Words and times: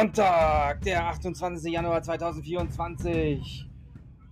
Sonntag, 0.00 0.80
der 0.80 1.08
28. 1.08 1.70
Januar 1.70 2.02
2024. 2.02 3.68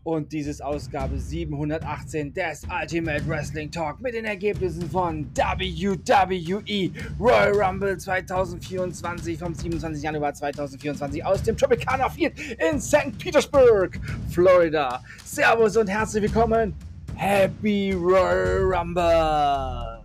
Und 0.03 0.33
dies 0.33 0.47
ist 0.47 0.63
Ausgabe 0.63 1.19
718 1.19 2.33
des 2.33 2.63
Ultimate 2.65 3.29
Wrestling 3.29 3.71
Talk 3.71 4.01
mit 4.01 4.15
den 4.15 4.25
Ergebnissen 4.25 4.89
von 4.89 5.27
WWE 5.37 6.91
Royal 7.21 7.53
Rumble 7.53 7.99
2024 7.99 9.39
vom 9.39 9.53
27. 9.53 10.03
Januar 10.03 10.33
2024 10.33 11.23
aus 11.27 11.43
dem 11.43 11.55
Tropicana 11.55 12.09
Field 12.09 12.33
in 12.73 12.81
St. 12.81 13.19
Petersburg, 13.19 14.01
Florida. 14.31 15.03
Servus 15.23 15.77
und 15.77 15.89
herzlich 15.89 16.23
willkommen. 16.23 16.73
Happy 17.15 17.93
Royal 17.93 18.63
Rumble! 18.75 19.98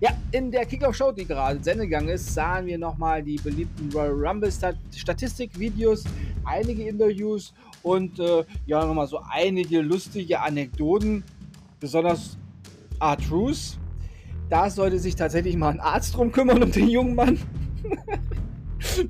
Ja, 0.00 0.10
in 0.32 0.50
der 0.50 0.66
Kickoff-Show, 0.66 1.12
die 1.12 1.24
gerade 1.24 1.62
Sendegang 1.62 2.08
ist, 2.08 2.34
sahen 2.34 2.66
wir 2.66 2.78
nochmal 2.78 3.22
die 3.22 3.36
beliebten 3.36 3.90
Royal 3.92 4.12
Rumble-Statistik-Videos, 4.12 6.04
einige 6.44 6.88
Interviews 6.88 7.54
und 7.82 8.18
äh, 8.18 8.44
ja, 8.66 8.84
nochmal 8.84 9.06
so 9.06 9.20
einige 9.30 9.80
lustige 9.80 10.40
Anekdoten, 10.40 11.22
besonders 11.78 12.36
R-Truth. 13.00 13.78
Da 14.50 14.68
sollte 14.68 14.98
sich 14.98 15.14
tatsächlich 15.14 15.56
mal 15.56 15.70
ein 15.70 15.80
Arzt 15.80 16.16
drum 16.16 16.32
kümmern, 16.32 16.62
um 16.62 16.72
den 16.72 16.88
jungen 16.88 17.14
Mann. 17.14 17.38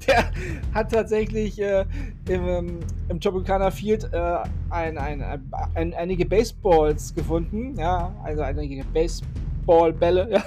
Der 0.06 0.31
hat 0.72 0.92
tatsächlich 0.92 1.61
äh, 1.61 1.84
im, 2.28 2.48
ähm, 2.48 2.81
im 3.09 3.20
Tropicana 3.20 3.70
Field 3.70 4.09
äh, 4.12 4.37
ein, 4.70 4.98
ein, 4.98 5.42
ein, 5.75 5.94
einige 5.94 6.25
Baseballs 6.25 7.12
gefunden. 7.12 7.75
Ja, 7.77 8.14
also 8.22 8.42
einige 8.42 8.84
Baseballs 8.84 9.22
Baseballbälle. 9.65 10.29
Ja. 10.31 10.45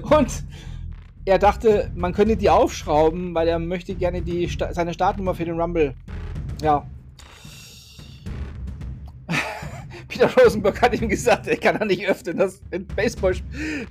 Und 0.18 0.44
er 1.24 1.38
dachte, 1.38 1.90
man 1.94 2.12
könnte 2.12 2.36
die 2.36 2.50
aufschrauben, 2.50 3.34
weil 3.34 3.48
er 3.48 3.58
möchte 3.58 3.94
gerne 3.94 4.22
die, 4.22 4.48
seine 4.70 4.94
Startnummer 4.94 5.34
für 5.34 5.44
den 5.44 5.60
Rumble. 5.60 5.94
Ja. 6.62 6.86
Peter 10.08 10.30
Rosenberg 10.34 10.80
hat 10.80 10.98
ihm 11.00 11.08
gesagt, 11.08 11.46
er 11.46 11.56
kann 11.56 11.76
er 11.76 11.84
nicht 11.84 12.08
öffnen. 12.08 12.38
Das 12.38 12.60
sind 12.70 12.94
Baseball, 12.96 13.34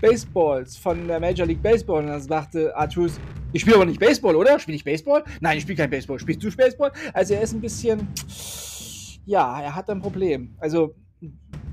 Baseballs 0.01 0.77
von 0.77 1.07
der 1.07 1.19
Major 1.19 1.45
League 1.45 1.61
Baseball. 1.61 2.03
Und 2.03 2.07
dann 2.07 2.21
sagte 2.21 2.75
Artus, 2.75 3.19
ich 3.53 3.61
spiele 3.61 3.77
aber 3.77 3.85
nicht 3.85 3.99
Baseball, 3.99 4.35
oder? 4.35 4.59
Spiele 4.59 4.75
ich 4.77 4.83
Baseball? 4.83 5.23
Nein, 5.39 5.57
ich 5.57 5.63
spiele 5.63 5.77
kein 5.77 5.89
Baseball. 5.89 6.19
Spielst 6.19 6.43
du 6.43 6.51
Baseball? 6.55 6.91
Also 7.13 7.35
er 7.35 7.41
ist 7.41 7.53
ein 7.53 7.61
bisschen. 7.61 8.07
Ja, 9.25 9.61
er 9.61 9.75
hat 9.75 9.89
ein 9.89 10.01
Problem. 10.01 10.55
Also 10.59 10.95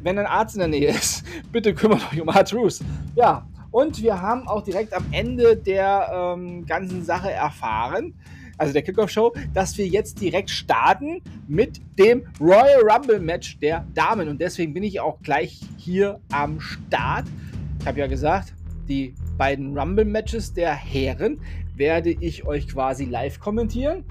wenn 0.04 0.18
ein 0.18 0.26
Arzt 0.26 0.54
in 0.54 0.60
der 0.60 0.68
Nähe 0.68 0.90
ist, 0.90 1.24
bitte 1.52 1.74
kümmert 1.74 2.12
euch 2.12 2.20
um 2.20 2.28
Artrus. 2.28 2.80
Ja, 3.16 3.46
und 3.70 4.00
wir 4.02 4.20
haben 4.20 4.46
auch 4.46 4.62
direkt 4.62 4.92
am 4.92 5.04
Ende 5.10 5.56
der 5.56 6.34
ähm, 6.36 6.64
ganzen 6.66 7.02
Sache 7.04 7.32
erfahren, 7.32 8.14
also 8.56 8.72
der 8.72 8.82
Kickoff-Show, 8.82 9.34
dass 9.52 9.76
wir 9.78 9.88
jetzt 9.88 10.20
direkt 10.20 10.50
starten 10.50 11.20
mit 11.48 11.80
dem 11.98 12.24
Royal 12.40 12.88
Rumble 12.88 13.18
Match 13.18 13.58
der 13.58 13.84
Damen. 13.94 14.28
Und 14.28 14.40
deswegen 14.40 14.74
bin 14.74 14.84
ich 14.84 15.00
auch 15.00 15.20
gleich 15.22 15.60
hier 15.76 16.20
am 16.30 16.60
Start. 16.60 17.26
Ich 17.80 17.86
habe 17.86 17.98
ja 17.98 18.06
gesagt, 18.06 18.54
die 18.88 19.14
beiden 19.36 19.76
Rumble 19.76 20.04
Matches 20.04 20.52
der 20.52 20.72
Herren 20.72 21.40
werde 21.74 22.10
ich 22.10 22.46
euch 22.46 22.68
quasi 22.68 23.06
live 23.06 23.40
kommentieren. 23.40 24.04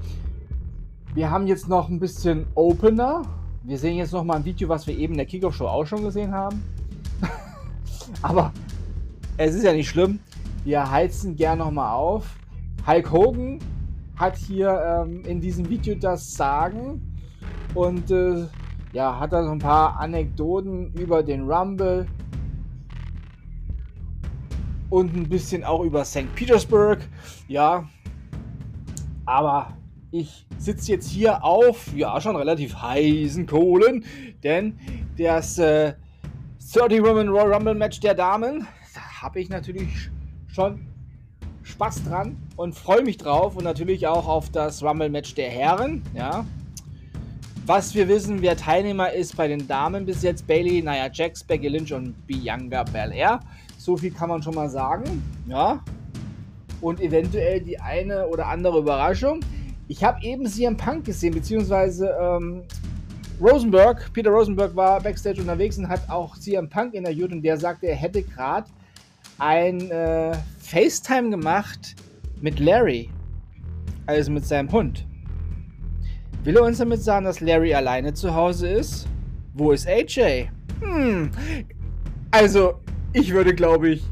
Wir 1.14 1.30
haben 1.30 1.48
jetzt 1.48 1.70
noch 1.70 1.88
ein 1.88 2.00
bisschen 2.00 2.48
Opener 2.56 3.22
wir 3.64 3.78
sehen 3.78 3.98
jetzt 3.98 4.12
noch 4.12 4.24
mal 4.24 4.36
ein 4.36 4.46
Video, 4.46 4.68
was 4.68 4.86
wir 4.88 4.98
eben 4.98 5.14
in 5.14 5.18
der 5.18 5.26
Kickoff-Show 5.26 5.68
auch 5.68 5.86
schon 5.86 6.04
gesehen 6.04 6.34
haben. 6.34 6.62
Aber 8.22 8.52
es 9.38 9.56
ist 9.56 9.64
ja 9.64 9.74
nicht 9.74 9.90
schlimm. 9.90 10.20
Wir 10.66 10.90
heizen 10.90 11.36
gern 11.36 11.60
noch 11.60 11.72
mal 11.72 11.94
auf. 11.94 12.26
Hulk 12.86 13.12
Hogan 13.12 13.60
hat 14.18 14.38
hier 14.38 15.06
ähm, 15.06 15.24
in 15.26 15.40
diesem 15.40 15.70
Video 15.70 15.96
das 15.96 16.34
Sagen 16.34 17.02
und 17.74 18.12
äh, 18.12 18.46
ja, 18.92 19.20
hat 19.20 19.34
da 19.34 19.44
so 19.44 19.52
ein 19.52 19.60
paar 19.60 20.00
Anekdoten 20.00 20.94
über 20.94 21.24
den 21.24 21.50
Rumble 21.50 22.06
und 24.90 25.16
ein 25.16 25.28
bisschen 25.28 25.64
auch 25.64 25.84
über 25.84 26.06
St. 26.06 26.34
Petersburg. 26.36 27.00
Ja, 27.48 27.88
aber 29.26 29.70
ich 30.12 30.46
sitze 30.64 30.94
jetzt 30.94 31.10
hier 31.10 31.44
auf, 31.44 31.94
ja, 31.94 32.20
schon 32.22 32.36
relativ 32.36 32.76
heißen 32.76 33.46
Kohlen, 33.46 34.06
denn 34.44 34.78
das 35.18 35.60
äh, 35.60 35.94
30 36.74 37.04
Women 37.04 37.30
Royal 37.30 37.54
Rumble 37.54 37.76
Match 37.76 38.00
der 38.00 38.14
Damen, 38.14 38.66
da 38.96 39.22
habe 39.22 39.42
ich 39.42 39.50
natürlich 39.50 40.10
schon 40.48 40.88
Spaß 41.64 42.04
dran 42.06 42.38
und 42.56 42.76
freue 42.76 43.04
mich 43.04 43.18
drauf 43.18 43.58
und 43.58 43.64
natürlich 43.64 44.08
auch 44.08 44.28
auf 44.28 44.50
das 44.52 44.82
Rumble 44.84 45.10
Match 45.10 45.36
der 45.36 45.50
Herren, 45.50 46.02
ja. 46.14 46.46
Was 47.66 47.96
wir 47.96 48.10
wissen, 48.10 48.42
wer 48.42 48.58
Teilnehmer 48.58 49.14
ist 49.14 49.38
bei 49.38 49.48
den 49.48 49.68
Damen 49.68 50.06
bis 50.06 50.22
jetzt, 50.22 50.46
Bailey, 50.48 50.82
Nia 50.82 51.10
Jax, 51.12 51.44
Becky 51.44 51.70
Lynch 51.70 51.94
und 51.94 52.14
Bianca 52.28 52.84
Belair. 52.84 53.40
So 53.78 53.96
viel 53.96 54.12
kann 54.12 54.28
man 54.28 54.44
schon 54.44 54.56
mal 54.56 54.70
sagen, 54.70 55.24
ja. 55.48 55.82
Und 56.82 57.00
eventuell 57.00 57.62
die 57.62 57.80
eine 57.80 58.28
oder 58.28 58.48
andere 58.48 58.80
Überraschung. 58.80 59.40
Ich 59.88 60.04
habe 60.04 60.22
eben 60.24 60.46
CM 60.46 60.78
Punk 60.78 61.06
gesehen, 61.06 61.34
beziehungsweise 61.34 62.16
ähm, 62.20 62.64
Rosenberg, 63.42 64.12
Peter 64.14 64.32
Rosenberg 64.32 64.76
war 64.76 65.02
backstage 65.02 65.42
unterwegs 65.42 65.78
und 65.78 65.90
hat 65.90 66.02
auch 66.10 66.38
CM 66.38 66.70
Punk 66.70 66.94
interviewt 66.94 67.32
und 67.32 67.42
der 67.42 67.58
sagte, 67.58 67.88
er 67.88 67.96
hätte 67.96 68.24
gerade 68.24 68.70
ein 69.40 69.92
äh, 69.92 70.34
FaceTime 70.60 71.30
gemacht 71.30 71.96
mit 72.42 72.60
Larry, 72.60 73.10
also 74.06 74.32
mit 74.32 74.46
seinem 74.46 74.72
Hund. 74.72 75.06
Will 76.44 76.58
er 76.58 76.64
uns 76.64 76.78
damit 76.78 77.02
sagen, 77.02 77.26
dass 77.26 77.40
Larry 77.40 77.74
alleine 77.74 78.14
zu 78.14 78.34
Hause 78.34 78.70
ist? 78.70 79.08
Wo 79.54 79.72
ist 79.72 79.88
AJ? 79.88 80.50
Hm, 80.82 81.32
also 82.32 82.80
ich 83.14 83.34
würde, 83.34 83.54
glaube 83.54 83.90
ich, 83.90 84.04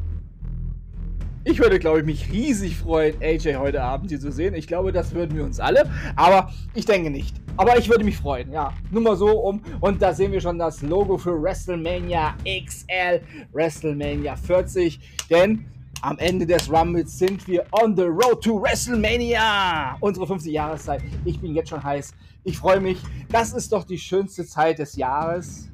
ich 1.44 1.60
würde, 1.60 1.80
glaube 1.80 2.00
ich, 2.00 2.06
mich 2.06 2.32
riesig 2.32 2.78
freuen, 2.78 3.16
AJ 3.22 3.56
heute 3.56 3.82
Abend 3.82 4.12
hier 4.12 4.20
zu 4.20 4.32
sehen. 4.32 4.54
Ich 4.54 4.68
glaube, 4.68 4.92
das 4.92 5.14
würden 5.14 5.36
wir 5.36 5.44
uns 5.44 5.60
alle. 5.60 5.90
Aber 6.16 6.52
ich 6.76 6.86
denke 6.86 7.10
nicht. 7.10 7.36
Aber 7.58 7.78
ich 7.78 7.90
würde 7.90 8.04
mich 8.04 8.18
freuen, 8.18 8.52
ja. 8.52 8.74
Nur 8.92 9.02
mal 9.02 9.16
so 9.16 9.40
um. 9.40 9.62
Und 9.80 10.02
da 10.02 10.14
sehen 10.14 10.32
wir 10.32 10.40
schon 10.40 10.60
das 10.60 10.82
Logo 10.82 11.18
für 11.18 11.42
WrestleMania 11.42 12.36
XL, 12.46 13.22
WrestleMania 13.54 14.36
40. 14.36 15.00
Denn 15.30 15.66
am 16.02 16.18
Ende 16.20 16.46
des 16.46 16.72
Rumbles 16.72 17.18
sind 17.18 17.48
wir 17.48 17.66
on 17.72 17.96
the 17.96 18.04
road 18.04 18.44
to 18.44 18.62
WrestleMania. 18.62 19.98
Unsere 20.00 20.28
50 20.28 20.54
Jahreszeit. 20.54 21.02
Ich 21.26 21.40
bin 21.40 21.56
jetzt 21.56 21.70
schon 21.70 21.84
heiß. 21.84 22.14
Ich 22.44 22.58
freue 22.58 22.80
mich. 22.80 23.00
Das 23.30 23.54
ist 23.54 23.72
doch 23.72 23.84
die 23.84 23.98
schönste 23.98 24.46
Zeit 24.46 24.78
des 24.80 24.96
Jahres. 24.96 25.70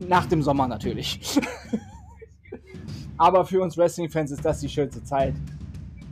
Nach 0.00 0.26
dem 0.26 0.42
Sommer 0.42 0.66
natürlich. 0.66 1.20
Aber 3.18 3.44
für 3.44 3.60
uns 3.60 3.76
Wrestling-Fans 3.76 4.30
ist 4.30 4.44
das 4.44 4.60
die 4.60 4.68
schönste 4.68 5.02
Zeit. 5.02 5.34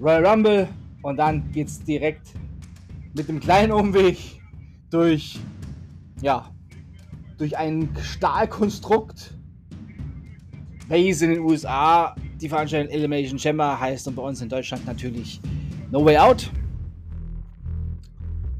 Royal 0.01 0.27
Rumble 0.27 0.69
und 1.03 1.17
dann 1.17 1.51
geht 1.53 1.69
es 1.69 1.83
direkt 1.83 2.33
mit 3.15 3.29
dem 3.29 3.41
kleinen 3.41 3.73
Umweg 3.73 4.19
durch, 4.91 5.39
ja, 6.21 6.51
durch 7.39 7.57
ein 7.57 7.89
Stahlkonstrukt, 8.03 9.35
welches 10.89 11.23
in 11.23 11.31
den 11.31 11.41
USA 11.41 12.15
die 12.41 12.49
Veranstaltung 12.49 12.93
Elimination 12.93 13.39
Chamber 13.39 13.81
heißt 13.81 14.09
und 14.09 14.17
bei 14.17 14.23
uns 14.23 14.43
in 14.43 14.49
Deutschland 14.49 14.85
natürlich 14.85 15.41
No 15.91 16.05
Way 16.05 16.19
Out. 16.19 16.51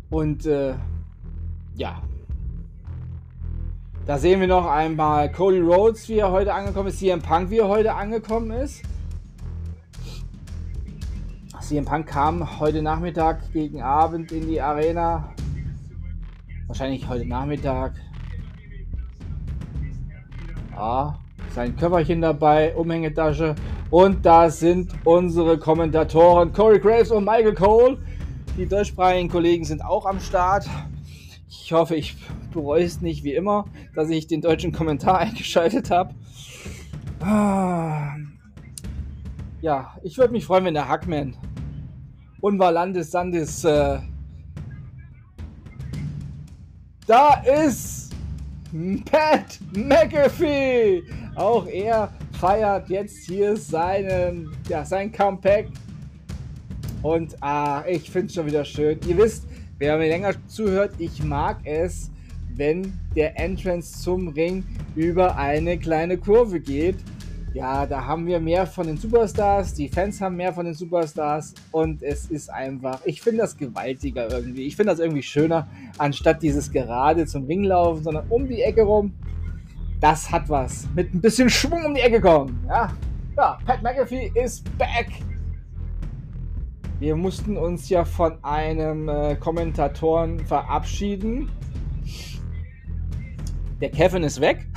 Und 0.09 0.47
äh, 0.47 0.75
ja, 1.75 2.01
da 4.07 4.19
sehen 4.19 4.41
wir 4.41 4.47
noch 4.47 4.67
einmal 4.67 5.31
Cody 5.33 5.61
Rhodes, 5.61 6.09
wie 6.09 6.19
er 6.19 6.31
heute 6.31 6.55
angekommen 6.55 6.89
ist, 6.89 7.01
CM 7.01 7.21
Punk, 7.21 7.51
wie 7.51 7.59
er 7.59 7.69
heute 7.69 7.93
angekommen 7.93 8.53
ist. 8.53 8.83
CM 11.61 11.85
Punk 11.85 12.07
kam 12.07 12.61
heute 12.61 12.81
Nachmittag 12.81 13.53
gegen 13.53 13.83
Abend 13.83 14.31
in 14.31 14.47
die 14.47 14.61
Arena. 14.61 15.33
Wahrscheinlich 16.69 17.09
heute 17.09 17.27
Nachmittag. 17.27 17.95
Ja, 20.77 21.19
sein 21.53 21.77
Köfferchen 21.77 22.21
dabei, 22.21 22.77
Umhängetasche. 22.77 23.57
Und 23.91 24.25
da 24.25 24.49
sind 24.49 24.93
unsere 25.03 25.59
Kommentatoren 25.59 26.53
Corey 26.53 26.79
Graves 26.79 27.11
und 27.11 27.25
Michael 27.25 27.55
Cole. 27.55 27.99
Die 28.57 28.67
deutschsprachigen 28.67 29.29
Kollegen 29.29 29.65
sind 29.65 29.85
auch 29.85 30.07
am 30.07 30.21
Start. 30.21 30.69
Ich 31.63 31.73
hoffe, 31.73 31.97
ich 31.97 32.17
bereue 32.53 32.85
es 32.85 33.01
nicht 33.01 33.25
wie 33.25 33.35
immer, 33.35 33.65
dass 33.95 34.09
ich 34.11 34.27
den 34.27 34.41
deutschen 34.41 34.73
Kommentar 34.73 35.19
eingeschaltet 35.21 35.91
habe. 35.91 36.15
Ja, 39.61 39.97
ich 40.03 40.17
würde 40.17 40.33
mich 40.33 40.45
freuen, 40.45 40.65
wenn 40.65 40.75
der 40.75 40.89
Hackman 40.89 41.37
Unvalandes 42.41 43.11
Sandes 43.11 43.65
äh, 43.65 43.99
da 47.07 47.35
ist 47.43 48.13
Pat 49.11 49.59
McAfee. 49.73 51.03
Auch 51.37 51.67
er 51.67 52.13
feiert 52.41 52.89
jetzt 52.89 53.27
hier 53.27 53.57
seinen, 53.57 54.51
ja, 54.69 54.85
sein 54.85 55.13
Comeback 55.13 55.69
Und 57.03 57.37
ah, 57.41 57.85
ich 57.89 58.11
finde 58.11 58.27
es 58.27 58.35
schon 58.35 58.47
wieder 58.47 58.65
schön. 58.65 58.99
Ihr 59.07 59.17
wisst, 59.17 59.47
wer 59.79 59.99
mir 59.99 60.09
länger 60.09 60.35
zuhört, 60.47 60.93
ich 60.99 61.23
mag 61.23 61.59
es, 61.65 62.11
wenn 62.55 62.93
der 63.15 63.39
Entrance 63.39 64.01
zum 64.03 64.29
Ring 64.29 64.65
über 64.95 65.37
eine 65.37 65.79
kleine 65.79 66.17
Kurve 66.17 66.61
geht. 66.61 66.97
Ja, 67.53 67.87
da 67.87 68.05
haben 68.05 68.27
wir 68.27 68.39
mehr 68.39 68.67
von 68.67 68.87
den 68.87 68.99
Superstars, 68.99 69.73
die 69.73 69.89
Fans 69.89 70.21
haben 70.21 70.37
mehr 70.37 70.53
von 70.53 70.67
den 70.67 70.75
Superstars 70.75 71.55
und 71.73 72.03
es 72.03 72.27
ist 72.27 72.51
einfach, 72.51 73.01
ich 73.07 73.23
finde 73.23 73.43
das 73.43 73.57
gewaltiger 73.57 74.31
irgendwie. 74.31 74.67
Ich 74.67 74.77
finde 74.77 74.93
das 74.93 75.01
irgendwie 75.01 75.23
schöner, 75.23 75.67
anstatt 75.97 76.43
dieses 76.43 76.71
gerade 76.71 77.25
zum 77.25 77.47
Ring 77.47 77.65
laufen, 77.65 78.05
sondern 78.05 78.27
um 78.29 78.47
die 78.47 78.61
Ecke 78.61 78.83
rum. 78.83 79.15
Das 80.01 80.31
hat 80.31 80.51
was. 80.51 80.87
Mit 80.95 81.15
ein 81.15 81.21
bisschen 81.23 81.49
Schwung 81.49 81.87
um 81.87 81.95
die 81.95 82.03
Ecke 82.03 82.21
kommen. 82.21 82.63
Ja, 82.69 82.93
ja 83.39 83.59
Pat 83.65 83.83
McAfee 83.83 84.31
ist 84.35 84.65
back. 84.77 85.09
Wir 86.99 87.15
mussten 87.15 87.59
uns 87.59 87.91
ja 87.91 88.07
von 88.07 88.43
einem 88.43 89.11
äh, 89.11 89.37
Kommentatoren 89.37 90.41
verabschieden. 90.47 91.51
Der 93.83 93.91
Kevin 93.91 94.23
ist 94.23 94.41
weg. 94.41 94.67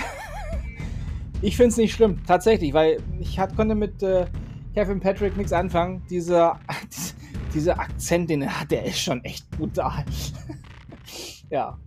Ich 1.41 1.55
finde 1.55 1.69
es 1.69 1.77
nicht 1.77 1.93
schlimm, 1.93 2.21
tatsächlich, 2.27 2.73
weil 2.73 2.97
ich 3.17 3.39
hat, 3.39 3.55
konnte 3.55 3.73
mit 3.73 4.03
äh, 4.03 4.25
Kevin 4.73 4.99
Patrick 4.99 5.37
nichts 5.37 5.53
anfangen. 5.53 6.03
Dieser, 6.09 6.59
dieser 7.53 7.79
Akzent, 7.79 8.29
den 8.29 8.41
er 8.41 8.59
hat, 8.59 8.71
der 8.71 8.83
ist 8.83 8.99
schon 8.99 9.23
echt 9.23 9.49
brutal. 9.51 10.03
ja. 11.49 11.77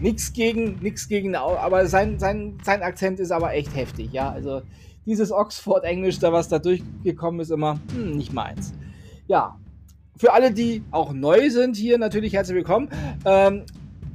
Nichts 0.00 0.32
gegen, 0.32 0.80
nichts 0.80 1.06
gegen, 1.06 1.36
aber 1.36 1.86
sein, 1.86 2.18
sein, 2.18 2.58
sein 2.64 2.82
Akzent 2.82 3.20
ist 3.20 3.30
aber 3.30 3.54
echt 3.54 3.72
heftig, 3.76 4.10
ja. 4.10 4.30
Also 4.30 4.62
dieses 5.06 5.30
Oxford-Englisch, 5.30 6.18
da 6.18 6.32
was 6.32 6.48
da 6.48 6.58
durchgekommen 6.58 7.40
ist, 7.40 7.50
immer 7.50 7.78
hm, 7.94 8.16
nicht 8.16 8.32
meins. 8.32 8.74
Ja, 9.28 9.56
für 10.18 10.32
alle, 10.32 10.52
die 10.52 10.82
auch 10.90 11.12
neu 11.12 11.48
sind 11.50 11.76
hier, 11.76 11.96
natürlich 11.98 12.34
herzlich 12.34 12.56
willkommen. 12.56 12.88
Ähm, 13.24 13.64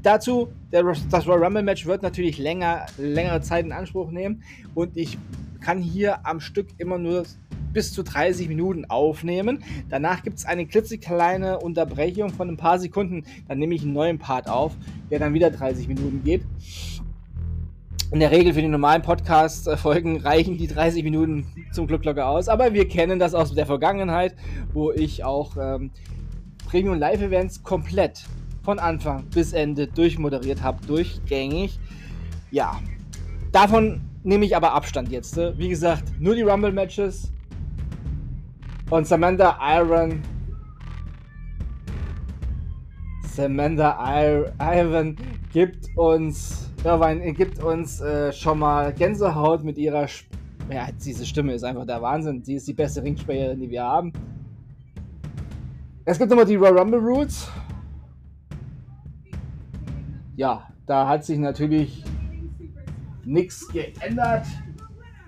Dazu, 0.04 0.50
der, 0.74 0.84
das 1.10 1.26
Royal 1.26 1.46
Rumble 1.46 1.64
Match 1.64 1.86
wird 1.86 2.04
natürlich 2.04 2.38
länger, 2.38 2.88
längere 2.98 3.40
Zeit 3.40 3.64
in 3.64 3.72
Anspruch 3.72 4.12
nehmen 4.12 4.44
und 4.76 4.98
ich 4.98 5.18
kann 5.62 5.82
hier 5.82 6.26
am 6.28 6.42
Stück 6.42 6.68
immer 6.78 6.98
nur 6.98 7.24
bis 7.72 7.94
zu 7.94 8.04
30 8.04 8.50
Minuten 8.50 8.84
aufnehmen. 8.86 9.64
Danach 9.90 10.22
gibt 10.22 10.40
es 10.40 10.46
eine 10.46 10.66
klitzekleine 10.66 11.60
Unterbrechung 11.60 12.32
von 12.32 12.50
ein 12.50 12.58
paar 12.58 12.80
Sekunden. 12.80 13.24
Dann 13.48 13.60
nehme 13.60 13.74
ich 13.76 13.84
einen 13.84 13.94
neuen 13.94 14.20
Part 14.20 14.50
auf, 14.50 14.74
der 15.10 15.20
dann 15.20 15.34
wieder 15.34 15.50
30 15.50 15.88
Minuten 15.88 16.22
geht. 16.22 16.44
In 18.14 18.20
der 18.20 18.30
Regel 18.30 18.54
für 18.54 18.62
die 18.62 18.68
normalen 18.68 19.02
Podcast-Folgen 19.02 20.18
reichen 20.24 20.56
die 20.56 20.68
30 20.68 21.04
Minuten 21.04 21.48
zum 21.72 21.88
Glück 21.88 22.06
locker 22.06 22.28
aus. 22.28 22.48
Aber 22.48 22.72
wir 22.72 22.88
kennen 22.88 23.18
das 23.18 23.34
aus 23.34 23.56
der 23.56 23.66
Vergangenheit, 23.66 24.36
wo 24.72 24.92
ich 24.92 25.24
auch 25.24 25.58
ähm, 25.60 25.90
Premium 26.68 27.00
Live-Events 27.00 27.64
komplett 27.64 28.24
von 28.62 28.78
Anfang 28.78 29.24
bis 29.34 29.52
Ende 29.52 29.88
durchmoderiert 29.88 30.62
habe, 30.62 30.86
durchgängig. 30.86 31.80
Ja, 32.52 32.80
davon 33.52 34.02
nehme 34.22 34.46
ich 34.46 34.56
aber 34.56 34.74
Abstand 34.74 35.10
jetzt. 35.10 35.36
Ne? 35.36 35.56
Wie 35.58 35.70
gesagt, 35.70 36.04
nur 36.20 36.36
die 36.36 36.44
Rumble-Matches 36.44 37.32
und 38.92 39.08
Samantha 39.08 39.58
Iron. 39.76 40.22
Samantha 43.24 43.98
Iron 44.60 45.16
gibt 45.52 45.88
uns, 45.98 46.63
ja, 46.84 47.14
gibt 47.32 47.64
uns 47.64 48.02
äh, 48.02 48.32
schon 48.34 48.60
mal 48.60 48.94
Gänsehaut 48.94 49.64
mit 49.64 49.78
ihrer. 49.78 50.04
Sp 50.06 50.28
ja, 50.72 50.88
diese 51.04 51.26
Stimme 51.26 51.54
ist 51.54 51.64
einfach 51.64 51.86
der 51.86 52.02
Wahnsinn. 52.02 52.42
Sie 52.44 52.56
ist 52.56 52.68
die 52.68 52.74
beste 52.74 53.04
Ringsprecherin, 53.04 53.60
die 53.60 53.70
wir 53.70 53.84
haben. 53.84 54.14
Es 56.06 56.18
gibt 56.18 56.30
nochmal 56.30 56.46
die 56.46 56.56
Royal 56.56 56.78
Rumble 56.78 57.00
Roots 57.00 57.50
ja, 60.36 60.68
da 60.86 61.08
hat 61.08 61.26
sich 61.26 61.38
natürlich 61.38 62.04
nichts 63.24 63.68
geändert. 63.68 64.46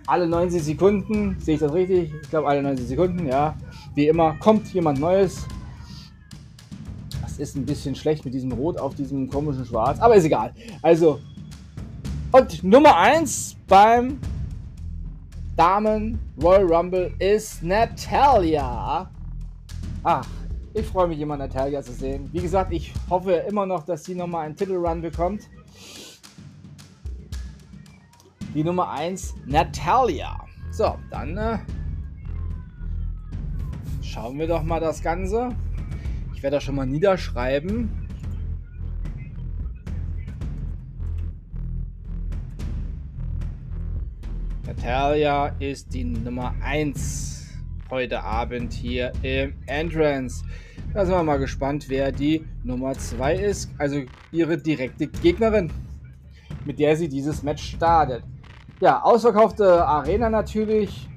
Alle 0.07 0.27
90 0.27 0.63
Sekunden, 0.63 1.39
sehe 1.39 1.55
ich 1.55 1.59
das 1.59 1.73
richtig? 1.73 2.13
Ich 2.21 2.29
glaube, 2.29 2.47
alle 2.47 2.61
90 2.61 2.87
Sekunden, 2.87 3.27
ja. 3.27 3.55
Wie 3.95 4.07
immer, 4.07 4.35
kommt 4.39 4.71
jemand 4.73 4.99
Neues. 4.99 5.45
Das 7.21 7.39
ist 7.39 7.55
ein 7.55 7.65
bisschen 7.65 7.95
schlecht 7.95 8.23
mit 8.23 8.33
diesem 8.33 8.51
Rot 8.51 8.79
auf 8.79 8.95
diesem 8.95 9.29
komischen 9.29 9.65
Schwarz, 9.65 9.99
aber 9.99 10.15
ist 10.15 10.25
egal. 10.25 10.53
Also, 10.81 11.19
und 12.35 12.65
Nummer 12.65 12.97
1 12.97 13.55
beim 13.65 14.19
Damen 15.55 16.19
Royal 16.43 16.65
Rumble 16.65 17.13
ist 17.17 17.63
Natalia. 17.63 19.09
Ach, 20.03 20.27
ich 20.73 20.85
freue 20.85 21.07
mich 21.07 21.21
immer, 21.21 21.37
Natalia 21.37 21.81
zu 21.81 21.93
sehen. 21.93 22.29
Wie 22.33 22.41
gesagt, 22.41 22.73
ich 22.73 22.93
hoffe 23.09 23.31
immer 23.47 23.65
noch, 23.65 23.85
dass 23.85 24.03
sie 24.03 24.15
nochmal 24.15 24.47
einen 24.47 24.55
Titelrun 24.57 25.01
bekommt. 25.01 25.49
Die 28.53 28.65
Nummer 28.65 28.89
1, 28.89 29.35
Natalia. 29.45 30.37
So, 30.71 30.97
dann 31.11 31.37
äh, 31.37 31.59
schauen 34.01 34.37
wir 34.37 34.47
doch 34.47 34.63
mal 34.63 34.81
das 34.81 35.01
Ganze. 35.01 35.55
Ich 36.33 36.43
werde 36.43 36.57
das 36.57 36.65
schon 36.65 36.75
mal 36.75 36.85
niederschreiben. 36.85 38.04
Natalia 44.77 45.47
ist 45.59 45.93
die 45.93 46.03
Nummer 46.03 46.53
1 46.61 47.47
heute 47.89 48.21
Abend 48.23 48.73
hier 48.73 49.13
im 49.23 49.53
Entrance. 49.67 50.43
Da 50.93 51.05
sind 51.05 51.15
wir 51.15 51.23
mal 51.23 51.39
gespannt, 51.39 51.85
wer 51.87 52.11
die 52.11 52.45
Nummer 52.63 52.93
2 52.93 53.35
ist. 53.35 53.71
Also 53.77 54.01
ihre 54.31 54.57
direkte 54.57 55.07
Gegnerin, 55.07 55.71
mit 56.65 56.79
der 56.79 56.95
sie 56.97 57.07
dieses 57.07 57.41
Match 57.41 57.63
startet. 57.63 58.23
Ja, 58.81 59.01
ausverkaufte 59.01 59.85
Arena 59.85 60.29
natürlich. 60.29 61.07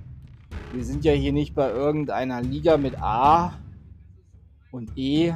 Wir 0.72 0.84
sind 0.84 1.04
ja 1.04 1.12
hier 1.12 1.32
nicht 1.32 1.54
bei 1.54 1.70
irgendeiner 1.70 2.40
Liga 2.40 2.76
mit 2.76 3.00
A 3.02 3.58
und 4.70 4.96
E 4.96 5.34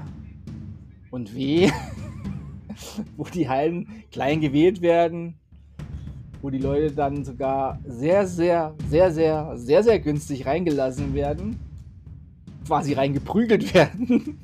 und 1.11 1.35
W, 1.35 1.71
wo 3.17 3.25
die 3.25 3.49
Hallen 3.49 4.05
klein 4.11 4.41
gewählt 4.41 4.81
werden 4.81 5.42
wo 6.43 6.51
die 6.51 6.59
Leute 6.59 6.93
dann 6.93 7.25
sogar 7.25 7.79
sehr, 7.87 8.27
sehr, 8.27 8.75
sehr, 8.89 9.13
sehr, 9.13 9.53
sehr, 9.57 9.83
sehr 9.83 9.99
günstig 10.01 10.45
reingelassen 10.45 11.15
werden. 11.15 11.59
Quasi 12.67 12.93
reingeprügelt 12.93 13.73
werden. 13.75 14.39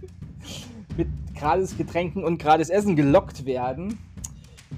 Mit 0.96 1.08
gratis 1.36 1.76
Getränken 1.76 2.24
und 2.24 2.38
gratis 2.38 2.70
Essen 2.70 2.94
gelockt 2.94 3.44
werden. 3.44 3.98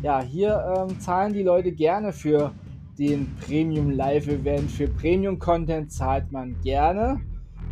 Ja, 0.02 0.22
hier 0.22 0.88
ähm, 0.88 0.98
zahlen 0.98 1.34
die 1.34 1.42
Leute 1.42 1.72
gerne 1.72 2.12
für 2.12 2.52
den 2.98 3.34
Premium 3.36 3.90
Live 3.90 4.26
Event. 4.26 4.70
Für 4.70 4.88
Premium 4.88 5.38
Content 5.38 5.92
zahlt 5.92 6.32
man 6.32 6.56
gerne. 6.62 7.20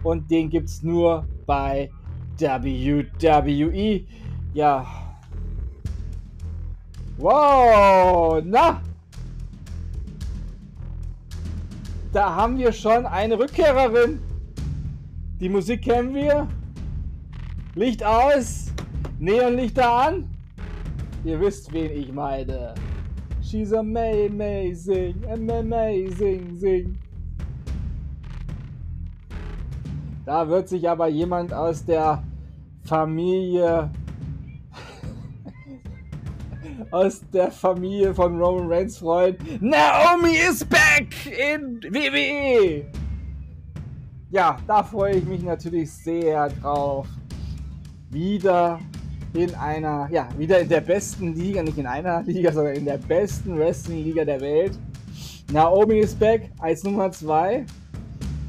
Und 0.02 0.30
den 0.30 0.50
gibt 0.50 0.68
es 0.68 0.82
nur 0.82 1.26
bei 1.46 1.90
WWE. 2.38 4.04
Ja. 4.52 4.86
Wow, 7.16 8.40
na, 8.44 8.80
Da 12.12 12.34
haben 12.34 12.56
wir 12.56 12.72
schon 12.72 13.04
eine 13.04 13.38
Rückkehrerin. 13.38 14.20
Die 15.40 15.48
Musik 15.48 15.82
kennen 15.82 16.14
wir. 16.14 16.48
Licht 17.74 18.02
aus. 18.02 18.72
Neonlichter 19.18 19.90
an. 19.90 20.30
Ihr 21.24 21.38
wisst, 21.40 21.72
wen 21.72 21.90
ich 21.90 22.12
meine. 22.12 22.74
She's 23.42 23.72
amazing, 23.72 25.16
amazing, 25.30 26.56
sing. 26.56 26.98
Da 30.24 30.48
wird 30.48 30.68
sich 30.68 30.88
aber 30.88 31.08
jemand 31.08 31.52
aus 31.52 31.84
der 31.84 32.22
Familie 32.84 33.90
aus 36.90 37.20
der 37.32 37.50
Familie 37.50 38.14
von 38.14 38.40
Roman 38.40 38.70
Reigns 38.70 38.98
freuen. 38.98 39.36
Naomi 39.60 40.36
is 40.36 40.64
back 40.64 41.14
in 41.26 41.80
WWE! 41.82 42.86
Ja, 44.30 44.58
da 44.66 44.82
freue 44.82 45.16
ich 45.16 45.24
mich 45.24 45.42
natürlich 45.42 45.90
sehr 45.90 46.48
drauf. 46.48 47.06
Wieder 48.10 48.78
in 49.34 49.54
einer, 49.54 50.08
ja, 50.10 50.28
wieder 50.36 50.60
in 50.60 50.68
der 50.68 50.80
besten 50.80 51.34
Liga, 51.34 51.62
nicht 51.62 51.78
in 51.78 51.86
einer 51.86 52.22
Liga, 52.22 52.52
sondern 52.52 52.74
in 52.74 52.84
der 52.84 52.98
besten 52.98 53.58
Wrestling-Liga 53.58 54.24
der 54.24 54.40
Welt. 54.40 54.78
Naomi 55.52 56.00
ist 56.00 56.18
back 56.18 56.50
als 56.58 56.84
Nummer 56.84 57.10
2. 57.10 57.64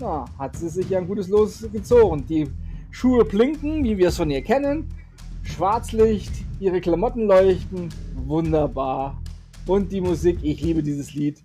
Ja, 0.01 0.25
hat 0.37 0.55
sie 0.55 0.69
sich 0.69 0.89
ja 0.89 0.97
ein 0.97 1.07
gutes 1.07 1.27
Los 1.27 1.65
gezogen. 1.71 2.25
Die 2.27 2.49
Schuhe 2.91 3.23
blinken, 3.25 3.83
wie 3.83 3.97
wir 3.97 4.09
es 4.09 4.17
von 4.17 4.29
ihr 4.29 4.41
kennen. 4.41 4.89
Schwarzlicht, 5.43 6.31
ihre 6.59 6.81
Klamotten 6.81 7.27
leuchten, 7.27 7.89
wunderbar. 8.29 9.21
Und 9.65 9.91
die 9.91 9.99
Musik, 9.99 10.39
ich 10.41 10.61
liebe 10.61 10.81
dieses 10.81 11.13
Lied. 11.13 11.41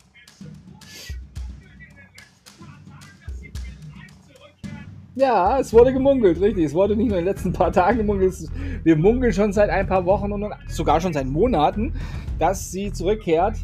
Ja, 5.17 5.59
es 5.61 5.73
wurde 5.73 5.93
gemungelt, 5.93 6.41
richtig. 6.41 6.65
Es 6.65 6.75
wurde 6.75 6.97
nicht 6.97 7.09
nur 7.09 7.19
in 7.19 7.25
den 7.25 7.33
letzten 7.33 7.53
paar 7.53 7.73
Tagen 7.73 7.99
gemungelt. 7.99 8.35
Wir 8.83 8.97
munkeln 8.97 9.33
schon 9.33 9.53
seit 9.53 9.71
ein 9.71 9.87
paar 9.87 10.05
Wochen 10.07 10.33
und 10.33 10.53
sogar 10.69 11.01
schon 11.01 11.13
seit 11.13 11.27
Monaten, 11.27 11.95
dass 12.39 12.71
sie 12.71 12.93
zurückkehrt. 12.93 13.57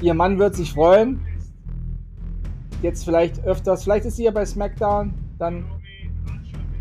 Ihr 0.00 0.14
Mann 0.14 0.38
wird 0.38 0.54
sich 0.54 0.72
freuen. 0.72 1.20
Jetzt 2.82 3.04
vielleicht 3.04 3.44
öfters. 3.44 3.84
Vielleicht 3.84 4.06
ist 4.06 4.16
sie 4.16 4.24
ja 4.24 4.30
bei 4.30 4.44
SmackDown. 4.44 5.12
Dann. 5.38 5.64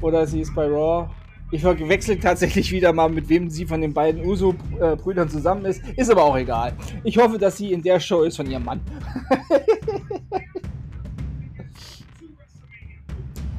Oder 0.01 0.25
sie 0.25 0.41
ist 0.41 0.55
bei 0.55 0.65
Raw. 0.65 1.09
Ich 1.53 1.61
verwechsel 1.61 2.17
tatsächlich 2.19 2.71
wieder 2.71 2.91
mal, 2.93 3.09
mit 3.09 3.29
wem 3.29 3.47
sie 3.47 3.67
von 3.67 3.79
den 3.79 3.93
beiden 3.93 4.25
Uso-Brüdern 4.25 5.29
zusammen 5.29 5.65
ist. 5.65 5.83
Ist 5.95 6.09
aber 6.09 6.23
auch 6.23 6.35
egal. 6.35 6.73
Ich 7.03 7.15
hoffe, 7.19 7.37
dass 7.37 7.57
sie 7.57 7.71
in 7.71 7.83
der 7.83 7.99
Show 7.99 8.23
ist 8.23 8.37
von 8.37 8.49
ihrem 8.49 8.65
Mann. 8.65 8.81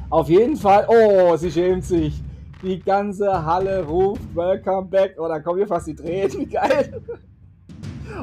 Auf 0.09 0.27
jeden 0.27 0.57
Fall. 0.57 0.85
Oh, 0.89 1.37
sie 1.37 1.49
schämt 1.49 1.85
sich. 1.85 2.21
Die 2.61 2.81
ganze 2.81 3.45
Halle 3.45 3.85
ruft 3.85 4.35
Welcome 4.35 4.89
back. 4.89 5.15
Oh, 5.17 5.29
da 5.29 5.39
kommen 5.39 5.59
wir 5.59 5.67
fast 5.67 5.87
die 5.87 5.95
Tränen. 5.95 6.33
Wie 6.37 6.47
geil. 6.47 7.01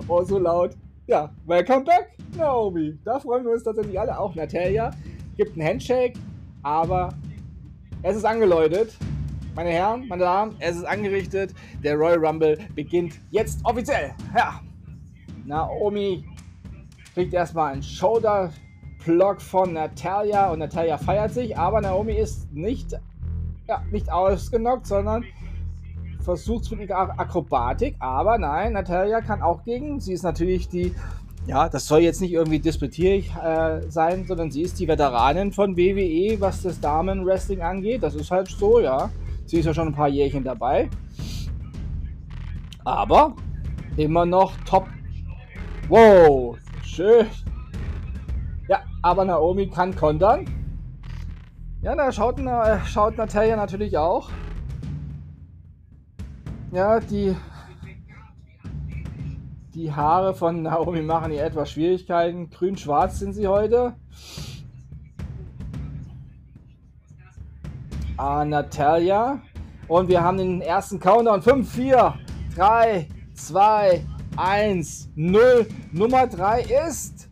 Oh, 0.06 0.22
so 0.22 0.38
laut. 0.38 0.72
Ja, 1.06 1.32
Welcome 1.46 1.84
back, 1.84 2.10
Naomi. 2.36 2.98
Da 3.06 3.18
freuen 3.18 3.42
wir 3.46 3.52
uns 3.52 3.62
tatsächlich 3.62 3.98
alle. 3.98 4.18
Auch 4.18 4.34
Natalia 4.34 4.90
gibt 5.38 5.58
einen 5.58 5.66
Handshake. 5.66 6.18
Aber 6.62 7.14
es 8.02 8.18
ist 8.18 8.26
angeläutet. 8.26 8.98
Meine 9.54 9.68
Herren, 9.68 10.08
meine 10.08 10.22
Damen, 10.22 10.56
es 10.60 10.76
ist 10.76 10.84
angerichtet. 10.84 11.54
Der 11.84 11.96
Royal 11.96 12.24
Rumble 12.24 12.58
beginnt 12.74 13.20
jetzt 13.30 13.62
offiziell. 13.64 14.12
Ja. 14.34 14.60
Naomi 15.44 16.24
kriegt 17.12 17.34
erstmal 17.34 17.74
einen 17.74 17.82
Shoulder 17.82 18.50
Block 19.04 19.42
von 19.42 19.74
Natalia 19.74 20.50
und 20.50 20.60
Natalia 20.60 20.96
feiert 20.96 21.34
sich, 21.34 21.58
aber 21.58 21.82
Naomi 21.82 22.14
ist 22.14 22.50
nicht, 22.52 22.92
ja, 23.68 23.82
nicht 23.90 24.10
ausgenockt, 24.10 24.86
sondern 24.86 25.24
versucht 26.20 26.70
mit 26.70 26.88
ihrer 26.88 27.18
Akrobatik, 27.18 27.96
aber 27.98 28.38
nein, 28.38 28.72
Natalia 28.72 29.20
kann 29.20 29.42
auch 29.42 29.64
gegen. 29.64 30.00
Sie 30.00 30.14
ist 30.14 30.22
natürlich 30.22 30.68
die, 30.68 30.94
ja, 31.46 31.68
das 31.68 31.86
soll 31.86 32.00
jetzt 32.00 32.22
nicht 32.22 32.32
irgendwie 32.32 32.60
disputierig 32.60 33.30
äh, 33.34 33.82
sein, 33.90 34.24
sondern 34.26 34.50
sie 34.50 34.62
ist 34.62 34.78
die 34.78 34.88
Veteranin 34.88 35.52
von 35.52 35.76
WWE, 35.76 36.40
was 36.40 36.62
das 36.62 36.80
Damen-Wrestling 36.80 37.60
angeht. 37.60 38.02
Das 38.02 38.14
ist 38.14 38.30
halt 38.30 38.48
so, 38.48 38.80
ja. 38.80 39.10
Sie 39.46 39.58
ist 39.58 39.66
ja 39.66 39.74
schon 39.74 39.88
ein 39.88 39.94
paar 39.94 40.08
Jährchen 40.08 40.44
dabei. 40.44 40.88
Aber 42.84 43.34
immer 43.96 44.26
noch 44.26 44.56
top. 44.64 44.86
Wow, 45.88 46.56
schön. 46.82 47.26
Ja, 48.68 48.80
aber 49.02 49.24
Naomi 49.24 49.68
kann 49.68 49.94
kontern. 49.94 50.46
Ja, 51.82 51.96
da 51.96 52.12
schaut, 52.12 52.40
schaut 52.86 53.16
Natalia 53.16 53.56
natürlich 53.56 53.98
auch. 53.98 54.30
Ja, 56.70 57.00
die, 57.00 57.36
die 59.74 59.92
Haare 59.92 60.34
von 60.34 60.62
Naomi 60.62 61.02
machen 61.02 61.32
ihr 61.32 61.44
etwas 61.44 61.70
Schwierigkeiten. 61.72 62.50
Grün-schwarz 62.50 63.18
sind 63.18 63.34
sie 63.34 63.48
heute. 63.48 63.94
Ah, 68.24 68.44
Natalia. 68.44 69.40
Und 69.88 70.08
wir 70.08 70.22
haben 70.22 70.38
den 70.38 70.60
ersten 70.60 71.00
Countdown. 71.00 71.42
5, 71.42 71.68
4, 71.68 72.14
3, 72.54 73.08
2, 73.34 74.06
1, 74.36 75.08
0. 75.16 75.66
Nummer 75.90 76.28
3 76.28 76.62
ist 76.86 77.28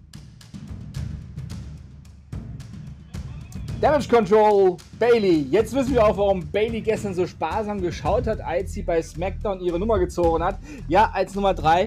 Damage 3.80 4.09
Control, 4.09 4.78
Bailey. 4.99 5.47
Jetzt 5.49 5.73
wissen 5.76 5.94
wir 5.94 6.04
auch, 6.04 6.16
warum 6.16 6.44
Bailey 6.50 6.80
gestern 6.80 7.14
so 7.14 7.25
sparsam 7.25 7.80
geschaut 7.80 8.26
hat, 8.26 8.40
als 8.40 8.73
sie 8.73 8.82
bei 8.82 9.00
SmackDown 9.00 9.61
ihre 9.61 9.78
Nummer 9.78 10.00
gezogen 10.00 10.42
hat. 10.42 10.59
Ja, 10.88 11.09
als 11.14 11.37
Nummer 11.37 11.54
3. 11.54 11.87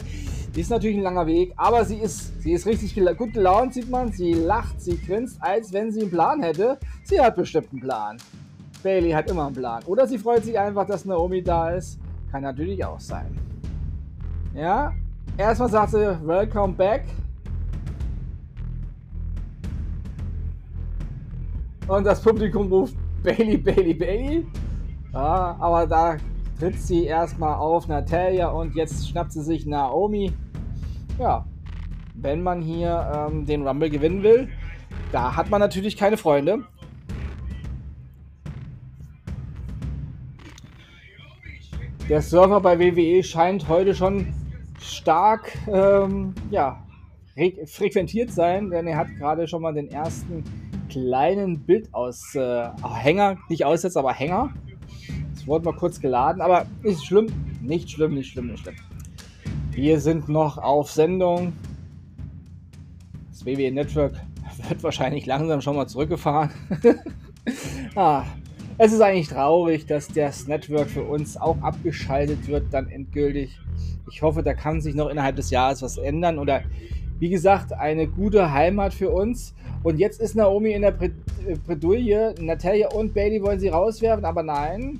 Ist 0.55 0.69
natürlich 0.69 0.95
ein 0.95 1.03
langer 1.03 1.27
Weg, 1.27 1.51
aber 1.57 1.83
sie 1.83 1.98
ist, 1.98 2.41
sie 2.41 2.53
ist 2.53 2.65
richtig 2.65 2.95
gut 3.17 3.33
gelaunt, 3.33 3.74
sieht 3.74 3.89
man. 3.89 4.13
Sie 4.13 4.33
lacht, 4.33 4.79
sie 4.79 4.98
grinst, 4.98 5.36
als 5.41 5.74
wenn 5.74 5.91
sie 5.91 6.03
einen 6.03 6.10
Plan 6.10 6.41
hätte. 6.41 6.77
Sie 7.03 7.19
hat 7.19 7.36
bestimmt 7.36 7.69
einen 7.74 7.81
Plan. 7.81 8.17
Bailey 8.84 9.12
hat 9.12 9.30
immer 9.32 9.48
einen 9.48 9.56
Plan. 9.56 9.82
Oder 9.86 10.06
sie 10.06 10.18
freut 10.18 10.44
sich 10.44 10.60
einfach, 10.60 10.86
dass 10.86 11.06
Naomi 11.06 11.42
da 11.42 11.72
ist. 11.72 12.00
Kann 12.32 12.44
natürlich 12.44 12.84
auch 12.84 13.00
sein. 13.00 13.38
Ja, 14.54 14.94
erstmal 15.38 15.70
sagt 15.70 15.92
sie, 15.92 16.18
Welcome 16.25 16.74
back. 16.74 17.06
Und 21.88 22.06
das 22.06 22.22
Publikum 22.22 22.72
ruft 22.72 22.96
Bailey, 23.24 23.58
Bailey, 23.58 23.94
Bailey. 23.94 24.48
Ja, 25.13 25.56
aber 25.60 25.88
da 25.88 26.18
tritt 26.60 26.80
sie 26.80 27.06
erstmal 27.06 27.56
auf 27.56 27.88
Natalia 27.88 28.50
und 28.50 28.75
jetzt 28.75 29.08
schnappt 29.08 29.32
sie 29.32 29.44
sich 29.44 29.66
Naomi. 29.66 30.32
Ja, 31.20 31.46
wenn 32.16 32.42
man 32.42 32.62
hier 32.62 33.30
ähm, 33.32 33.46
den 33.46 33.68
Rumble 33.68 33.90
gewinnen 33.90 34.24
will, 34.24 34.50
da 35.12 35.36
hat 35.36 35.50
man 35.50 35.60
natürlich 35.60 35.98
keine 35.98 36.18
Freunde. 36.18 36.63
Der 42.10 42.22
Server 42.22 42.60
bei 42.60 42.77
WWE 42.77 43.24
scheint 43.24 43.69
heute 43.69 43.95
schon 43.95 44.33
stark 44.77 45.57
ähm, 45.72 46.36
ja, 46.51 46.83
frequentiert 47.65 48.29
sein, 48.29 48.69
denn 48.69 48.88
er 48.88 48.98
hat 48.98 49.07
gerade 49.17 49.48
schon 49.48 49.62
mal 49.62 49.74
den 49.74 49.88
ersten 49.89 50.43
kleinen 50.89 51.60
Bildaushänger, 51.62 53.31
äh, 53.31 53.36
nicht 53.48 53.63
Aussetzer, 53.63 54.01
aber 54.01 54.13
Hänger. 54.13 54.53
Das 55.33 55.48
wurde 55.48 55.63
mal 55.63 55.77
kurz 55.77 56.01
geladen, 56.01 56.41
aber 56.41 56.65
ist 56.83 57.05
schlimm. 57.05 57.27
Nicht 57.62 57.89
schlimm, 57.89 58.15
nicht 58.15 58.33
schlimm, 58.33 58.48
nicht 58.48 58.63
schlimm. 58.63 58.75
Wir 59.72 60.01
sind 60.01 60.27
noch 60.27 60.57
auf 60.57 60.91
Sendung. 60.91 61.53
Das 63.29 63.45
WWE 63.45 63.72
Network 63.72 64.13
wird 64.67 64.83
wahrscheinlich 64.83 65.25
langsam 65.25 65.62
schon 65.62 65.77
mal 65.77 65.88
zurückgefahren. 65.88 66.51
ah, 67.95 68.25
es 68.77 68.92
ist 68.92 69.01
eigentlich 69.01 69.30
traurig, 69.30 69.86
dass 69.86 70.08
das 70.08 70.48
Network 70.48 70.89
für 70.89 71.03
uns 71.03 71.38
auch 71.38 71.62
abgeschaltet 71.62 72.48
wird, 72.48 72.65
dann 72.72 72.89
endgültig. 72.89 73.60
Ich 74.12 74.22
hoffe, 74.22 74.44
da 74.44 74.53
kann 74.53 74.82
sich 74.82 74.96
noch 74.96 75.10
innerhalb 75.10 75.36
des 75.36 75.50
Jahres 75.50 75.82
was 75.82 75.98
ändern 75.98 76.39
oder 76.39 76.63
wie 77.20 77.30
gesagt, 77.30 77.72
eine 77.74 78.08
gute 78.08 78.51
Heimat 78.51 78.94
für 78.94 79.10
uns. 79.10 79.53
Und 79.84 79.98
jetzt 79.98 80.20
ist 80.20 80.36
Naomi 80.36 80.72
in 80.72 80.82
der 80.82 80.94
äh, 81.01 81.10
Bredouille. 81.65 82.36
Natalia 82.39 82.89
und 82.89 83.13
Bailey 83.13 83.42
wollen 83.42 83.60
sie 83.60 83.70
rauswerfen, 83.70 84.25
aber 84.25 84.44
nein. 84.44 85.00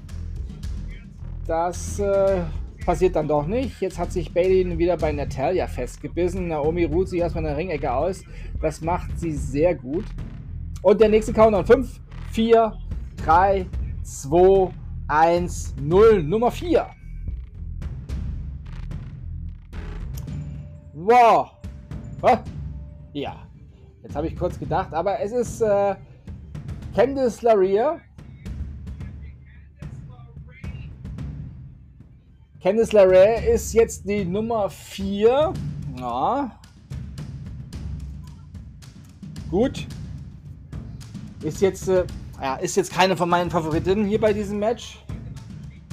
Das 1.46 2.00
äh, 2.00 2.42
passiert 2.86 3.16
dann 3.16 3.28
doch 3.28 3.46
nicht. 3.48 3.82
Jetzt 3.82 3.98
hat 3.98 4.12
sich 4.12 4.34
Bailey 4.34 4.78
wieder 4.78 4.98
bei 4.98 5.12
Natalia 5.12 5.68
festgebissen. 5.68 6.48
Naomi 6.48 6.86
ruht 6.86 7.10
sich 7.10 7.20
erstmal 7.20 7.44
in 7.44 7.50
der 7.50 7.58
Ringecke 7.58 7.94
aus. 7.94 8.24
Das 8.62 8.82
macht 8.82 9.20
sie 9.20 9.32
sehr 9.32 9.76
gut. 9.76 10.06
Und 10.82 11.02
der 11.02 11.10
nächste 11.10 11.34
Countdown. 11.34 11.66
5, 11.66 12.00
4, 12.32 12.74
3, 13.24 13.66
2, 14.04 14.74
1, 15.08 15.76
0. 15.80 16.24
Nummer 16.24 16.52
4. 16.52 16.90
Wow. 20.94 21.52
Oh. 22.22 22.38
Ja. 23.14 23.48
Jetzt 24.02 24.16
habe 24.16 24.28
ich 24.28 24.36
kurz 24.36 24.60
gedacht, 24.60 24.94
aber 24.94 25.22
es 25.22 25.32
ist 25.32 25.62
äh, 25.62 25.96
Candice 26.94 27.42
LaRia. 27.42 28.02
Candice 32.62 32.92
LaRia 32.92 33.36
ist 33.54 33.74
jetzt 33.74 34.08
die 34.08 34.26
Nummer 34.26 34.70
4. 34.70 35.54
Ja. 35.98 36.60
Gut. 39.50 39.88
Ist 41.42 41.62
jetzt, 41.62 41.88
äh, 41.88 42.06
ja, 42.44 42.56
ist 42.58 42.76
jetzt 42.76 42.92
keine 42.92 43.18
von 43.18 43.30
meinen 43.30 43.50
Favoritinnen 43.50 44.06
hier 44.06 44.20
bei 44.20 44.34
diesem 44.34 44.60
Match. 44.60 45.04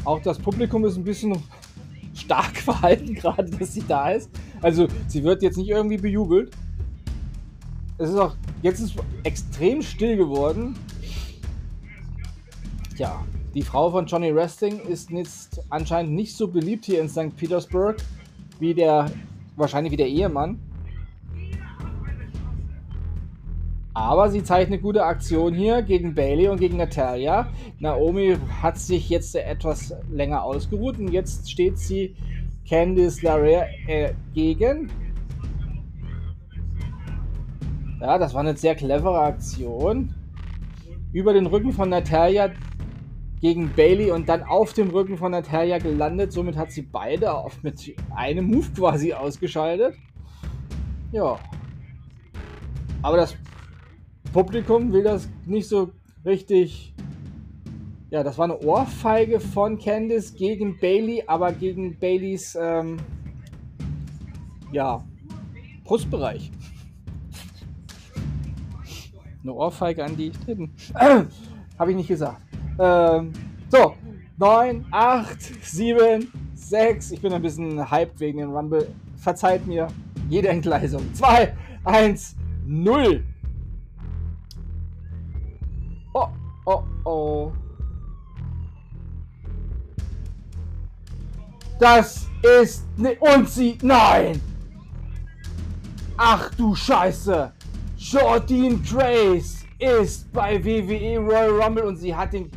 Auch 0.04 0.21
das 0.21 0.38
Publikum 0.38 0.85
ist 0.85 0.97
ein 0.97 1.04
bisschen 1.04 1.42
stark 2.14 2.57
verhalten, 2.59 3.14
gerade 3.14 3.50
dass 3.50 3.73
sie 3.73 3.85
da 3.87 4.11
ist. 4.11 4.28
Also, 4.61 4.88
sie 5.09 5.25
wird 5.25 5.42
jetzt 5.42 5.57
nicht 5.57 5.71
irgendwie 5.71 5.97
bejubelt 5.97 6.52
es 8.00 8.09
ist 8.09 8.16
auch, 8.16 8.35
jetzt 8.62 8.80
ist 8.80 8.95
extrem 9.25 9.83
still 9.83 10.16
geworden. 10.16 10.75
Tja, 12.97 13.23
die 13.54 13.61
Frau 13.61 13.90
von 13.90 14.07
Johnny 14.07 14.35
Wrestling 14.35 14.80
ist 14.88 15.11
jetzt 15.11 15.61
anscheinend 15.69 16.12
nicht 16.12 16.35
so 16.35 16.49
beliebt 16.49 16.87
hier 16.87 17.02
in 17.02 17.11
St. 17.11 17.37
Petersburg 17.37 17.99
wie 18.59 18.73
der, 18.73 19.11
wahrscheinlich 19.57 19.92
wie 19.92 19.99
der 19.99 20.09
Ehemann. 20.09 20.59
Aber 24.00 24.30
sie 24.30 24.42
zeigt 24.42 24.69
eine 24.69 24.80
gute 24.80 25.04
Aktion 25.04 25.52
hier 25.52 25.83
gegen 25.83 26.14
Bailey 26.14 26.49
und 26.49 26.59
gegen 26.59 26.78
Natalia. 26.78 27.49
Naomi 27.80 28.35
hat 28.62 28.78
sich 28.78 29.11
jetzt 29.11 29.37
etwas 29.37 29.95
länger 30.11 30.42
ausgeruht 30.42 30.99
und 30.99 31.09
jetzt 31.09 31.50
steht 31.50 31.78
sie 31.78 32.16
Candice 32.66 33.21
LaRae 33.21 33.66
äh, 33.87 34.14
gegen. 34.33 34.90
Ja, 38.00 38.16
das 38.16 38.33
war 38.33 38.40
eine 38.40 38.57
sehr 38.57 38.75
clevere 38.75 39.21
Aktion. 39.21 40.14
über 41.12 41.35
den 41.35 41.45
Rücken 41.45 41.73
von 41.73 41.90
Natalia 41.90 42.52
gegen 43.42 43.71
Bailey 43.76 44.12
und 44.12 44.30
dann 44.30 44.45
auf 44.45 44.73
dem 44.73 44.88
Rücken 44.88 45.19
von 45.19 45.33
Natalia 45.33 45.76
gelandet. 45.76 46.33
Somit 46.33 46.57
hat 46.57 46.73
sie 46.73 46.83
beide 46.83 47.35
auf, 47.35 47.62
mit 47.62 47.95
einem 48.16 48.47
Move 48.47 48.66
quasi 48.75 49.12
ausgeschaltet. 49.12 49.95
Ja. 51.12 51.38
Aber 53.02 53.19
das 53.19 53.37
Publikum 54.33 54.93
will 54.93 55.03
das 55.03 55.29
nicht 55.45 55.69
so 55.69 55.91
richtig. 56.25 56.95
Ja, 58.11 58.23
das 58.23 58.39
war 58.39 58.45
eine 58.45 58.59
Ohrfeige 58.61 59.41
von 59.41 59.79
Candice 59.79 60.35
gegen 60.35 60.79
Bailey, 60.79 61.25
aber 61.27 61.53
gegen 61.53 61.99
Baileys 61.99 62.57
ähm, 62.61 62.99
ja, 64.73 65.05
Brustbereich. 65.85 66.51
Eine 69.43 69.53
Ohrfeige 69.53 70.05
an 70.05 70.17
die 70.17 70.31
Titten. 70.31 70.71
Habe 71.79 71.91
ich 71.91 71.97
nicht 71.97 72.09
gesagt. 72.09 72.41
Ähm, 72.79 73.33
so, 73.69 73.95
9, 74.39 74.87
8, 74.91 75.65
7, 75.65 76.33
6. 76.55 77.11
Ich 77.13 77.21
bin 77.21 77.33
ein 77.33 77.43
bisschen 77.43 77.91
hyped 77.91 78.21
wegen 78.21 78.39
dem 78.39 78.51
Rumble. 78.51 78.87
Verzeiht 79.17 79.67
mir 79.67 79.89
jede 80.29 80.49
Entgleisung. 80.49 81.03
2, 81.15 81.57
1, 81.85 82.37
0. 82.67 83.25
Oh, 86.67 86.83
oh. 87.05 87.52
Das 91.79 92.26
ist 92.61 92.87
ne 92.99 93.17
und 93.21 93.49
sie 93.49 93.79
nein. 93.83 94.40
Ach 96.17 96.55
du 96.55 96.75
Scheiße. 96.75 97.52
Jordine 97.97 98.79
Grace 98.79 99.64
ist 99.79 100.31
bei 100.33 100.62
WWE 100.62 101.19
Royal 101.19 101.62
Rumble 101.62 101.85
und 101.85 101.97
sie 101.97 102.14
hat 102.14 102.33
den 102.33 102.50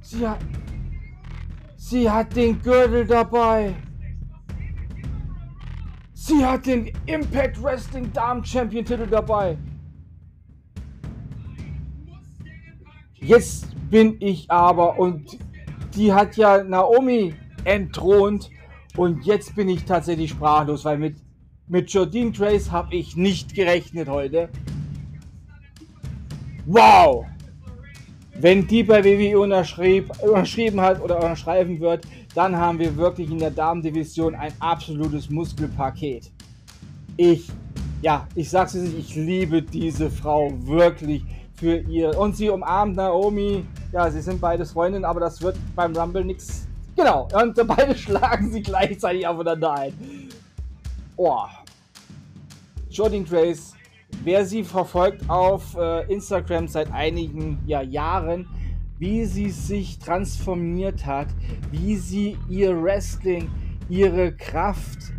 Sie 0.00 0.26
hat 0.26 0.40
Sie 1.76 2.08
hat 2.08 2.34
den 2.34 2.60
Gürtel 2.62 3.06
dabei. 3.06 3.74
Sie 6.14 6.44
hat 6.44 6.64
den 6.64 6.90
Impact 7.06 7.62
Wrestling 7.62 8.10
Damen 8.12 8.44
Champion 8.44 8.84
Titel 8.84 9.06
dabei. 9.06 9.58
Jetzt 13.22 13.68
bin 13.88 14.16
ich 14.18 14.50
aber 14.50 14.98
und 14.98 15.38
die 15.94 16.12
hat 16.12 16.36
ja 16.36 16.64
Naomi 16.64 17.34
entthront 17.64 18.50
und 18.96 19.24
jetzt 19.24 19.54
bin 19.54 19.68
ich 19.68 19.84
tatsächlich 19.84 20.30
sprachlos, 20.30 20.84
weil 20.84 20.98
mit, 20.98 21.16
mit 21.68 21.88
Jordine 21.90 22.32
Trace 22.32 22.72
habe 22.72 22.92
ich 22.96 23.16
nicht 23.16 23.54
gerechnet 23.54 24.08
heute. 24.08 24.48
Wow! 26.66 27.26
Wenn 28.40 28.66
die 28.66 28.82
bei 28.82 29.04
WWE 29.04 29.38
unterschrieb, 29.38 30.10
unterschrieben 30.20 30.80
hat 30.80 31.00
oder 31.00 31.16
unterschreiben 31.16 31.78
wird, 31.78 32.04
dann 32.34 32.56
haben 32.56 32.80
wir 32.80 32.96
wirklich 32.96 33.30
in 33.30 33.38
der 33.38 33.52
Damendivision 33.52 34.34
ein 34.34 34.52
absolutes 34.58 35.30
Muskelpaket. 35.30 36.32
Ich, 37.16 37.48
ja, 38.00 38.26
ich 38.34 38.50
sag's 38.50 38.74
nicht, 38.74 38.98
ich 38.98 39.14
liebe 39.14 39.62
diese 39.62 40.10
Frau 40.10 40.52
wirklich 40.66 41.22
für 41.62 41.76
ihr. 41.76 42.18
Und 42.18 42.36
sie 42.36 42.50
umarmt 42.50 42.96
Naomi. 42.96 43.64
Ja, 43.92 44.10
sie 44.10 44.20
sind 44.20 44.40
beide 44.40 44.66
Freundinnen, 44.66 45.04
aber 45.04 45.20
das 45.20 45.40
wird 45.40 45.56
beim 45.76 45.94
Rumble 45.94 46.24
nichts. 46.24 46.66
Genau, 46.96 47.28
und 47.40 47.54
beide 47.68 47.96
schlagen 47.96 48.50
sie 48.50 48.62
gleichzeitig 48.62 49.24
aufeinander 49.24 49.72
ein. 49.72 49.92
Oh. 51.16 51.44
Jordan 52.90 53.24
Grace, 53.24 53.74
wer 54.24 54.44
sie 54.44 54.64
verfolgt 54.64 55.22
auf 55.30 55.76
äh, 55.76 56.12
Instagram 56.12 56.66
seit 56.66 56.92
einigen 56.92 57.60
ja, 57.64 57.80
Jahren, 57.80 58.48
wie 58.98 59.24
sie 59.24 59.50
sich 59.50 60.00
transformiert 60.00 61.06
hat, 61.06 61.28
wie 61.70 61.94
sie 61.94 62.36
ihr 62.48 62.82
Wrestling, 62.82 63.48
ihre 63.88 64.32
Kraft, 64.32 65.12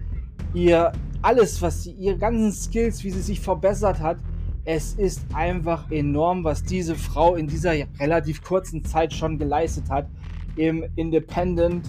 ihr 0.53 0.91
alles, 1.21 1.61
was 1.61 1.83
sie, 1.83 1.91
ihre 1.91 2.17
ganzen 2.17 2.51
Skills, 2.51 3.01
wie 3.05 3.11
sie 3.11 3.21
sich 3.21 3.39
verbessert 3.39 4.01
hat, 4.01 4.17
es 4.65 4.93
ist 4.93 5.25
einfach 5.33 5.91
enorm, 5.91 6.43
was 6.43 6.63
diese 6.63 6.95
Frau 6.95 7.35
in 7.35 7.47
dieser 7.47 7.73
relativ 7.99 8.41
kurzen 8.43 8.83
Zeit 8.85 9.13
schon 9.13 9.37
geleistet 9.37 9.89
hat 9.89 10.07
im 10.55 10.85
Independent, 10.95 11.87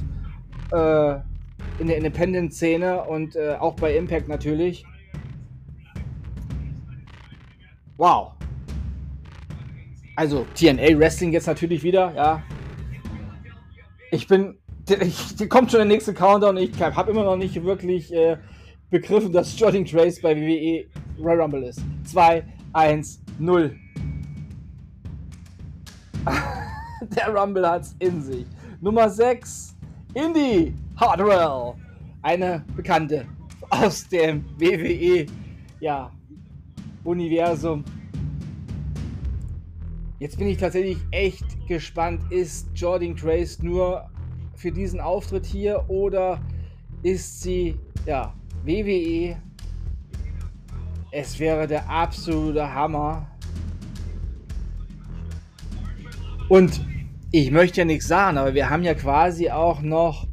äh, 0.72 1.14
in 1.78 1.86
der 1.86 1.96
Independent-Szene 1.98 3.02
und 3.04 3.36
äh, 3.36 3.56
auch 3.58 3.74
bei 3.74 3.96
Impact 3.96 4.28
natürlich. 4.28 4.84
Wow. 7.96 8.32
Also 10.16 10.46
TNA 10.54 10.98
Wrestling 10.98 11.32
jetzt 11.32 11.46
natürlich 11.46 11.82
wieder, 11.82 12.12
ja. 12.14 12.42
Ich 14.10 14.26
bin, 14.26 14.56
ich, 14.88 15.48
kommt 15.48 15.70
schon 15.70 15.78
der 15.78 15.86
nächste 15.86 16.14
Countdown. 16.14 16.56
Ich 16.56 16.80
habe 16.80 17.10
immer 17.10 17.24
noch 17.24 17.36
nicht 17.36 17.62
wirklich 17.64 18.12
äh, 18.12 18.36
begriffen, 18.90 19.32
dass 19.32 19.58
Jordan 19.58 19.84
Trace 19.84 20.20
bei 20.20 20.36
WWE 20.36 20.86
Royal 21.18 21.40
Rumble 21.40 21.64
ist. 21.64 21.82
Zwei, 22.04 22.44
1, 22.74 23.22
0. 23.38 23.76
Der 27.16 27.34
Rumble 27.34 27.68
hat's 27.68 27.94
in 28.00 28.20
sich. 28.20 28.46
Nummer 28.80 29.08
6, 29.08 29.76
Indy 30.14 30.74
Hardwell. 30.96 31.74
Eine 32.22 32.64
Bekannte 32.74 33.26
aus 33.70 34.08
dem 34.08 34.44
WWE 34.58 35.26
ja, 35.80 36.10
Universum. 37.04 37.84
Jetzt 40.18 40.38
bin 40.38 40.48
ich 40.48 40.58
tatsächlich 40.58 40.98
echt 41.12 41.44
gespannt, 41.68 42.20
ist 42.30 42.68
Jordan 42.74 43.14
Grace 43.14 43.62
nur 43.62 44.10
für 44.56 44.72
diesen 44.72 45.00
Auftritt 45.00 45.46
hier 45.46 45.84
oder 45.88 46.40
ist 47.02 47.42
sie 47.42 47.78
ja 48.06 48.34
WWE 48.64 49.36
es 51.14 51.38
wäre 51.38 51.68
der 51.68 51.88
absolute 51.88 52.74
Hammer. 52.74 53.28
Und 56.48 56.84
ich 57.30 57.50
möchte 57.50 57.82
ja 57.82 57.84
nichts 57.84 58.08
sagen, 58.08 58.36
aber 58.36 58.54
wir 58.54 58.68
haben 58.68 58.82
ja 58.82 58.94
quasi 58.94 59.48
auch 59.48 59.80
noch 59.80 60.26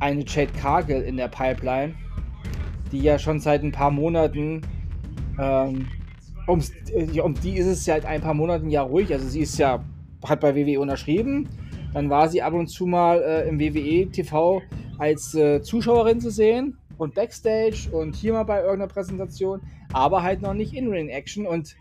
eine 0.00 0.24
Jade 0.26 0.52
Cargill 0.60 1.02
in 1.02 1.16
der 1.18 1.28
Pipeline, 1.28 1.94
die 2.90 3.00
ja 3.00 3.18
schon 3.18 3.40
seit 3.40 3.62
ein 3.62 3.72
paar 3.72 3.90
Monaten, 3.90 4.62
ähm, 5.38 5.86
um, 6.46 6.60
um 7.22 7.34
die 7.34 7.56
ist 7.58 7.66
es 7.66 7.84
seit 7.84 8.04
ein 8.06 8.22
paar 8.22 8.34
Monaten 8.34 8.70
ja 8.70 8.82
ruhig. 8.82 9.12
Also 9.12 9.28
sie 9.28 9.40
ist 9.40 9.58
ja, 9.58 9.84
hat 10.24 10.40
bei 10.40 10.56
WWE 10.56 10.80
unterschrieben. 10.80 11.48
Dann 11.92 12.08
war 12.08 12.28
sie 12.28 12.40
ab 12.40 12.54
und 12.54 12.68
zu 12.68 12.86
mal 12.86 13.22
äh, 13.22 13.48
im 13.48 13.60
WWE 13.60 14.10
TV 14.10 14.62
als 14.98 15.34
äh, 15.34 15.60
Zuschauerin 15.62 16.20
zu 16.20 16.30
sehen 16.30 16.78
und 16.98 17.14
Backstage 17.14 17.88
und 17.92 18.14
hier 18.14 18.32
mal 18.32 18.44
bei 18.44 18.60
irgendeiner 18.60 18.88
Präsentation, 18.88 19.60
aber 19.92 20.22
halt 20.22 20.42
noch 20.42 20.54
nicht 20.54 20.74
In-Ring-Action. 20.74 21.46
Und 21.46 21.76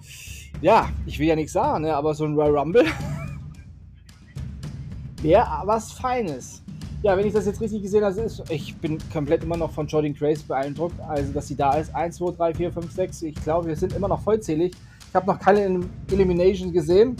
ja, 0.62 0.90
ich 1.06 1.20
will 1.20 1.28
ja 1.28 1.36
nichts 1.36 1.54
sagen, 1.54 1.84
ne, 1.84 1.96
aber 1.96 2.14
so 2.14 2.26
ein 2.26 2.36
Royal 2.36 2.58
Rumble 2.58 2.86
wäre 5.22 5.48
was 5.66 5.92
Feines. 5.92 6.64
Ja, 7.04 7.18
wenn 7.18 7.26
ich 7.26 7.34
das 7.34 7.48
jetzt 7.48 7.60
richtig 7.60 7.82
gesehen 7.82 8.04
habe, 8.04 8.22
ist, 8.22 8.44
ich 8.52 8.76
bin 8.78 9.00
komplett 9.12 9.44
immer 9.44 9.58
noch 9.58 9.72
von 9.72 9.88
Jordan 9.88 10.14
Grace 10.14 10.44
beeindruckt. 10.44 11.00
Also, 11.00 11.34
dass 11.34 11.48
sie 11.48 11.56
da 11.56 11.74
ist. 11.74 11.96
1, 11.96 12.18
2, 12.18 12.32
3, 12.34 12.54
4, 12.54 12.74
5, 12.74 12.92
6. 12.92 13.22
Ich 13.24 13.36
glaube, 13.36 13.70
wir 13.70 13.76
sind 13.76 13.94
immer 13.94 14.08
noch 14.08 14.22
vollzählig. 14.22 14.74
Ich 15.10 15.16
habe 15.16 15.26
noch 15.26 15.40
keine 15.40 15.82
Elimination 16.12 16.72
gesehen. 16.72 17.16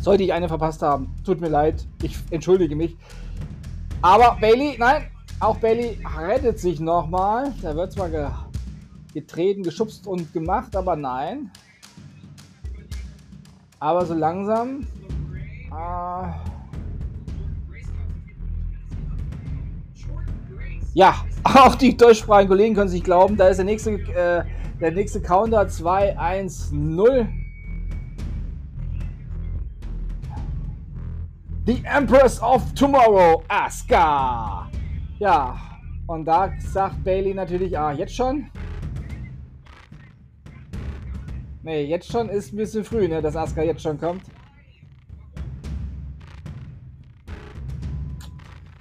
Sollte 0.00 0.22
ich 0.22 0.32
eine 0.32 0.48
verpasst 0.48 0.80
haben, 0.82 1.14
tut 1.24 1.40
mir 1.40 1.48
leid. 1.48 1.86
Ich 2.02 2.16
entschuldige 2.30 2.74
mich. 2.74 2.96
Aber 4.00 4.38
Bailey, 4.40 4.76
nein, 4.78 5.02
auch 5.40 5.58
Bailey 5.58 5.98
rettet 6.16 6.58
sich 6.58 6.80
nochmal. 6.80 7.52
Da 7.62 7.74
wird 7.76 7.92
zwar 7.92 8.08
ge 8.08 8.28
getreten, 9.12 9.62
geschubst 9.62 10.06
und 10.06 10.32
gemacht, 10.34 10.76
aber 10.76 10.94
nein. 10.94 11.50
Aber 13.80 14.04
so 14.04 14.14
langsam. 14.14 14.86
Äh 15.70 16.28
ja, 20.92 21.14
auch 21.44 21.74
die 21.74 21.96
deutschsprachigen 21.96 22.48
Kollegen 22.48 22.74
können 22.74 22.88
sich 22.88 23.02
glauben. 23.02 23.36
Da 23.36 23.48
ist 23.48 23.56
der 23.56 23.64
nächste, 23.64 23.92
äh, 23.92 24.44
der 24.80 24.92
nächste 24.92 25.22
Counter 25.22 25.66
2, 25.66 26.18
1, 26.18 26.72
0. 26.72 27.28
The 31.66 31.82
Empress 31.84 32.40
of 32.40 32.62
Tomorrow, 32.74 33.42
Asuka. 33.48 34.68
Ja, 35.18 35.58
und 36.06 36.26
da 36.26 36.52
sagt 36.58 37.02
Bailey 37.02 37.32
natürlich, 37.32 37.76
ah, 37.78 37.92
jetzt 37.92 38.14
schon? 38.14 38.50
Ne, 41.62 41.82
jetzt 41.82 42.12
schon 42.12 42.28
ist 42.28 42.52
ein 42.52 42.56
bisschen 42.56 42.84
früh, 42.84 43.08
ne, 43.08 43.22
dass 43.22 43.34
Asuka 43.34 43.62
jetzt 43.62 43.82
schon 43.82 43.98
kommt. 43.98 44.22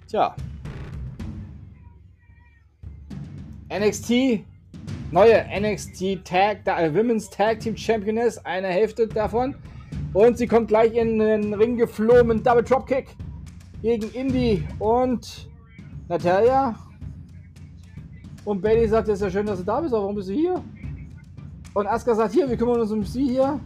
Tja. 0.08 0.36
NXT 3.70 4.46
neue 5.12 5.46
NXT 5.60 6.24
Tag, 6.26 6.68
äh, 6.68 6.94
Women's 6.94 7.30
Tag 7.30 7.62
Team 7.62 7.78
Championess, 7.78 8.38
eine 8.40 8.68
Hälfte 8.68 9.08
davon. 9.08 9.56
Und 10.14 10.38
sie 10.38 10.48
kommt 10.48 10.68
gleich 10.68 10.94
in 10.94 11.20
den 11.20 11.54
Ring 11.54 11.78
geflohen, 11.78 12.44
Double 12.44 12.64
Dropkick 12.64 13.08
gegen 13.82 14.10
Indy 14.12 14.64
und 14.80 15.50
Natalia. 16.08 16.76
Und 18.44 18.62
Bailey 18.62 18.88
sagt, 18.88 19.08
es 19.08 19.16
ist 19.16 19.22
ja 19.22 19.30
schön, 19.32 19.46
dass 19.48 19.58
du 19.58 19.66
da 19.66 19.82
bist, 19.82 19.94
aber 19.94 20.04
warum 20.04 20.16
bist 20.16 20.30
du 20.30 20.34
hier? 20.34 20.64
Und 21.74 21.88
Asuka 21.88 22.14
sagt, 22.14 22.34
hier, 22.34 22.48
wir 22.48 22.56
kümmern 22.56 22.80
uns 22.80 22.92
um 22.92 23.04
sie 23.04 23.28
hier. 23.28 23.60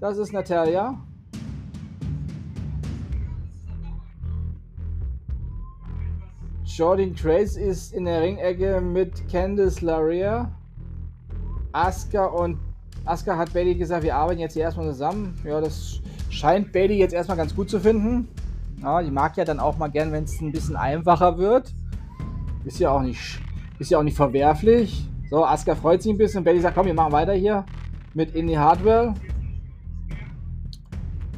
Das 0.00 0.18
ist 0.18 0.32
Natalia. 0.32 0.98
Jordan 6.64 7.14
Trace 7.14 7.56
ist 7.56 7.92
in 7.92 8.04
der 8.04 8.22
Ringecke 8.22 8.80
mit 8.80 9.28
Candice 9.28 9.80
LaRia. 9.80 10.50
Asuka 11.72 12.26
und 12.26 12.58
Asuka 13.04 13.36
hat 13.36 13.52
Bailey 13.52 13.76
gesagt, 13.76 14.02
wir 14.02 14.16
arbeiten 14.16 14.40
jetzt 14.40 14.54
hier 14.54 14.64
erstmal 14.64 14.86
zusammen. 14.90 15.38
Ja, 15.44 15.60
das 15.60 16.00
scheint 16.28 16.72
Bailey 16.72 16.98
jetzt 16.98 17.14
erstmal 17.14 17.36
ganz 17.36 17.54
gut 17.54 17.70
zu 17.70 17.80
finden. 17.80 18.28
Ja, 18.82 19.02
die 19.02 19.10
mag 19.10 19.36
ja 19.36 19.44
dann 19.44 19.60
auch 19.60 19.76
mal 19.78 19.88
gern, 19.88 20.12
wenn 20.12 20.24
es 20.24 20.40
ein 20.40 20.52
bisschen 20.52 20.76
einfacher 20.76 21.38
wird. 21.38 21.74
Ist 22.64 22.78
ja 22.78 22.90
auch 22.90 23.02
nicht 23.02 23.40
ist 23.78 23.90
ja 23.90 23.98
auch 23.98 24.02
nicht 24.02 24.16
verwerflich. 24.16 25.08
So, 25.30 25.44
Asuka 25.44 25.74
freut 25.74 26.02
sich 26.02 26.12
ein 26.12 26.18
bisschen. 26.18 26.42
Betty 26.42 26.60
sagt, 26.60 26.76
komm, 26.76 26.86
wir 26.86 26.94
machen 26.94 27.12
weiter 27.12 27.34
hier 27.34 27.64
mit 28.14 28.34
Indie 28.34 28.58
Hardware. 28.58 29.14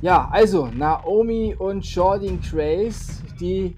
Ja, 0.01 0.29
also 0.31 0.69
Naomi 0.69 1.55
und 1.59 1.85
Jordan 1.85 2.41
Trace, 2.41 3.23
die, 3.39 3.77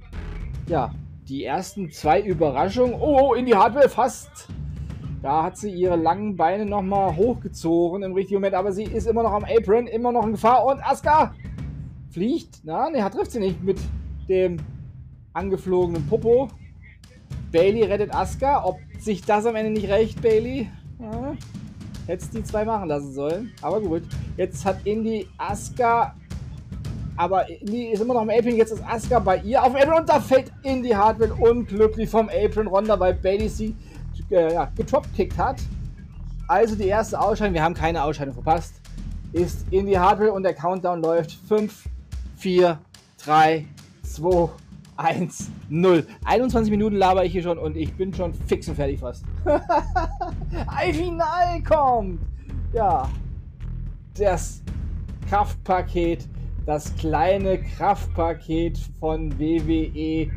ja, 0.68 0.92
die 1.29 1.44
ersten 1.44 1.90
zwei 1.90 2.20
Überraschungen. 2.20 2.94
Oh, 2.94 3.31
oh, 3.31 3.35
Indie 3.35 3.57
Hardware 3.57 3.88
fast. 3.88 4.48
Da 5.22 5.44
hat 5.44 5.57
sie 5.57 5.70
ihre 5.70 5.96
langen 5.96 6.37
Beine 6.37 6.66
nochmal 6.66 7.16
hochgezogen 7.16 8.03
im 8.03 8.12
richtigen 8.12 8.37
Moment, 8.40 8.55
aber 8.55 8.72
sie 8.72 8.85
ist 8.85 9.07
immer 9.07 9.22
noch 9.22 9.33
am 9.33 9.44
Apron, 9.44 9.87
immer 9.87 10.12
noch 10.12 10.25
in 10.25 10.33
Gefahr. 10.33 10.64
Und 10.64 10.85
Asuka 10.85 11.35
fliegt. 12.12 12.61
Na, 12.64 12.90
ne, 12.90 13.09
trifft 13.11 13.33
sie 13.33 13.40
nicht 13.40 13.62
mit 13.62 13.79
dem 14.29 14.59
angeflogenen 15.33 16.07
Popo. 16.07 16.48
Bailey 17.51 17.85
rettet 17.85 18.14
Asuka. 18.14 18.64
Ob 18.64 18.79
sich 18.98 19.22
das 19.22 19.46
am 19.46 19.57
Ende 19.57 19.70
nicht 19.70 19.88
recht, 19.88 20.20
Bailey? 20.22 20.68
Ja, 20.98 21.35
Hättest 22.07 22.35
die 22.35 22.42
zwei 22.42 22.64
machen 22.64 22.88
lassen 22.88 23.12
sollen. 23.12 23.53
Aber 23.61 23.81
gut. 23.81 24.03
Jetzt 24.37 24.64
hat 24.64 24.79
Indy 24.85 25.29
Asuka. 25.38 26.14
Aber 27.16 27.48
Indy 27.48 27.92
ist 27.92 28.01
immer 28.01 28.14
noch 28.14 28.22
am 28.22 28.31
Apron. 28.31 28.57
Jetzt 28.57 28.72
ist 28.72 28.83
Asuka 28.85 29.18
bei 29.18 29.38
ihr 29.38 29.62
auf 29.62 29.72
dem 29.72 29.77
Apron. 29.77 30.01
Und 30.01 30.09
da 30.09 30.20
fällt 30.20 30.51
Indy 30.62 30.90
Hardware 30.90 31.35
unglücklich 31.35 32.09
vom 32.09 32.29
Apron 32.29 32.66
runter, 32.66 32.98
weil 32.98 33.14
Bailey 33.14 33.48
sie 33.48 33.77
äh, 34.31 34.55
ja, 34.55 34.70
getropkickt 34.75 35.38
hat. 35.38 35.61
Also 36.48 36.75
die 36.75 36.88
erste 36.88 37.20
Ausscheidung. 37.20 37.55
Wir 37.55 37.62
haben 37.62 37.75
keine 37.75 38.03
Ausscheidung 38.03 38.35
verpasst. 38.35 38.75
Ist 39.33 39.64
Indy 39.70 39.92
Hardware 39.92 40.33
und 40.33 40.42
der 40.42 40.55
Countdown 40.55 41.01
läuft. 41.01 41.38
5, 41.48 41.88
4, 42.42 42.76
3, 43.24 43.64
2, 44.02 44.48
1, 44.96 45.50
0. 45.68 46.05
21 46.24 46.72
Minuten 46.72 46.96
laber 46.96 47.24
ich 47.24 47.31
hier 47.31 47.44
schon 47.44 47.57
und 47.57 47.76
ich 47.76 47.94
bin 47.94 48.12
schon 48.12 48.35
fix 48.35 48.68
und 48.68 48.74
fertig 48.74 48.98
fast. 48.98 49.24
Ein 50.66 50.92
Final 50.92 51.62
kommt! 51.62 52.20
Ja, 52.72 53.09
das 54.18 54.61
Kraftpaket, 55.28 56.26
das 56.66 56.92
kleine 56.96 57.62
Kraftpaket 57.62 58.76
von 58.98 59.38
WWE, 59.38 60.28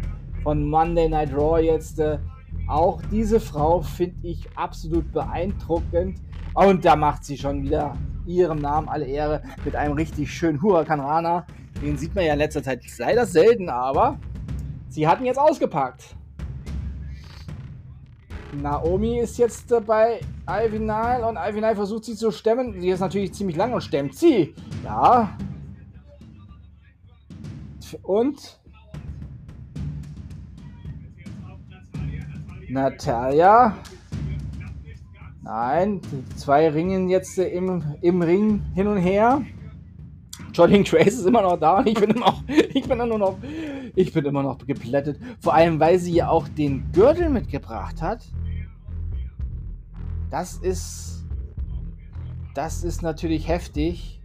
von 0.43 0.63
Monday 0.69 1.09
Night 1.09 1.33
Raw 1.35 1.59
jetzt. 1.59 1.97
Äh, 1.97 2.19
auch 2.67 3.01
diese 3.11 3.39
Frau 3.39 3.81
finde 3.81 4.27
ich 4.27 4.47
absolut 4.55 5.11
beeindruckend. 5.11 6.21
Und 6.53 6.85
da 6.85 6.95
macht 6.95 7.25
sie 7.25 7.35
schon 7.35 7.63
wieder 7.63 7.97
ihrem 8.27 8.59
Namen 8.59 8.89
alle 8.89 9.05
Ehre 9.05 9.41
mit 9.63 9.75
einem 9.75 9.93
richtig 9.93 10.31
schönen 10.31 10.61
Huracan 10.61 10.99
Rana. 10.99 11.47
Den 11.81 11.97
sieht 11.97 12.15
man 12.15 12.25
ja 12.25 12.33
in 12.33 12.39
letzter 12.39 12.63
Zeit 12.63 12.81
leider 12.97 13.25
selten, 13.25 13.69
aber 13.69 14.19
Sie 14.95 15.05
hatten 15.05 15.25
jetzt 15.25 15.37
ausgepackt. 15.37 16.15
Naomi 18.53 19.19
ist 19.19 19.37
jetzt 19.37 19.73
bei 19.85 20.21
Ivy 20.49 20.79
Nile 20.79 21.27
und 21.27 21.35
Ivy 21.35 21.59
Nile 21.59 21.75
versucht 21.75 22.05
sie 22.05 22.15
zu 22.15 22.31
stemmen. 22.31 22.79
Sie 22.79 22.87
ist 22.87 23.01
natürlich 23.01 23.33
ziemlich 23.33 23.57
lang 23.57 23.73
und 23.73 23.81
stemmt 23.81 24.15
sie. 24.15 24.55
Ja. 24.85 25.37
Und 28.03 28.57
Natalia. 32.69 33.75
Nein, 35.41 35.99
die 35.99 36.35
zwei 36.37 36.69
ringen 36.69 37.09
jetzt 37.09 37.37
im, 37.37 37.83
im 38.01 38.21
Ring 38.21 38.61
hin 38.73 38.87
und 38.87 38.97
her. 38.97 39.41
Jordan 40.55 40.85
Trace 40.85 41.07
ist 41.07 41.25
immer 41.25 41.41
noch 41.41 41.59
da 41.59 41.79
und 41.79 41.87
ich 41.87 41.95
bin 41.95 42.11
immer 42.11 42.27
noch, 42.27 42.43
ich 42.47 42.87
bin 42.87 42.97
nur 42.97 43.19
noch, 43.19 43.37
ich 43.95 44.13
bin 44.13 44.25
immer 44.25 44.41
noch 44.41 44.57
geplättet. 44.65 45.19
Vor 45.41 45.53
allem, 45.53 45.79
weil 45.79 45.99
sie 45.99 46.13
ja 46.13 46.29
auch 46.29 46.47
den 46.47 46.89
Gürtel 46.93 47.29
mitgebracht 47.29 48.01
hat. 48.01 48.25
Das 50.31 50.55
ist, 50.57 51.25
das 52.53 52.83
ist 52.83 53.01
natürlich 53.01 53.47
heftig. 53.47 54.21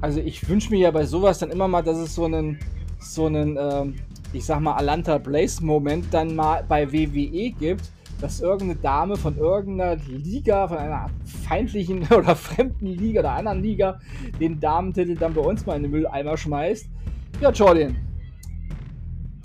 Also 0.00 0.20
ich 0.20 0.48
wünsche 0.48 0.70
mir 0.70 0.78
ja 0.78 0.90
bei 0.90 1.04
sowas 1.04 1.38
dann 1.38 1.50
immer 1.50 1.68
mal, 1.68 1.82
dass 1.82 1.98
es 1.98 2.14
so 2.14 2.24
einen, 2.24 2.58
so 2.98 3.26
einen, 3.26 3.56
ähm, 3.58 3.94
ich 4.32 4.44
sag 4.44 4.60
mal, 4.60 4.74
Alanta 4.74 5.18
Blaze 5.18 5.64
Moment 5.64 6.12
dann 6.12 6.34
mal 6.34 6.64
bei 6.66 6.90
WWE 6.92 7.50
gibt 7.50 7.93
dass 8.24 8.40
irgendeine 8.40 8.76
Dame 8.76 9.16
von 9.16 9.36
irgendeiner 9.36 9.96
Liga, 10.06 10.66
von 10.66 10.78
einer 10.78 11.10
feindlichen 11.46 12.08
oder 12.10 12.34
fremden 12.34 12.86
Liga 12.86 13.20
oder 13.20 13.32
anderen 13.32 13.60
Liga, 13.60 14.00
den 14.40 14.58
Damentitel 14.58 15.14
dann 15.14 15.34
bei 15.34 15.42
uns 15.42 15.66
mal 15.66 15.76
in 15.76 15.82
den 15.82 15.90
Mülleimer 15.90 16.34
schmeißt. 16.34 16.88
Ja, 17.42 17.50
Jordan. 17.50 17.94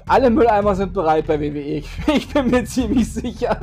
Alle 0.06 0.30
Mülleimer 0.30 0.76
sind 0.76 0.94
bereit 0.94 1.28
bei 1.28 1.38
WWE. 1.42 1.84
Ich 2.16 2.30
bin 2.34 2.50
mir 2.50 2.64
ziemlich 2.64 3.12
sicher. 3.12 3.60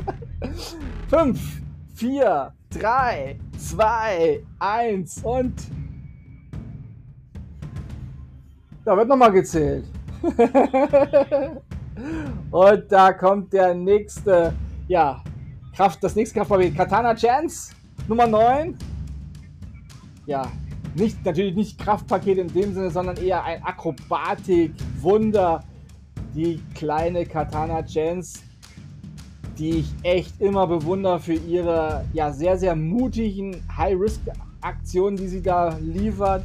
5, 1.09 1.63
4, 1.95 2.53
3, 2.79 3.39
2, 3.57 4.43
1 4.59 5.23
und. 5.25 5.55
Da 8.85 8.95
wird 8.95 9.09
nochmal 9.09 9.33
gezählt. 9.33 9.87
und 12.51 12.85
da 12.93 13.13
kommt 13.15 13.55
der 13.55 13.75
nächste 13.75 14.53
ja, 14.89 15.23
Kraft, 15.75 16.03
das 16.03 16.15
nächste 16.15 16.39
Kraftpaket. 16.39 16.77
Katana 16.77 17.15
Chance, 17.15 17.75
Nummer 18.09 18.27
9. 18.27 18.77
Ja, 20.27 20.51
nicht, 20.95 21.25
natürlich 21.25 21.55
nicht 21.55 21.79
Kraftpaket 21.79 22.39
in 22.39 22.49
dem 22.49 22.73
Sinne, 22.73 22.91
sondern 22.91 23.17
eher 23.19 23.45
ein 23.45 23.63
Akrobatik-Wunder. 23.63 25.63
Die 26.35 26.61
kleine 26.75 27.25
Katana 27.25 27.83
Chance, 27.83 28.41
die 29.59 29.79
ich 29.79 29.95
echt 30.03 30.41
immer 30.41 30.67
bewundere 30.67 31.19
für 31.19 31.35
ihre 31.35 32.05
ja, 32.13 32.33
sehr, 32.33 32.59
sehr 32.59 32.77
mutigen 32.77 33.63
High-Risk-Aktionen, 33.75 35.17
die 35.17 35.29
sie 35.29 35.43
da 35.43 35.79
liefert. 35.81 36.45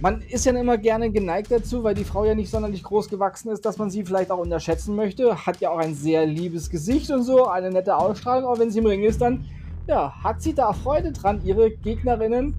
Man 0.00 0.22
ist 0.22 0.46
ja 0.46 0.52
immer 0.52 0.78
gerne 0.78 1.10
geneigt 1.10 1.50
dazu, 1.50 1.82
weil 1.82 1.94
die 1.94 2.04
Frau 2.04 2.24
ja 2.24 2.34
nicht 2.36 2.50
sonderlich 2.50 2.84
groß 2.84 3.08
gewachsen 3.08 3.50
ist, 3.50 3.66
dass 3.66 3.78
man 3.78 3.90
sie 3.90 4.04
vielleicht 4.04 4.30
auch 4.30 4.38
unterschätzen 4.38 4.94
möchte. 4.94 5.44
Hat 5.44 5.60
ja 5.60 5.70
auch 5.70 5.78
ein 5.78 5.94
sehr 5.94 6.24
liebes 6.24 6.70
Gesicht 6.70 7.10
und 7.10 7.24
so, 7.24 7.46
eine 7.48 7.70
nette 7.70 7.96
Ausstrahlung, 7.96 8.48
aber 8.48 8.60
wenn 8.60 8.70
sie 8.70 8.78
im 8.78 8.86
Ring 8.86 9.02
ist, 9.02 9.20
dann 9.20 9.44
ja, 9.88 10.12
hat 10.22 10.40
sie 10.40 10.54
da 10.54 10.72
Freude 10.72 11.10
dran, 11.10 11.40
ihre 11.44 11.70
Gegnerinnen 11.70 12.54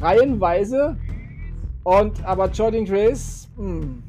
reihenweise. 0.00 0.96
Und 1.84 2.24
aber 2.24 2.48
Jordan 2.48 2.86
Grace, 2.86 3.48
hm, 3.56 4.02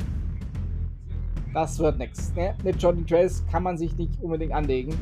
das 1.54 1.78
wird 1.78 1.98
nichts. 1.98 2.34
Ne? 2.36 2.56
Mit 2.64 2.82
Jordan 2.82 3.06
Grace 3.06 3.44
kann 3.52 3.64
man 3.64 3.78
sich 3.78 3.98
nicht 3.98 4.22
unbedingt 4.22 4.54
anlegen. 4.54 4.98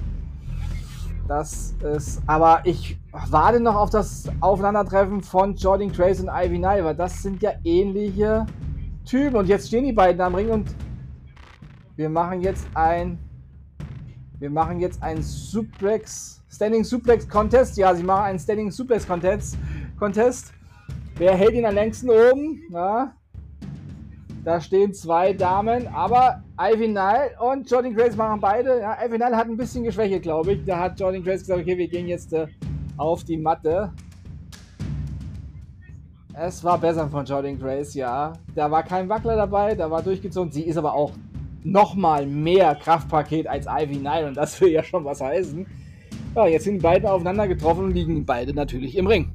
Das 1.29 1.75
ist, 1.83 2.23
aber 2.25 2.61
ich 2.63 2.97
warte 3.29 3.59
noch 3.59 3.75
auf 3.75 3.91
das 3.91 4.27
Aufeinandertreffen 4.39 5.21
von 5.21 5.55
Jordan 5.55 5.93
Trace 5.93 6.21
und 6.21 6.27
Ivy 6.27 6.57
Nile, 6.57 6.83
weil 6.83 6.95
das 6.95 7.21
sind 7.21 7.43
ja 7.43 7.51
ähnliche 7.63 8.47
Typen. 9.05 9.35
Und 9.35 9.47
jetzt 9.47 9.67
stehen 9.67 9.85
die 9.85 9.93
beiden 9.93 10.19
am 10.21 10.33
Ring 10.33 10.49
und 10.49 10.73
wir 11.97 12.09
machen 12.09 12.41
jetzt 12.41 12.65
ein, 12.73 13.19
wir 14.39 14.49
machen 14.49 14.79
jetzt 14.79 15.03
ein 15.03 15.21
Suplex, 15.21 16.41
Standing 16.49 16.83
Suplex 16.83 17.29
Contest. 17.29 17.77
Ja, 17.77 17.93
sie 17.93 18.01
machen 18.01 18.23
einen 18.23 18.39
Standing 18.39 18.71
Suplex 18.71 19.05
Contest. 19.05 19.55
Contest. 19.99 20.51
Wer 21.17 21.35
hält 21.35 21.53
ihn 21.53 21.65
am 21.67 21.75
längsten 21.75 22.09
oben? 22.09 22.63
Na? 22.71 23.13
Da 24.43 24.59
stehen 24.59 24.95
zwei 24.95 25.33
Damen, 25.33 25.85
aber 25.89 26.41
Ivy 26.61 26.89
Nile 26.89 27.31
und 27.39 27.71
Jordan 27.71 27.95
Grace 27.95 28.17
machen 28.17 28.41
beide. 28.41 28.81
Ja, 28.81 28.97
Ivy 29.05 29.17
Nile 29.17 29.37
hat 29.37 29.47
ein 29.47 29.55
bisschen 29.55 29.83
geschwächt, 29.83 30.21
glaube 30.23 30.53
ich. 30.53 30.65
Da 30.65 30.77
hat 30.77 30.99
Jordan 30.99 31.23
Grace 31.23 31.39
gesagt, 31.39 31.61
okay, 31.61 31.77
wir 31.77 31.87
gehen 31.87 32.07
jetzt 32.07 32.33
äh, 32.33 32.47
auf 32.97 33.23
die 33.23 33.37
Matte. 33.37 33.93
Es 36.33 36.61
war 36.61 36.77
besser 36.77 37.07
von 37.07 37.23
Jordan 37.23 37.57
Grace, 37.57 37.93
ja. 37.93 38.33
Da 38.55 38.69
war 38.69 38.83
kein 38.83 39.07
Wackler 39.07 39.37
dabei, 39.37 39.73
da 39.73 39.89
war 39.89 40.01
durchgezogen. 40.01 40.51
Sie 40.51 40.63
ist 40.63 40.75
aber 40.75 40.93
auch 40.93 41.13
nochmal 41.63 42.25
mehr 42.25 42.75
Kraftpaket 42.75 43.47
als 43.47 43.65
Ivy 43.65 43.95
Nile 43.95 44.27
und 44.27 44.35
das 44.35 44.59
will 44.59 44.69
ja 44.69 44.83
schon 44.83 45.05
was 45.05 45.21
heißen. 45.21 45.65
Ja, 46.35 46.45
jetzt 46.45 46.65
sind 46.65 46.81
beide 46.81 47.09
aufeinander 47.09 47.47
getroffen 47.47 47.85
und 47.85 47.91
liegen 47.91 48.25
beide 48.25 48.53
natürlich 48.53 48.97
im 48.97 49.07
Ring. 49.07 49.33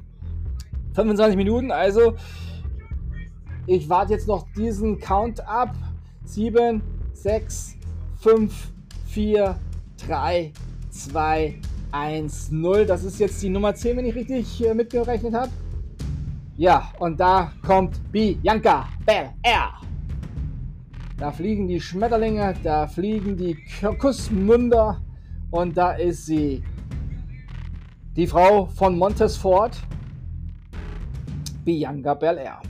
25 0.93 1.35
Minuten, 1.35 1.71
also 1.71 2.13
ich 3.65 3.89
warte 3.89 4.13
jetzt 4.13 4.27
noch 4.27 4.45
diesen 4.55 4.99
Count 4.99 5.45
ab. 5.47 5.73
7, 6.23 6.81
6, 7.15 7.77
5, 8.19 8.71
4, 9.07 9.59
3, 10.07 10.51
2, 10.89 11.55
1, 11.91 12.51
0. 12.51 12.85
Das 12.85 13.03
ist 13.03 13.19
jetzt 13.19 13.41
die 13.41 13.49
Nummer 13.49 13.73
10, 13.73 13.97
wenn 13.97 14.05
ich 14.05 14.15
richtig 14.15 14.65
äh, 14.65 14.73
mitgerechnet 14.73 15.33
habe. 15.33 15.51
Ja, 16.57 16.91
und 16.99 17.19
da 17.19 17.51
kommt 17.65 17.99
Bianca 18.11 18.87
Belair. 19.05 19.73
Da 21.17 21.31
fliegen 21.31 21.67
die 21.67 21.79
Schmetterlinge, 21.79 22.53
da 22.63 22.87
fliegen 22.87 23.37
die 23.37 23.57
Kussmunder 23.99 25.01
und 25.51 25.77
da 25.77 25.93
ist 25.93 26.25
sie. 26.25 26.63
Die 28.15 28.27
Frau 28.27 28.65
von 28.65 28.97
Montesfort, 28.97 29.81
Bianca 31.65 32.13
Belair. 32.13 32.61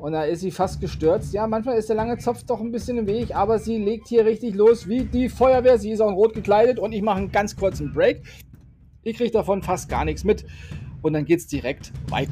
Und 0.00 0.12
da 0.12 0.22
ist 0.22 0.40
sie 0.40 0.52
fast 0.52 0.80
gestürzt. 0.80 1.32
Ja, 1.34 1.48
manchmal 1.48 1.76
ist 1.76 1.88
der 1.88 1.96
lange 1.96 2.18
Zopf 2.18 2.44
doch 2.44 2.60
ein 2.60 2.70
bisschen 2.70 2.98
im 2.98 3.06
Weg, 3.08 3.34
aber 3.34 3.58
sie 3.58 3.78
legt 3.78 4.06
hier 4.06 4.24
richtig 4.24 4.54
los 4.54 4.88
wie 4.88 5.04
die 5.04 5.28
Feuerwehr. 5.28 5.76
Sie 5.76 5.90
ist 5.90 6.00
auch 6.00 6.08
in 6.08 6.14
Rot 6.14 6.34
gekleidet 6.34 6.78
und 6.78 6.92
ich 6.92 7.02
mache 7.02 7.18
einen 7.18 7.32
ganz 7.32 7.56
kurzen 7.56 7.92
Break. 7.92 8.22
Ich 9.02 9.16
kriege 9.16 9.32
davon 9.32 9.60
fast 9.60 9.88
gar 9.88 10.04
nichts 10.04 10.22
mit 10.22 10.44
und 11.02 11.14
dann 11.14 11.24
geht 11.24 11.40
es 11.40 11.48
direkt 11.48 11.92
weiter. 12.10 12.30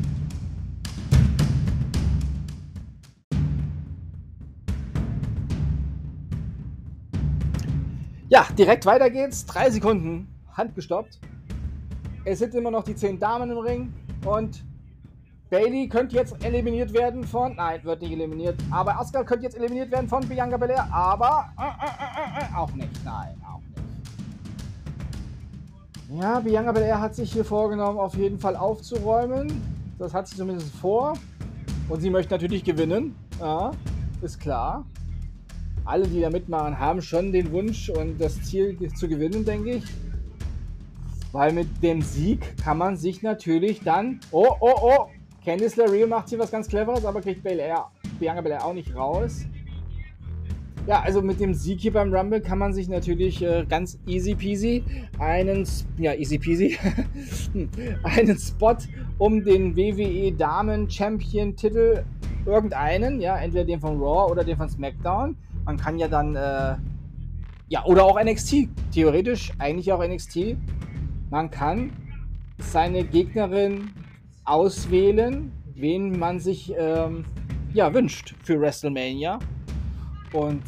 Ja, 8.29 8.47
direkt 8.57 8.87
weiter 8.87 9.11
geht's. 9.11 9.45
Drei 9.45 9.71
Sekunden, 9.71 10.29
Hand 10.53 10.77
gestoppt. 10.77 11.19
Es 12.25 12.39
sind 12.39 12.55
immer 12.55 12.71
noch 12.71 12.85
die 12.85 12.95
zehn 12.95 13.19
Damen 13.19 13.51
im 13.51 13.59
Ring 13.59 13.93
und 14.25 14.65
Bailey 15.49 15.89
könnte 15.89 16.17
jetzt 16.17 16.45
eliminiert 16.45 16.93
werden 16.93 17.23
von. 17.25 17.55
Nein, 17.55 17.79
wird 17.85 18.03
nicht 18.03 18.11
eliminiert. 18.11 18.57
Aber 18.71 18.99
Asuka 18.99 19.23
könnte 19.23 19.45
jetzt 19.45 19.57
eliminiert 19.57 19.93
werden 19.93 20.09
von 20.09 20.29
Bianca 20.29 20.57
Belair. 20.57 20.93
Aber 20.93 21.51
äh, 21.57 21.63
äh, 21.63 22.45
äh, 22.45 22.49
auch 22.57 22.73
nicht. 22.73 23.05
Nein, 23.05 23.41
auch 23.49 23.61
nicht. 23.61 23.79
Ja, 26.21 26.41
Bianca 26.41 26.73
Belair 26.73 27.01
hat 27.01 27.15
sich 27.15 27.33
hier 27.33 27.45
vorgenommen, 27.45 27.97
auf 27.99 28.17
jeden 28.17 28.41
Fall 28.41 28.57
aufzuräumen. 28.57 29.63
Das 29.99 30.13
hat 30.13 30.27
sie 30.27 30.37
zumindest 30.37 30.75
vor. 30.77 31.15
Und 31.89 32.01
sie 32.01 32.11
möchte 32.11 32.35
natürlich 32.35 32.65
gewinnen. 32.65 33.15
Ja, 33.39 33.71
ist 34.23 34.41
klar. 34.41 34.85
Alle, 35.85 36.09
die 36.09 36.21
da 36.21 36.31
mitmachen, 36.31 36.81
haben 36.81 37.01
schon 37.01 37.31
den 37.31 37.53
Wunsch 37.53 37.89
und 37.91 38.21
das 38.21 38.43
Ziel 38.43 38.77
zu 38.95 39.07
gewinnen, 39.07 39.45
denke 39.45 39.77
ich. 39.77 39.85
Weil 41.31 41.53
mit 41.53 41.81
dem 41.85 42.03
Sieg 42.03 42.57
kann 42.57 42.79
man 42.79 42.97
sich 42.97 43.23
natürlich 43.23 43.83
dann. 43.83 44.19
Oh, 44.33 44.57
oh, 44.59 44.75
oh! 44.83 45.07
Candice 45.47 45.77
LeRae 45.77 46.09
macht 46.09 46.29
hier 46.29 46.41
was 46.41 46.51
ganz 46.51 46.67
Cleveres, 46.67 47.05
aber 47.05 47.21
kriegt 47.21 47.45
Belair, 47.45 47.87
Bianca 48.19 48.41
Belair 48.41 48.65
auch 48.65 48.75
nicht 48.75 48.97
raus. 48.97 49.47
Ja, 50.89 51.03
also 51.03 51.23
mit 51.23 51.39
dem 51.39 51.55
Sieg 51.55 51.81
hier 51.81 51.93
beim 51.93 52.13
Rumble 52.13 52.41
kann 52.41 52.59
man 52.59 52.75
sich 52.75 52.89
natürlich 52.89 53.41
äh, 53.43 53.65
ganz 53.69 53.97
easy 54.07 54.35
peasy 54.35 54.83
einen, 55.21 55.65
ja, 55.99 56.15
easy 56.15 56.39
peasy, 56.39 56.77
einen 58.03 58.37
Spot 58.37 58.77
um 59.19 59.45
den 59.45 59.77
WWE 59.77 60.33
Damen 60.33 60.91
Champion 60.91 61.55
Titel 61.55 62.03
irgendeinen, 62.45 63.21
ja, 63.21 63.37
entweder 63.37 63.65
den 63.65 63.79
von 63.79 64.01
Raw 64.01 64.29
oder 64.29 64.43
den 64.43 64.57
von 64.57 64.69
SmackDown. 64.69 65.37
Man 65.65 65.77
kann 65.77 65.97
ja 65.97 66.09
dann, 66.09 66.35
äh, 66.35 66.75
ja, 67.69 67.85
oder 67.85 68.05
auch 68.05 68.21
NXT, 68.21 68.69
theoretisch 68.93 69.53
eigentlich 69.61 69.93
auch 69.93 70.05
NXT. 70.05 70.57
Man 71.31 71.53
kann 71.53 71.93
seine 72.59 73.05
Gegnerin 73.05 73.91
auswählen, 74.47 75.53
wen 75.75 76.19
man 76.19 76.41
sich 76.41 76.73
ähm, 76.77 77.25
ja, 77.75 77.93
wünscht 77.93 78.35
für 78.43 78.61
WrestleMania. 78.61 79.39
Und 80.33 80.63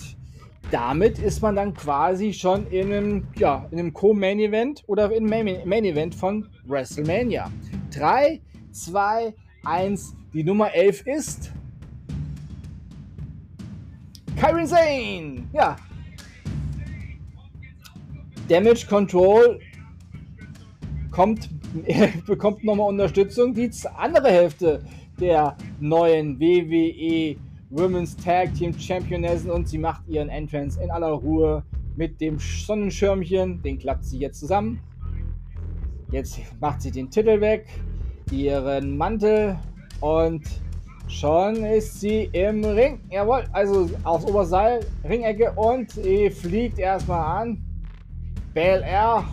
damit 0.70 1.18
ist 1.18 1.40
man 1.40 1.56
dann 1.56 1.72
quasi 1.72 2.32
schon 2.32 2.66
in 2.66 2.92
einem, 2.92 3.26
ja, 3.36 3.66
in 3.70 3.78
einem 3.78 3.94
Co-Main-Event 3.94 4.84
oder 4.86 5.10
im 5.14 5.24
Main-Event 5.24 6.14
von 6.14 6.46
WrestleMania. 6.66 7.50
3, 7.92 8.40
2, 8.72 9.34
1, 9.64 10.14
die 10.34 10.44
Nummer 10.44 10.72
11 10.74 11.06
ist 11.06 11.52
Kyrie 14.36 14.66
Zane. 14.66 15.48
Ja. 15.52 15.76
Damage 18.48 18.86
Control 18.86 19.58
kommt 21.10 21.48
er 21.86 22.08
bekommt 22.26 22.64
nochmal 22.64 22.88
Unterstützung. 22.88 23.54
Die 23.54 23.70
andere 23.96 24.28
Hälfte 24.28 24.82
der 25.20 25.56
neuen 25.80 26.38
WWE 26.40 27.36
Women's 27.70 28.16
Tag 28.16 28.54
Team 28.54 28.72
Championessen 28.78 29.50
und 29.50 29.68
sie 29.68 29.78
macht 29.78 30.08
ihren 30.08 30.28
Entrance 30.28 30.80
in 30.80 30.90
aller 30.90 31.10
Ruhe 31.10 31.64
mit 31.96 32.20
dem 32.20 32.38
Sonnenschirmchen. 32.38 33.62
Den 33.62 33.78
klappt 33.78 34.04
sie 34.04 34.18
jetzt 34.18 34.40
zusammen. 34.40 34.80
Jetzt 36.10 36.40
macht 36.60 36.80
sie 36.80 36.90
den 36.90 37.10
Titel 37.10 37.40
weg, 37.40 37.66
ihren 38.30 38.96
Mantel 38.96 39.58
und 40.00 40.42
schon 41.08 41.56
ist 41.64 42.00
sie 42.00 42.30
im 42.32 42.64
Ring. 42.64 43.00
Jawohl, 43.10 43.44
also 43.52 43.90
aufs 44.04 44.24
Oberseil, 44.24 44.80
Ringecke 45.04 45.52
und 45.52 45.90
sie 45.90 46.30
fliegt 46.30 46.78
erstmal 46.78 47.42
an. 47.42 47.58
Bel 48.54 48.82
Air 48.82 49.24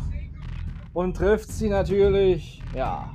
und 0.96 1.18
trifft 1.18 1.52
sie 1.52 1.68
natürlich, 1.68 2.64
ja, 2.74 3.14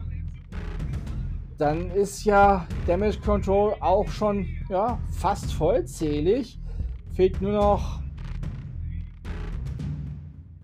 dann 1.57 1.91
ist 1.93 2.25
ja 2.25 2.67
Damage 2.87 3.19
Control 3.21 3.75
auch 3.81 4.07
schon 4.09 4.47
ja, 4.69 4.99
fast 5.11 5.53
vollzählig. 5.55 6.61
Fehlt 7.15 7.41
nur 7.41 7.53
noch 7.53 8.01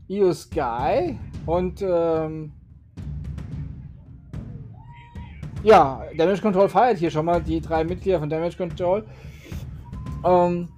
Io 0.09 0.33
Sky 0.35 1.19
und 1.47 1.81
ähm, 1.81 2.53
ja, 5.63 6.03
Damage 6.19 6.43
Control 6.43 6.69
feiert 6.69 6.99
hier 6.99 7.11
schon 7.11 7.25
mal 7.25 7.43
die 7.43 7.63
drei 7.63 7.83
Mitglieder 7.83 8.21
von 8.21 8.29
Damage 8.29 8.59
Control. 8.59 9.07
Ähm, 10.23 10.69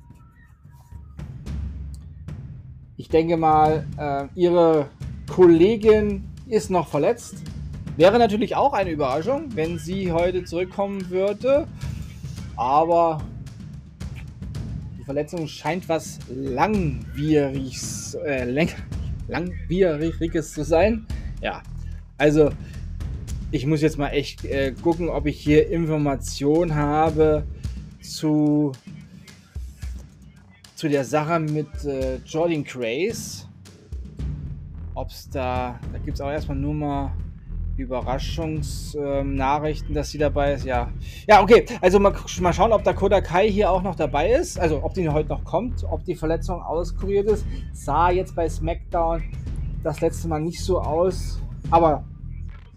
ich 2.96 3.08
denke 3.08 3.36
mal, 3.36 3.84
äh, 3.96 4.28
ihre 4.36 4.88
Kollegin 5.28 6.27
ist 6.48 6.70
noch 6.70 6.88
verletzt. 6.88 7.36
Wäre 7.96 8.18
natürlich 8.18 8.54
auch 8.54 8.72
eine 8.72 8.90
Überraschung, 8.90 9.46
wenn 9.54 9.78
sie 9.78 10.12
heute 10.12 10.44
zurückkommen 10.44 11.10
würde. 11.10 11.66
Aber 12.56 13.20
die 14.98 15.04
Verletzung 15.04 15.46
scheint 15.48 15.88
was 15.88 16.18
langwieriges, 16.28 18.14
äh, 18.24 18.44
lang, 18.44 18.68
langwieriges 19.26 20.52
zu 20.52 20.64
sein. 20.64 21.06
Ja, 21.42 21.62
also 22.16 22.50
ich 23.50 23.66
muss 23.66 23.80
jetzt 23.80 23.98
mal 23.98 24.10
echt 24.10 24.44
äh, 24.44 24.72
gucken, 24.72 25.08
ob 25.08 25.26
ich 25.26 25.40
hier 25.40 25.68
Informationen 25.68 26.74
habe 26.74 27.44
zu, 28.00 28.72
zu 30.74 30.88
der 30.88 31.04
Sache 31.04 31.40
mit 31.40 31.84
äh, 31.84 32.16
Jordan 32.26 32.62
Grace 32.62 33.47
ob 34.98 35.10
es 35.10 35.28
da, 35.30 35.78
da 35.92 35.98
gibt 35.98 36.16
es 36.16 36.20
auch 36.20 36.30
erstmal 36.30 36.58
nur 36.58 36.74
mal 36.74 37.12
Überraschungsnachrichten, 37.76 39.90
ähm, 39.90 39.94
dass 39.94 40.10
sie 40.10 40.18
dabei 40.18 40.54
ist. 40.54 40.64
Ja, 40.64 40.90
ja, 41.28 41.40
okay. 41.40 41.64
Also 41.80 42.00
mal, 42.00 42.12
mal 42.40 42.52
schauen, 42.52 42.72
ob 42.72 42.82
Dakota 42.82 43.20
Kai 43.20 43.48
hier 43.48 43.70
auch 43.70 43.82
noch 43.82 43.94
dabei 43.94 44.32
ist. 44.32 44.58
Also 44.58 44.82
ob 44.82 44.94
die 44.94 45.08
heute 45.08 45.28
noch 45.28 45.44
kommt, 45.44 45.84
ob 45.84 46.04
die 46.04 46.16
Verletzung 46.16 46.60
auskuriert 46.60 47.28
ist. 47.28 47.46
Sah 47.72 48.10
jetzt 48.10 48.34
bei 48.34 48.48
SmackDown 48.48 49.22
das 49.84 50.00
letzte 50.00 50.26
Mal 50.26 50.40
nicht 50.40 50.64
so 50.64 50.80
aus. 50.80 51.40
Aber 51.70 52.02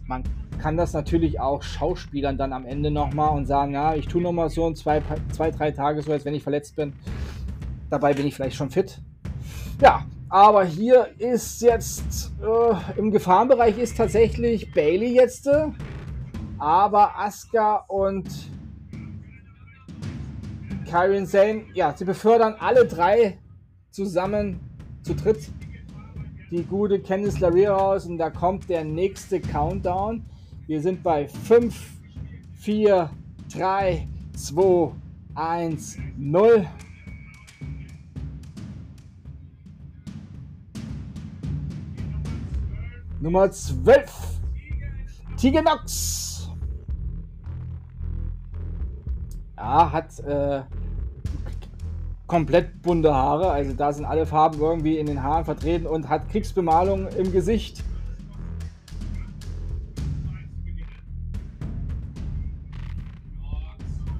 man 0.06 0.22
kann 0.58 0.76
das 0.76 0.92
natürlich 0.92 1.40
auch 1.40 1.64
Schauspielern 1.64 2.38
dann 2.38 2.52
am 2.52 2.64
Ende 2.64 2.92
nochmal 2.92 3.36
und 3.36 3.46
sagen, 3.46 3.72
ja, 3.72 3.96
ich 3.96 4.06
tue 4.06 4.22
nochmal 4.22 4.48
so 4.48 4.64
ein 4.64 4.76
zwei, 4.76 5.02
zwei, 5.32 5.50
drei 5.50 5.72
Tage 5.72 6.00
so, 6.02 6.12
als 6.12 6.24
wenn 6.24 6.34
ich 6.34 6.44
verletzt 6.44 6.76
bin. 6.76 6.92
Dabei 7.90 8.14
bin 8.14 8.28
ich 8.28 8.36
vielleicht 8.36 8.54
schon 8.54 8.70
fit. 8.70 9.00
Ja, 9.80 10.06
aber 10.32 10.64
hier 10.64 11.08
ist 11.18 11.60
jetzt 11.60 12.32
äh, 12.42 12.98
im 12.98 13.10
Gefahrenbereich 13.10 13.76
ist 13.76 13.98
tatsächlich 13.98 14.72
Bailey 14.72 15.14
jetzt. 15.14 15.46
Äh, 15.46 15.68
aber 16.58 17.18
Asuka 17.18 17.84
und 17.88 18.26
Kyron 20.88 21.26
Zane, 21.26 21.64
ja, 21.74 21.94
sie 21.94 22.06
befördern 22.06 22.54
alle 22.58 22.86
drei 22.86 23.38
zusammen 23.90 24.58
zu 25.02 25.14
dritt 25.14 25.50
die 26.50 26.64
gute 26.64 26.98
Candice 27.00 27.40
LeRae 27.40 27.66
raus 27.66 28.06
und 28.06 28.16
da 28.16 28.30
kommt 28.30 28.70
der 28.70 28.84
nächste 28.84 29.38
Countdown. 29.38 30.24
Wir 30.66 30.80
sind 30.80 31.02
bei 31.02 31.28
5, 31.28 31.74
4, 32.54 33.10
3, 33.54 34.08
2, 34.34 34.92
1, 35.34 35.98
0. 36.16 36.66
Nummer 43.22 43.48
12. 43.48 44.40
Tigenox. 45.36 46.50
Ja, 49.56 49.92
hat 49.92 50.18
äh, 50.18 50.62
komplett 52.26 52.82
bunte 52.82 53.14
Haare. 53.14 53.52
Also 53.52 53.74
da 53.74 53.92
sind 53.92 54.06
alle 54.06 54.26
Farben 54.26 54.60
irgendwie 54.60 54.98
in 54.98 55.06
den 55.06 55.22
Haaren 55.22 55.44
vertreten 55.44 55.86
und 55.86 56.08
hat 56.08 56.28
Kriegsbemalung 56.30 57.06
im 57.16 57.30
Gesicht. 57.30 57.84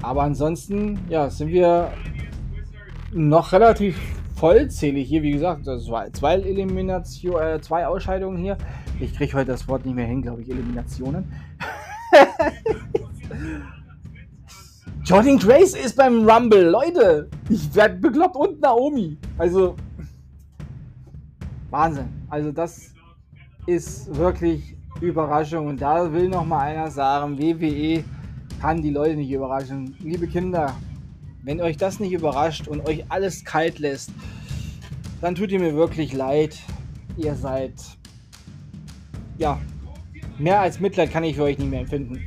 Aber 0.01 0.23
ansonsten, 0.23 1.01
ja, 1.09 1.29
sind 1.29 1.49
wir 1.49 1.93
noch 3.13 3.51
relativ 3.51 3.99
vollzählig 4.37 5.09
hier. 5.09 5.23
Wie 5.23 5.33
gesagt, 5.33 5.67
das 5.67 5.89
war 5.91 6.13
zwei 6.13 6.35
Elimination, 6.35 7.43
äh, 7.43 7.61
zwei 7.61 7.89
Ausscheidungen 7.89 8.39
hier. 8.39 8.57
Ich 9.03 9.15
kriege 9.17 9.33
heute 9.37 9.51
das 9.51 9.67
Wort 9.67 9.85
nicht 9.85 9.97
mehr 9.97 10.07
hin, 10.07 10.23
glaube 10.23 10.43
ich, 10.43 10.49
Eliminationen. 10.49 11.25
Jordan 15.05 15.39
Grace 15.39 15.75
ist 15.75 15.97
beim 15.97 16.25
Rumble. 16.25 16.71
Leute, 16.71 17.29
ich 17.49 17.75
werde 17.75 17.97
bekloppt 17.97 18.37
und 18.37 18.61
Naomi. 18.61 19.19
Also, 19.39 19.75
Wahnsinn. 21.71 22.11
Also, 22.29 22.53
das 22.53 22.93
ist 23.67 24.15
wirklich 24.17 24.77
Überraschung. 25.01 25.67
Und 25.67 25.83
da 25.83 26.13
will 26.13 26.29
noch 26.29 26.45
mal 26.45 26.61
einer 26.61 26.89
sagen, 26.89 27.37
WWE 27.41 28.05
kann 28.61 28.83
die 28.83 28.91
Leute 28.91 29.17
nicht 29.17 29.33
überraschen. 29.33 29.97
Liebe 29.99 30.29
Kinder, 30.29 30.77
wenn 31.43 31.61
euch 31.61 31.77
das 31.77 31.99
nicht 31.99 32.13
überrascht 32.13 32.69
und 32.69 32.87
euch 32.87 33.05
alles 33.09 33.45
kalt 33.45 33.81
lässt, 33.81 34.13
dann 35.21 35.35
tut 35.35 35.51
ihr 35.51 35.59
mir 35.59 35.75
wirklich 35.75 36.13
leid. 36.13 36.57
Ihr 37.17 37.35
seid, 37.35 37.75
ja, 39.43 39.59
mehr 40.39 40.61
als 40.61 40.79
Mitleid 40.79 41.11
kann 41.11 41.25
ich 41.25 41.35
für 41.35 41.43
euch 41.43 41.59
nicht 41.59 41.69
mehr 41.69 41.81
empfinden. 41.81 42.21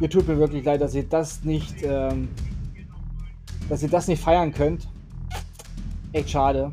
Ihr 0.00 0.08
tut 0.08 0.26
mir 0.26 0.38
wirklich 0.38 0.64
leid, 0.64 0.80
dass 0.80 0.94
ihr 0.94 1.04
das 1.04 1.44
nicht, 1.44 1.76
ähm, 1.82 2.28
dass 3.68 3.82
ihr 3.82 3.90
das 3.90 4.08
nicht 4.08 4.22
feiern 4.22 4.52
könnt. 4.52 4.88
Echt 6.12 6.30
schade. 6.30 6.70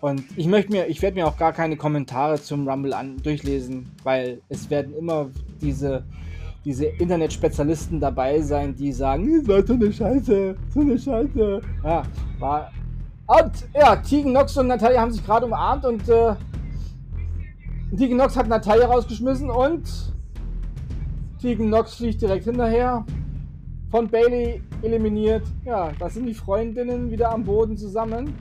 Und 0.00 0.24
ich 0.36 0.46
möchte 0.46 0.72
mir, 0.72 0.86
ich 0.88 1.00
werde 1.00 1.14
mir 1.14 1.28
auch 1.28 1.36
gar 1.36 1.52
keine 1.52 1.76
Kommentare 1.76 2.40
zum 2.40 2.68
Rumble 2.68 2.92
an, 2.92 3.22
durchlesen, 3.22 3.90
weil 4.02 4.40
es 4.48 4.68
werden 4.68 4.96
immer 4.96 5.30
diese, 5.60 6.04
diese 6.64 6.86
Internet-Spezialisten 6.86 8.00
dabei 8.00 8.40
sein, 8.40 8.74
die 8.74 8.92
sagen, 8.92 9.38
das 9.38 9.48
war 9.48 9.64
so 9.66 9.74
eine 9.74 9.92
Scheiße, 9.92 10.56
so 10.74 10.80
eine 10.80 10.98
Scheiße. 10.98 11.60
Ja, 11.84 12.02
war. 12.40 12.72
Und 13.26 13.52
ja, 13.74 13.94
Tegan 13.96 14.32
Nox 14.32 14.56
und 14.56 14.66
Natalia 14.66 15.00
haben 15.00 15.12
sich 15.12 15.24
gerade 15.24 15.46
umarmt 15.46 15.84
und 15.84 16.08
äh, 16.08 16.34
Tegan 17.96 18.18
Nox 18.18 18.36
hat 18.36 18.48
Natalia 18.48 18.86
rausgeschmissen 18.86 19.50
und 19.50 20.12
Tegan 21.40 21.70
Nox 21.70 21.94
fliegt 21.94 22.20
direkt 22.20 22.44
hinterher. 22.44 23.04
Von 23.90 24.08
Bailey 24.08 24.62
eliminiert. 24.82 25.46
Ja, 25.64 25.92
da 25.98 26.10
sind 26.10 26.26
die 26.26 26.34
Freundinnen 26.34 27.10
wieder 27.10 27.32
am 27.32 27.44
Boden 27.44 27.76
zusammen. 27.76 28.34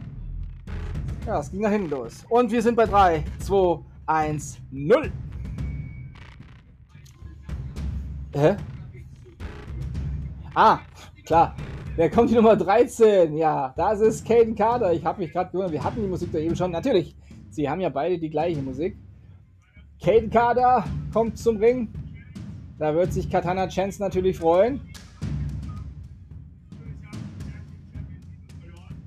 Ja, 1.25 1.39
es 1.39 1.51
ging 1.51 1.61
nach 1.61 1.71
hinten 1.71 1.89
los. 1.89 2.25
Und 2.29 2.51
wir 2.51 2.61
sind 2.61 2.75
bei 2.75 2.85
3, 2.85 3.23
2, 3.39 3.79
1, 4.05 4.57
0. 4.71 5.11
Hä? 8.33 8.57
Ah, 10.53 10.79
klar. 11.25 11.55
Wer 11.95 12.09
kommt 12.09 12.29
die 12.29 12.35
Nummer 12.35 12.57
13? 12.57 13.37
Ja, 13.37 13.73
das 13.77 14.01
ist 14.01 14.27
Caden 14.27 14.55
Carter. 14.55 14.91
Ich 14.93 15.05
habe 15.05 15.21
mich 15.21 15.31
gerade 15.31 15.49
gewundert, 15.51 15.71
wir 15.71 15.83
hatten 15.83 16.01
die 16.01 16.07
Musik 16.07 16.31
da 16.33 16.39
eben 16.39 16.55
schon. 16.55 16.71
Natürlich, 16.71 17.15
sie 17.49 17.69
haben 17.69 17.79
ja 17.79 17.89
beide 17.89 18.19
die 18.19 18.29
gleiche 18.29 18.61
Musik. 18.61 18.97
Caden 20.01 20.29
Carter 20.29 20.85
kommt 21.11 21.37
zum 21.37 21.57
Ring. 21.57 21.89
Da 22.77 22.93
wird 22.93 23.11
sich 23.11 23.29
Katana 23.29 23.67
Chance 23.67 24.01
natürlich 24.01 24.37
freuen. 24.37 24.81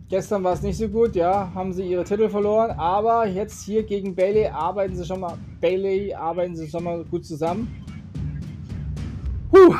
Gestern 0.08 0.42
war 0.42 0.54
es 0.54 0.62
nicht 0.62 0.76
so 0.76 0.88
gut, 0.88 1.14
ja, 1.14 1.52
haben 1.54 1.72
sie 1.72 1.84
ihre 1.84 2.02
Titel 2.02 2.28
verloren, 2.28 2.72
aber 2.72 3.28
jetzt 3.28 3.62
hier 3.62 3.84
gegen 3.84 4.16
Bailey 4.16 4.48
arbeiten 4.48 4.96
sie 4.96 5.04
schon 5.04 5.20
mal, 5.20 5.38
Bailey 5.60 6.12
arbeiten 6.12 6.56
sie 6.56 6.68
schon 6.68 6.82
mal 6.82 7.04
gut 7.04 7.24
zusammen. 7.24 7.68
Puh, 9.52 9.76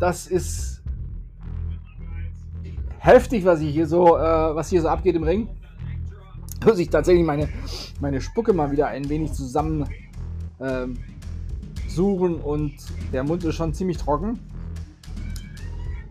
das 0.00 0.26
ist 0.26 0.82
heftig, 2.98 3.44
was 3.44 3.60
hier 3.60 3.86
so, 3.86 4.16
äh, 4.16 4.54
was 4.56 4.70
hier 4.70 4.82
so 4.82 4.88
abgeht 4.88 5.14
im 5.14 5.22
Ring. 5.22 5.48
Muss 6.64 6.80
ich 6.80 6.90
tatsächlich 6.90 7.24
meine, 7.24 7.48
meine 8.00 8.20
Spucke 8.20 8.52
mal 8.52 8.72
wieder 8.72 8.88
ein 8.88 9.08
wenig 9.08 9.34
zusammen 9.34 9.86
ähm, 10.60 10.98
suchen 11.88 12.36
und 12.36 12.74
der 13.12 13.24
Mund 13.24 13.44
ist 13.44 13.54
schon 13.54 13.72
ziemlich 13.72 13.98
trocken. 13.98 14.38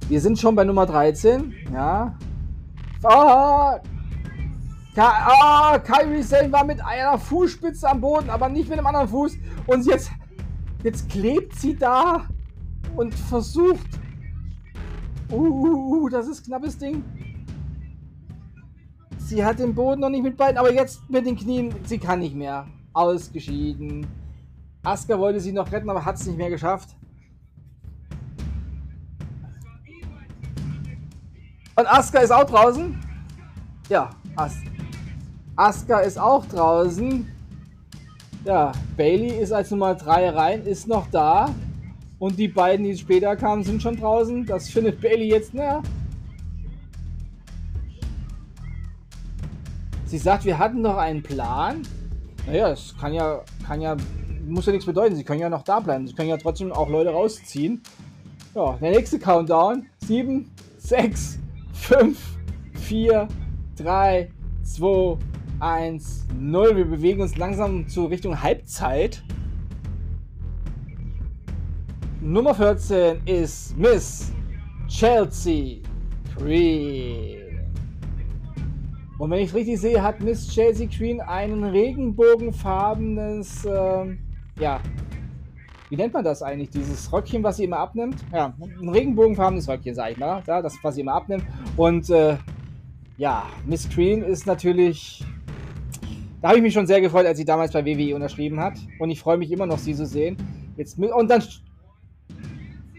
Wir 0.10 0.20
sind 0.22 0.38
schon 0.38 0.56
bei 0.56 0.64
Nummer 0.64 0.86
13. 0.86 1.54
Ja. 1.72 2.16
Ah, 3.04 3.80
ah, 4.96 5.80
Kyrie 5.80 6.22
Sane 6.22 6.52
war 6.52 6.64
mit 6.64 6.84
einer 6.84 7.18
Fußspitze 7.18 7.90
am 7.90 8.02
Boden, 8.02 8.30
aber 8.30 8.50
nicht 8.50 8.70
mit 8.70 8.78
dem 8.78 8.86
anderen 8.86 9.08
Fuß. 9.08 9.34
Und 9.68 9.86
jetzt, 9.86 10.12
jetzt 10.84 11.10
klebt 11.10 11.56
sie 11.56 11.76
da 11.76 12.28
und 12.96 13.14
versucht. 13.14 13.88
Uh, 15.32 15.36
uh, 15.36 15.96
uh, 15.96 16.10
das 16.10 16.28
ist 16.28 16.46
knappes 16.46 16.78
Ding. 16.78 17.04
Sie 19.18 19.44
hat 19.44 19.60
den 19.60 19.74
Boden 19.74 20.02
noch 20.02 20.10
nicht 20.10 20.24
mit 20.24 20.38
beiden, 20.38 20.58
aber 20.58 20.72
jetzt 20.72 21.10
mit 21.10 21.26
den 21.26 21.36
Knien, 21.36 21.74
sie 21.86 21.98
kann 21.98 22.20
nicht 22.20 22.36
mehr. 22.36 22.68
Ausgeschieden. 22.94 24.06
Asuka 24.84 25.18
wollte 25.18 25.40
sie 25.40 25.54
noch 25.54 25.72
retten, 25.72 25.90
aber 25.90 26.04
hat 26.04 26.16
es 26.16 26.28
nicht 26.28 26.38
mehr 26.38 26.50
geschafft. 26.50 26.90
Und 31.76 31.88
Asuka 31.88 32.20
ist 32.20 32.32
auch 32.32 32.44
draußen. 32.44 33.00
Ja, 33.90 34.10
As 34.36 34.58
Asuka 35.56 36.00
ist 36.00 36.20
auch 36.20 36.46
draußen. 36.46 37.28
Ja, 38.44 38.74
Bailey 38.98 39.40
ist 39.40 39.54
als 39.54 39.72
Nummer 39.72 39.96
3 39.96 40.30
rein, 40.32 40.66
ist 40.66 40.88
noch 40.88 41.08
da. 41.12 41.50
Und 42.20 42.38
die 42.38 42.48
beiden, 42.48 42.86
die 42.86 42.98
später 42.98 43.36
kamen, 43.36 43.64
sind 43.64 43.82
schon 43.82 43.96
draußen. 43.96 44.46
Das 44.46 44.70
findet 44.70 45.00
Bailey 45.00 45.30
jetzt, 45.30 45.54
naja. 45.54 45.82
Sie 50.06 50.18
sagt, 50.18 50.46
wir 50.46 50.58
hatten 50.58 50.82
noch 50.82 50.98
einen 50.98 51.24
Plan. 51.24 51.84
Naja, 52.46 52.70
es 52.72 52.96
kann 53.00 53.14
ja, 53.14 53.42
kann 53.66 53.82
ja 53.82 53.96
muss 54.48 54.66
ja 54.66 54.72
nichts 54.72 54.86
bedeuten. 54.86 55.16
Sie 55.16 55.24
können 55.24 55.40
ja 55.40 55.50
noch 55.50 55.64
da 55.64 55.80
bleiben. 55.80 56.08
Sie 56.08 56.14
können 56.14 56.30
ja 56.30 56.38
trotzdem 56.38 56.72
auch 56.72 56.90
Leute 56.90 57.12
rausziehen. 57.12 57.82
Ja, 58.56 58.78
der 58.82 58.92
nächste 58.92 59.20
Countdown. 59.20 59.86
7, 60.06 60.50
6, 60.78 61.40
5, 61.74 62.20
4, 62.74 63.28
3, 63.78 64.32
2, 64.64 65.18
1, 65.60 66.28
0. 66.38 66.76
Wir 66.76 66.86
bewegen 66.86 67.22
uns 67.22 67.38
langsam 67.38 67.88
zur 67.88 68.10
Richtung 68.10 68.42
Halbzeit. 68.42 69.24
Nummer 72.22 72.56
14 72.56 73.22
ist 73.26 73.78
Miss 73.78 74.32
Chelsea 74.88 75.80
Green. 76.38 77.40
Und 79.18 79.32
wenn 79.32 79.40
ich 79.40 79.50
es 79.50 79.56
richtig 79.56 79.80
sehe, 79.80 80.02
hat 80.02 80.22
Miss 80.22 80.50
Chelsea 80.50 80.88
Queen 80.88 81.22
einen 81.22 81.64
regenbogenfarbenes 81.64 83.66
äh, 83.66 84.16
ja, 84.60 84.80
wie 85.90 85.98
nennt 85.98 86.14
man 86.14 86.24
das 86.24 86.42
eigentlich? 86.42 86.72
Dieses 86.72 87.14
Röckchen, 87.14 87.44
was 87.44 87.58
sie 87.58 87.66
immer 87.66 87.78
abnimmt? 87.78 88.16
Ja, 88.32 88.54
ein 88.60 88.90
regenbogenfarbenes 88.90 89.68
Röckchen, 89.68 89.94
sag 89.94 90.12
ich 90.12 90.18
mal. 90.18 90.42
Ja, 90.48 90.60
das, 90.62 90.76
was 90.82 90.96
sie 90.96 91.02
immer 91.02 91.14
abnimmt. 91.14 91.44
Und 91.78 92.10
äh, 92.10 92.38
ja, 93.18 93.46
Miss 93.68 93.88
Green 93.90 94.24
ist 94.24 94.48
natürlich. 94.48 95.24
Da 96.42 96.48
habe 96.48 96.58
ich 96.58 96.64
mich 96.64 96.74
schon 96.74 96.88
sehr 96.88 97.00
gefreut, 97.00 97.26
als 97.26 97.38
sie 97.38 97.46
damals 97.46 97.72
bei 97.72 97.86
WWE 97.86 98.16
unterschrieben 98.16 98.60
hat. 98.60 98.74
Und 98.98 99.12
ich 99.12 99.20
freue 99.20 99.38
mich 99.38 99.52
immer 99.52 99.66
noch, 99.66 99.78
sie 99.78 99.94
zu 99.94 100.06
sehen. 100.06 100.36
Jetzt 100.78 100.98
und 100.98 101.30
dann. 101.30 101.44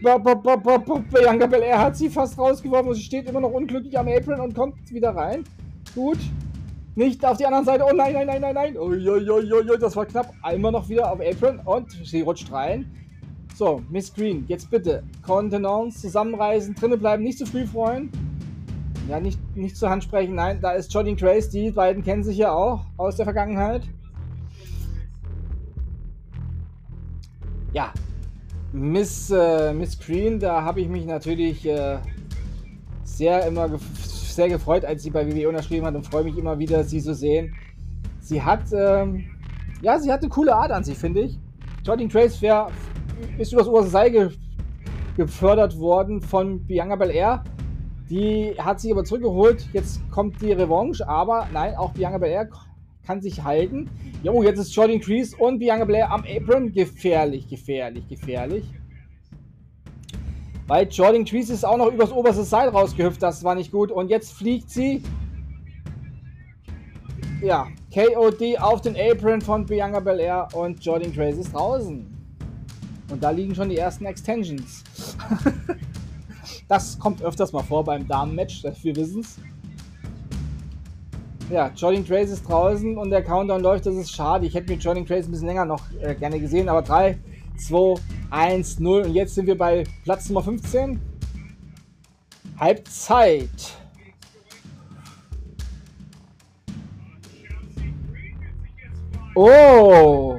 Bianca 0.01 1.47
Belair 1.47 1.79
hat 1.79 1.97
sie 1.97 2.09
fast 2.09 2.37
rausgeworfen 2.37 2.89
und 2.89 2.95
sie 2.95 3.03
steht 3.03 3.27
immer 3.27 3.41
noch 3.41 3.51
unglücklich 3.51 3.97
am 3.97 4.07
Apron 4.07 4.39
und 4.39 4.55
kommt 4.55 4.89
wieder 4.89 5.15
rein. 5.15 5.43
Gut. 5.93 6.19
Nicht 6.95 7.25
auf 7.25 7.37
die 7.37 7.45
anderen 7.45 7.65
Seite. 7.65 7.83
Oh 7.85 7.93
nein, 7.93 8.13
nein, 8.13 8.27
nein, 8.27 8.41
nein, 8.41 8.55
nein. 8.55 8.77
Uiuiuiui, 8.77 9.77
das 9.77 9.95
war 9.95 10.05
knapp. 10.05 10.33
Einmal 10.41 10.71
noch 10.71 10.87
wieder 10.87 11.11
auf 11.11 11.19
Apron 11.19 11.59
und 11.65 11.91
sie 11.91 12.21
rutscht 12.21 12.51
rein. 12.51 12.89
So, 13.53 13.81
Miss 13.89 14.13
Green, 14.13 14.45
jetzt 14.47 14.69
bitte. 14.69 15.03
Kontenance, 15.21 15.99
zusammenreißen, 16.01 16.75
drinnen 16.75 16.99
bleiben, 16.99 17.23
nicht 17.23 17.37
zu 17.37 17.45
früh 17.45 17.65
freuen. 17.65 18.09
Ja, 19.09 19.19
nicht, 19.19 19.39
nicht 19.55 19.77
zur 19.77 19.89
Hand 19.89 20.03
sprechen. 20.03 20.35
Nein, 20.35 20.59
da 20.61 20.71
ist 20.71 20.93
Jordan 20.93 21.15
Grace. 21.15 21.49
Die 21.49 21.71
beiden 21.71 22.03
kennen 22.03 22.23
sich 22.23 22.37
ja 22.37 22.51
auch 22.51 22.85
aus 22.97 23.17
der 23.17 23.25
Vergangenheit. 23.25 23.83
Ja, 27.73 27.93
Miss, 28.71 29.29
äh, 29.31 29.73
Miss 29.73 29.99
Green, 29.99 30.39
da 30.39 30.63
habe 30.63 30.81
ich 30.81 30.87
mich 30.87 31.05
natürlich 31.05 31.65
äh, 31.65 31.97
sehr 33.03 33.45
immer 33.45 33.69
sehr 34.35 34.49
gefreut, 34.49 34.85
als 34.85 35.03
sie 35.03 35.09
bei 35.09 35.27
WWE 35.27 35.49
unterschrieben 35.49 35.85
hat 35.85 35.95
und 35.95 36.05
freue 36.05 36.23
mich 36.23 36.37
immer 36.37 36.59
wieder, 36.59 36.83
sie 36.83 37.01
zu 37.01 37.13
sehen. 37.13 37.55
Sie 38.19 38.41
hat 38.41 38.63
ähm, 38.73 39.25
ja, 39.81 39.99
sie 39.99 40.11
hat 40.11 40.21
eine 40.21 40.29
coole 40.29 40.55
Art 40.55 40.71
an 40.71 40.83
sich, 40.83 40.97
finde 40.97 41.21
ich. 41.21 41.39
Jordan 41.83 42.09
Trace 42.09 42.41
wär, 42.41 42.67
ist 43.37 43.53
übers 43.53 43.67
oberste 43.67 43.91
Seil 43.91 44.11
ge 44.11 44.29
gefördert 45.15 45.77
worden 45.79 46.21
von 46.21 46.65
Bianca 46.65 46.95
Belair. 46.95 47.43
Die 48.09 48.53
hat 48.57 48.81
sich 48.81 48.91
aber 48.91 49.05
zurückgeholt. 49.05 49.69
Jetzt 49.71 50.01
kommt 50.11 50.41
die 50.41 50.51
Revanche, 50.51 51.07
aber 51.07 51.47
nein, 51.53 51.75
auch 51.75 51.93
Bianca 51.93 52.17
Belair 52.17 52.49
kann 53.05 53.21
sich 53.21 53.43
halten. 53.43 53.89
Jo, 54.23 54.43
jetzt 54.43 54.59
ist 54.59 54.75
Jordan 54.75 54.99
Crease 54.99 55.37
und 55.37 55.59
Bianca 55.59 55.85
Belair 55.85 56.11
am 56.11 56.25
Apron. 56.25 56.73
Gefährlich, 56.73 57.47
gefährlich, 57.47 58.07
gefährlich. 58.09 58.65
Weil 60.67 60.87
Jordan 60.89 61.25
Crease 61.25 61.53
ist 61.53 61.63
auch 61.63 61.77
noch 61.77 61.91
übers 61.91 62.11
oberste 62.11 62.43
Seil 62.43 62.69
rausgehüpft. 62.69 63.21
Das 63.21 63.43
war 63.43 63.55
nicht 63.55 63.71
gut. 63.71 63.91
Und 63.91 64.09
jetzt 64.09 64.33
fliegt 64.33 64.69
sie. 64.69 65.03
Ja, 67.41 67.67
KOD 67.93 68.59
auf 68.59 68.81
den 68.81 68.95
Apron 68.95 69.41
von 69.41 69.65
Bianca 69.65 69.99
Belair 69.99 70.47
und 70.53 70.83
Jordan 70.83 71.13
Crease 71.13 71.41
ist 71.41 71.53
draußen. 71.53 72.15
Und 73.11 73.23
da 73.23 73.29
liegen 73.29 73.53
schon 73.53 73.69
die 73.69 73.77
ersten 73.77 74.05
Extensions. 74.05 74.83
das 76.67 76.97
kommt 76.97 77.21
öfters 77.21 77.53
mal 77.53 77.63
vor 77.63 77.83
beim 77.83 78.07
Damen-Match, 78.07 78.63
wir 78.63 78.95
wissen 78.95 79.21
es. 79.21 79.37
Ja, 81.51 81.71
Jordan 81.75 82.03
Trace 82.03 82.31
ist 82.31 82.49
draußen 82.49 82.97
und 82.97 83.11
der 83.11 83.23
Countdown 83.23 83.61
läuft, 83.61 83.85
das 83.85 83.95
ist 83.95 84.11
schade. 84.11 84.47
Ich 84.47 84.55
hätte 84.55 84.73
mir 84.73 84.79
Jordan 84.79 85.05
Trace 85.05 85.27
ein 85.27 85.31
bisschen 85.31 85.45
länger 85.45 85.65
noch 85.65 85.83
äh, 86.01 86.15
gerne 86.15 86.39
gesehen, 86.39 86.67
aber 86.67 86.81
3, 86.81 87.19
2, 87.57 87.95
1, 88.29 88.79
0 88.79 89.01
und 89.03 89.13
jetzt 89.13 89.35
sind 89.35 89.47
wir 89.47 89.57
bei 89.57 89.83
Platz 90.03 90.29
Nummer 90.29 90.43
15. 90.43 90.99
Halbzeit. 92.57 93.77
Oh! 99.35 100.37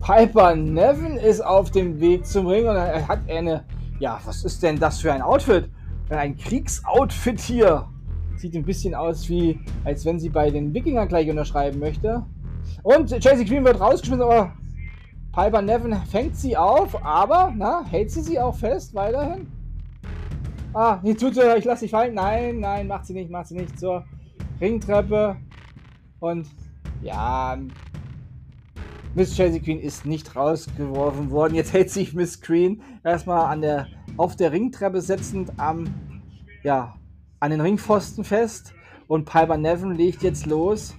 Piper 0.00 0.54
Nevin 0.54 1.16
ist 1.16 1.44
auf 1.44 1.70
dem 1.70 2.00
Weg 2.00 2.24
zum 2.26 2.46
Ring 2.46 2.66
und 2.66 2.76
er 2.76 3.06
hat 3.06 3.28
eine. 3.28 3.64
Ja, 3.98 4.20
was 4.24 4.44
ist 4.44 4.62
denn 4.62 4.78
das 4.78 5.00
für 5.00 5.12
ein 5.12 5.20
Outfit? 5.20 5.68
Ein 6.10 6.36
Kriegsoutfit 6.36 7.40
hier. 7.40 7.88
Sieht 8.36 8.54
ein 8.54 8.64
bisschen 8.64 8.94
aus 8.94 9.28
wie, 9.28 9.58
als 9.84 10.04
wenn 10.04 10.20
sie 10.20 10.28
bei 10.28 10.50
den 10.50 10.72
Wikingern 10.72 11.08
gleich 11.08 11.28
unterschreiben 11.28 11.80
möchte. 11.80 12.24
Und 12.82 13.08
Chelsea 13.18 13.44
Green 13.44 13.64
wird 13.64 13.80
rausgeschmissen, 13.80 14.22
aber 14.22 14.52
Piper 15.36 15.60
Nevin 15.60 15.94
fängt 16.10 16.34
sie 16.34 16.56
auf, 16.56 17.04
aber, 17.04 17.52
na, 17.54 17.84
hält 17.84 18.10
sie 18.10 18.22
sie 18.22 18.40
auch 18.40 18.56
fest 18.56 18.94
weiterhin? 18.94 19.46
Ah, 20.72 20.96
die 21.04 21.14
tut 21.14 21.34
sie, 21.34 21.42
ich 21.58 21.64
lasse 21.66 21.84
dich 21.84 21.90
fallen. 21.90 22.14
Nein, 22.14 22.60
nein, 22.60 22.86
macht 22.86 23.04
sie 23.04 23.12
nicht, 23.12 23.30
macht 23.30 23.48
sie 23.48 23.56
nicht. 23.56 23.78
Zur 23.78 24.06
Ringtreppe. 24.62 25.36
Und 26.20 26.48
ja, 27.02 27.58
Miss 29.14 29.36
Chelsea 29.36 29.60
Queen 29.60 29.78
ist 29.78 30.06
nicht 30.06 30.34
rausgeworfen 30.34 31.30
worden. 31.30 31.54
Jetzt 31.54 31.74
hält 31.74 31.90
sich 31.90 32.14
Miss 32.14 32.40
Queen 32.40 32.80
erstmal 33.04 33.52
an 33.52 33.60
der, 33.60 33.88
auf 34.16 34.36
der 34.36 34.52
Ringtreppe 34.52 35.02
sitzend 35.02 35.52
am, 35.58 35.84
ja, 36.62 36.94
an 37.40 37.50
den 37.50 37.60
Ringpfosten 37.60 38.24
fest. 38.24 38.72
Und 39.06 39.26
Piper 39.26 39.58
Nevin 39.58 39.96
legt 39.96 40.22
jetzt 40.22 40.46
los. 40.46 40.94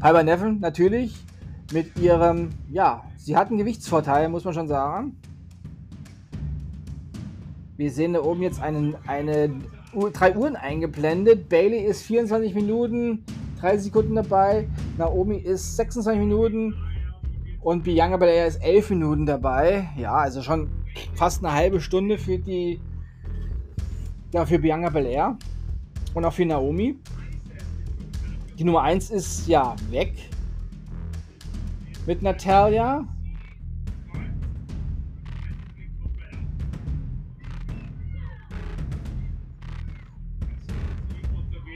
Piper 0.00 0.24
Nevin 0.24 0.58
natürlich 0.58 1.24
mit 1.72 1.98
ihrem, 1.98 2.50
ja, 2.70 3.04
sie 3.16 3.36
hat 3.36 3.48
einen 3.48 3.58
Gewichtsvorteil, 3.58 4.28
muss 4.28 4.44
man 4.44 4.54
schon 4.54 4.68
sagen. 4.68 5.16
Wir 7.76 7.90
sehen 7.90 8.12
da 8.12 8.22
oben 8.22 8.42
jetzt 8.42 8.60
einen, 8.62 8.96
eine, 9.06 9.50
drei 10.12 10.36
Uhren 10.36 10.56
eingeblendet. 10.56 11.48
Bailey 11.48 11.84
ist 11.84 12.02
24 12.02 12.54
Minuten 12.54 13.24
30 13.64 13.84
Sekunden 13.84 14.14
dabei. 14.14 14.68
Naomi 14.98 15.38
ist 15.38 15.76
26 15.76 16.20
Minuten. 16.20 16.74
Und 17.62 17.82
Bianca 17.82 18.18
Belair 18.18 18.46
ist 18.46 18.62
11 18.62 18.90
Minuten 18.90 19.26
dabei. 19.26 19.88
Ja, 19.96 20.16
also 20.16 20.42
schon 20.42 20.68
fast 21.14 21.42
eine 21.42 21.54
halbe 21.54 21.80
Stunde 21.80 22.18
für 22.18 22.38
die. 22.38 22.78
Ja, 24.32 24.44
für 24.44 24.58
Bianca 24.58 24.90
Belair. 24.90 25.38
Und 26.12 26.24
auch 26.24 26.32
für 26.32 26.44
Naomi. 26.44 26.98
Die 28.58 28.64
Nummer 28.64 28.82
1 28.82 29.10
ist 29.10 29.48
ja 29.48 29.74
weg. 29.90 30.12
Mit 32.06 32.20
Natalia. 32.22 33.06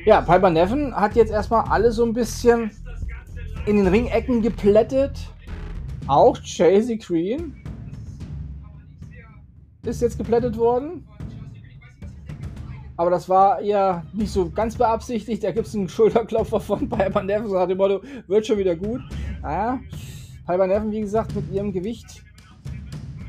Ja, 0.05 0.20
Piper 0.22 0.51
Neffen 0.51 0.95
hat 0.95 1.16
jetzt 1.16 1.31
erstmal 1.31 1.64
alle 1.68 1.93
so 1.93 2.05
ein 2.05 2.12
bisschen 2.12 2.70
in 3.66 3.76
den 3.76 3.87
Ringecken 3.87 4.43
geplättet. 4.43 5.18
Auch 6.07 6.39
Chasey 6.39 6.97
Green 6.97 7.55
ist 9.85 10.03
jetzt 10.03 10.18
geplättet 10.18 10.57
worden. 10.57 11.07
Aber 12.97 13.11
das 13.11 13.29
war 13.29 13.61
ja 13.62 14.03
nicht 14.12 14.33
so 14.33 14.51
ganz 14.51 14.76
beabsichtigt. 14.76 15.45
Da 15.45 15.53
gibt 15.53 15.66
es 15.66 15.74
einen 15.74 15.89
Schulterklopfer 15.89 16.61
von 16.61 16.89
Piper 16.89 17.22
Neffen, 17.22 17.49
so 17.49 17.55
nach 17.55 17.68
dem 17.68 17.79
Motto, 17.79 18.03
wird 18.26 18.47
schon 18.47 18.59
wieder 18.59 18.74
gut. 18.76 19.01
Naja, 19.41 19.79
Piper 20.49 20.91
wie 20.91 21.03
gesagt, 21.03 21.37
mit 21.37 21.53
ihrem 21.53 21.73
Gewicht 21.75 22.25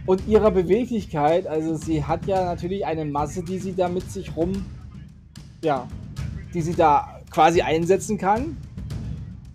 und 0.06 0.26
ihrer 0.26 0.52
Beweglichkeit, 0.52 1.48
also 1.48 1.76
sie 1.76 2.02
hat 2.02 2.26
ja 2.26 2.46
natürlich 2.46 2.86
eine 2.86 3.04
Masse, 3.04 3.44
die 3.44 3.60
sie 3.60 3.76
da 3.76 3.90
mit 3.90 4.10
sich 4.10 4.34
rum, 4.38 4.66
ja, 5.62 5.86
die 6.54 6.62
sie 6.62 6.74
da 6.74 7.20
quasi 7.30 7.62
einsetzen 7.62 8.18
kann. 8.18 8.56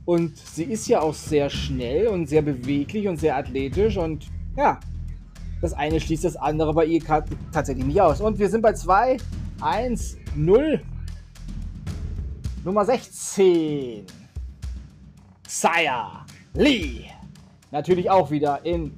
Und 0.05 0.37
sie 0.37 0.65
ist 0.65 0.87
ja 0.89 1.01
auch 1.01 1.15
sehr 1.15 1.49
schnell 1.49 2.09
und 2.09 2.29
sehr 2.29 2.43
beweglich 2.43 3.09
und 3.09 3.17
sehr 3.17 3.35
athletisch 3.35 3.97
und 3.97 4.27
ja, 4.59 4.79
das 5.63 5.73
eine 5.73 5.99
schließt 5.99 6.25
das 6.25 6.37
andere 6.37 6.75
bei 6.75 6.85
ihr 6.85 7.03
tatsächlich 7.51 7.87
nicht 7.87 8.01
aus. 8.03 8.21
Und 8.21 8.39
wir 8.39 8.51
sind 8.51 8.61
bei 8.61 8.75
2, 8.75 9.17
1, 9.63 10.19
0. 10.37 10.83
Nummer 12.63 12.85
16. 12.85 14.05
Saya 15.49 16.27
Lee. 16.53 17.14
Natürlich 17.75 18.09
auch 18.09 18.31
wieder 18.31 18.65
in 18.65 18.93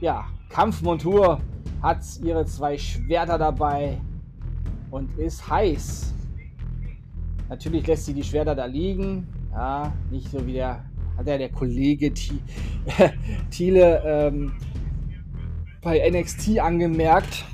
ja, 0.00 0.24
Kampfmontur. 0.48 1.40
Hat 1.82 2.04
ihre 2.22 2.46
zwei 2.46 2.78
Schwerter 2.78 3.36
dabei 3.36 3.98
und 4.92 5.18
ist 5.18 5.50
heiß. 5.50 6.14
Natürlich 7.48 7.84
lässt 7.84 8.06
sie 8.06 8.14
die 8.14 8.22
Schwerter 8.22 8.54
da 8.54 8.66
liegen. 8.66 9.26
Ja, 9.50 9.92
nicht 10.12 10.30
so 10.30 10.46
wie 10.46 10.52
der, 10.52 10.84
hat 11.18 11.26
ja 11.26 11.36
der 11.36 11.48
Kollege 11.48 12.12
Thiele 13.50 14.02
ähm, 14.06 14.52
bei 15.82 16.08
NXT 16.08 16.60
angemerkt, 16.60 17.44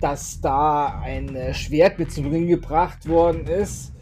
dass 0.00 0.40
da 0.40 1.00
ein 1.04 1.36
äh, 1.36 1.54
Schwert 1.54 2.00
mit 2.00 2.10
zum 2.10 2.26
Ring 2.26 2.48
gebracht 2.48 3.08
worden 3.08 3.46
ist. 3.46 3.93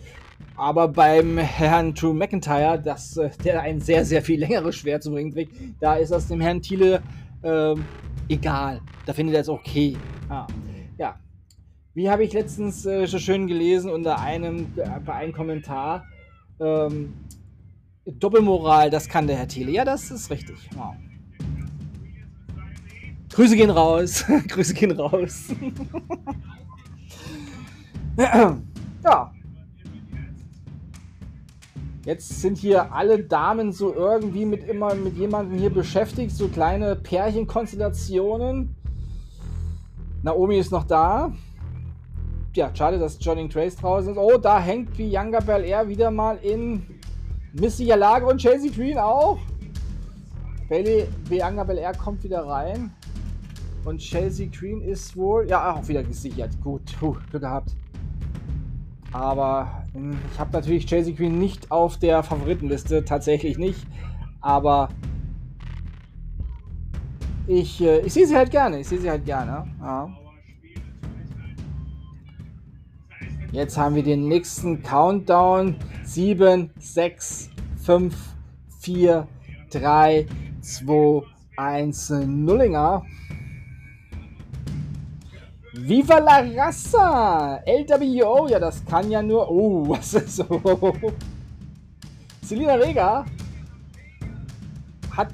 Aber 0.57 0.88
beim 0.88 1.38
Herrn 1.38 1.94
Drew 1.94 2.12
McIntyre, 2.12 2.80
das, 2.80 3.16
äh, 3.16 3.30
der 3.44 3.62
ein 3.62 3.80
sehr, 3.80 4.05
sehr 4.05 4.22
viel 4.22 4.40
längeres 4.40 4.76
Schwert 4.76 5.03
zum 5.03 5.14
Ring 5.14 5.32
trägt, 5.32 5.53
da 5.80 5.94
ist 5.94 6.12
das 6.12 6.28
dem 6.28 6.40
Herrn 6.40 6.61
Thiele 6.61 7.03
ähm, 7.42 7.84
egal. 8.28 8.80
Da 9.07 9.12
findet 9.12 9.34
er 9.34 9.40
es 9.40 9.48
okay. 9.48 9.96
Ah. 10.28 10.46
Ja, 10.98 11.16
wie 11.94 12.09
habe 12.09 12.24
ich 12.24 12.32
letztens 12.32 12.86
äh, 12.86 13.07
so 13.07 13.18
schön 13.18 13.46
gelesen 13.46 13.90
unter 13.90 14.18
einem, 14.20 14.66
äh, 14.76 15.00
bei 15.05 15.14
einem 15.14 15.32
Kommentar, 15.32 16.05
ähm, 16.61 17.12
Doppelmoral, 18.05 18.90
das 18.90 19.09
kann 19.09 19.26
der 19.26 19.36
Herr 19.36 19.46
Thiele. 19.46 19.72
Ja, 19.72 19.84
das 19.84 20.11
ist 20.11 20.30
richtig. 20.30 20.57
Wow. 20.74 20.94
Grüße 23.32 23.57
gehen 23.57 23.70
raus. 23.70 24.24
Grüße 24.48 24.74
gehen 24.74 24.92
raus. 24.92 25.48
ja. 28.16 29.32
Jetzt 32.05 32.40
sind 32.40 32.59
hier 32.59 32.92
alle 32.92 33.22
Damen 33.22 33.72
so 33.72 33.94
irgendwie 33.94 34.44
mit 34.44 34.68
immer 34.68 34.94
mit 34.94 35.16
jemandem 35.16 35.59
hier 35.59 35.70
beschäftigt, 35.70 36.32
so 36.32 36.48
kleine 36.48 36.96
Pärchenkonstellationen. 36.96 38.74
Naomi 40.22 40.59
ist 40.59 40.72
noch 40.72 40.84
da 40.84 41.32
ja, 42.55 42.70
schade, 42.74 42.98
dass 42.98 43.18
Johnny 43.20 43.48
Trace 43.48 43.76
draußen 43.76 44.12
ist. 44.12 44.18
Oh, 44.18 44.36
da 44.36 44.61
hängt 44.61 44.96
Bianca 44.96 45.40
Belair 45.40 45.88
wieder 45.88 46.11
mal 46.11 46.36
in 46.42 46.82
misslicher 47.53 47.96
Lage 47.96 48.26
und 48.26 48.38
Chelsea 48.38 48.70
Green 48.70 48.98
auch. 48.98 49.38
Bailey, 50.68 51.07
Bianca 51.28 51.64
Belair 51.64 51.92
kommt 51.94 52.22
wieder 52.24 52.46
rein. 52.46 52.92
Und 53.84 53.98
Chelsea 53.98 54.48
Green 54.48 54.80
ist 54.82 55.16
wohl, 55.16 55.48
ja, 55.48 55.74
auch 55.74 55.88
wieder 55.88 56.05
gesichert. 56.05 56.50
Gut, 56.62 56.82
puh, 57.00 57.16
Glück 57.30 57.42
gehabt. 57.42 57.74
Aber 59.12 59.84
hm, 59.92 60.18
ich 60.32 60.40
habe 60.40 60.52
natürlich 60.52 60.86
Chelsea 60.86 61.14
Green 61.14 61.38
nicht 61.38 61.70
auf 61.70 61.98
der 61.98 62.22
Favoritenliste, 62.22 63.04
tatsächlich 63.04 63.58
nicht. 63.58 63.86
Aber 64.40 64.88
ich, 67.46 67.80
äh, 67.82 68.00
ich 68.00 68.12
sehe 68.12 68.26
sie 68.26 68.36
halt 68.36 68.50
gerne, 68.50 68.80
ich 68.80 68.88
sehe 68.88 68.98
sie 68.98 69.10
halt 69.10 69.24
gerne. 69.24 69.66
Ja. 69.80 70.08
Jetzt 73.52 73.76
haben 73.76 73.94
wir 73.94 74.02
den 74.02 74.28
nächsten 74.28 74.82
Countdown. 74.82 75.76
7, 76.04 76.70
6, 76.78 77.50
5, 77.84 78.14
4, 78.80 79.28
3, 79.70 80.26
2, 80.62 81.22
1, 81.56 82.10
Nullinger. 82.26 83.04
Viva 85.85 86.20
la 86.20 86.39
Raza! 86.39 87.61
LWO, 87.66 88.47
ja, 88.47 88.61
das 88.61 88.85
kann 88.85 89.11
ja 89.11 89.20
nur. 89.20 89.51
Oh, 89.51 89.83
was 89.89 90.14
ist 90.14 90.37
so? 90.37 90.45
Selina 92.41 92.78
Vega 92.78 93.24
hat 95.11 95.33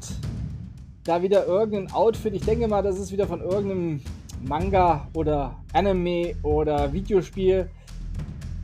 da 1.05 1.20
wieder 1.20 1.44
irgendein 1.44 1.92
Outfit. 1.92 2.32
Ich 2.32 2.46
denke 2.46 2.66
mal, 2.66 2.82
das 2.82 2.99
ist 2.99 3.12
wieder 3.12 3.26
von 3.26 3.42
irgendeinem 3.42 4.01
Manga 4.42 5.07
oder 5.12 5.55
Anime 5.74 6.34
oder 6.42 6.90
Videospiel. 6.94 7.68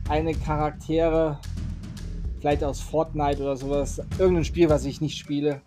Eine 0.09 0.33
Charaktere, 0.33 1.37
vielleicht 2.39 2.63
aus 2.63 2.81
Fortnite 2.81 3.43
oder 3.43 3.57
sowas. 3.57 4.01
Irgendein 4.17 4.45
Spiel, 4.45 4.69
was 4.69 4.85
ich 4.85 5.01
nicht 5.01 5.19
spiele. 5.19 5.61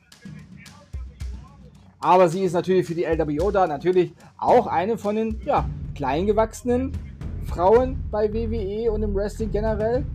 Aber 2.01 2.29
sie 2.29 2.43
ist 2.43 2.55
natürlich 2.55 2.89
für 2.89 2.97
die 2.97 3.05
LWO 3.05 3.53
da. 3.53 3.69
Natürlich 3.69 4.13
auch 4.37 4.67
eine 4.67 4.99
von 4.99 5.15
den 5.15 5.41
ja, 5.45 5.69
kleingewachsenen 5.99 6.93
Frauen 7.47 7.99
bei 8.13 8.33
WWE 8.33 8.93
und 8.93 9.03
im 9.03 9.17
Wrestling 9.17 9.51
generell. 9.51 10.07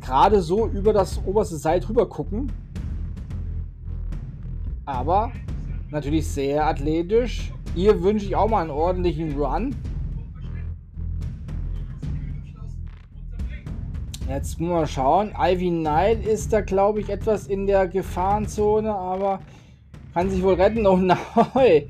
Gerade 0.00 0.42
so 0.42 0.66
über 0.66 0.92
das 0.92 1.20
oberste 1.24 1.56
Seil 1.56 1.78
drüber 1.78 2.08
gucken. 2.08 2.50
Aber 4.86 5.30
natürlich 5.90 6.26
sehr 6.26 6.66
athletisch. 6.66 7.52
Ihr 7.76 8.02
wünsche 8.02 8.26
ich 8.26 8.34
auch 8.34 8.48
mal 8.48 8.62
einen 8.62 8.70
ordentlichen 8.70 9.40
Run. 9.40 9.76
Jetzt 14.28 14.58
muss 14.58 14.68
man 14.68 14.86
schauen. 14.88 15.32
Ivy 15.38 15.70
Knight 15.70 16.26
ist 16.26 16.52
da, 16.52 16.60
glaube 16.60 17.00
ich, 17.00 17.08
etwas 17.08 17.46
in 17.46 17.68
der 17.68 17.86
Gefahrenzone, 17.86 18.92
aber 18.92 19.38
kann 20.12 20.28
sich 20.28 20.42
wohl 20.42 20.54
retten. 20.54 20.84
Oh 20.88 20.96
nein. 21.54 21.84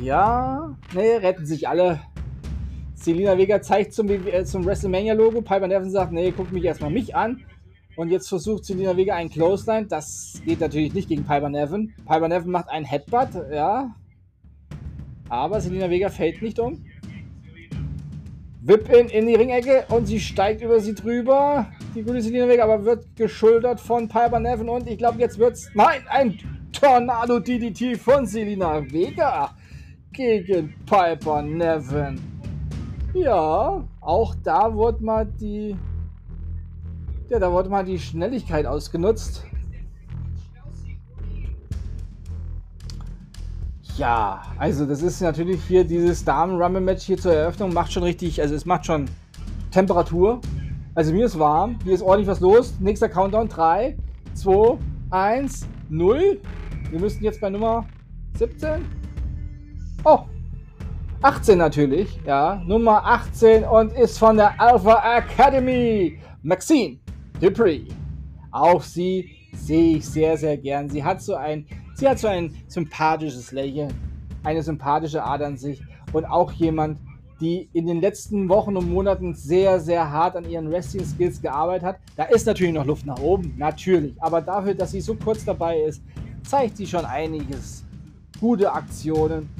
Ja, 0.00 0.76
ne, 0.94 1.20
retten 1.20 1.44
sich 1.44 1.68
alle. 1.68 1.98
Selina 3.00 3.38
Vega 3.38 3.62
zeigt 3.62 3.94
zum, 3.94 4.10
äh, 4.10 4.44
zum 4.44 4.64
WrestleMania-Logo. 4.64 5.40
Piper 5.40 5.66
Nevin 5.66 5.90
sagt, 5.90 6.12
nee, 6.12 6.32
guck 6.36 6.52
mich 6.52 6.64
erstmal 6.64 6.90
mich 6.90 7.16
an. 7.16 7.42
Und 7.96 8.10
jetzt 8.10 8.28
versucht 8.28 8.66
Selina 8.66 8.94
Vega 8.94 9.14
einen 9.14 9.30
Clothesline. 9.30 9.86
Das 9.86 10.40
geht 10.44 10.60
natürlich 10.60 10.92
nicht 10.92 11.08
gegen 11.08 11.24
Piper 11.24 11.48
Nevin. 11.48 11.94
Piper 12.06 12.28
Nevin 12.28 12.50
macht 12.50 12.68
einen 12.68 12.84
Headbutt, 12.84 13.30
ja. 13.50 13.94
Aber 15.30 15.60
Selina 15.62 15.88
Vega 15.88 16.10
fällt 16.10 16.42
nicht 16.42 16.58
um. 16.58 16.84
Whip 18.62 18.92
in, 18.92 19.08
in 19.08 19.26
die 19.26 19.34
Ringecke 19.34 19.86
und 19.88 20.04
sie 20.04 20.20
steigt 20.20 20.60
über 20.60 20.78
sie 20.80 20.94
drüber. 20.94 21.68
Die 21.94 22.02
gute 22.02 22.20
Selina 22.20 22.46
Vega 22.48 22.64
aber 22.64 22.84
wird 22.84 23.16
geschultert 23.16 23.80
von 23.80 24.08
Piper 24.08 24.40
Nevin 24.40 24.68
und 24.68 24.86
ich 24.86 24.98
glaube 24.98 25.18
jetzt 25.20 25.38
wird's. 25.38 25.70
Nein, 25.72 26.02
ein 26.10 26.38
Tornado 26.70 27.40
DDT 27.40 27.96
von 27.98 28.26
Selina 28.26 28.82
Vega 28.92 29.56
gegen 30.12 30.74
Piper 30.84 31.40
Nevin. 31.40 32.29
Ja, 33.12 33.84
auch 34.00 34.34
da 34.42 34.72
wurde 34.74 35.04
mal 35.04 35.26
die. 35.26 35.76
Ja, 37.28 37.38
da 37.38 37.50
wurde 37.50 37.68
mal 37.68 37.84
die 37.84 37.98
Schnelligkeit 37.98 38.66
ausgenutzt. 38.66 39.44
Ja, 43.96 44.42
also 44.56 44.86
das 44.86 45.02
ist 45.02 45.20
natürlich 45.20 45.62
hier 45.64 45.84
dieses 45.84 46.24
Damen-Rumble-Match 46.24 47.04
hier 47.04 47.18
zur 47.18 47.34
Eröffnung. 47.34 47.72
Macht 47.74 47.92
schon 47.92 48.02
richtig, 48.02 48.40
also 48.40 48.54
es 48.54 48.64
macht 48.64 48.86
schon 48.86 49.06
Temperatur. 49.70 50.40
Also 50.94 51.12
mir 51.12 51.26
ist 51.26 51.38
warm, 51.38 51.78
hier 51.84 51.94
ist 51.94 52.02
ordentlich 52.02 52.28
was 52.28 52.40
los. 52.40 52.74
Nächster 52.80 53.08
Countdown, 53.08 53.48
3, 53.48 53.96
2, 54.34 54.78
1, 55.10 55.66
0. 55.88 56.40
Wir 56.90 57.00
müssen 57.00 57.22
jetzt 57.22 57.40
bei 57.40 57.50
Nummer 57.50 57.84
17. 58.38 58.84
Oh, 60.04 60.20
18 61.22 61.58
natürlich, 61.58 62.18
ja, 62.24 62.62
Nummer 62.66 63.04
18 63.04 63.64
und 63.64 63.92
ist 63.92 64.18
von 64.18 64.38
der 64.38 64.58
Alpha 64.58 65.18
Academy, 65.18 66.18
Maxine 66.42 66.98
Dupree. 67.38 67.82
Auch 68.50 68.82
sie 68.82 69.30
sehe 69.52 69.98
ich 69.98 70.08
sehr, 70.08 70.38
sehr 70.38 70.56
gern. 70.56 70.88
Sie 70.88 71.04
hat 71.04 71.20
so 71.20 71.34
ein, 71.34 71.66
sie 71.94 72.08
hat 72.08 72.18
so 72.18 72.26
ein 72.26 72.54
sympathisches 72.68 73.52
Lächeln, 73.52 73.92
eine 74.44 74.62
sympathische 74.62 75.22
Art 75.22 75.42
an 75.42 75.58
sich 75.58 75.82
und 76.14 76.24
auch 76.24 76.52
jemand, 76.52 76.96
die 77.38 77.68
in 77.74 77.86
den 77.86 78.00
letzten 78.00 78.48
Wochen 78.48 78.74
und 78.78 78.90
Monaten 78.90 79.34
sehr, 79.34 79.78
sehr 79.78 80.10
hart 80.10 80.36
an 80.36 80.48
ihren 80.48 80.70
Wrestling-Skills 80.70 81.42
gearbeitet 81.42 81.84
hat. 81.86 81.96
Da 82.16 82.24
ist 82.24 82.46
natürlich 82.46 82.72
noch 82.72 82.86
Luft 82.86 83.04
nach 83.04 83.20
oben, 83.20 83.54
natürlich. 83.58 84.14
Aber 84.22 84.40
dafür, 84.40 84.72
dass 84.72 84.92
sie 84.92 85.02
so 85.02 85.14
kurz 85.16 85.44
dabei 85.44 85.80
ist, 85.80 86.02
zeigt 86.48 86.78
sie 86.78 86.86
schon 86.86 87.04
einiges. 87.04 87.84
Gute 88.40 88.72
Aktionen. 88.72 89.50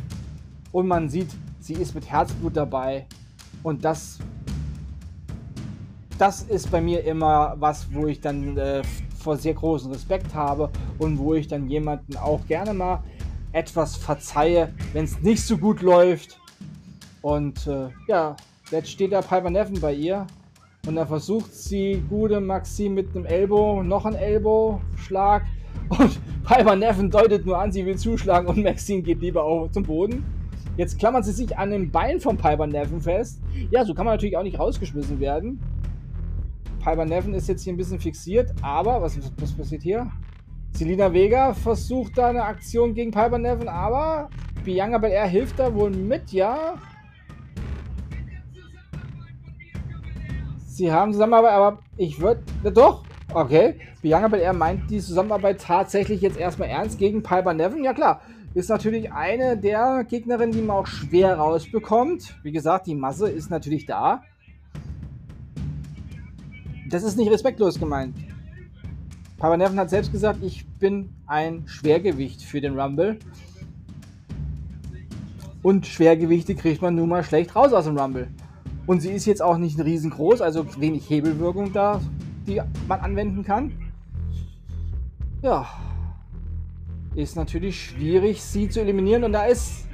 Und 0.72 0.86
man 0.86 1.08
sieht, 1.08 1.28
Sie 1.70 1.80
ist 1.80 1.94
mit 1.94 2.10
Herzblut 2.10 2.56
dabei. 2.56 3.06
Und 3.62 3.84
das, 3.84 4.18
das 6.18 6.42
ist 6.42 6.68
bei 6.68 6.80
mir 6.80 7.04
immer 7.04 7.54
was, 7.60 7.86
wo 7.94 8.08
ich 8.08 8.20
dann 8.20 8.58
äh, 8.58 8.82
vor 9.20 9.36
sehr 9.36 9.54
großen 9.54 9.92
Respekt 9.92 10.34
habe 10.34 10.68
und 10.98 11.16
wo 11.16 11.34
ich 11.34 11.46
dann 11.46 11.70
jemanden 11.70 12.16
auch 12.16 12.44
gerne 12.48 12.74
mal 12.74 13.04
etwas 13.52 13.94
verzeihe, 13.94 14.74
wenn 14.94 15.04
es 15.04 15.20
nicht 15.20 15.44
so 15.44 15.56
gut 15.56 15.80
läuft. 15.80 16.40
Und 17.22 17.68
äh, 17.68 17.90
ja, 18.08 18.34
jetzt 18.72 18.90
steht 18.90 19.12
der 19.12 19.22
Piper 19.22 19.50
Neffen 19.50 19.80
bei 19.80 19.94
ihr. 19.94 20.26
Und 20.88 20.96
da 20.96 21.06
versucht 21.06 21.54
sie 21.54 22.02
gute 22.08 22.40
Maxim 22.40 22.94
mit 22.94 23.14
einem 23.14 23.26
Elbow, 23.26 23.84
noch 23.84 24.06
ein 24.06 24.16
Elbow-Schlag. 24.16 25.44
Und 25.88 26.18
Piper 26.44 26.74
Neffen 26.74 27.12
deutet 27.12 27.46
nur 27.46 27.58
an, 27.58 27.70
sie 27.70 27.86
will 27.86 27.96
zuschlagen 27.96 28.48
und 28.48 28.60
Maxine 28.60 29.02
geht 29.02 29.20
lieber 29.20 29.44
auch 29.44 29.70
zum 29.70 29.84
Boden. 29.84 30.39
Jetzt 30.76 30.98
klammern 30.98 31.22
sie 31.22 31.32
sich 31.32 31.58
an 31.58 31.70
den 31.70 31.90
Bein 31.90 32.20
von 32.20 32.36
Piper 32.36 32.66
Neven 32.66 33.00
fest. 33.00 33.40
Ja, 33.70 33.84
so 33.84 33.94
kann 33.94 34.06
man 34.06 34.14
natürlich 34.14 34.36
auch 34.36 34.42
nicht 34.42 34.58
rausgeschmissen 34.58 35.20
werden. 35.20 35.60
Piper 36.82 37.04
Neven 37.04 37.34
ist 37.34 37.48
jetzt 37.48 37.62
hier 37.62 37.72
ein 37.72 37.76
bisschen 37.76 38.00
fixiert, 38.00 38.52
aber 38.62 39.02
was, 39.02 39.18
was 39.38 39.52
passiert 39.52 39.82
hier? 39.82 40.10
Selina 40.72 41.12
Vega 41.12 41.52
versucht 41.52 42.16
da 42.16 42.28
eine 42.28 42.44
Aktion 42.44 42.94
gegen 42.94 43.10
Piper 43.10 43.38
Neven, 43.38 43.68
aber 43.68 44.30
Bianca 44.64 44.98
Belair 44.98 45.26
hilft 45.26 45.58
da 45.58 45.74
wohl 45.74 45.90
mit, 45.90 46.32
ja. 46.32 46.74
Sie 50.66 50.90
haben 50.90 51.12
Zusammenarbeit, 51.12 51.52
aber 51.52 51.78
ich 51.98 52.20
würde. 52.20 52.42
Doch, 52.72 53.04
okay. 53.34 53.78
Bianca 54.00 54.28
Belair 54.28 54.54
meint 54.54 54.90
die 54.90 55.00
Zusammenarbeit 55.00 55.60
tatsächlich 55.60 56.22
jetzt 56.22 56.38
erstmal 56.38 56.68
ernst 56.68 56.98
gegen 56.98 57.22
Piper 57.22 57.52
Neven. 57.52 57.84
Ja 57.84 57.92
klar, 57.92 58.22
ist 58.55 58.68
natürlich 58.68 59.12
eine 59.12 59.57
der 59.57 60.05
Gegnerinnen, 60.05 60.53
die 60.53 60.62
man 60.62 60.76
auch 60.76 60.86
schwer 60.86 61.36
rausbekommt. 61.36 62.36
Wie 62.42 62.53
gesagt, 62.53 62.86
die 62.86 62.94
Masse 62.94 63.28
ist 63.28 63.51
natürlich 63.51 63.86
da. 63.86 64.22
Das 66.88 67.05
ist 67.05 67.16
nicht 67.16 67.30
respektlos 67.30 67.78
gemeint. 67.78 68.16
Papa 69.38 69.57
Nerven 69.57 69.78
hat 69.78 69.90
selbst 69.90 70.12
gesagt, 70.12 70.42
ich 70.42 70.66
bin 70.66 71.14
ein 71.26 71.66
Schwergewicht 71.66 72.42
für 72.42 72.61
den 72.61 72.78
Rumble. 72.78 73.18
Und 75.62 75.86
Schwergewichte 75.86 76.55
kriegt 76.55 76.82
man 76.82 76.96
nun 76.96 77.09
mal 77.09 77.22
schlecht 77.22 77.55
raus 77.55 77.72
aus 77.72 77.84
dem 77.84 77.96
Rumble. 77.96 78.28
Und 78.86 79.01
sie 79.01 79.11
ist 79.11 79.26
jetzt 79.26 79.42
auch 79.42 79.59
nicht 79.59 79.78
riesengroß, 79.78 80.40
also 80.40 80.66
wenig 80.80 81.09
Hebelwirkung 81.09 81.72
da, 81.72 82.01
die 82.46 82.61
man 82.88 83.01
anwenden 83.01 83.44
kann. 83.44 83.72
Ja, 85.42 85.68
ist 87.14 87.36
natürlich 87.36 87.82
schwierig, 87.82 88.42
sie 88.42 88.68
zu 88.68 88.80
eliminieren. 88.80 89.24
Und 89.24 89.32
da 89.32 89.44
ist... 89.44 89.86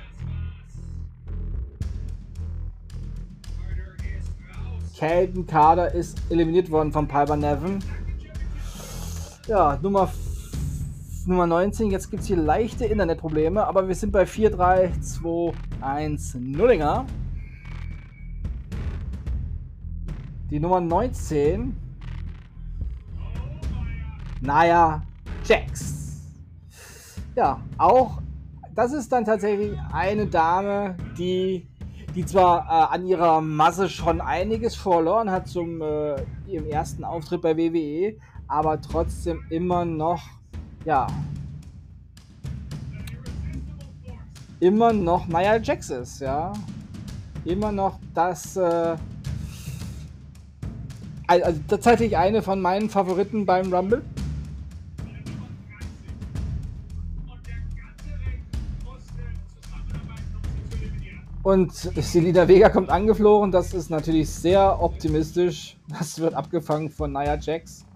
Kelton 4.96 5.46
Kader 5.46 5.92
ist 5.92 6.18
eliminiert 6.30 6.70
worden 6.70 6.90
von 6.90 7.06
Piper 7.06 7.36
Nevin. 7.36 7.80
Ja, 9.46 9.78
Nummer, 9.82 10.10
Nummer 11.26 11.46
19. 11.46 11.90
Jetzt 11.90 12.10
gibt 12.10 12.22
es 12.22 12.28
hier 12.28 12.38
leichte 12.38 12.86
Internetprobleme, 12.86 13.66
aber 13.66 13.86
wir 13.86 13.94
sind 13.94 14.10
bei 14.10 14.24
4, 14.24 14.50
3, 14.50 14.92
2, 14.98 15.52
1, 15.82 16.34
Nullinger. 16.40 17.04
Die 20.50 20.58
Nummer 20.58 20.80
19. 20.80 21.76
Naja, 24.40 25.02
Jax 25.44 26.05
ja, 27.36 27.60
auch 27.78 28.22
das 28.74 28.92
ist 28.92 29.12
dann 29.12 29.24
tatsächlich 29.24 29.78
eine 29.92 30.26
Dame, 30.26 30.96
die, 31.16 31.66
die 32.14 32.26
zwar 32.26 32.66
äh, 32.66 32.94
an 32.94 33.06
ihrer 33.06 33.40
Masse 33.40 33.88
schon 33.88 34.20
einiges 34.20 34.74
verloren 34.74 35.30
hat 35.30 35.46
zum 35.46 35.80
äh, 35.80 36.16
ihrem 36.46 36.66
ersten 36.66 37.04
Auftritt 37.04 37.42
bei 37.42 37.56
WWE, 37.56 38.16
aber 38.48 38.80
trotzdem 38.80 39.44
immer 39.50 39.84
noch, 39.84 40.22
ja, 40.84 41.06
immer 44.60 44.92
noch 44.92 45.26
Nia 45.26 45.56
Jax 45.56 45.90
ist, 45.90 46.20
ja. 46.20 46.52
Immer 47.44 47.70
noch 47.70 47.98
das, 48.12 48.56
äh, 48.56 48.96
also 51.26 51.60
tatsächlich 51.68 52.16
eine 52.16 52.42
von 52.42 52.60
meinen 52.60 52.90
Favoriten 52.90 53.46
beim 53.46 53.72
Rumble. 53.72 54.02
Und 61.46 61.72
Selina 61.72 62.48
Vega 62.48 62.68
kommt 62.70 62.90
angeflogen. 62.90 63.52
Das 63.52 63.72
ist 63.72 63.88
natürlich 63.88 64.28
sehr 64.28 64.82
optimistisch. 64.82 65.76
Das 65.88 66.18
wird 66.18 66.34
abgefangen 66.34 66.90
von 66.90 67.12
Nia 67.12 67.38
Jax. 67.38 67.86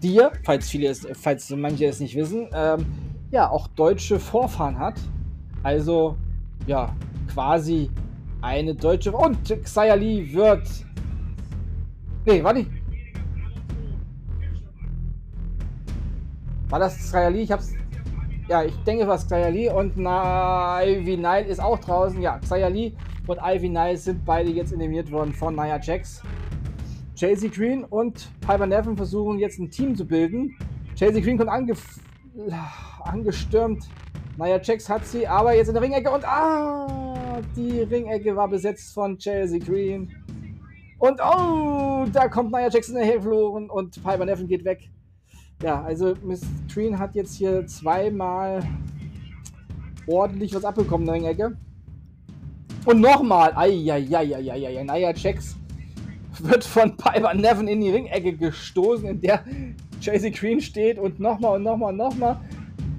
Die, 0.00 0.20
falls 0.44 0.70
viele 0.70 0.86
es, 0.86 1.04
falls 1.20 1.50
manche 1.50 1.86
es 1.86 1.98
nicht 1.98 2.14
wissen, 2.14 2.46
ähm, 2.54 2.86
ja, 3.32 3.50
auch 3.50 3.66
deutsche 3.66 4.20
Vorfahren 4.20 4.78
hat. 4.78 4.94
Also, 5.64 6.16
ja, 6.68 6.94
quasi 7.34 7.90
eine 8.42 8.76
deutsche. 8.76 9.10
Und 9.10 9.38
Xia 9.42 9.94
Li 9.94 10.32
wird. 10.32 10.68
Nee, 12.24 12.44
warte. 12.44 12.64
War 16.68 16.78
das 16.78 16.96
Xia 16.96 17.26
Li? 17.26 17.40
Ich 17.40 17.50
hab's. 17.50 17.72
Ja, 18.48 18.64
ich 18.64 18.76
denke, 18.84 19.06
was 19.06 19.26
Xia 19.26 19.48
Li 19.48 19.68
und 19.68 19.96
Ivy 19.96 21.16
Nile 21.16 21.44
ist 21.44 21.60
auch 21.60 21.78
draußen. 21.78 22.20
Ja, 22.20 22.38
Xia 22.38 22.66
Li 22.66 22.94
und 23.26 23.38
Ivy 23.40 23.68
Nile 23.68 23.96
sind 23.96 24.24
beide 24.24 24.50
jetzt 24.50 24.72
eliminiert 24.72 25.10
worden 25.12 25.32
von 25.32 25.54
Nia 25.54 25.78
Jax. 25.80 26.22
Chelsea 27.14 27.48
Green 27.48 27.84
und 27.84 28.28
Piper 28.40 28.66
Nevin 28.66 28.96
versuchen 28.96 29.38
jetzt 29.38 29.60
ein 29.60 29.70
Team 29.70 29.94
zu 29.94 30.04
bilden. 30.04 30.56
Chelsea 30.96 31.22
Green 31.22 31.38
kommt 31.38 31.50
ange 31.50 31.74
angestürmt. 33.04 33.88
Nia 34.36 34.60
Jax 34.60 34.88
hat 34.88 35.06
sie, 35.06 35.26
aber 35.26 35.54
jetzt 35.54 35.68
in 35.68 35.74
der 35.74 35.82
Ringecke 35.82 36.10
und 36.10 36.24
ah, 36.24 37.40
die 37.54 37.82
Ringecke 37.82 38.34
war 38.34 38.48
besetzt 38.48 38.92
von 38.92 39.16
Chelsea 39.18 39.60
Green. 39.60 40.10
Und 40.98 41.20
oh, 41.20 42.06
da 42.12 42.26
kommt 42.26 42.50
Nia 42.50 42.68
Jax 42.68 42.88
in 42.88 42.96
der 42.96 43.04
Hilfe 43.04 43.32
und 43.32 44.02
Piper 44.02 44.24
Nevin 44.24 44.48
geht 44.48 44.64
weg. 44.64 44.90
Ja, 45.62 45.80
also 45.82 46.14
Miss 46.24 46.42
Green 46.72 46.98
hat 46.98 47.14
jetzt 47.14 47.34
hier 47.34 47.66
zweimal 47.66 48.62
ordentlich 50.08 50.54
was 50.54 50.64
abbekommen 50.64 51.06
in 51.06 51.12
der 51.12 51.14
Ringecke. 51.14 51.56
Und 52.84 53.00
nochmal, 53.00 53.52
eieieiei, 53.54 54.82
Nia 54.82 55.14
Jax 55.14 55.56
wird 56.40 56.64
von 56.64 56.96
Piper 56.96 57.34
Nevin 57.34 57.68
in 57.68 57.80
die 57.80 57.90
Ringecke 57.90 58.32
gestoßen, 58.32 59.06
in 59.06 59.20
der 59.20 59.44
Chasey 60.00 60.32
Green 60.32 60.60
steht 60.60 60.98
und 60.98 61.20
nochmal 61.20 61.56
und 61.56 61.62
nochmal 61.62 61.92
und 61.92 61.98
nochmal. 61.98 62.40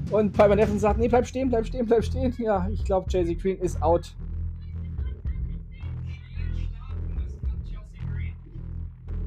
Und 0.10 0.32
Piper 0.32 0.56
Nevin 0.56 0.80
sagt, 0.80 1.00
nee, 1.00 1.10
bleib 1.10 1.28
stehen, 1.28 1.50
bleib 1.50 1.66
stehen, 1.66 1.86
bleib 1.86 2.06
stehen. 2.06 2.34
Ja, 2.38 2.70
ich 2.72 2.86
glaube, 2.86 3.10
Chasey 3.10 3.36
Green 3.36 3.58
ist 3.58 3.82
out. 3.82 4.16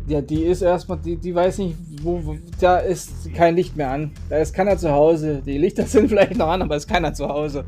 Ja, 0.09 0.21
die 0.21 0.45
ist 0.45 0.63
erstmal, 0.63 0.99
die, 0.99 1.17
die 1.17 1.35
weiß 1.35 1.59
nicht, 1.59 1.77
wo, 2.03 2.25
wo, 2.25 2.37
da 2.61 2.79
ist 2.79 3.33
kein 3.35 3.57
Licht 3.57 3.77
mehr 3.77 3.91
an. 3.91 4.13
Da 4.29 4.39
ist 4.39 4.55
keiner 4.55 4.79
zu 4.79 4.93
Hause. 4.93 5.43
Die 5.45 5.59
Lichter 5.59 5.83
sind 5.87 6.09
vielleicht 6.09 6.37
noch 6.37 6.49
an, 6.49 6.63
aber 6.63 6.77
ist 6.77 6.87
keiner 6.87 7.13
zu 7.13 7.29
Hause. 7.29 7.65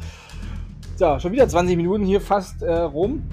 So, 0.96 1.18
schon 1.18 1.32
wieder 1.32 1.48
20 1.48 1.76
Minuten 1.76 2.04
hier 2.04 2.20
fast 2.20 2.62
äh, 2.62 2.72
rum. 2.72 3.24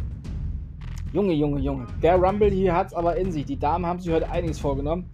Junge, 1.13 1.33
Junge, 1.33 1.59
Junge. 1.59 1.87
Der 2.01 2.15
Rumble 2.15 2.49
hier 2.49 2.75
hat 2.75 2.87
es 2.87 2.93
aber 2.93 3.15
in 3.15 3.31
sich. 3.31 3.45
Die 3.45 3.57
Damen 3.57 3.85
haben 3.85 3.99
sich 3.99 4.11
heute 4.11 4.29
einiges 4.29 4.59
vorgenommen. 4.59 5.09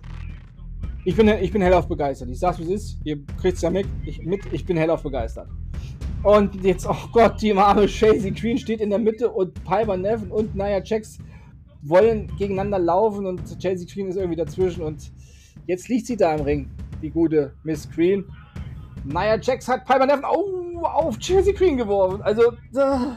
Ich 1.04 1.16
bin, 1.16 1.28
ich 1.28 1.52
bin 1.52 1.62
hellauf 1.62 1.88
begeistert. 1.88 2.30
Ich 2.30 2.40
sag's 2.40 2.60
wie 2.60 2.64
es 2.64 2.70
ist. 2.70 2.98
Ihr 3.04 3.20
kriegt 3.40 3.58
es 3.58 3.62
ja 3.62 3.70
mit. 3.70 3.88
Ich, 4.06 4.24
mit. 4.24 4.42
ich 4.52 4.66
bin 4.66 4.78
hellauf 4.78 5.04
begeistert. 5.04 5.48
Und 6.24 6.64
jetzt, 6.64 6.88
oh 6.88 7.08
Gott, 7.12 7.42
die 7.42 7.54
arme 7.54 7.88
Chasey 7.88 8.32
Green 8.32 8.58
steht 8.58 8.80
in 8.80 8.90
der 8.90 9.00
Mitte 9.00 9.30
und 9.30 9.64
Piper 9.64 9.98
Nevin 9.98 10.32
und 10.32 10.56
Nia 10.56 10.82
Jax 10.84 11.18
wollen 11.84 12.28
gegeneinander 12.38 12.80
laufen 12.80 13.26
und 13.26 13.42
Chasey 13.60 13.86
Green 13.86 14.08
ist 14.08 14.18
irgendwie 14.18 14.38
dazwischen 14.38 14.84
und 14.84 15.12
jetzt 15.68 15.90
liegt 15.90 16.08
sie 16.08 16.18
da 16.18 16.36
im 16.36 16.42
Ring, 16.42 16.70
die 17.02 17.10
gute 17.10 17.54
Miss 17.64 17.90
Green. 17.90 18.26
Nia 19.04 19.40
Jax 19.40 19.68
hat 19.68 19.86
Piper 19.86 20.06
Nevin 20.06 20.24
oh, 20.30 20.86
auf 20.86 21.18
Chasey 21.18 21.54
Green 21.54 21.78
geworfen. 21.78 22.22
Also, 22.22 22.52
äh. 22.76 23.16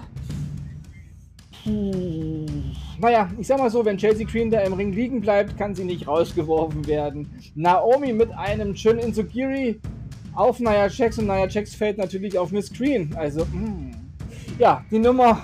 Naja, 3.01 3.31
ich 3.39 3.47
sag 3.47 3.59
mal 3.59 3.71
so, 3.71 3.85
wenn 3.85 3.97
Chelsea 3.97 4.27
Green 4.27 4.51
da 4.51 4.61
im 4.61 4.75
Ring 4.75 4.93
liegen 4.93 5.21
bleibt, 5.21 5.57
kann 5.57 5.75
sie 5.75 5.85
nicht 5.85 6.07
rausgeworfen 6.07 6.87
werden. 6.87 7.31
Naomi 7.55 8.13
mit 8.13 8.31
einem 8.33 8.77
schönen 8.77 8.99
Insugiri 8.99 9.81
auf 10.35 10.61
Nia 10.61 10.89
Jax 10.89 11.19
und 11.19 11.27
Nia 11.27 11.47
Jax 11.49 11.75
fällt 11.75 11.97
natürlich 11.97 12.39
auf 12.39 12.51
Miss 12.53 12.73
Green. 12.73 13.15
Also, 13.17 13.47
mh. 13.47 13.53
Hm. 13.53 13.91
ja, 14.59 14.85
die 14.91 14.99
Nummer. 14.99 15.41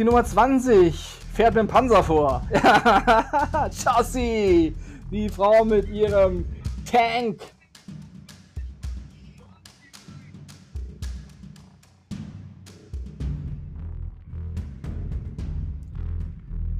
Die 0.00 0.04
Nummer 0.04 0.24
20 0.24 0.98
fährt 1.34 1.52
mit 1.52 1.64
dem 1.64 1.68
Panzer 1.68 2.02
vor. 2.02 2.42
Chassis! 3.70 4.72
Die 5.10 5.28
Frau 5.28 5.62
mit 5.62 5.90
ihrem 5.90 6.46
Tank 6.90 7.42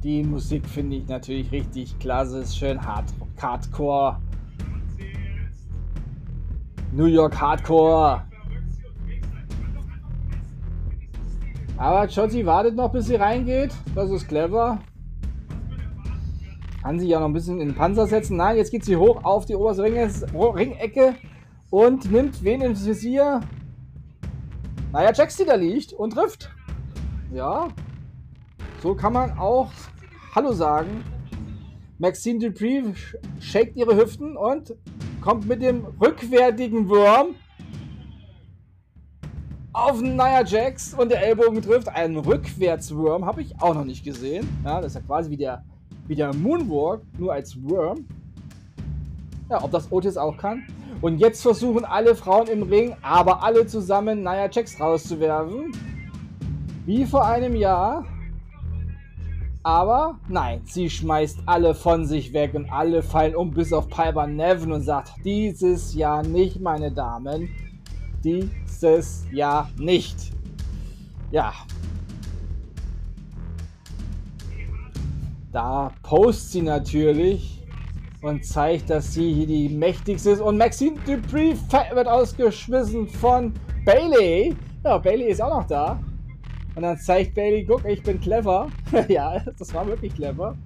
Die 0.03 0.23
Musik 0.23 0.67
finde 0.67 0.95
ich 0.95 1.07
natürlich 1.07 1.51
richtig 1.51 1.99
klasse, 1.99 2.39
ist 2.39 2.57
schön 2.57 2.83
hard, 2.83 3.05
Hardcore. 3.39 4.19
New 6.91 7.05
York 7.05 7.39
Hardcore. 7.39 8.30
Aber 11.81 12.07
Chotti 12.07 12.45
wartet 12.45 12.75
noch, 12.75 12.91
bis 12.91 13.07
sie 13.07 13.15
reingeht. 13.15 13.73
Das 13.95 14.11
ist 14.11 14.27
clever. 14.27 14.77
Kann 16.83 16.99
sie 16.99 17.07
ja 17.07 17.19
noch 17.19 17.25
ein 17.25 17.33
bisschen 17.33 17.59
in 17.59 17.69
den 17.69 17.75
Panzer 17.75 18.05
setzen. 18.05 18.37
Nein, 18.37 18.57
jetzt 18.57 18.69
geht 18.69 18.85
sie 18.85 18.97
hoch 18.97 19.23
auf 19.23 19.47
die 19.47 19.55
oberste 19.55 19.81
Ringecke 19.81 21.15
und 21.71 22.11
nimmt 22.11 22.43
wen 22.43 22.61
ins 22.61 22.85
Visier? 22.85 23.39
Naja, 24.91 25.11
Jax, 25.11 25.37
die 25.37 25.45
da 25.45 25.55
liegt 25.55 25.91
und 25.91 26.13
trifft. 26.13 26.51
Ja, 27.33 27.69
so 28.83 28.93
kann 28.93 29.13
man 29.13 29.39
auch 29.39 29.71
Hallo 30.35 30.51
sagen. 30.51 31.03
Maxine 31.97 32.51
Dupree 32.51 32.83
shakt 33.39 33.75
ihre 33.75 33.97
Hüften 33.97 34.37
und 34.37 34.75
kommt 35.19 35.47
mit 35.47 35.63
dem 35.63 35.85
rückwärtigen 35.99 36.87
Wurm 36.89 37.33
auf 39.73 40.01
Nia 40.01 40.43
Jax 40.43 40.93
und 40.93 41.09
der 41.09 41.23
Ellbogen 41.23 41.61
trifft. 41.61 41.87
Einen 41.87 42.17
Rückwärtswurm 42.17 43.25
habe 43.25 43.41
ich 43.41 43.59
auch 43.61 43.73
noch 43.73 43.85
nicht 43.85 44.03
gesehen. 44.03 44.47
Ja, 44.63 44.81
das 44.81 44.87
ist 44.87 44.95
ja 44.95 45.01
quasi 45.01 45.29
wie 45.29 45.37
der, 45.37 45.63
wie 46.07 46.15
der 46.15 46.33
Moonwalk, 46.33 47.01
nur 47.17 47.33
als 47.33 47.55
Worm. 47.63 48.05
Ja, 49.49 49.63
ob 49.63 49.71
das 49.71 49.91
Otis 49.91 50.17
auch 50.17 50.37
kann. 50.37 50.63
Und 51.01 51.17
jetzt 51.17 51.41
versuchen 51.41 51.85
alle 51.85 52.15
Frauen 52.15 52.47
im 52.47 52.63
Ring, 52.63 52.95
aber 53.01 53.43
alle 53.43 53.65
zusammen 53.65 54.19
Nia 54.19 54.49
Jax 54.49 54.79
rauszuwerfen. 54.79 55.71
Wie 56.85 57.05
vor 57.05 57.25
einem 57.25 57.55
Jahr 57.55 58.05
aber 59.63 60.19
nein, 60.27 60.61
sie 60.65 60.89
schmeißt 60.89 61.41
alle 61.45 61.75
von 61.75 62.05
sich 62.05 62.33
weg 62.33 62.55
und 62.55 62.71
alle 62.71 63.03
fallen 63.03 63.35
um, 63.35 63.51
bis 63.51 63.71
auf 63.71 63.89
Piper 63.89 64.25
Nevin 64.25 64.71
und 64.71 64.81
sagt, 64.81 65.13
dieses 65.23 65.93
Jahr 65.93 66.23
nicht, 66.23 66.59
meine 66.59 66.91
Damen. 66.91 67.47
Dieses 68.81 69.27
Jahr 69.31 69.69
nicht. 69.77 70.31
Ja. 71.29 71.53
Da 75.51 75.91
post 76.01 76.51
sie 76.51 76.63
natürlich 76.63 77.61
und 78.23 78.43
zeigt, 78.43 78.89
dass 78.89 79.13
sie 79.13 79.33
hier 79.33 79.45
die 79.45 79.69
mächtigste 79.69 80.31
ist. 80.31 80.41
Und 80.41 80.57
Maxine 80.57 80.97
Dupree 81.05 81.53
wird 81.93 82.07
ausgeschmissen 82.07 83.07
von 83.07 83.53
Bailey. 83.85 84.55
Ja, 84.83 84.97
Bailey 84.97 85.27
ist 85.27 85.41
auch 85.41 85.61
noch 85.61 85.67
da. 85.67 85.99
Und 86.73 86.81
dann 86.81 86.97
zeigt 86.97 87.35
Bailey, 87.35 87.63
guck, 87.65 87.85
ich 87.85 88.01
bin 88.01 88.19
clever. 88.19 88.67
ja, 89.07 89.39
das 89.59 89.71
war 89.75 89.85
wirklich 89.85 90.15
clever. 90.15 90.57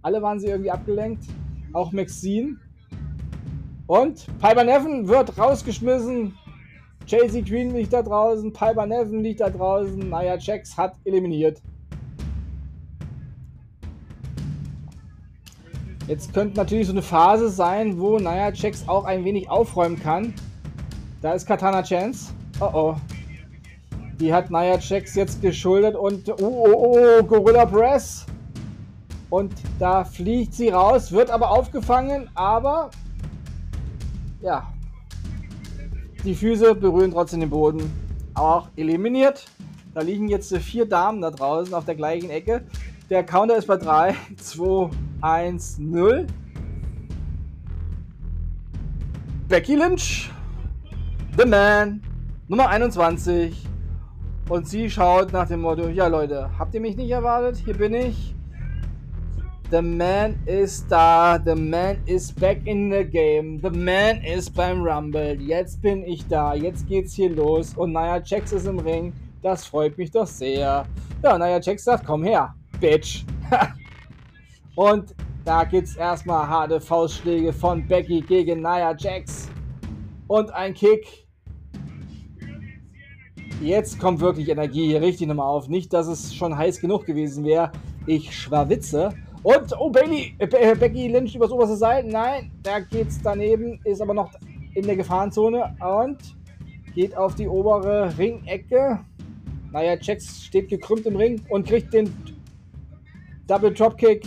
Alle 0.00 0.22
waren 0.22 0.40
sie 0.40 0.46
irgendwie 0.46 0.70
abgelenkt. 0.70 1.24
Auch 1.74 1.92
Maxine. 1.92 2.56
Und 3.86 4.26
Piper 4.38 4.64
Neven 4.64 5.06
wird 5.06 5.36
rausgeschmissen. 5.36 6.34
Chasey 7.08 7.42
Green 7.42 7.74
liegt 7.74 7.92
da 7.92 8.02
draußen. 8.02 8.52
Piper 8.52 8.86
Neven 8.86 9.22
liegt 9.22 9.40
da 9.40 9.48
draußen. 9.48 10.10
Naja, 10.10 10.36
Jax 10.36 10.76
hat 10.76 10.94
eliminiert. 11.04 11.62
Jetzt 16.06 16.32
könnte 16.32 16.56
natürlich 16.56 16.86
so 16.86 16.92
eine 16.92 17.02
Phase 17.02 17.50
sein, 17.50 17.98
wo 17.98 18.18
Naya 18.18 18.50
Jax 18.50 18.88
auch 18.88 19.04
ein 19.04 19.24
wenig 19.24 19.50
aufräumen 19.50 20.00
kann. 20.00 20.32
Da 21.20 21.32
ist 21.32 21.46
Katana 21.46 21.82
Chance. 21.82 22.32
Oh 22.60 22.70
oh. 22.72 22.96
Die 24.18 24.32
hat 24.32 24.50
Nia 24.50 24.78
Jax 24.78 25.14
jetzt 25.14 25.42
geschuldet 25.42 25.94
und 25.96 26.28
oh, 26.30 26.34
oh, 26.40 26.98
oh, 27.20 27.22
Gorilla 27.22 27.66
Press. 27.66 28.26
Und 29.30 29.52
da 29.78 30.04
fliegt 30.04 30.54
sie 30.54 30.70
raus, 30.70 31.12
wird 31.12 31.30
aber 31.30 31.50
aufgefangen, 31.50 32.30
aber 32.34 32.90
ja, 34.40 34.66
die 36.28 36.34
Füße 36.34 36.74
berühren 36.74 37.10
trotzdem 37.10 37.40
den 37.40 37.48
Boden. 37.48 37.90
Auch 38.34 38.68
eliminiert. 38.76 39.46
Da 39.94 40.02
liegen 40.02 40.28
jetzt 40.28 40.54
vier 40.58 40.86
Damen 40.86 41.22
da 41.22 41.30
draußen 41.30 41.72
auf 41.72 41.86
der 41.86 41.94
gleichen 41.94 42.28
Ecke. 42.28 42.64
Der 43.08 43.24
Counter 43.24 43.56
ist 43.56 43.66
bei 43.66 43.78
3, 43.78 44.14
2, 44.36 44.90
1, 45.22 45.78
0. 45.78 46.26
Becky 49.48 49.76
Lynch, 49.76 50.30
The 51.38 51.46
Man, 51.46 52.02
Nummer 52.46 52.68
21, 52.68 53.66
Und 54.50 54.68
sie 54.68 54.90
schaut 54.90 55.32
nach 55.32 55.48
dem 55.48 55.62
Motto, 55.62 55.88
ja 55.88 56.08
Leute, 56.08 56.50
habt 56.58 56.74
ihr 56.74 56.82
mich 56.82 56.98
nicht 56.98 57.10
erwartet? 57.10 57.62
Hier 57.64 57.74
bin 57.74 57.94
ich. 57.94 58.34
The 59.70 59.82
man 59.82 60.38
is 60.46 60.86
da. 60.88 61.36
The 61.36 61.54
man 61.54 61.98
is 62.06 62.32
back 62.32 62.66
in 62.66 62.88
the 62.90 63.04
game. 63.04 63.60
The 63.60 63.70
man 63.70 64.24
is 64.24 64.48
beim 64.48 64.82
Rumble. 64.82 65.36
Jetzt 65.42 65.82
bin 65.82 66.04
ich 66.04 66.26
da. 66.26 66.54
Jetzt 66.54 66.88
geht's 66.88 67.12
hier 67.12 67.28
los. 67.28 67.74
Und 67.74 67.92
naja, 67.92 68.22
Jax 68.24 68.52
ist 68.52 68.66
im 68.66 68.78
Ring. 68.78 69.12
Das 69.42 69.66
freut 69.66 69.98
mich 69.98 70.10
doch 70.10 70.26
sehr. 70.26 70.86
Ja, 71.22 71.36
naja, 71.36 71.60
Jax 71.60 71.84
sagt, 71.84 72.06
komm 72.06 72.24
her, 72.24 72.54
Bitch. 72.80 73.24
Und 74.74 75.14
da 75.44 75.64
gibt's 75.64 75.96
erstmal 75.96 76.48
harte 76.48 76.80
Faustschläge 76.80 77.52
von 77.52 77.86
Becky 77.86 78.22
gegen 78.22 78.60
Nia 78.60 78.96
Jax. 78.96 79.50
Und 80.28 80.50
ein 80.50 80.72
Kick. 80.72 81.26
Jetzt 83.60 83.98
kommt 83.98 84.20
wirklich 84.20 84.48
Energie 84.48 84.86
hier 84.86 85.02
richtig 85.02 85.28
nochmal 85.28 85.46
auf. 85.46 85.68
Nicht, 85.68 85.92
dass 85.92 86.06
es 86.06 86.34
schon 86.34 86.56
heiß 86.56 86.80
genug 86.80 87.04
gewesen 87.04 87.44
wäre. 87.44 87.70
Ich 88.06 88.34
schwawitze. 88.34 89.12
Und, 89.42 89.72
oh, 89.78 89.90
Bailey, 89.90 90.34
äh, 90.38 90.46
äh, 90.46 90.74
Becky 90.74 91.08
Lynch 91.08 91.34
übers 91.34 91.50
oberste 91.50 91.76
Seil. 91.76 92.04
Nein, 92.04 92.50
da 92.62 92.80
geht's 92.80 93.20
daneben, 93.22 93.80
ist 93.84 94.00
aber 94.00 94.14
noch 94.14 94.32
in 94.74 94.86
der 94.86 94.96
Gefahrenzone 94.96 95.76
und 95.80 96.18
geht 96.94 97.16
auf 97.16 97.34
die 97.34 97.46
obere 97.46 98.16
Ringecke. 98.18 99.00
Naja, 99.70 99.96
Jax 100.00 100.44
steht 100.44 100.68
gekrümmt 100.68 101.06
im 101.06 101.16
Ring 101.16 101.40
und 101.50 101.66
kriegt 101.66 101.92
den 101.92 102.12
Double 103.46 103.72
Dropkick, 103.72 104.26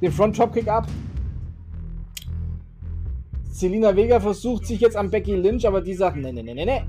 den 0.00 0.12
Front 0.12 0.38
Dropkick 0.38 0.68
ab. 0.68 0.86
Selina 3.50 3.94
Vega 3.94 4.18
versucht 4.18 4.66
sich 4.66 4.80
jetzt 4.80 4.96
an 4.96 5.10
Becky 5.10 5.34
Lynch, 5.34 5.66
aber 5.66 5.80
die 5.80 5.94
sagt, 5.94 6.16
ne, 6.16 6.32
ne, 6.32 6.42
ne, 6.42 6.54
ne, 6.54 6.66
ne. 6.66 6.86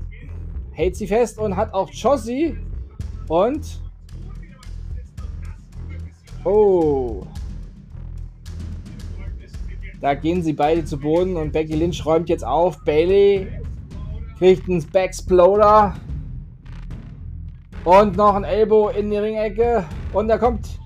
Hält 0.72 0.96
sie 0.96 1.06
fest 1.06 1.38
und 1.38 1.56
hat 1.56 1.72
auch 1.72 1.90
Chossi. 1.90 2.56
Und... 3.28 3.80
Oh. 6.44 7.22
Da 10.04 10.12
gehen 10.12 10.42
sie 10.42 10.52
beide 10.52 10.84
zu 10.84 10.98
Boden 10.98 11.34
und 11.38 11.54
Becky 11.54 11.76
Lynch 11.76 12.04
räumt 12.04 12.28
jetzt 12.28 12.44
auf. 12.44 12.84
Bailey 12.84 13.48
kriegt 14.36 14.68
einen 14.68 14.86
Backsploder. 14.92 15.94
Und 17.86 18.14
noch 18.14 18.34
ein 18.34 18.44
Elbow 18.44 18.90
in 18.90 19.10
die 19.10 19.16
Ringecke. 19.16 19.86
Und 20.12 20.28
da 20.28 20.36
kommt 20.36 20.78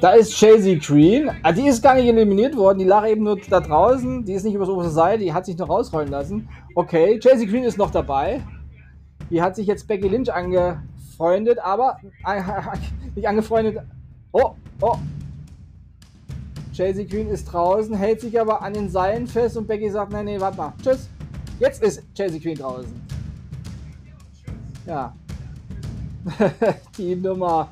Da 0.00 0.10
ist 0.10 0.38
Chasey 0.38 0.76
Green. 0.76 1.28
Ah, 1.42 1.50
die 1.50 1.66
ist 1.66 1.82
gar 1.82 1.96
nicht 1.96 2.06
eliminiert 2.06 2.56
worden. 2.56 2.78
Die 2.78 2.84
lag 2.84 3.04
eben 3.04 3.24
nur 3.24 3.36
da 3.50 3.58
draußen. 3.58 4.24
Die 4.24 4.34
ist 4.34 4.44
nicht 4.44 4.54
übers 4.54 4.68
oberste 4.68 4.92
Seil. 4.92 5.18
Die 5.18 5.32
hat 5.32 5.44
sich 5.44 5.58
noch 5.58 5.68
rausrollen 5.68 6.08
lassen. 6.08 6.48
Okay, 6.76 7.18
Chasey 7.18 7.46
Green 7.46 7.64
ist 7.64 7.78
noch 7.78 7.90
dabei. 7.90 8.42
Die 9.28 9.42
hat 9.42 9.56
sich 9.56 9.66
jetzt 9.66 9.88
Becky 9.88 10.06
Lynch 10.06 10.32
ange 10.32 10.84
angefreundet, 11.20 11.58
aber 11.58 11.98
nicht 13.14 13.28
angefreundet. 13.28 13.78
Oh, 14.32 14.54
oh. 14.80 14.96
Chasey 16.72 17.04
Queen 17.06 17.28
ist 17.28 17.44
draußen, 17.44 17.94
hält 17.94 18.20
sich 18.20 18.40
aber 18.40 18.62
an 18.62 18.72
den 18.72 18.88
Seilen 18.88 19.26
fest 19.26 19.56
und 19.56 19.66
Becky 19.66 19.90
sagt, 19.90 20.12
nee, 20.12 20.22
nee, 20.22 20.40
warte 20.40 20.56
mal. 20.56 20.72
Tschüss. 20.82 21.08
Jetzt 21.58 21.82
ist 21.82 22.02
Chasey 22.14 22.40
Queen 22.40 22.56
draußen. 22.56 22.90
Ja. 24.86 25.14
Die 26.96 27.16
Nummer 27.16 27.68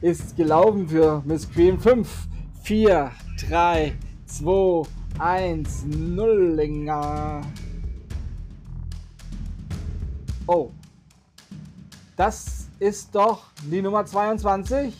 ist 0.00 0.36
gelaufen 0.36 0.88
für 0.88 1.22
Miss 1.26 1.50
Queen. 1.50 1.78
5, 1.78 2.28
4, 2.62 3.10
3, 3.48 3.92
2, 4.26 4.88
1, 5.18 5.84
0. 5.86 6.70
Oh, 10.46 10.70
das 12.16 12.70
ist 12.78 13.14
doch 13.14 13.44
die 13.70 13.82
Nummer 13.82 14.04
22. 14.04 14.94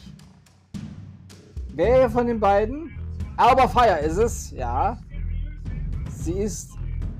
Wer 1.75 2.11
von 2.11 2.27
den 2.27 2.39
beiden? 2.39 2.93
Aber 3.37 3.69
Fire 3.69 3.99
ist 3.99 4.19
es, 4.19 4.51
ja. 4.51 4.99
Sie 6.11 6.33
ist 6.33 6.73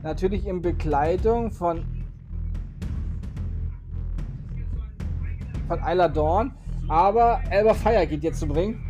natürlich 0.03 0.47
in 0.47 0.63
Begleitung 0.63 1.51
von 1.51 1.85
von 5.69 5.81
Isla 5.81 6.09
Dawn, 6.09 6.53
aber 6.87 7.41
Elba 7.51 7.75
Fire 7.75 8.07
geht 8.07 8.23
jetzt 8.23 8.39
zum 8.39 8.53
Ring. 8.53 8.81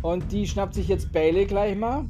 Und 0.00 0.30
die 0.30 0.46
schnappt 0.46 0.74
sich 0.74 0.88
jetzt 0.88 1.12
Bailey 1.12 1.46
gleich 1.46 1.76
mal. 1.76 2.04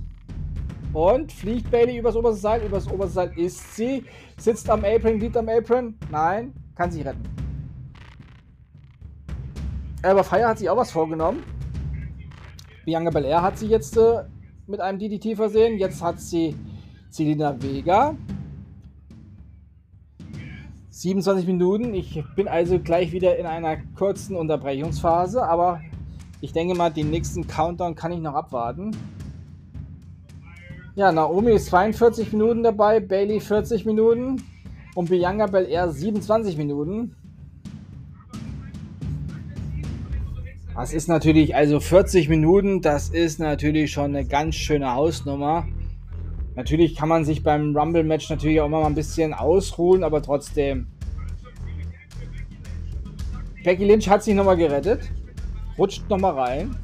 Und 0.95 1.33
fliegt 1.33 1.71
Bailey 1.71 1.99
übers 1.99 2.15
oberste 2.15 2.41
Seil. 2.41 2.63
Übers 2.65 2.91
oberste 2.91 3.15
Seil 3.15 3.33
ist 3.37 3.75
sie. 3.75 4.05
Sitzt 4.39 4.71
am 4.71 4.85
Apron, 4.85 5.19
liegt 5.19 5.37
am 5.37 5.49
Apron. 5.49 5.99
Nein, 6.11 6.55
kann 6.77 6.91
sich 6.91 7.05
retten. 7.05 7.23
Aber 10.03 10.23
Fire 10.23 10.47
hat 10.47 10.59
sich 10.59 10.71
auch 10.71 10.77
was 10.77 10.93
vorgenommen. 10.93 11.43
Bianca 12.85 13.11
Belair 13.11 13.43
hat 13.43 13.59
sie 13.59 13.67
jetzt 13.67 13.97
äh, 13.97 14.23
mit 14.67 14.81
einem 14.81 14.99
DDT 14.99 15.37
versehen. 15.37 15.79
Jetzt 15.79 16.01
hat 16.01 16.21
sie 16.21 16.55
Selina 17.11 17.61
Vega. 17.61 18.15
27 20.91 21.47
Minuten. 21.47 21.93
Ich 21.93 22.23
bin 22.37 22.47
also 22.47 22.79
gleich 22.79 23.11
wieder 23.11 23.37
in 23.37 23.47
einer 23.47 23.79
kurzen 23.97 24.37
Unterbrechungsphase, 24.37 25.43
aber 25.43 25.81
ich 26.41 26.53
denke 26.53 26.77
mal, 26.77 26.91
den 26.91 27.11
nächsten 27.11 27.49
Countdown 27.49 27.97
kann 27.97 28.13
ich 28.13 28.21
noch 28.21 28.35
abwarten. 28.35 28.93
Ja, 30.97 31.11
Naomi 31.11 31.51
ist 31.51 31.67
42 31.67 32.33
Minuten 32.33 32.63
dabei, 32.63 33.01
Bailey 33.01 33.41
40 33.41 33.85
Minuten 33.85 34.41
und 34.95 35.11
Bianca 35.11 35.47
Belair 35.47 35.91
27 35.91 36.57
Minuten. 36.57 37.17
Das 40.77 40.93
ist 40.93 41.09
natürlich, 41.09 41.57
also 41.57 41.81
40 41.81 42.29
Minuten, 42.29 42.81
das 42.81 43.09
ist 43.09 43.41
natürlich 43.41 43.91
schon 43.91 44.15
eine 44.15 44.25
ganz 44.25 44.55
schöne 44.55 44.95
Hausnummer. 44.95 45.67
Natürlich 46.55 46.95
kann 46.95 47.09
man 47.09 47.25
sich 47.25 47.43
beim 47.43 47.77
Rumble-Match 47.77 48.31
natürlich 48.31 48.61
auch 48.61 48.69
mal 48.69 48.85
ein 48.85 48.95
bisschen 48.95 49.35
ausruhen, 49.35 50.05
aber 50.05 50.23
trotzdem. 50.23 50.87
Becky 53.65 53.85
Lynch 53.85 54.09
hat 54.09 54.23
sich 54.23 54.35
nochmal 54.35 54.57
gerettet. 54.57 55.11
Rutscht 55.77 56.09
nochmal 56.09 56.39
rein. 56.39 56.77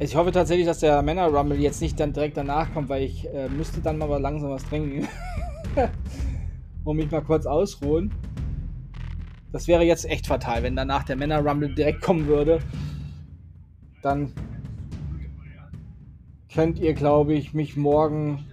Ich 0.00 0.16
hoffe 0.16 0.32
tatsächlich, 0.32 0.66
dass 0.66 0.80
der 0.80 1.02
Männer-Rumble 1.02 1.58
jetzt 1.58 1.80
nicht 1.80 2.00
dann 2.00 2.12
direkt 2.12 2.36
danach 2.36 2.72
kommt, 2.74 2.88
weil 2.88 3.04
ich 3.04 3.32
äh, 3.32 3.48
müsste 3.48 3.80
dann 3.80 3.98
mal 3.98 4.20
langsam 4.20 4.50
was 4.50 4.64
trinken. 4.64 5.06
und 6.82 6.96
mich 6.96 7.10
mal 7.12 7.22
kurz 7.22 7.46
ausruhen. 7.46 8.12
Das 9.52 9.68
wäre 9.68 9.84
jetzt 9.84 10.04
echt 10.04 10.26
fatal, 10.26 10.64
wenn 10.64 10.74
danach 10.74 11.04
der 11.04 11.14
Männer-Rumble 11.14 11.76
direkt 11.76 12.02
kommen 12.02 12.26
würde. 12.26 12.58
Dann 14.02 14.32
könnt 16.52 16.80
ihr, 16.80 16.94
glaube 16.94 17.34
ich, 17.34 17.54
mich 17.54 17.76
morgen... 17.76 18.46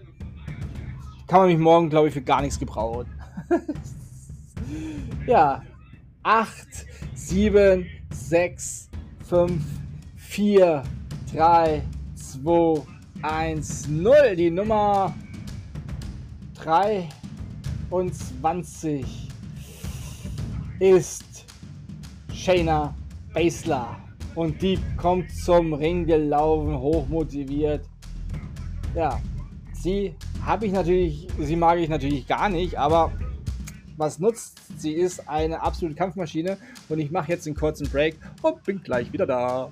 Kann 1.25 1.39
man 1.39 1.49
mich 1.49 1.57
morgen, 1.57 1.89
glaube 1.89 2.09
ich, 2.09 2.13
für 2.13 2.21
gar 2.21 2.41
nichts 2.41 2.59
gebrauchen. 2.59 3.07
ja. 5.25 5.63
8, 6.21 6.67
7, 7.15 7.87
6, 8.11 8.89
5, 9.27 9.63
4, 10.17 10.83
3, 11.33 11.81
2, 12.15 12.81
1, 13.21 13.87
0. 13.87 14.35
Die 14.35 14.51
Nummer 14.51 15.15
23 16.55 19.29
ist 20.79 21.45
Shayna 22.33 22.93
Baszler. 23.33 23.97
Und 24.35 24.61
die 24.61 24.77
kommt 24.97 25.31
zum 25.31 25.73
Ring 25.73 26.05
gelaufen, 26.05 26.77
hochmotiviert. 26.77 27.85
Ja, 28.93 29.21
sie 29.73 30.13
habe 30.45 30.65
ich 30.65 30.73
natürlich, 30.73 31.29
sie 31.39 31.55
mag 31.55 31.79
ich 31.79 31.87
natürlich 31.87 32.27
gar 32.27 32.49
nicht, 32.49 32.77
aber 32.77 33.13
was 33.95 34.19
nutzt? 34.19 34.59
Sie 34.77 34.91
ist 34.91 35.29
eine 35.29 35.61
absolute 35.61 35.95
Kampfmaschine 35.95 36.57
und 36.89 36.99
ich 36.99 37.09
mache 37.09 37.31
jetzt 37.31 37.47
einen 37.47 37.55
kurzen 37.55 37.89
Break 37.89 38.17
und 38.41 38.61
bin 38.63 38.83
gleich 38.83 39.13
wieder 39.13 39.25
da. 39.25 39.71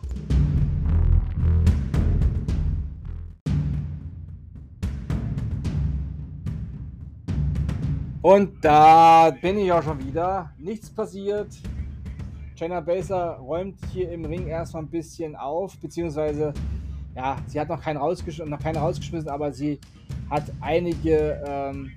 Und 8.29 8.63
da 8.63 9.31
bin 9.41 9.57
ich 9.57 9.71
auch 9.71 9.81
schon 9.81 10.05
wieder. 10.05 10.51
Nichts 10.59 10.87
passiert. 10.87 11.47
Jenna 12.55 12.79
Baser 12.79 13.37
räumt 13.37 13.79
hier 13.91 14.11
im 14.11 14.23
Ring 14.23 14.45
erstmal 14.45 14.83
ein 14.83 14.87
bisschen 14.87 15.35
auf, 15.35 15.75
beziehungsweise, 15.79 16.53
ja, 17.15 17.37
sie 17.47 17.59
hat 17.59 17.69
noch 17.69 17.81
keinen 17.81 17.97
rausgeschmissen, 17.97 18.51
noch 18.51 18.59
keine 18.59 18.77
rausgeschmissen, 18.77 19.31
aber 19.31 19.51
sie 19.51 19.79
hat 20.29 20.43
einige 20.61 21.43
ähm, 21.43 21.91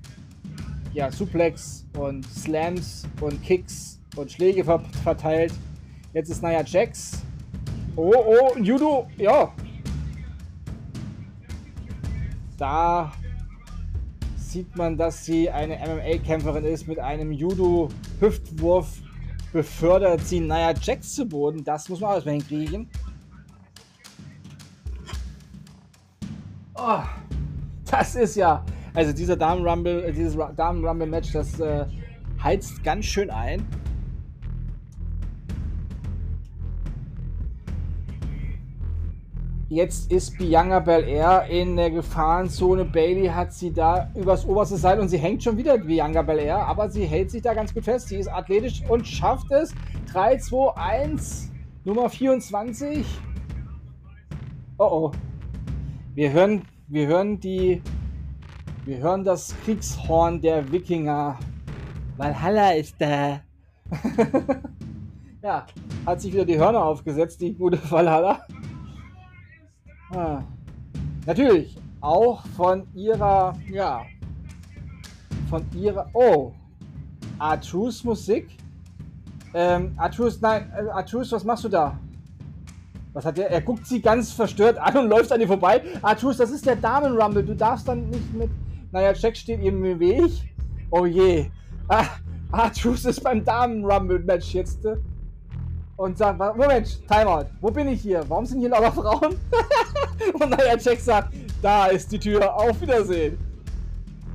ja, 0.95 1.11
Suplex 1.11 1.87
und 1.99 2.25
Slams 2.25 3.07
und 3.21 3.43
Kicks 3.43 4.01
und 4.17 4.33
Schläge 4.33 4.65
ver 4.65 4.79
verteilt. 5.05 5.53
Jetzt 6.15 6.31
ist 6.31 6.43
Nia 6.43 6.65
Jax 6.65 7.23
Oh, 7.95 8.15
oh, 8.17 8.57
Judo, 8.59 9.07
ja. 9.19 9.53
Da 12.57 13.13
sieht 14.53 14.77
man, 14.77 14.99
dass 14.99 15.25
sie 15.25 15.51
eine 15.51 15.77
MMA-Kämpferin 15.77 16.65
ist. 16.65 16.87
Mit 16.87 16.99
einem 16.99 17.33
Judo-Hüftwurf 17.33 19.01
befördert 19.53 20.21
sie 20.21 20.41
Nia 20.41 20.75
Jax 20.79 21.15
zu 21.15 21.27
Boden. 21.27 21.65
Das 21.65 21.89
muss 21.89 22.01
man 22.01 22.11
auch 22.11 22.15
erstmal 22.15 22.35
hinkriegen. 22.35 22.89
Oh, 26.75 27.01
das 27.91 28.15
ist 28.15 28.37
ja. 28.37 28.65
Also 28.95 29.13
dieser 29.13 29.37
Damen 29.37 29.67
Rumble, 29.67 30.05
äh, 30.05 30.13
dieses 30.13 30.37
Damen 30.57 30.85
Rumble 30.85 31.07
Match, 31.07 31.33
das 31.33 31.59
äh, 31.59 31.87
heizt 32.43 32.85
ganz 32.85 33.07
schön 33.07 33.31
ein. 33.31 33.67
Jetzt 39.73 40.13
ist 40.13 40.37
Bianca 40.37 40.81
Belair 40.81 41.47
in 41.49 41.77
der 41.77 41.91
Gefahrenzone. 41.91 42.85
Bailey 42.85 43.29
hat 43.29 43.55
sie 43.55 43.73
da 43.73 44.11
übers 44.15 44.45
oberste 44.45 44.77
Seil 44.77 45.01
und 45.01 45.09
sie 45.09 45.17
hängt 45.17 45.43
schon 45.43 45.57
wieder 45.57 45.79
Bianca 45.79 46.21
Belair, 46.21 46.59
aber 46.59 46.91
sie 46.91 47.07
hält 47.07 47.31
sich 47.31 47.41
da 47.41 47.55
ganz 47.55 47.73
gut 47.73 47.85
fest. 47.85 48.09
Sie 48.09 48.17
ist 48.17 48.29
athletisch 48.29 48.83
und 48.91 49.09
schafft 49.09 49.51
es. 49.51 49.75
3, 50.13 50.37
2, 50.37 50.77
1, 50.77 51.53
Nummer 51.85 52.11
24. 52.11 53.07
Oh 54.77 54.85
oh. 54.85 55.13
Wir 56.15 56.31
hören, 56.31 56.67
wir 56.89 57.07
hören 57.07 57.41
die, 57.41 57.81
wir 58.85 58.99
hören 58.99 59.25
das 59.25 59.55
Kriegshorn 59.65 60.43
der 60.43 60.71
Wikinger. 60.71 61.39
Valhalla 62.19 62.73
ist 62.73 62.97
da. 62.99 63.41
ja, 65.43 65.65
hat 66.05 66.21
sich 66.21 66.35
wieder 66.35 66.45
die 66.45 66.59
Hörner 66.59 66.85
aufgesetzt, 66.85 67.41
die 67.41 67.55
gute 67.55 67.79
Valhalla. 67.91 68.45
Ah. 70.15 70.43
Natürlich 71.27 71.79
auch 72.01 72.45
von 72.57 72.87
ihrer, 72.95 73.55
ja, 73.71 74.03
von 75.49 75.65
ihrer, 75.75 76.11
oh, 76.13 76.53
Artrus 77.39 78.05
Musik. 78.05 78.49
Ähm, 79.55 79.93
Artrus, 79.97 80.41
nein, 80.41 80.71
äh, 80.77 80.89
Artrus, 80.91 81.33
was 81.33 81.45
machst 81.45 81.65
du 81.65 81.69
da? 81.69 81.99
Was 83.13 83.25
hat 83.25 83.37
der? 83.37 83.51
Er 83.51 83.61
guckt 83.61 83.87
sie 83.87 84.01
ganz 84.01 84.33
verstört 84.33 84.79
an 84.79 84.97
und 84.97 85.09
läuft 85.11 85.33
an 85.33 85.41
ihr 85.41 85.47
vorbei. 85.47 85.83
Artrus, 86.03 86.39
das 86.39 86.51
ist 86.51 86.67
der 86.67 86.77
Damen-Rumble. 86.77 87.45
Du 87.45 87.55
darfst 87.55 87.89
dann 87.89 88.09
nicht 88.09 88.35
mit. 88.35 88.51
Naja, 88.91 89.13
Jack 89.13 89.37
steht 89.37 89.61
ihm 89.61 89.85
im 89.85 90.01
Weg. 90.01 90.31
Oh 90.91 91.07
je. 91.07 91.51
Ah, 91.89 92.07
Artrus 92.51 93.05
ist 93.05 93.23
beim 93.23 93.45
Damen-Rumble-Match 93.45 94.55
jetzt. 94.55 94.85
Äh, 94.85 94.97
und 96.03 96.19
sagt, 96.19 96.37
Moment, 96.37 97.01
Timeout, 97.07 97.47
wo 97.61 97.71
bin 97.71 97.87
ich 97.87 98.01
hier? 98.01 98.25
Warum 98.29 98.45
sind 98.45 98.59
hier 98.59 98.71
lauter 98.71 98.91
Frauen? 98.91 99.37
und 100.35 100.51
naja, 100.51 100.77
Jack 100.77 100.99
sagt, 100.99 101.33
da 101.63 101.87
ist 101.87 102.11
die 102.11 102.19
Tür, 102.19 102.53
auf 102.53 102.81
Wiedersehen. 102.81 103.39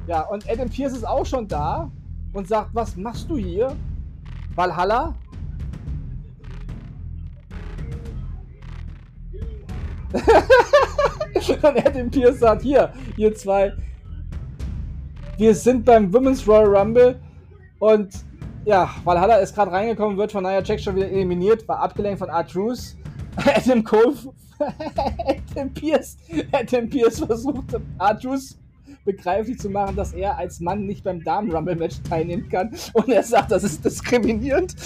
Ja, 0.08 0.22
und 0.22 0.50
Adam 0.50 0.70
Pierce 0.70 0.94
ist 0.94 1.06
auch 1.06 1.26
schon 1.26 1.46
da 1.46 1.92
und 2.32 2.48
sagt, 2.48 2.70
was 2.72 2.96
machst 2.96 3.30
du 3.30 3.36
hier? 3.36 3.76
Valhalla? 4.56 5.14
und 10.14 11.86
Adam 11.86 12.10
Pierce 12.10 12.40
sagt, 12.40 12.62
hier, 12.62 12.94
ihr 13.18 13.36
zwei, 13.36 13.74
wir 15.38 15.54
sind 15.54 15.84
beim 15.84 16.14
Women's 16.14 16.48
Royal 16.48 16.78
Rumble 16.78 17.20
und 17.80 18.26
ja, 18.68 18.94
Valhalla 19.06 19.38
ist 19.38 19.56
gerade 19.56 19.72
reingekommen, 19.72 20.18
wird 20.18 20.34
von 20.34 20.44
Nia 20.44 20.62
Jax 20.62 20.84
schon 20.84 20.98
wieder 20.98 21.10
eliminiert, 21.10 21.66
war 21.70 21.80
abgelenkt 21.80 22.20
von 22.20 22.28
R-Truth. 22.28 22.98
Adam 23.38 23.82
Cole, 23.82 24.14
Adam 24.60 25.74
Pierce, 25.74 26.18
Adam 26.52 26.90
Pierce 26.90 27.20
versucht, 27.20 27.74
R-Truth 27.98 28.58
begreiflich 29.06 29.58
zu 29.58 29.70
machen, 29.70 29.96
dass 29.96 30.12
er 30.12 30.38
als 30.38 30.60
Mann 30.60 30.86
nicht 30.86 31.06
beim 31.06 31.24
Damen-Rumble-Match 31.24 32.02
teilnehmen 32.10 32.50
kann. 32.50 32.76
Und 32.92 33.08
er 33.08 33.24
sagt, 33.24 33.52
das 33.52 33.64
ist 33.64 33.86
diskriminierend. 33.86 34.76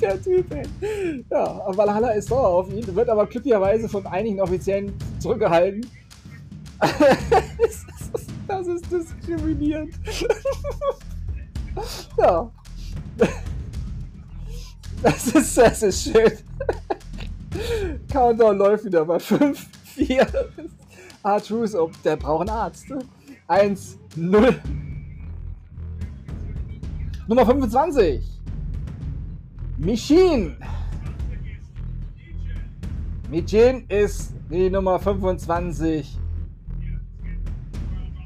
Der 0.00 0.22
Typ, 0.22 0.46
ey. 0.54 0.62
Ja, 1.30 1.60
Valhalla 1.66 2.12
ist 2.12 2.28
sauer 2.28 2.48
auf 2.48 2.72
ihn, 2.72 2.96
wird 2.96 3.10
aber 3.10 3.26
glücklicherweise 3.26 3.90
von 3.90 4.06
einigen 4.06 4.40
Offiziellen 4.40 4.94
zurückgehalten. 5.18 5.86
Das 8.46 8.66
ist 8.66 8.90
diskriminierend. 8.90 9.94
ja. 12.18 12.50
Das 15.02 15.26
ist, 15.26 15.58
das 15.58 15.82
ist 15.82 16.04
schön. 16.04 16.32
Countdown 18.10 18.58
läuft 18.58 18.84
wieder 18.84 19.04
bei 19.04 19.18
5, 19.18 19.66
4. 19.84 20.26
R-Truth, 21.24 21.74
oh, 21.74 21.90
der 22.04 22.16
braucht 22.16 22.48
einen 22.48 22.58
Arzt. 22.58 22.86
1, 23.48 23.98
0. 24.16 24.60
Nummer 27.28 27.46
25. 27.46 28.40
Michin. 29.78 30.56
Michin 33.30 33.84
ist 33.88 34.34
die 34.50 34.68
Nummer 34.68 34.98
25 34.98 36.18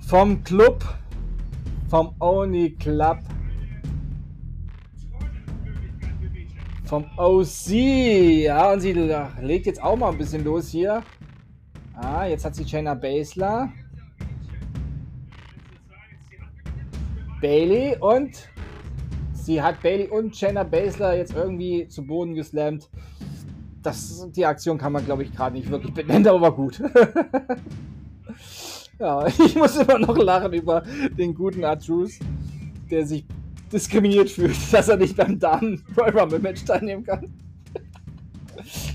vom 0.06 0.44
Club, 0.44 0.84
vom 1.88 2.14
Oni 2.20 2.70
Club, 2.70 3.18
vom 6.84 7.04
OC. 7.16 7.70
Ja, 8.44 8.72
und 8.72 8.80
sie 8.80 8.92
legt 8.92 9.66
jetzt 9.66 9.82
auch 9.82 9.96
mal 9.96 10.12
ein 10.12 10.18
bisschen 10.18 10.44
los 10.44 10.68
hier. 10.68 11.02
Ah, 11.94 12.24
jetzt 12.24 12.44
hat 12.44 12.54
sie 12.54 12.66
Shayna 12.66 12.94
Baszler. 12.94 13.72
Bailey 17.40 17.96
und 17.98 18.48
sie 19.32 19.60
hat 19.60 19.82
Bailey 19.82 20.06
und 20.06 20.36
Shayna 20.36 20.62
Baszler 20.62 21.16
jetzt 21.16 21.34
irgendwie 21.34 21.88
zu 21.88 22.06
Boden 22.06 22.34
geslammt. 22.34 22.88
Das, 23.82 24.28
die 24.30 24.46
Aktion 24.46 24.78
kann 24.78 24.92
man, 24.92 25.04
glaube 25.04 25.24
ich, 25.24 25.34
gerade 25.34 25.56
nicht 25.56 25.68
wirklich 25.68 25.92
benennen, 25.92 26.28
aber 26.28 26.40
war 26.40 26.52
gut. 26.52 26.80
Ja, 28.98 29.26
ich 29.26 29.54
muss 29.54 29.76
immer 29.76 29.98
noch 29.98 30.16
lachen 30.16 30.52
über 30.52 30.82
den 31.18 31.34
guten 31.34 31.64
Artrus, 31.64 32.18
der 32.90 33.06
sich 33.06 33.24
diskriminiert 33.72 34.30
fühlt, 34.30 34.56
dass 34.72 34.88
er 34.88 34.96
nicht 34.96 35.16
beim 35.16 35.38
Damen 35.38 35.82
Royal 35.96 36.18
Rumble 36.18 36.38
Match 36.38 36.64
teilnehmen 36.64 37.04
kann. 37.04 37.32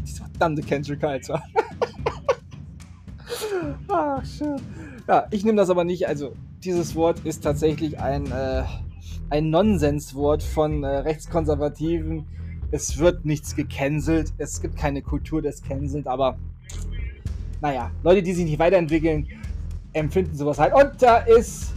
Diese 0.06 0.24
verdammte 0.24 0.62
Kendrick 0.62 1.02
Kaiser. 1.02 1.42
Ach, 3.88 4.26
schön. 4.26 4.60
Ja, 5.08 5.28
ich 5.32 5.46
nehme 5.46 5.58
das 5.58 5.70
aber 5.70 5.84
nicht. 5.84 6.08
Also, 6.08 6.34
dieses 6.64 6.96
Wort 6.96 7.20
ist 7.26 7.44
tatsächlich 7.44 8.00
ein, 8.00 8.32
äh, 8.32 8.64
ein 9.30 9.50
Nonsenswort 9.50 10.42
von 10.42 10.84
äh, 10.84 10.88
Rechtskonservativen. 10.88 12.26
Es 12.72 12.98
wird 12.98 13.26
nichts 13.26 13.56
gecancelt. 13.56 14.34
Es 14.38 14.62
gibt 14.62 14.78
keine 14.78 15.02
Kultur 15.02 15.42
des 15.42 15.62
Cancelt, 15.62 16.08
aber 16.08 16.38
naja, 17.62 17.92
Leute, 18.04 18.24
die 18.24 18.34
sich 18.34 18.46
nicht 18.46 18.60
weiterentwickeln, 18.60 19.28
empfinden 19.94 20.36
sowas 20.36 20.60
halt. 20.60 20.74
Und 20.74 21.02
da 21.02 21.18
ist. 21.18 21.74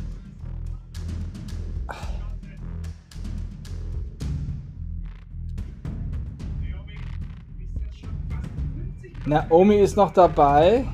Naomi 9.26 9.76
ist 9.76 9.96
noch 9.96 10.12
dabei. 10.12 10.84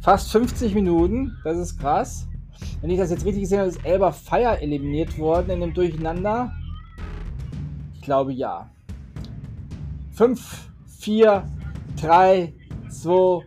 Fast 0.00 0.32
50 0.32 0.74
Minuten. 0.74 1.36
Das 1.44 1.58
ist 1.58 1.78
krass. 1.78 2.26
Wenn 2.80 2.90
ich 2.90 2.98
das 2.98 3.10
jetzt 3.10 3.24
richtig 3.24 3.42
gesehen 3.42 3.58
habe, 3.58 3.68
ist 3.68 3.84
Elba 3.84 4.12
Fire 4.12 4.60
eliminiert 4.60 5.18
worden 5.18 5.50
in 5.50 5.60
dem 5.60 5.74
Durcheinander. 5.74 6.52
Ich 7.94 8.02
glaube 8.02 8.32
ja. 8.32 8.70
5, 10.12 10.70
4, 11.00 11.44
3, 12.00 12.54
2, 12.88 13.44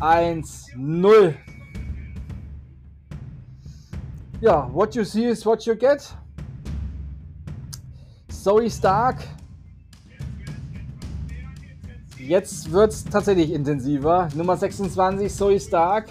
1, 0.00 0.66
0. 0.76 1.34
Ja, 4.42 4.68
what 4.72 4.92
you 4.96 5.04
see 5.04 5.26
is 5.26 5.46
what 5.46 5.64
you 5.66 5.76
get. 5.76 6.12
Zoe 8.28 8.68
Stark. 8.68 9.22
Jetzt 12.18 12.72
wird 12.72 12.90
es 12.90 13.04
tatsächlich 13.04 13.52
intensiver. 13.52 14.28
Nummer 14.34 14.56
26, 14.56 15.32
Zoe 15.32 15.60
Stark. 15.60 16.08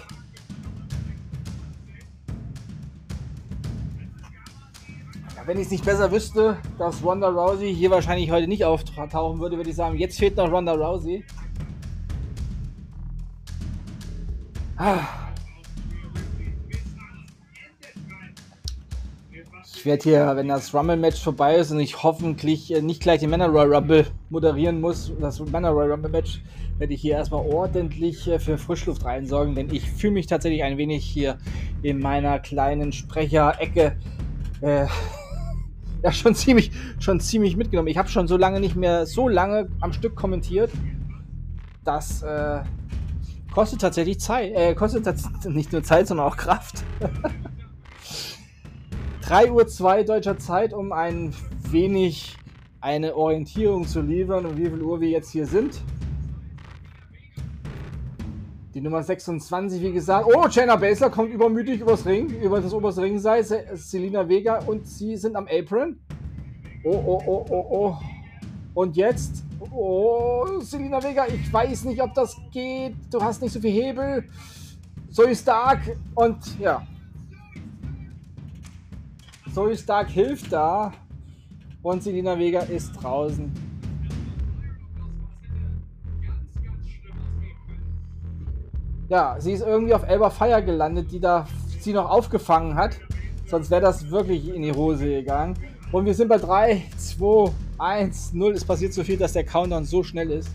wenn 5.44 5.58
ich 5.58 5.64
es 5.64 5.70
nicht 5.70 5.84
besser 5.84 6.10
wüsste, 6.10 6.56
dass 6.78 7.04
Ronda 7.04 7.28
Rousey 7.28 7.74
hier 7.74 7.90
wahrscheinlich 7.90 8.30
heute 8.30 8.48
nicht 8.48 8.64
auftauchen 8.64 9.40
würde, 9.40 9.58
würde 9.58 9.68
ich 9.68 9.76
sagen, 9.76 9.98
jetzt 9.98 10.16
fehlt 10.18 10.36
noch 10.36 10.50
Ronda 10.50 10.72
Rousey. 10.72 11.22
Ich 19.82 19.86
werde 19.86 20.04
hier, 20.04 20.36
wenn 20.36 20.46
das 20.46 20.72
Rumble-Match 20.72 21.20
vorbei 21.20 21.56
ist 21.56 21.72
und 21.72 21.80
ich 21.80 22.04
hoffentlich 22.04 22.72
äh, 22.72 22.80
nicht 22.80 23.02
gleich 23.02 23.18
den 23.18 23.30
Männer 23.30 23.48
Royal 23.48 23.74
Rumble 23.74 24.06
moderieren 24.30 24.80
muss, 24.80 25.10
das 25.20 25.40
Männer 25.40 25.70
Royal 25.70 25.90
Rumble-Match, 25.90 26.40
werde 26.78 26.94
ich 26.94 27.00
hier 27.00 27.14
erstmal 27.14 27.44
ordentlich 27.44 28.28
äh, 28.28 28.38
für 28.38 28.58
Frischluft 28.58 29.04
reinsorgen, 29.04 29.56
denn 29.56 29.74
ich 29.74 29.90
fühle 29.90 30.12
mich 30.12 30.28
tatsächlich 30.28 30.62
ein 30.62 30.78
wenig 30.78 31.04
hier 31.04 31.36
in 31.82 31.98
meiner 31.98 32.38
kleinen 32.38 32.92
Sprecherecke 32.92 33.96
äh, 34.60 34.86
ja, 36.04 36.12
schon 36.12 36.36
ziemlich, 36.36 36.70
schon 37.00 37.18
ziemlich 37.18 37.56
mitgenommen. 37.56 37.88
Ich 37.88 37.98
habe 37.98 38.08
schon 38.08 38.28
so 38.28 38.36
lange 38.36 38.60
nicht 38.60 38.76
mehr 38.76 39.04
so 39.04 39.26
lange 39.28 39.68
am 39.80 39.92
Stück 39.92 40.14
kommentiert. 40.14 40.70
Das 41.82 42.22
äh, 42.22 42.60
kostet 43.52 43.80
tatsächlich 43.80 44.20
Zeit. 44.20 44.54
Äh, 44.54 44.76
kostet 44.76 45.08
nicht 45.46 45.72
nur 45.72 45.82
Zeit, 45.82 46.06
sondern 46.06 46.28
auch 46.28 46.36
Kraft. 46.36 46.84
3 49.22 49.52
Uhr 49.52 49.68
2 49.68 50.02
deutscher 50.02 50.36
Zeit, 50.36 50.74
um 50.74 50.92
ein 50.92 51.32
wenig 51.70 52.36
eine 52.80 53.14
Orientierung 53.14 53.86
zu 53.86 54.00
liefern, 54.00 54.44
um 54.44 54.56
wie 54.56 54.64
viel 54.68 54.82
Uhr 54.82 55.00
wir 55.00 55.08
jetzt 55.08 55.30
hier 55.30 55.46
sind. 55.46 55.80
Die 58.74 58.80
Nummer 58.80 59.02
26, 59.02 59.80
wie 59.80 59.92
gesagt. 59.92 60.26
Oh, 60.26 60.48
Jenna 60.48 60.74
Baszler 60.74 61.08
kommt 61.08 61.32
übermütig 61.32 61.80
übers 61.80 62.04
Ring, 62.04 62.30
über 62.30 62.60
das 62.60 62.74
oberste 62.74 63.02
Ringseil. 63.02 63.44
Selina 63.74 64.28
Vega 64.28 64.58
und 64.58 64.88
sie 64.88 65.16
sind 65.16 65.36
am 65.36 65.46
Apron. 65.46 66.00
Oh, 66.82 66.90
oh, 66.90 67.22
oh, 67.24 67.46
oh, 67.48 67.66
oh. 67.70 67.96
Und 68.74 68.96
jetzt? 68.96 69.44
Oh, 69.70 70.58
Selina 70.60 71.00
Vega, 71.00 71.26
ich 71.28 71.52
weiß 71.52 71.84
nicht, 71.84 72.02
ob 72.02 72.12
das 72.14 72.36
geht. 72.50 72.96
Du 73.12 73.22
hast 73.22 73.40
nicht 73.40 73.52
so 73.52 73.60
viel 73.60 73.70
Hebel. 73.70 74.24
Zoe 75.10 75.36
Stark 75.36 75.96
und 76.16 76.58
ja. 76.58 76.84
Zoe 79.52 79.76
Stark 79.76 80.08
hilft 80.08 80.52
da. 80.52 80.92
Und 81.82 82.02
Selina 82.02 82.38
Vega 82.38 82.60
ist 82.60 82.92
draußen. 82.92 83.52
Ja, 89.08 89.36
sie 89.38 89.52
ist 89.52 89.62
irgendwie 89.62 89.92
auf 89.92 90.04
Elba 90.08 90.30
Fire 90.30 90.62
gelandet, 90.62 91.12
die 91.12 91.20
da 91.20 91.46
sie 91.80 91.92
noch 91.92 92.08
aufgefangen 92.08 92.76
hat. 92.76 92.98
Sonst 93.46 93.70
wäre 93.70 93.82
das 93.82 94.10
wirklich 94.10 94.48
in 94.48 94.62
die 94.62 94.72
Hose 94.72 95.04
gegangen. 95.04 95.54
Und 95.90 96.06
wir 96.06 96.14
sind 96.14 96.28
bei 96.28 96.38
3, 96.38 96.84
2, 96.96 97.52
1, 97.78 98.32
0. 98.32 98.52
Es 98.52 98.64
passiert 98.64 98.94
so 98.94 99.04
viel, 99.04 99.18
dass 99.18 99.34
der 99.34 99.44
Countdown 99.44 99.84
so 99.84 100.02
schnell 100.02 100.30
ist. 100.30 100.50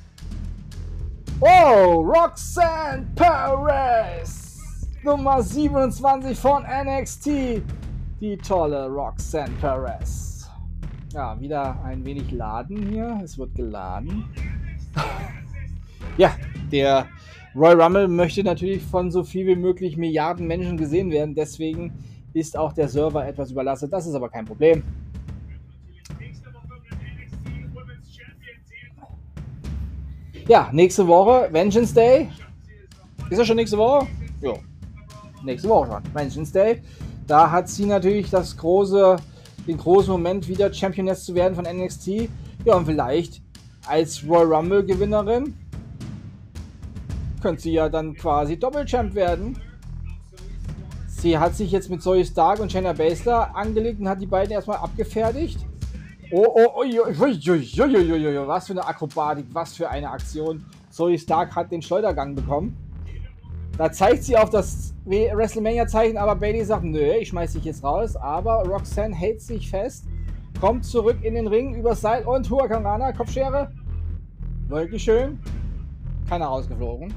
Oh, 1.39 2.01
Roxanne 2.01 3.05
Perez! 3.13 4.79
Nummer 5.03 5.43
27 5.43 6.39
von 6.39 6.63
NXT. 6.63 7.61
Die 8.19 8.35
tolle 8.35 8.87
Roxanne 8.87 9.53
Perez. 9.61 10.49
Ja, 11.13 11.39
wieder 11.39 11.79
ein 11.83 12.03
wenig 12.03 12.31
laden 12.31 12.89
hier. 12.89 13.21
Es 13.23 13.37
wird 13.37 13.53
geladen. 13.53 14.25
ja, 16.17 16.35
der 16.71 17.07
Roy 17.55 17.73
Rumble 17.73 18.07
möchte 18.07 18.43
natürlich 18.43 18.81
von 18.81 19.11
so 19.11 19.23
viel 19.23 19.45
wie 19.45 19.55
möglich 19.55 19.97
Milliarden 19.97 20.47
Menschen 20.47 20.77
gesehen 20.77 21.11
werden. 21.11 21.35
Deswegen 21.35 21.93
ist 22.33 22.57
auch 22.57 22.73
der 22.73 22.89
Server 22.89 23.27
etwas 23.27 23.51
überlastet. 23.51 23.93
Das 23.93 24.07
ist 24.07 24.15
aber 24.15 24.29
kein 24.29 24.45
Problem. 24.45 24.81
Ja, 30.47 30.69
nächste 30.71 31.07
Woche 31.07 31.49
Vengeance 31.51 31.93
Day. 31.93 32.29
Ist 33.29 33.39
das 33.39 33.45
schon 33.45 33.57
nächste 33.57 33.77
Woche? 33.77 34.07
Ja. 34.41 34.53
Nächste 35.43 35.69
Woche 35.69 35.91
schon. 35.91 36.15
Vengeance 36.15 36.51
Day. 36.51 36.81
Da 37.27 37.51
hat 37.51 37.67
sie 37.67 37.85
natürlich 37.85 38.29
das 38.29 38.55
große, 38.55 39.17
den 39.67 39.77
großen 39.77 40.11
Moment, 40.11 40.47
wieder 40.47 40.73
Championess 40.73 41.25
zu 41.25 41.35
werden 41.35 41.55
von 41.55 41.65
NXT. 41.65 42.29
Ja, 42.63 42.75
und 42.75 42.85
vielleicht 42.85 43.41
als 43.85 44.23
Royal 44.27 44.53
Rumble 44.53 44.85
Gewinnerin 44.85 45.53
könnte 47.41 47.61
sie 47.61 47.73
ja 47.73 47.89
dann 47.89 48.13
quasi 48.15 48.57
Doppelchamp 48.57 49.13
werden. 49.13 49.59
Sie 51.07 51.37
hat 51.37 51.55
sich 51.55 51.71
jetzt 51.71 51.89
mit 51.89 52.01
Zoe 52.01 52.23
Stark 52.23 52.59
und 52.59 52.71
Shayna 52.71 52.93
Baszler 52.93 53.55
angelegt 53.55 53.99
und 53.99 54.07
hat 54.07 54.21
die 54.21 54.25
beiden 54.25 54.51
erstmal 54.51 54.77
abgefertigt. 54.77 55.59
Oh, 56.31 56.45
oh, 56.45 56.67
oh, 56.75 56.83
was 58.47 58.67
für 58.67 58.73
eine 58.73 58.85
Akrobatik, 58.85 59.45
was 59.51 59.75
für 59.75 59.89
eine 59.89 60.09
Aktion. 60.09 60.65
Zoe 60.89 61.17
Stark 61.17 61.55
hat 61.55 61.71
den 61.71 61.81
Schleudergang 61.81 62.35
bekommen. 62.35 62.77
Da 63.77 63.91
zeigt 63.91 64.23
sie 64.23 64.35
auf 64.35 64.49
das 64.49 64.95
WrestleMania-Zeichen, 65.05 66.17
aber 66.17 66.35
Bailey 66.35 66.65
sagt, 66.65 66.83
nö, 66.83 67.13
ich 67.13 67.27
schmeiß 67.27 67.53
dich 67.53 67.65
jetzt 67.65 67.83
raus. 67.83 68.15
Aber 68.15 68.63
Roxanne 68.67 69.13
hält 69.13 69.39
sich 69.41 69.69
fest, 69.69 70.05
kommt 70.59 70.83
zurück 70.83 71.17
in 71.21 71.35
den 71.35 71.45
Ring, 71.45 71.75
übers 71.75 72.01
Seil 72.01 72.25
und 72.25 72.49
Huracan 72.49 72.83
Rana, 72.83 73.11
Kopfschere. 73.11 73.71
Wirklich 74.67 75.03
schön. 75.03 75.39
Keiner 76.27 76.47
rausgeflogen. 76.47 77.13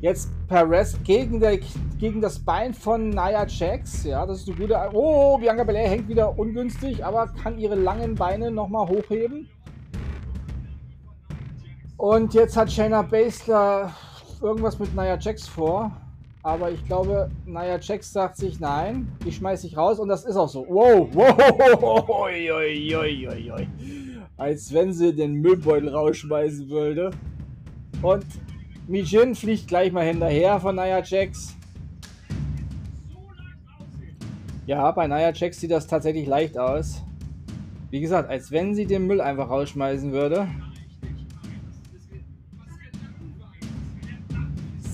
Jetzt 0.00 0.30
Perez 0.48 0.96
gegen, 1.04 1.38
der, 1.38 1.58
gegen 1.98 2.20
das 2.20 2.38
Bein 2.38 2.74
von 2.74 3.10
Nia 3.10 3.46
Jax. 3.46 4.02
Ja, 4.04 4.26
das 4.26 4.40
ist 4.40 4.48
eine 4.48 4.56
gute. 4.56 4.76
Oh, 4.92 5.38
Bianca 5.38 5.62
Belair 5.62 5.88
hängt 5.88 6.08
wieder 6.08 6.36
ungünstig, 6.36 7.04
aber 7.04 7.28
kann 7.28 7.58
ihre 7.58 7.76
langen 7.76 8.16
Beine 8.16 8.50
nochmal 8.50 8.88
hochheben. 8.88 9.48
Und 11.96 12.34
jetzt 12.34 12.56
hat 12.56 12.72
Shayna 12.72 13.02
Baszler 13.02 13.92
irgendwas 14.42 14.78
mit 14.78 14.94
Nia 14.94 15.18
Jax 15.18 15.46
vor. 15.46 15.92
Aber 16.42 16.70
ich 16.70 16.84
glaube, 16.86 17.30
Nia 17.44 17.78
Jax 17.78 18.12
sagt 18.12 18.38
sich, 18.38 18.60
nein, 18.60 19.08
ich 19.24 19.36
schmeiß 19.36 19.62
dich 19.62 19.76
raus. 19.76 19.98
Und 19.98 20.08
das 20.08 20.24
ist 20.24 20.36
auch 20.36 20.48
so. 20.48 20.66
Wow, 20.68 21.08
wow. 21.12 21.38
Als 24.38 24.72
wenn 24.72 24.92
sie 24.92 25.14
den 25.14 25.34
Müllbeutel 25.34 25.90
rausschmeißen 25.90 26.70
würde. 26.70 27.10
Und 28.00 28.24
Mijin 28.88 29.34
fliegt 29.34 29.68
gleich 29.68 29.92
mal 29.92 30.06
hinterher 30.06 30.58
von 30.58 30.74
Nia 30.74 31.02
Jax. 31.02 31.54
Ja, 34.66 34.90
bei 34.92 35.06
Nia 35.06 35.32
Jax 35.32 35.60
sieht 35.60 35.70
das 35.70 35.86
tatsächlich 35.86 36.26
leicht 36.26 36.56
aus. 36.56 37.02
Wie 37.90 38.00
gesagt, 38.00 38.30
als 38.30 38.50
wenn 38.50 38.74
sie 38.74 38.86
den 38.86 39.06
Müll 39.06 39.20
einfach 39.20 39.50
rausschmeißen 39.50 40.12
würde. 40.12 40.48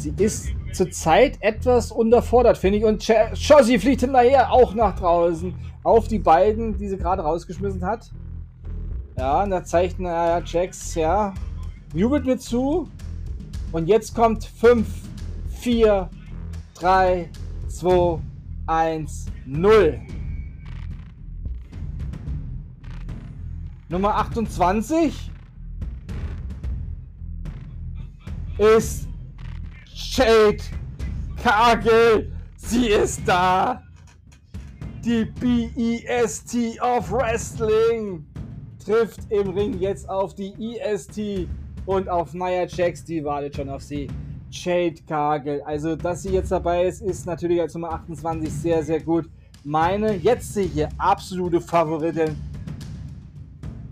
Sie 0.07 0.23
ist 0.23 0.51
zurzeit 0.73 1.37
etwas 1.41 1.91
unterfordert, 1.91 2.57
finde 2.59 2.79
ich. 2.79 2.85
Und 2.85 3.05
Chossi 3.05 3.77
fliegt 3.81 4.03
hinterher 4.03 4.53
auch 4.53 4.73
nach 4.73 4.97
draußen. 4.97 5.53
Auf 5.83 6.07
die 6.07 6.21
beiden, 6.21 6.77
die 6.79 6.89
sie 6.89 6.97
gerade 6.97 7.23
rausgeschmissen 7.23 7.85
hat. 7.85 8.13
Ja, 9.19 9.43
und 9.43 9.51
da 9.51 9.65
zeigt 9.65 9.99
Nia 9.99 10.41
Jax, 10.45 10.95
ja, 10.95 11.35
jubelt 11.93 12.25
mir 12.25 12.39
zu. 12.39 12.89
Und 13.73 13.89
jetzt 13.89 14.15
kommt 14.15 14.45
5, 14.45 14.87
4, 15.61 16.09
3, 16.75 17.29
2, 17.67 18.21
1, 18.67 19.27
0. 19.45 20.01
Nummer 23.89 24.15
28 24.17 25.33
ist 28.59 29.07
Jade 30.17 30.65
Kagel. 31.43 32.33
Sie 32.57 32.87
ist 32.87 33.21
da. 33.27 33.83
Die 35.05 35.27
BEST 35.27 36.81
of 36.81 37.13
Wrestling 37.13 38.25
trifft 38.83 39.21
im 39.29 39.51
Ring 39.51 39.79
jetzt 39.79 40.09
auf 40.09 40.35
die 40.35 40.55
EST 40.79 41.47
und 41.85 42.09
auf 42.09 42.33
Nia 42.33 42.65
Jax, 42.67 43.05
die 43.05 43.23
wartet 43.23 43.57
schon 43.57 43.69
auf 43.69 43.83
sie. 43.83 44.09
Jade 44.51 45.03
Kagel. 45.07 45.61
Also, 45.67 45.95
dass 45.95 46.23
sie 46.23 46.31
jetzt 46.31 46.51
dabei 46.51 46.87
ist, 46.87 47.03
ist 47.03 47.27
natürlich 47.27 47.61
als 47.61 47.75
Nummer 47.75 47.93
28 47.93 48.51
sehr, 48.51 48.83
sehr 48.83 49.01
gut. 49.01 49.29
Meine 49.65 50.15
jetzt 50.15 50.57
hier 50.57 50.89
absolute 50.97 51.61
Favoritin. 51.61 52.35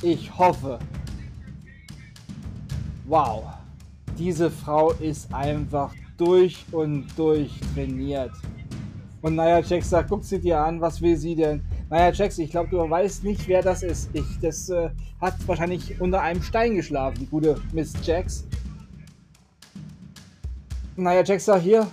Ich 0.00 0.34
hoffe. 0.38 0.78
Wow. 3.04 3.44
Diese 4.16 4.50
Frau 4.50 4.92
ist 4.92 5.32
einfach 5.34 5.92
durch 6.16 6.64
und 6.72 7.06
durch 7.16 7.50
trainiert. 7.74 8.32
Und 9.22 9.36
Nia 9.36 9.60
Jax 9.60 9.90
sagt, 9.90 10.10
guck 10.10 10.22
sie 10.22 10.38
dir 10.38 10.60
an, 10.60 10.80
was 10.80 11.00
will 11.00 11.16
sie 11.16 11.34
denn? 11.34 11.62
Nia 11.90 12.12
Jax, 12.12 12.38
ich 12.38 12.50
glaube, 12.50 12.68
du 12.70 12.78
weißt 12.78 13.24
nicht, 13.24 13.48
wer 13.48 13.62
das 13.62 13.82
ist. 13.82 14.10
Ich, 14.12 14.38
das 14.40 14.68
äh, 14.68 14.90
hat 15.20 15.34
wahrscheinlich 15.46 16.00
unter 16.00 16.20
einem 16.20 16.42
Stein 16.42 16.76
geschlafen, 16.76 17.20
die 17.20 17.26
gute 17.26 17.60
Miss 17.72 17.94
Jax. 18.04 18.46
Naja, 20.96 21.24
Jax 21.24 21.46
sagt 21.46 21.62
hier. 21.62 21.86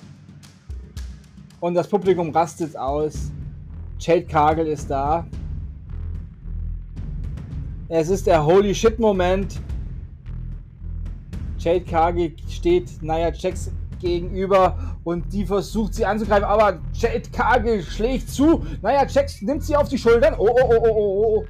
Und 1.59 1.74
das 1.74 1.88
Publikum 1.88 2.30
rastet 2.30 2.78
aus. 2.78 3.32
Jade 3.99 4.26
Kagel 4.26 4.67
ist 4.67 4.89
da. 4.89 5.26
Es 7.88 8.09
ist 8.09 8.28
der 8.28 8.45
Holy 8.45 8.76
Shit 8.76 8.99
Moment. 8.99 9.59
Jade 11.57 11.86
Kagel 11.86 12.34
steht 12.47 13.01
Nia 13.01 13.32
Jax 13.32 13.72
gegenüber 14.02 14.97
und 15.04 15.32
die 15.32 15.45
versucht 15.45 15.93
sie 15.93 16.06
anzugreifen, 16.06 16.45
aber 16.45 16.80
Jade 16.93 17.30
Cargill 17.32 17.84
schlägt 17.84 18.30
zu. 18.30 18.66
Naja, 18.82 19.06
Jax 19.08 19.41
nimmt 19.41 19.64
sie 19.64 19.76
auf 19.76 19.89
die 19.89 19.97
Schultern. 19.97 20.36
Oh, 20.38 20.49
oh, 20.49 20.70
oh, 20.70 20.80
oh, 20.80 20.95
oh, 20.95 21.38
oh. 21.38 21.45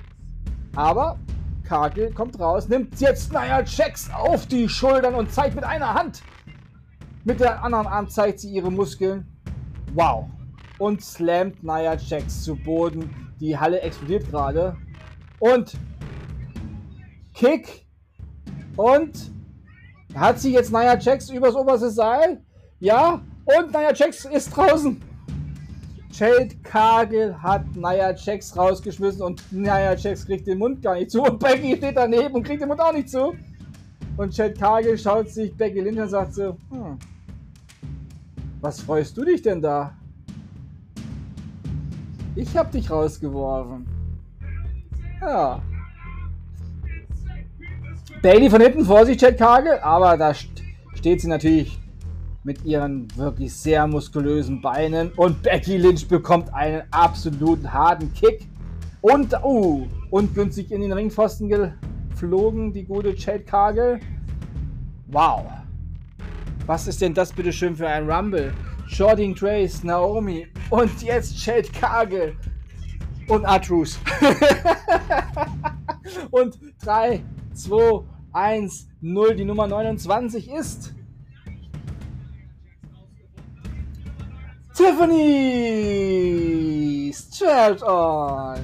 Aber 0.76 1.18
Cargill 1.64 2.12
kommt 2.12 2.39
raus, 2.39 2.68
nimmt 2.68 2.99
jetzt, 2.99 3.32
naja, 3.32 3.64
Jax 3.66 4.10
auf 4.14 4.45
die 4.45 4.68
Schultern 4.68 5.16
und 5.16 5.32
zeigt 5.32 5.56
mit 5.56 5.64
einer 5.64 5.93
Hand. 5.93 6.22
Mit 7.24 7.39
der 7.39 7.64
anderen 7.64 7.88
Arm 7.88 8.10
zeigt 8.10 8.39
sie 8.39 8.49
ihre 8.49 8.72
Muskeln. 8.72 9.26
Wow. 9.93 10.26
Und 10.80 11.02
slammt 11.02 11.64
Nia 11.64 11.95
Jax 11.95 12.43
zu 12.43 12.56
Boden. 12.56 13.10
Die 13.39 13.58
Halle 13.58 13.82
explodiert 13.82 14.30
gerade. 14.30 14.76
Und 15.39 15.78
Kick. 17.34 17.86
Und 18.76 19.32
hat 20.16 20.39
sie 20.39 20.53
jetzt 20.53 20.72
Nia 20.72 20.97
Jax 20.97 21.30
übers 21.30 21.55
oberste 21.55 21.89
Seil? 21.89 22.41
Ja. 22.80 23.22
Und 23.45 23.72
Nia 23.72 23.93
Jax 23.93 24.26
ist 24.26 24.55
draußen. 24.55 25.01
Jade 26.12 26.55
Kagel 26.64 27.41
hat 27.41 27.64
Nia 27.76 28.14
Jax 28.14 28.55
rausgeschmissen 28.55 29.22
und 29.22 29.41
Nia 29.51 29.95
Jax 29.95 30.26
kriegt 30.26 30.45
den 30.45 30.57
Mund 30.57 30.82
gar 30.82 30.95
nicht 30.95 31.12
zu. 31.12 31.24
Und 31.24 31.39
Becky 31.39 31.76
steht 31.78 31.95
daneben 31.97 32.36
und 32.36 32.43
kriegt 32.43 32.62
den 32.62 32.68
Mund 32.68 32.82
auch 32.82 32.93
nicht 32.93 33.09
zu. 33.09 33.34
Und 34.18 34.36
Jade 34.36 34.53
Kagel 34.53 34.97
schaut 34.97 35.30
sich 35.30 35.55
Becky 35.55 35.80
Lynch 35.80 35.99
und 35.99 36.09
sagt 36.09 36.34
so, 36.34 36.57
hm, 36.70 36.99
was 38.59 38.82
freust 38.82 39.18
du 39.18 39.26
dich 39.26 39.41
denn 39.41 39.62
da? 39.62 39.95
Ich 42.36 42.55
hab 42.55 42.72
dich 42.72 42.89
rausgeworfen. 42.89 43.86
Ja. 45.22 45.62
Bailey 48.22 48.49
von 48.49 48.61
hinten, 48.61 48.86
Vorsicht, 48.86 49.19
Chad 49.19 49.38
Kagel, 49.38 49.80
aber 49.80 50.15
da 50.15 50.34
steht 50.95 51.22
sie 51.22 51.28
natürlich 51.28 51.80
mit 52.43 52.63
ihren 52.63 53.07
wirklich 53.17 53.53
sehr 53.53 53.88
muskulösen 53.88 54.61
Beinen 54.61 55.11
und 55.13 55.41
Becky 55.41 55.78
Lynch 55.78 56.07
bekommt 56.07 56.53
einen 56.53 56.84
absolut 56.91 57.67
harten 57.67 58.13
Kick 58.13 58.47
und 59.01 59.34
uh, 59.43 59.88
und 60.11 60.36
günstig 60.36 60.72
in 60.72 60.82
den 60.82 60.91
Ringpfosten 60.91 61.49
geflogen, 61.49 62.74
die 62.74 62.84
gute 62.84 63.15
Chad 63.15 63.47
Kagel. 63.47 63.99
Wow. 65.07 65.45
Was 66.67 66.88
ist 66.88 67.01
denn 67.01 67.15
das 67.15 67.34
bitte 67.34 67.51
schön 67.51 67.76
für 67.76 67.88
ein 67.88 68.09
Rumble? 68.09 68.53
Jordan 68.88 69.34
Grace, 69.34 69.84
Naomi 69.84 70.47
und 70.69 71.01
jetzt 71.01 71.45
Jade 71.45 71.69
Kage 71.69 72.36
und 73.28 73.45
Atrus. 73.45 73.99
und 76.32 76.57
3, 76.84 77.22
2, 77.54 78.04
1, 78.34 78.88
0. 79.02 79.36
Die 79.36 79.45
Nummer 79.45 79.68
29 79.68 80.49
ist 80.49 80.93
Tiffany 84.74 85.91
Stratton. 87.14 88.60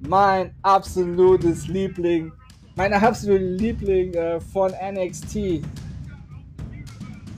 Mein 0.00 0.54
absolutes 0.62 1.68
Liebling. 1.68 2.32
Mein 2.76 2.92
absoluter 2.92 3.44
Liebling 3.44 4.14
äh, 4.14 4.40
von 4.40 4.72
NXT. 4.72 5.62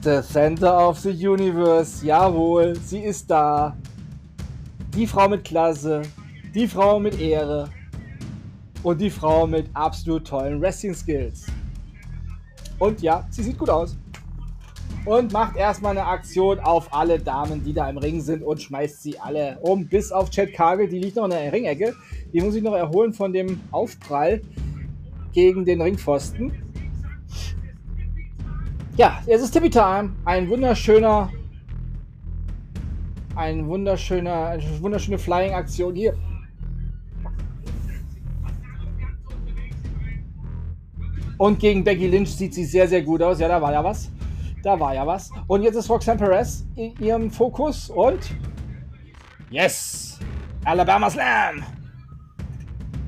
The 0.02 0.22
Center 0.22 0.88
of 0.88 0.98
the 1.00 1.10
Universe. 1.10 2.04
Jawohl, 2.04 2.76
sie 2.76 3.00
ist 3.00 3.30
da. 3.30 3.76
Die 4.94 5.06
Frau 5.06 5.28
mit 5.28 5.44
Klasse. 5.44 6.02
Die 6.54 6.66
Frau 6.66 6.98
mit 6.98 7.20
Ehre. 7.20 7.68
Und 8.82 9.00
die 9.00 9.10
Frau 9.10 9.46
mit 9.46 9.66
absolut 9.74 10.26
tollen 10.26 10.60
Wrestling 10.60 10.94
Skills. 10.94 11.46
Und 12.78 13.02
ja, 13.02 13.26
sie 13.30 13.42
sieht 13.42 13.58
gut 13.58 13.68
aus. 13.68 13.96
Und 15.04 15.32
macht 15.32 15.56
erstmal 15.56 15.92
eine 15.92 16.06
Aktion 16.06 16.58
auf 16.60 16.92
alle 16.92 17.18
Damen, 17.18 17.62
die 17.64 17.72
da 17.72 17.88
im 17.88 17.98
Ring 17.98 18.20
sind 18.20 18.42
und 18.42 18.60
schmeißt 18.60 19.02
sie 19.02 19.18
alle 19.18 19.58
um. 19.60 19.86
Bis 19.86 20.12
auf 20.12 20.30
Chad 20.30 20.52
Kagel, 20.52 20.88
die 20.88 20.98
liegt 20.98 21.16
noch 21.16 21.24
in 21.24 21.30
der 21.30 21.52
Ringecke. 21.52 21.94
Die 22.32 22.40
muss 22.40 22.54
ich 22.54 22.62
noch 22.62 22.74
erholen 22.74 23.12
von 23.12 23.32
dem 23.32 23.60
Aufprall 23.70 24.40
gegen 25.32 25.64
den 25.64 25.80
Ringpfosten. 25.80 26.52
Ja, 28.96 29.22
es 29.26 29.42
ist 29.42 29.52
Tippy 29.52 29.70
Time. 29.70 30.12
Ein 30.24 30.48
wunderschöner, 30.48 31.30
ein 33.36 33.66
wunderschöner, 33.66 34.46
eine 34.46 34.82
wunderschöne 34.82 35.18
Flying-Aktion 35.18 35.94
hier. 35.94 36.14
Und 41.40 41.58
gegen 41.58 41.82
Becky 41.82 42.06
Lynch 42.06 42.36
sieht 42.36 42.52
sie 42.52 42.66
sehr, 42.66 42.86
sehr 42.86 43.00
gut 43.00 43.22
aus. 43.22 43.40
Ja, 43.40 43.48
da 43.48 43.62
war 43.62 43.72
ja 43.72 43.82
was. 43.82 44.10
Da 44.62 44.78
war 44.78 44.94
ja 44.94 45.06
was. 45.06 45.30
Und 45.46 45.62
jetzt 45.62 45.74
ist 45.74 45.88
Roxanne 45.88 46.18
Perez 46.18 46.66
in 46.76 46.94
ihrem 47.00 47.30
Fokus 47.30 47.88
und 47.88 48.18
Yes! 49.48 50.18
Alabama 50.66 51.08
Slam! 51.08 51.64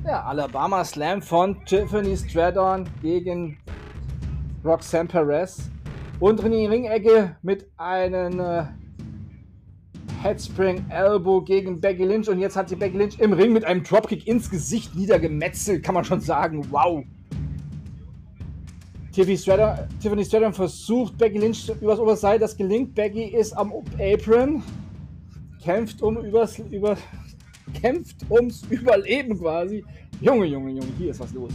Ja, 0.07 0.23
Alabama 0.25 0.83
Slam 0.83 1.21
von 1.21 1.63
Tiffany 1.67 2.17
Stratton 2.17 2.89
gegen 3.03 3.59
Roxanne 4.65 5.11
Perez. 5.11 5.71
Und 6.19 6.41
in 6.41 6.53
die 6.53 6.65
Ringecke 6.65 7.37
mit 7.43 7.69
einem 7.77 8.41
äh, 8.41 8.65
Headspring 10.23 10.87
Elbow 10.89 11.43
gegen 11.43 11.83
Becky 11.83 12.05
Lynch. 12.05 12.31
Und 12.31 12.39
jetzt 12.39 12.57
hat 12.57 12.71
sie 12.71 12.77
Becky 12.77 12.97
Lynch 12.97 13.21
im 13.21 13.35
Ring 13.35 13.53
mit 13.53 13.67
einem 13.67 13.83
Dropkick 13.83 14.27
ins 14.27 14.49
Gesicht 14.49 14.95
niedergemetzelt. 14.95 15.85
Kann 15.85 15.95
man 15.95 16.05
schon 16.07 16.23
sagen. 16.23 16.67
Wow. 16.71 17.05
Tiffany 19.13 19.37
Stratton, 19.37 19.89
Tiffany 20.01 20.25
Stratton 20.25 20.55
versucht 20.55 21.19
Becky 21.19 21.39
Lynch 21.39 21.71
übers 21.81 21.99
Oberseil. 21.99 22.39
Das 22.39 22.57
gelingt. 22.57 22.95
Becky 22.95 23.25
ist 23.25 23.53
am 23.53 23.73
Apron. 23.99 24.63
Kämpft 25.63 26.03
um 26.03 26.17
übers, 26.25 26.59
über, 26.59 26.97
kämpft 27.81 28.17
ums 28.31 28.63
Überleben 28.71 29.39
quasi. 29.39 29.85
Junge, 30.21 30.47
Junge, 30.47 30.71
Junge, 30.71 30.93
hier 30.99 31.11
ist 31.11 31.21
was 31.21 31.33
los. 31.35 31.53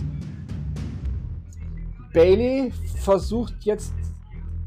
Bailey 2.13 2.71
versucht 3.01 3.55
jetzt 3.61 3.93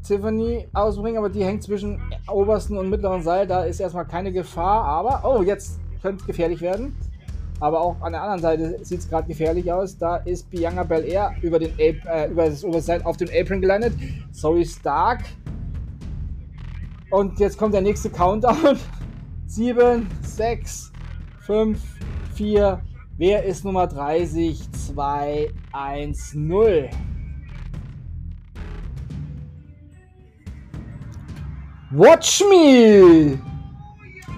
Tiffany 0.05 0.67
ausbringen, 0.73 1.17
aber 1.17 1.29
die 1.29 1.43
hängt 1.43 1.63
zwischen 1.63 1.99
obersten 2.29 2.77
und 2.77 2.89
mittleren 2.89 3.23
Seil. 3.23 3.47
Da 3.47 3.63
ist 3.63 3.79
erstmal 3.79 4.05
keine 4.05 4.31
Gefahr, 4.31 4.83
aber 4.83 5.21
oh, 5.23 5.43
jetzt 5.43 5.79
könnte 6.01 6.21
es 6.21 6.27
gefährlich 6.27 6.61
werden. 6.61 6.95
Aber 7.61 7.79
auch 7.79 8.01
an 8.01 8.13
der 8.13 8.23
anderen 8.23 8.41
Seite 8.41 8.83
sieht 8.83 9.01
es 9.01 9.07
gerade 9.07 9.27
gefährlich 9.27 9.71
aus. 9.71 9.95
Da 9.95 10.17
ist 10.17 10.49
Bianca 10.49 10.83
Belair 10.83 11.35
über, 11.43 11.59
den, 11.59 11.77
äh, 11.77 12.27
über 12.27 12.49
das 12.49 12.63
Oberseil 12.63 13.03
auf 13.03 13.17
dem 13.17 13.29
Apron 13.29 13.61
gelandet. 13.61 13.93
Sorry, 14.31 14.65
Stark. 14.65 15.21
Und 17.11 17.39
jetzt 17.39 17.59
kommt 17.59 17.75
der 17.75 17.81
nächste 17.81 18.09
Countdown. 18.09 18.77
7, 19.45 20.07
6, 20.21 20.91
5, 21.45 21.79
4. 22.33 22.81
Wer 23.17 23.43
ist 23.43 23.63
Nummer 23.63 23.85
30? 23.85 24.59
2, 24.71 25.49
1, 25.71 26.33
0. 26.33 26.89
Watch 31.91 32.43
me! 32.49 33.37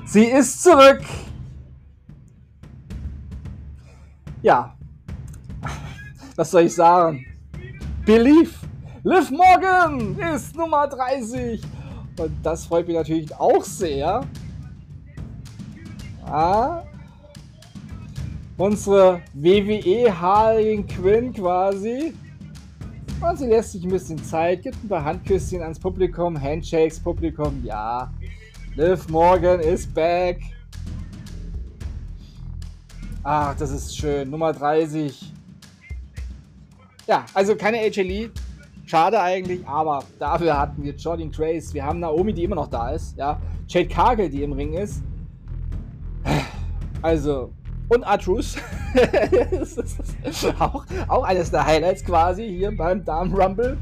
Sie 0.06 0.26
ist 0.26 0.62
zurück! 0.62 1.02
Ja. 4.44 4.76
Was 6.36 6.52
soll 6.52 6.64
ich 6.64 6.76
sagen? 6.76 7.26
Belief! 8.06 8.60
Liv 9.04 9.32
Morgan 9.32 10.20
ist 10.20 10.56
Nummer 10.56 10.86
30! 10.88 11.62
Und 12.20 12.32
das 12.44 12.66
freut 12.66 12.86
mich 12.86 12.98
natürlich 12.98 13.34
auch 13.36 13.64
sehr. 13.64 14.22
Ah, 16.26 16.84
unsere 18.58 19.22
WWE 19.34 20.22
Harley 20.22 20.84
Quinn 20.84 21.34
quasi 21.34 22.14
und 23.22 23.38
sie 23.38 23.48
lässt 23.48 23.72
sich 23.72 23.84
ein 23.84 23.92
bisschen 23.92 24.22
Zeit, 24.24 24.64
gibt 24.64 24.84
ein 24.84 24.90
paar 24.90 25.06
Handküsschen 25.06 25.62
ans 25.62 25.80
Publikum, 25.80 26.40
Handshakes, 26.40 27.00
Publikum, 27.00 27.62
ja. 27.64 28.12
Liv 28.76 29.08
Morgan 29.08 29.62
ist 29.62 29.94
back. 29.94 30.42
Ach, 33.26 33.56
das 33.56 33.72
ist 33.72 33.98
schön. 33.98 34.30
Nummer 34.30 34.52
30. 34.52 35.32
Ja, 37.08 37.26
also 37.34 37.56
keine 37.56 37.88
Lee. 37.88 38.30
Schade 38.86 39.20
eigentlich, 39.22 39.66
aber 39.66 40.04
dafür 40.20 40.60
hatten 40.60 40.84
wir 40.84 40.94
Jordan 40.94 41.32
Trace. 41.32 41.74
Wir 41.74 41.86
haben 41.86 42.02
Naomi, 42.02 42.34
die 42.34 42.44
immer 42.44 42.56
noch 42.56 42.68
da 42.68 42.92
ist. 42.92 43.18
Ja, 43.18 43.40
Jade 43.70 43.88
Cargill, 43.88 44.30
die 44.30 44.44
im 44.44 44.52
Ring 44.52 44.74
ist. 44.74 45.02
Also, 47.02 47.54
und 47.88 48.04
Artrus. 48.04 48.58
auch, 50.60 50.86
auch 51.08 51.24
eines 51.24 51.50
der 51.50 51.66
Highlights 51.66 52.04
quasi 52.04 52.46
hier 52.46 52.76
beim 52.76 53.06
Damen 53.06 53.34
Rumble. 53.34 53.78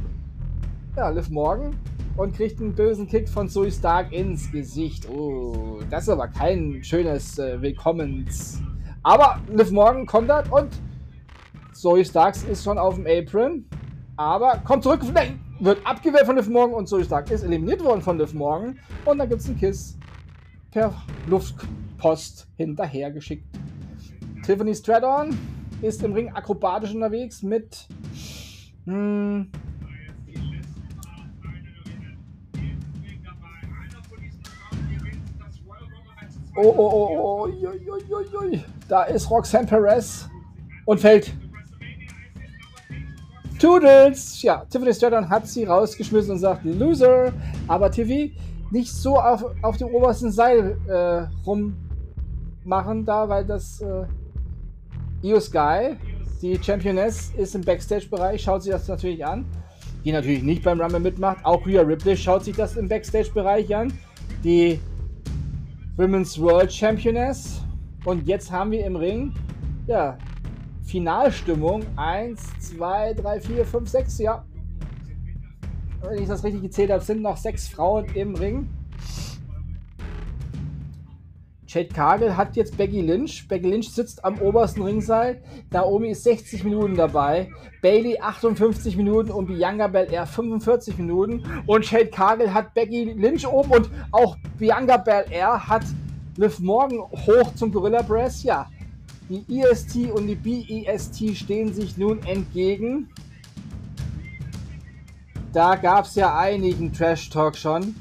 Ja, 0.96 1.10
Liv 1.10 1.30
Morgan 1.30 1.76
und 2.16 2.36
kriegt 2.36 2.62
einen 2.62 2.76
bösen 2.76 3.08
Kick 3.08 3.28
von 3.28 3.50
Zoe 3.50 3.72
Stark 3.72 4.12
ins 4.12 4.52
Gesicht. 4.52 5.10
Oh, 5.10 5.80
das 5.90 6.04
ist 6.04 6.10
aber 6.10 6.28
kein 6.28 6.84
schönes 6.84 7.40
äh, 7.40 7.60
Willkommens. 7.62 8.62
Aber 9.04 9.40
Liv 9.52 9.72
Morgan 9.72 10.06
kontert 10.06 10.52
und 10.52 10.70
Zoe 11.74 12.06
Starks 12.06 12.44
ist 12.44 12.64
schon 12.64 12.78
auf 12.78 12.96
dem 12.96 13.08
Apron. 13.08 13.66
Aber 14.16 14.58
kommt 14.64 14.84
zurück. 14.84 15.02
Nein, 15.14 15.40
wird 15.60 15.86
abgewehrt 15.86 16.26
von 16.26 16.36
Liv 16.36 16.48
Morgan 16.50 16.76
und 16.76 16.88
Zoe 16.88 17.04
Stark 17.04 17.32
ist 17.32 17.44
eliminiert 17.44 17.84
worden 17.84 18.02
von 18.02 18.18
Liv 18.20 18.34
Morgan. 18.34 18.78
Und 19.06 19.18
dann 19.18 19.30
gibt 19.30 19.42
es 19.42 19.48
einen 19.48 19.58
Kiss 19.58 19.98
per 20.72 20.94
Luftpost 21.28 22.48
hinterhergeschickt. 22.58 23.46
Tiffany 24.44 24.76
Stratton 24.76 25.38
ist 25.82 26.04
im 26.04 26.14
Ring 26.14 26.30
akrobatisch 26.34 26.94
unterwegs 26.94 27.42
mit. 27.42 27.88
Hm, 28.86 29.52
Oh, 36.56 36.64
oh, 36.64 36.92
oh, 36.94 37.10
oh, 37.12 37.42
oi, 37.44 37.68
oi, 37.68 38.26
oi. 38.38 38.64
Da 38.90 39.04
ist 39.04 39.30
Roxanne 39.30 39.68
Perez 39.68 40.28
und 40.86 41.00
fällt. 41.00 41.34
Toodles! 43.58 44.42
Ja, 44.42 44.66
Tiffany 44.70 44.94
Stratton 44.94 45.30
hat 45.30 45.48
sie 45.48 45.64
rausgeschmissen 45.64 46.32
und 46.32 46.40
sagt, 46.40 46.66
Loser. 46.66 47.32
Aber 47.68 47.90
TV 47.90 48.34
nicht 48.72 48.92
so 48.92 49.18
auf, 49.18 49.46
auf 49.62 49.78
dem 49.78 49.90
obersten 49.90 50.32
Seil 50.32 50.78
äh, 50.88 51.28
rummachen 51.46 53.06
da, 53.06 53.30
weil 53.30 53.46
das 53.46 53.82
äh, 53.82 54.06
Io 55.22 55.40
Sky, 55.40 55.96
die 56.42 56.60
Championess, 56.62 57.32
ist 57.38 57.56
im 57.56 57.62
Backstage-Bereich, 57.62 58.42
schaut 58.42 58.64
sich 58.64 58.72
das 58.72 58.88
natürlich 58.88 59.24
an. 59.26 59.46
Die 60.04 60.12
natürlich 60.12 60.42
nicht 60.42 60.64
beim 60.64 60.82
Rumble 60.82 61.00
mitmacht. 61.00 61.46
Auch 61.46 61.66
Rhea 61.66 61.82
Ripley 61.82 62.18
schaut 62.18 62.44
sich 62.44 62.56
das 62.56 62.76
im 62.76 62.90
Backstage-Bereich 62.90 63.76
an. 63.76 63.94
Die 64.44 64.80
Women's 65.98 66.40
World 66.40 66.72
Championess. 66.72 67.62
Und 68.06 68.26
jetzt 68.28 68.52
haben 68.52 68.72
wir 68.72 68.86
im 68.86 68.96
Ring, 68.96 69.34
ja, 69.88 70.18
Finalstimmung. 70.84 71.84
1, 71.98 72.42
2, 72.60 73.14
3, 73.14 73.42
4, 73.42 73.66
5, 73.66 73.90
6, 73.90 74.18
ja. 74.20 74.46
Wenn 76.02 76.24
ich 76.24 76.28
das 76.28 76.44
richtig 76.44 76.64
gezählt 76.64 76.92
habe, 76.92 77.04
sind 77.04 77.22
noch 77.22 77.38
sechs 77.38 77.68
Frauen 77.68 78.06
im 78.16 78.36
Ring. 78.36 78.68
Jade 81.74 81.88
Kagel 81.88 82.36
hat 82.36 82.58
jetzt 82.58 82.76
Becky 82.76 83.00
Lynch. 83.00 83.48
Becky 83.48 83.70
Lynch 83.70 83.90
sitzt 83.92 84.26
am 84.26 84.38
obersten 84.42 84.82
Ringseil. 84.82 85.42
Naomi 85.72 86.10
ist 86.10 86.26
60 86.26 86.66
Minuten 86.66 86.96
dabei. 86.96 87.50
Bailey 87.82 88.20
58 88.20 88.98
Minuten 88.98 89.32
und 89.32 89.48
Bianca 89.48 89.88
Belair 89.88 90.26
45 90.26 90.98
Minuten. 90.98 91.44
Und 91.68 91.90
Jade 91.90 92.08
Kagel 92.08 92.54
hat 92.54 92.74
Becky 92.74 93.14
Lynch 93.14 93.48
oben 93.48 93.72
und 93.72 93.90
auch 94.12 94.36
Bianca 94.58 94.98
Belair 94.98 95.66
hat 95.66 95.84
Liv 96.36 96.60
Morgan 96.60 97.00
hoch 97.00 97.56
zum 97.56 97.72
Gorilla 97.72 98.04
Press. 98.04 98.44
Ja, 98.44 98.70
die 99.30 99.62
EST 99.62 100.12
und 100.12 100.28
die 100.28 100.36
BEST 100.36 101.38
stehen 101.38 101.74
sich 101.74 101.96
nun 101.96 102.22
entgegen. 102.24 103.08
Da 105.54 105.76
gab 105.76 106.04
es 106.04 106.16
ja 106.16 106.38
einigen 106.38 106.92
Trash 106.92 107.30
Talk 107.30 107.56
schon 107.56 107.96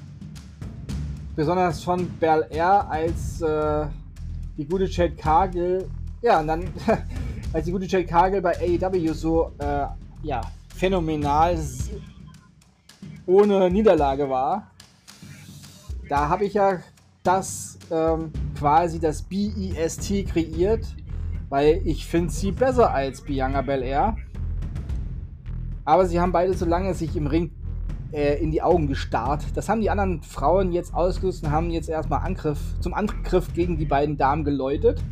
besonders 1.41 1.83
von 1.83 2.07
Bel 2.21 2.47
Air, 2.51 2.87
als 2.91 3.41
äh, 3.41 3.87
die 4.59 4.67
gute 4.67 4.85
Jade 4.85 5.15
Cargill, 5.15 5.89
ja, 6.21 6.39
und 6.39 6.49
dann, 6.49 6.65
als 7.55 7.65
die 7.65 7.73
gute 7.73 7.87
Jade 7.87 8.05
Cargill 8.05 8.43
bei 8.43 8.53
AEW 8.61 9.15
so, 9.15 9.51
äh, 9.57 9.87
ja, 10.23 10.43
phänomenal 10.77 11.59
ohne 13.25 13.71
Niederlage 13.71 14.29
war, 14.29 14.71
da 16.11 16.29
habe 16.29 16.45
ich 16.45 16.53
ja 16.53 16.81
das 17.23 17.79
ähm, 17.91 18.33
quasi 18.59 19.01
das 19.01 19.23
BEST 19.23 20.27
kreiert, 20.27 20.95
weil 21.49 21.81
ich 21.87 22.05
finde 22.05 22.31
sie 22.31 22.53
besser 22.53 22.93
als 22.93 23.23
Bianca 23.23 23.62
Belair. 23.62 24.15
Aber 25.87 26.05
sie 26.05 26.21
haben 26.21 26.33
beide 26.33 26.53
so 26.53 26.67
lange 26.67 26.93
sich 26.93 27.17
im 27.17 27.27
Ring 27.27 27.51
äh, 28.12 28.43
in 28.43 28.51
die 28.51 28.62
Augen 28.62 28.87
gestarrt. 28.87 29.45
Das 29.55 29.69
haben 29.69 29.81
die 29.81 29.91
anderen 29.91 30.23
Frauen 30.23 30.73
jetzt 30.73 30.95
ausgelöst 30.95 31.45
und 31.45 31.51
haben 31.51 31.70
jetzt 31.70 31.89
erstmal 31.89 32.20
Angriff, 32.20 32.59
zum 32.81 32.95
Angriff 32.95 33.53
gegen 33.55 33.77
die 33.78 33.85
beiden 33.85 34.16
Damen 34.16 34.45
geläutet. 34.45 35.03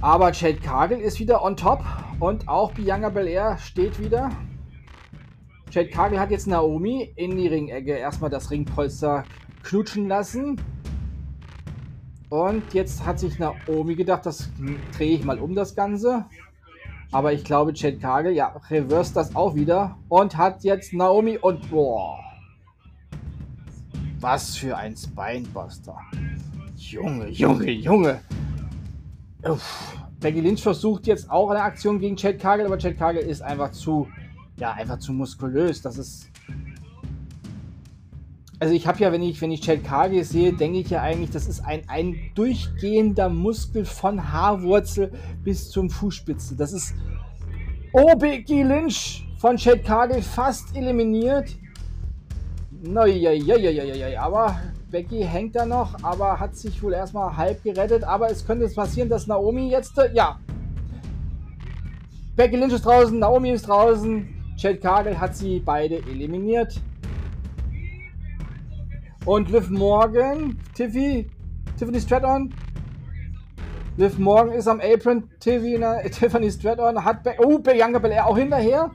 Aber 0.00 0.32
Jade 0.32 0.60
Kagel 0.60 1.00
ist 1.00 1.18
wieder 1.18 1.42
on 1.42 1.56
top 1.56 1.82
und 2.20 2.48
auch 2.48 2.72
Bianca 2.72 3.08
Belair 3.08 3.58
steht 3.58 3.98
wieder. 3.98 4.30
Jade 5.70 5.88
Kagel 5.88 6.20
hat 6.20 6.30
jetzt 6.30 6.46
Naomi 6.46 7.12
in 7.16 7.36
die 7.36 7.48
Ringecke 7.48 7.92
erstmal 7.92 8.30
das 8.30 8.50
Ringpolster 8.50 9.24
knutschen 9.62 10.06
lassen. 10.08 10.60
Und 12.28 12.74
jetzt 12.74 13.04
hat 13.06 13.18
sich 13.18 13.38
Naomi 13.38 13.94
gedacht, 13.94 14.26
das 14.26 14.50
drehe 14.96 15.16
ich 15.16 15.24
mal 15.24 15.38
um 15.38 15.54
das 15.54 15.74
Ganze. 15.74 16.26
Aber 17.16 17.32
ich 17.32 17.44
glaube, 17.44 17.72
Chad 17.72 17.98
Kagel, 17.98 18.34
ja, 18.34 18.54
reverse 18.68 19.14
das 19.14 19.34
auch 19.34 19.54
wieder 19.54 19.96
und 20.10 20.36
hat 20.36 20.62
jetzt 20.64 20.92
Naomi 20.92 21.38
und 21.38 21.70
boah. 21.70 22.18
Was 24.20 24.54
für 24.58 24.76
ein 24.76 24.94
Spinebuster. 24.94 25.96
Junge, 26.76 27.28
Junge, 27.30 27.70
Junge. 27.70 28.20
Uff. 29.44 29.96
Becky 30.20 30.40
Lynch 30.40 30.62
versucht 30.62 31.06
jetzt 31.06 31.30
auch 31.30 31.48
eine 31.48 31.62
Aktion 31.62 31.98
gegen 32.00 32.16
Chad 32.16 32.38
Kagel, 32.38 32.66
aber 32.66 32.76
Chad 32.76 32.98
Kagel 32.98 33.22
ist 33.22 33.40
einfach 33.40 33.70
zu, 33.70 34.06
ja, 34.58 34.72
einfach 34.72 34.98
zu 34.98 35.14
muskulös. 35.14 35.80
Das 35.80 35.96
ist. 35.96 36.28
Also 38.58 38.72
ich 38.72 38.86
habe 38.86 38.98
ja, 39.00 39.12
wenn 39.12 39.22
ich, 39.22 39.40
wenn 39.42 39.50
ich 39.50 39.60
Chad 39.60 39.84
Kagel 39.84 40.24
sehe, 40.24 40.52
denke 40.52 40.78
ich 40.78 40.88
ja 40.88 41.02
eigentlich, 41.02 41.30
das 41.30 41.46
ist 41.46 41.60
ein, 41.60 41.82
ein 41.88 42.16
durchgehender 42.34 43.28
Muskel 43.28 43.84
von 43.84 44.32
Haarwurzel 44.32 45.12
bis 45.44 45.70
zum 45.70 45.90
Fußspitze. 45.90 46.56
Das 46.56 46.72
ist. 46.72 46.94
Becky 48.18 48.62
Lynch 48.62 49.26
von 49.38 49.56
Chad 49.56 49.84
Kagel 49.84 50.22
fast 50.22 50.74
eliminiert. 50.74 51.56
Naja, 52.82 53.30
aber 54.22 54.58
Becky 54.90 55.22
hängt 55.22 55.56
da 55.56 55.66
noch, 55.66 56.02
aber 56.02 56.38
hat 56.38 56.56
sich 56.56 56.82
wohl 56.82 56.92
erstmal 56.92 57.36
halb 57.36 57.62
gerettet. 57.62 58.04
Aber 58.04 58.30
es 58.30 58.46
könnte 58.46 58.68
passieren, 58.68 59.08
dass 59.08 59.26
Naomi 59.26 59.68
jetzt, 59.70 59.98
äh, 59.98 60.12
ja. 60.14 60.38
Becky 62.36 62.56
Lynch 62.56 62.72
ist 62.72 62.86
draußen, 62.86 63.18
Naomi 63.18 63.50
ist 63.50 63.68
draußen. 63.68 64.28
Chad 64.56 64.80
Kagel 64.80 65.18
hat 65.18 65.36
sie 65.36 65.60
beide 65.60 65.96
eliminiert. 65.96 66.80
Und 69.26 69.50
Liv 69.50 69.70
Morgan, 69.70 70.56
Tiffy, 70.72 71.28
Tiffany 71.76 72.00
Stratton. 72.00 72.54
Liv 73.96 74.18
Morgan 74.20 74.54
ist 74.54 74.68
am 74.68 74.80
Apron, 74.80 75.28
Tiffany, 75.40 75.80
Tiffany 76.10 76.48
Stratton 76.48 77.04
hat, 77.04 77.24
Be 77.24 77.34
oh, 77.38 77.58
Bianca 77.58 77.98
Belair 77.98 78.24
auch 78.24 78.38
hinterher. 78.38 78.92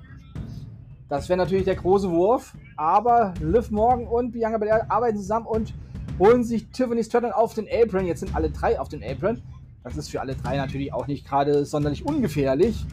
Das 1.10 1.28
wäre 1.28 1.36
natürlich 1.36 1.66
der 1.66 1.76
große 1.76 2.10
Wurf. 2.10 2.53
Aber 2.78 3.34
Liv 3.41 3.72
Morgan 3.72 4.08
und 4.08 4.32
Bianca 4.32 4.58
Belair 4.58 4.90
arbeiten 4.90 5.18
zusammen 5.18 5.48
und 5.48 5.74
holen 6.18 6.45
sich 6.45 6.70
Tiffany 6.70 7.03
Stratton 7.03 7.34
auf 7.34 7.53
den 7.53 7.68
Apron. 7.70 8.06
Jetzt 8.06 8.22
sind 8.22 8.34
alle 8.34 8.52
drei 8.52 8.80
auf 8.80 8.88
den 8.88 9.03
Apron. 9.03 9.41
Das 9.84 9.98
ist 9.98 10.12
für 10.12 10.22
alle 10.22 10.36
drei 10.36 10.56
natürlich 10.56 10.94
auch 10.94 11.08
nicht 11.08 11.28
gerade 11.28 11.66
sonderlich 11.66 12.06
ungefährlich. 12.06 12.86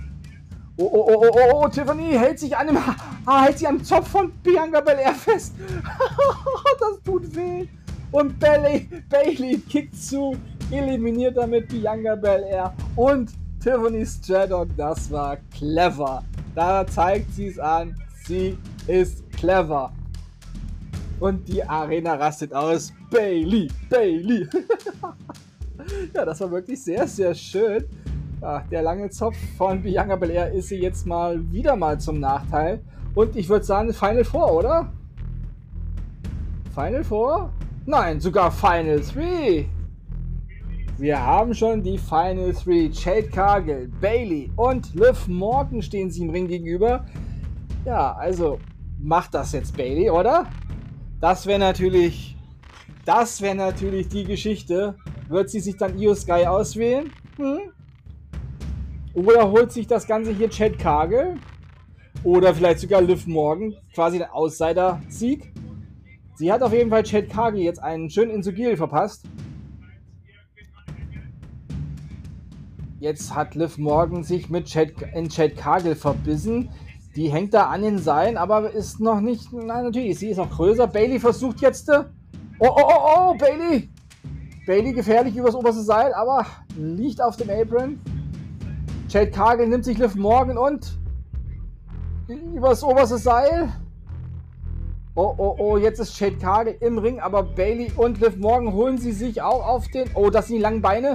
Oh, 0.80 0.88
oh, 0.92 1.04
oh, 1.08 1.30
oh, 1.32 1.64
oh, 1.64 1.68
Tiffany 1.68 2.12
hält 2.12 2.38
sich 2.38 2.56
an 2.56 2.68
dem, 2.68 2.78
ah, 3.26 3.42
hält 3.42 3.58
sich 3.58 3.66
am 3.66 3.82
Zopf 3.82 4.10
von 4.10 4.30
Bianca 4.44 4.80
Belair 4.80 5.12
fest. 5.12 5.54
das 6.80 7.02
tut 7.04 7.34
weh. 7.34 7.66
Und 8.12 8.38
Bailey, 8.38 8.88
Bailey 9.10 9.58
kickt 9.58 9.96
zu, 9.96 10.36
eliminiert 10.70 11.36
damit 11.36 11.68
Bianca 11.68 12.14
Belair 12.14 12.72
und 12.94 13.32
Tiffany 13.60 14.06
Stratton. 14.06 14.72
Das 14.76 15.10
war 15.10 15.38
clever. 15.52 16.22
Da 16.54 16.86
zeigt 16.86 17.34
sie 17.34 17.48
es 17.48 17.58
an. 17.58 17.96
Sie 18.24 18.56
ist 18.86 19.28
clever. 19.32 19.92
Und 21.18 21.48
die 21.48 21.64
Arena 21.64 22.14
rastet 22.14 22.54
aus. 22.54 22.92
Bailey, 23.10 23.68
Bailey. 23.90 24.46
ja, 26.14 26.24
das 26.24 26.40
war 26.40 26.52
wirklich 26.52 26.80
sehr, 26.80 27.08
sehr 27.08 27.34
schön. 27.34 27.84
Ach, 28.40 28.62
der 28.68 28.82
lange 28.82 29.10
Zopf 29.10 29.36
von 29.56 29.82
Bianca 29.82 30.14
Belair 30.14 30.52
ist 30.52 30.68
sie 30.68 30.80
jetzt 30.80 31.06
mal 31.06 31.40
wieder 31.50 31.74
mal 31.74 31.98
zum 31.98 32.20
Nachteil. 32.20 32.80
Und 33.14 33.34
ich 33.34 33.48
würde 33.48 33.64
sagen, 33.64 33.92
Final 33.92 34.24
Four, 34.24 34.52
oder? 34.52 34.92
Final 36.72 37.02
Four? 37.02 37.50
Nein, 37.84 38.20
sogar 38.20 38.52
Final 38.52 39.00
3. 39.00 39.66
Wir 40.98 41.20
haben 41.20 41.52
schon 41.52 41.82
die 41.82 41.98
Final 41.98 42.52
3. 42.52 42.90
Jade 42.92 43.28
Cargill, 43.28 43.90
Bailey 44.00 44.52
und 44.54 44.94
Liv 44.94 45.26
Morgan 45.26 45.82
stehen 45.82 46.10
sie 46.10 46.22
im 46.22 46.30
Ring 46.30 46.46
gegenüber. 46.46 47.06
Ja, 47.84 48.12
also 48.12 48.60
macht 49.00 49.34
das 49.34 49.50
jetzt 49.52 49.76
Bailey, 49.76 50.10
oder? 50.10 50.46
Das 51.20 51.46
wäre 51.46 51.58
natürlich, 51.58 52.36
das 53.04 53.42
wäre 53.42 53.56
natürlich 53.56 54.06
die 54.08 54.24
Geschichte. 54.24 54.94
Wird 55.28 55.50
sie 55.50 55.60
sich 55.60 55.76
dann 55.76 55.98
Io 55.98 56.14
Sky 56.14 56.46
auswählen? 56.46 57.10
Hm? 57.36 57.72
Oder 59.14 59.50
holt 59.50 59.72
sich 59.72 59.86
das 59.86 60.06
Ganze 60.06 60.32
hier 60.32 60.50
Chad 60.50 60.78
Kagel? 60.78 61.36
Oder 62.24 62.54
vielleicht 62.54 62.80
sogar 62.80 63.00
Liv 63.00 63.26
Morgan, 63.26 63.74
quasi 63.94 64.18
der 64.18 64.34
Outsider-Sieg? 64.34 65.52
Sie 66.34 66.52
hat 66.52 66.62
auf 66.62 66.72
jeden 66.72 66.90
Fall 66.90 67.02
Chad 67.02 67.28
Kagel 67.28 67.60
jetzt 67.60 67.82
einen 67.82 68.10
schönen 68.10 68.30
Insugil 68.30 68.76
verpasst. 68.76 69.24
Jetzt 73.00 73.34
hat 73.34 73.54
Liv 73.54 73.78
Morgan 73.78 74.24
sich 74.24 74.50
mit 74.50 74.66
Chad, 74.66 74.90
in 75.14 75.28
Chad 75.28 75.56
Kagel 75.56 75.94
verbissen. 75.94 76.70
Die 77.14 77.30
hängt 77.30 77.54
da 77.54 77.66
an 77.68 77.82
den 77.82 77.98
Seilen, 77.98 78.36
aber 78.36 78.70
ist 78.72 79.00
noch 79.00 79.20
nicht. 79.20 79.52
Nein, 79.52 79.84
natürlich, 79.84 80.18
sie 80.18 80.30
ist 80.30 80.36
noch 80.36 80.50
größer. 80.50 80.86
Bailey 80.86 81.18
versucht 81.18 81.60
jetzt. 81.60 81.88
Äh, 81.88 82.04
oh, 82.60 82.68
oh, 82.68 82.82
oh, 82.86 83.30
oh, 83.30 83.34
Bailey! 83.36 83.88
Bailey 84.66 84.92
gefährlich 84.92 85.34
übers 85.36 85.54
oberste 85.54 85.82
Seil, 85.82 86.12
aber 86.12 86.44
liegt 86.76 87.20
auf 87.22 87.36
dem 87.36 87.50
Apron. 87.50 87.98
Jade 89.08 89.30
Cargill 89.30 89.68
nimmt 89.68 89.86
sich 89.86 89.96
Liv 89.96 90.16
Morgan 90.16 90.58
und 90.58 90.98
übers 92.28 92.84
oberste 92.84 93.16
Seil. 93.16 93.72
Oh, 95.14 95.34
oh, 95.38 95.56
oh, 95.58 95.76
jetzt 95.78 95.98
ist 95.98 96.20
Jade 96.20 96.36
Cargill 96.36 96.76
im 96.80 96.98
Ring, 96.98 97.18
aber 97.18 97.42
Bailey 97.42 97.90
und 97.96 98.20
Liv 98.20 98.36
Morgan 98.36 98.74
holen 98.74 98.98
sie 98.98 99.12
sich 99.12 99.40
auch 99.40 99.66
auf 99.66 99.88
den. 99.88 100.10
Oh, 100.14 100.28
das 100.28 100.48
sind 100.48 100.56
die 100.56 100.62
langen 100.62 100.82
Beine. 100.82 101.14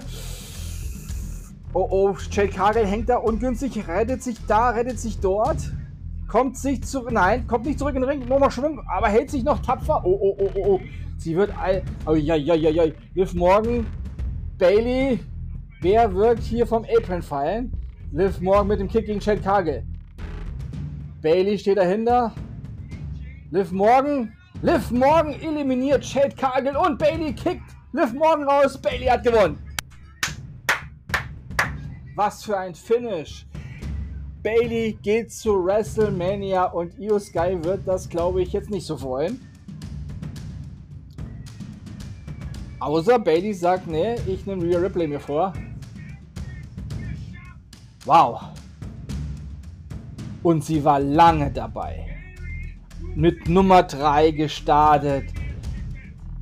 Oh, 1.73 1.87
oh, 1.87 2.17
Jade 2.31 2.49
Cargill 2.49 2.87
hängt 2.87 3.09
da 3.09 3.17
ungünstig, 3.17 3.87
rettet 3.87 4.23
sich 4.23 4.43
da, 4.47 4.71
rettet 4.71 4.99
sich 4.99 5.19
dort. 5.19 5.71
Kommt 6.27 6.57
sich 6.57 6.83
zurück. 6.83 7.11
Nein, 7.11 7.45
kommt 7.45 7.65
nicht 7.65 7.77
zurück 7.77 7.93
in 7.93 8.01
den 8.01 8.09
Ring. 8.09 8.27
Nur 8.27 8.39
noch 8.39 8.49
Schwung, 8.49 8.81
aber 8.91 9.07
hält 9.07 9.29
sich 9.29 9.43
noch 9.43 9.59
tapfer. 9.59 10.01
Oh, 10.03 10.17
oh, 10.19 10.35
oh, 10.39 10.49
oh, 10.55 10.65
oh. 10.65 10.79
Sie 11.17 11.35
wird 11.35 11.53
all. 11.59 11.83
Oh, 12.07 12.15
ja, 12.15 12.33
ja, 12.33 12.55
ja, 12.55 12.71
ja. 12.71 12.91
Liv 13.13 13.35
Morgan, 13.35 13.85
Bailey. 14.57 15.19
Wer 15.79 16.15
wird 16.15 16.39
hier 16.39 16.65
vom 16.65 16.85
Apron 16.85 17.21
fallen? 17.21 17.71
Liv 18.15 18.39
Morgan 18.41 18.67
mit 18.67 18.79
dem 18.79 18.87
Kick 18.87 19.07
gegen 19.07 19.19
Chad 19.19 19.41
Cargill. 19.41 19.83
Bailey 21.23 21.57
steht 21.57 21.79
dahinter. 21.79 22.31
Liv 23.49 23.71
Morgan. 23.71 24.31
Liv 24.61 24.91
Morgan 24.91 25.33
eliminiert 25.41 26.03
Chad 26.03 26.37
Cargill 26.37 26.77
und 26.77 26.99
Bailey 26.99 27.33
kickt 27.33 27.63
Liv 27.91 28.13
Morgan 28.13 28.47
raus. 28.47 28.79
Bailey 28.79 29.07
hat 29.07 29.23
gewonnen. 29.23 29.57
Was 32.13 32.43
für 32.43 32.55
ein 32.55 32.75
Finish. 32.75 33.47
Bailey 34.43 34.95
geht 35.01 35.31
zu 35.31 35.65
WrestleMania 35.65 36.65
und 36.65 36.95
Io 36.99 37.17
Sky 37.17 37.57
wird 37.63 37.87
das, 37.87 38.07
glaube 38.07 38.43
ich, 38.43 38.53
jetzt 38.53 38.69
nicht 38.69 38.85
so 38.85 38.95
freuen. 38.95 39.41
Außer 42.79 43.17
Bailey 43.17 43.55
sagt, 43.55 43.87
nee, 43.87 44.17
ich 44.27 44.45
nehme 44.45 44.61
Rhea 44.61 44.77
Ripley 44.77 45.07
mir 45.07 45.19
vor. 45.19 45.51
Wow. 48.05 48.41
Und 50.41 50.63
sie 50.65 50.83
war 50.83 50.99
lange 50.99 51.51
dabei. 51.51 52.05
Mit 53.15 53.47
Nummer 53.47 53.83
3 53.83 54.31
gestartet 54.31 55.25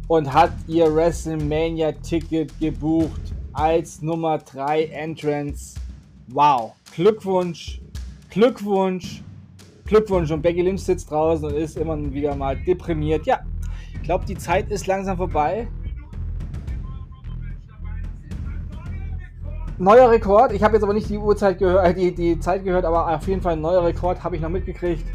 und 0.07 0.33
hat 0.33 0.53
ihr 0.67 0.93
WrestleMania-Ticket 0.93 2.59
gebucht 2.59 3.21
als 3.53 4.01
Nummer 4.01 4.39
3 4.39 4.85
Entrance. 4.85 5.75
Wow. 6.27 6.73
Glückwunsch. 6.95 7.79
Glückwunsch. 8.31 9.21
Glückwunsch. 9.85 10.31
Und 10.31 10.41
Becky 10.41 10.61
Lynch 10.61 10.83
sitzt 10.83 11.11
draußen 11.11 11.45
und 11.45 11.53
ist 11.53 11.77
immer 11.77 11.97
wieder 12.11 12.35
mal 12.35 12.57
deprimiert. 12.57 13.27
Ja, 13.27 13.41
ich 13.93 14.01
glaube, 14.01 14.25
die 14.25 14.37
Zeit 14.37 14.71
ist 14.71 14.87
langsam 14.87 15.17
vorbei. 15.17 15.67
Neuer 19.81 20.09
Rekord. 20.11 20.53
Ich 20.53 20.63
habe 20.63 20.75
jetzt 20.75 20.83
aber 20.83 20.93
nicht 20.93 21.09
die 21.09 21.17
Uhrzeit 21.17 21.57
gehört, 21.57 21.85
äh, 21.85 21.93
die, 21.93 22.13
die 22.13 22.39
Zeit 22.39 22.63
gehört, 22.63 22.85
aber 22.85 23.13
auf 23.13 23.27
jeden 23.27 23.41
Fall 23.41 23.53
ein 23.53 23.61
neuer 23.61 23.83
Rekord 23.83 24.23
habe 24.23 24.35
ich 24.35 24.41
noch 24.41 24.49
mitgekriegt. 24.49 25.05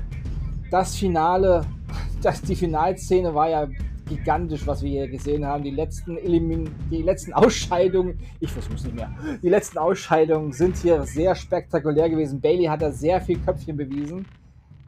Das 0.70 0.96
Finale, 0.96 1.64
das, 2.22 2.42
die 2.42 2.56
Finalszene 2.56 3.34
war 3.34 3.48
ja 3.48 3.68
gigantisch, 4.08 4.66
was 4.66 4.82
wir 4.82 4.90
hier 4.90 5.08
gesehen 5.08 5.44
haben. 5.44 5.62
Die 5.62 5.70
letzten, 5.70 6.16
Elimin 6.16 6.68
die 6.90 7.02
letzten 7.02 7.32
Ausscheidungen, 7.32 8.18
ich 8.40 8.52
versuche 8.52 8.74
es 8.74 8.84
nicht 8.84 8.96
mehr, 8.96 9.10
die 9.42 9.48
letzten 9.48 9.78
Ausscheidungen 9.78 10.52
sind 10.52 10.76
hier 10.76 11.02
sehr 11.02 11.34
spektakulär 11.34 12.10
gewesen. 12.10 12.40
Bailey 12.40 12.64
hat 12.64 12.82
da 12.82 12.90
sehr 12.90 13.20
viel 13.20 13.38
Köpfchen 13.38 13.76
bewiesen, 13.76 14.26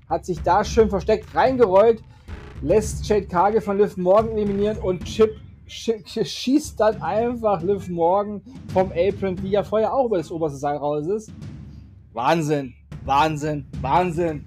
hat 0.08 0.24
sich 0.24 0.40
da 0.42 0.64
schön 0.64 0.90
versteckt, 0.90 1.34
reingerollt, 1.34 2.02
lässt 2.62 3.08
Jade 3.08 3.26
Kage 3.26 3.60
von 3.60 3.78
Liv 3.78 3.96
Morgan 3.96 4.32
eliminieren 4.32 4.78
und 4.78 5.04
Chip 5.04 5.36
schießt 5.68 6.80
dann 6.80 7.00
einfach 7.02 7.62
Liv 7.62 7.88
Morgan 7.88 8.40
vom 8.72 8.90
Apron, 8.92 9.36
die 9.36 9.50
ja 9.50 9.62
vorher 9.62 9.92
auch 9.92 10.06
über 10.06 10.18
das 10.18 10.30
oberste 10.30 10.58
Seil 10.58 10.76
raus 10.76 11.06
ist. 11.06 11.32
Wahnsinn, 12.12 12.74
Wahnsinn, 13.04 13.66
Wahnsinn. 13.80 14.44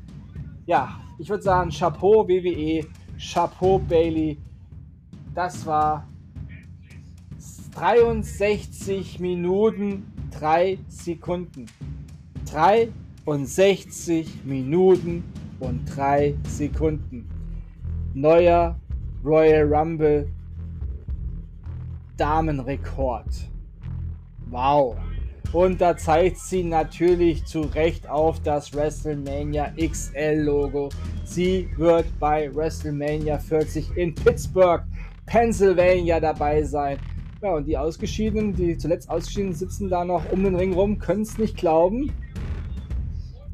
Ja, 0.65 0.99
ich 1.19 1.30
würde 1.30 1.43
sagen, 1.43 1.69
Chapeau 1.69 2.27
WWE, 2.27 2.85
Chapeau 3.18 3.80
Bailey. 3.80 4.38
Das 5.34 5.65
war 5.65 6.07
63 7.76 9.19
Minuten 9.19 10.11
3 10.31 10.80
Sekunden. 10.88 11.68
63 12.45 14.43
Minuten 14.43 15.23
und 15.60 15.85
3 15.85 16.35
Sekunden. 16.48 17.30
Neuer 18.14 18.77
Royal 19.23 19.73
Rumble 19.73 20.27
Damenrekord. 22.18 23.50
Wow. 24.50 24.98
Und 25.54 25.82
da 25.82 25.98
zeigt 25.98 26.38
sie 26.38 26.64
natürlich 26.64 27.46
zu 27.46 27.62
Recht 27.62 28.08
auf 28.10 28.42
das 28.42 28.74
WrestleMania 28.74 29.74
XL 29.78 30.44
Logo. 30.44 30.90
Sie 31.26 31.70
wird 31.76 32.06
bei 32.20 32.54
WrestleMania 32.54 33.38
40 33.38 33.98
in 33.98 34.16
Pittsburgh, 34.16 34.84
Pennsylvania 35.26 36.20
dabei 36.20 36.64
sein. 36.64 36.98
Ja, 37.42 37.56
und 37.56 37.66
die 37.66 37.78
Ausgeschiedenen, 37.78 38.56
die 38.56 38.78
zuletzt 38.78 39.10
Ausgeschiedenen 39.10 39.54
sitzen 39.56 39.90
da 39.90 40.06
noch 40.06 40.32
um 40.32 40.44
den 40.44 40.56
Ring 40.56 40.74
rum, 40.74 41.00
können 41.00 41.24
es 41.24 41.38
nicht 41.38 41.58
glauben. 41.58 42.12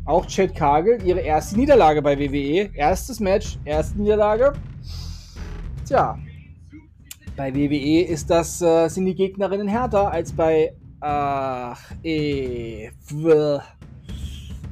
Auch 0.06 0.26
Chad 0.28 0.56
Kagel, 0.56 1.02
ihre 1.04 1.22
erste 1.22 1.58
Niederlage 1.58 2.02
bei 2.02 2.18
WWE. 2.20 2.70
Erstes 2.76 3.20
Match, 3.20 3.58
erste 3.66 4.00
Niederlage. 4.00 4.54
Tja, 5.86 6.20
bei 7.38 7.54
WWE 7.54 8.02
ist 8.02 8.30
das, 8.30 8.62
äh, 8.62 8.90
sind 8.90 9.06
die 9.06 9.16
Gegnerinnen 9.16 9.68
härter 9.68 10.12
als 10.12 10.34
bei 10.34 10.74
ach, 11.00 11.80
äh, 12.04 12.86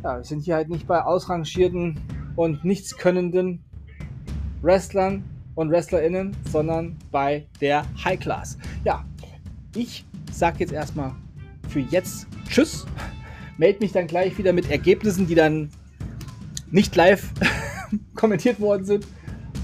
ja, 0.03 0.17
wir 0.17 0.23
sind 0.23 0.43
hier 0.43 0.55
halt 0.55 0.69
nicht 0.69 0.87
bei 0.87 1.01
ausrangierten 1.03 1.99
und 2.35 2.65
nichtskönnenden 2.65 3.63
Wrestlern 4.63 5.23
und 5.53 5.69
WrestlerInnen, 5.69 6.35
sondern 6.51 6.97
bei 7.11 7.45
der 7.61 7.85
High 8.03 8.19
Class. 8.19 8.57
Ja, 8.83 9.05
ich 9.75 10.03
sag 10.31 10.59
jetzt 10.59 10.73
erstmal 10.73 11.11
für 11.69 11.79
jetzt 11.79 12.27
Tschüss. 12.49 12.87
Meld 13.57 13.79
mich 13.79 13.91
dann 13.91 14.07
gleich 14.07 14.37
wieder 14.37 14.51
mit 14.51 14.69
Ergebnissen, 14.71 15.27
die 15.27 15.35
dann 15.35 15.69
nicht 16.71 16.95
live 16.95 17.31
kommentiert 18.15 18.59
worden 18.59 18.85
sind. 18.85 19.07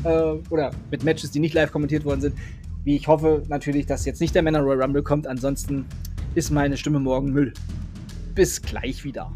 Äh, 0.03 0.33
oder 0.49 0.71
mit 0.91 1.03
Matches, 1.03 1.31
die 1.31 1.39
nicht 1.39 1.55
live 1.55 1.71
kommentiert 1.71 2.05
worden 2.05 2.21
sind. 2.21 2.35
Wie 2.83 2.95
ich 2.95 3.07
hoffe 3.07 3.43
natürlich, 3.47 3.85
dass 3.85 4.05
jetzt 4.05 4.21
nicht 4.21 4.33
der 4.33 4.41
Männer 4.41 4.61
Royal 4.61 4.81
Rumble 4.81 5.03
kommt. 5.03 5.27
Ansonsten 5.27 5.85
ist 6.33 6.49
meine 6.49 6.77
Stimme 6.77 6.99
morgen 6.99 7.31
Müll. 7.31 7.53
Bis 8.33 8.59
gleich 8.61 9.03
wieder. 9.03 9.31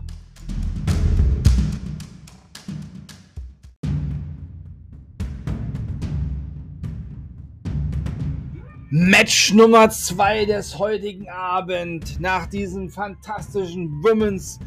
Match 8.90 9.54
Nummer 9.54 9.90
2 9.90 10.46
des 10.46 10.80
heutigen 10.80 11.30
Abend 11.30 12.20
nach 12.20 12.48
diesem 12.48 12.90
fantastischen 12.90 13.90
Women's 14.04 14.58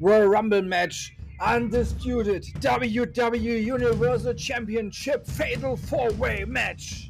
Royal 0.00 0.26
Rumble 0.26 0.62
Match. 0.62 1.14
Undisputed 1.38 2.46
WWE 2.62 3.74
Universal 3.74 4.36
Championship 4.36 5.26
Fatal 5.26 5.74
4-Way 5.74 6.46
Match. 6.46 7.05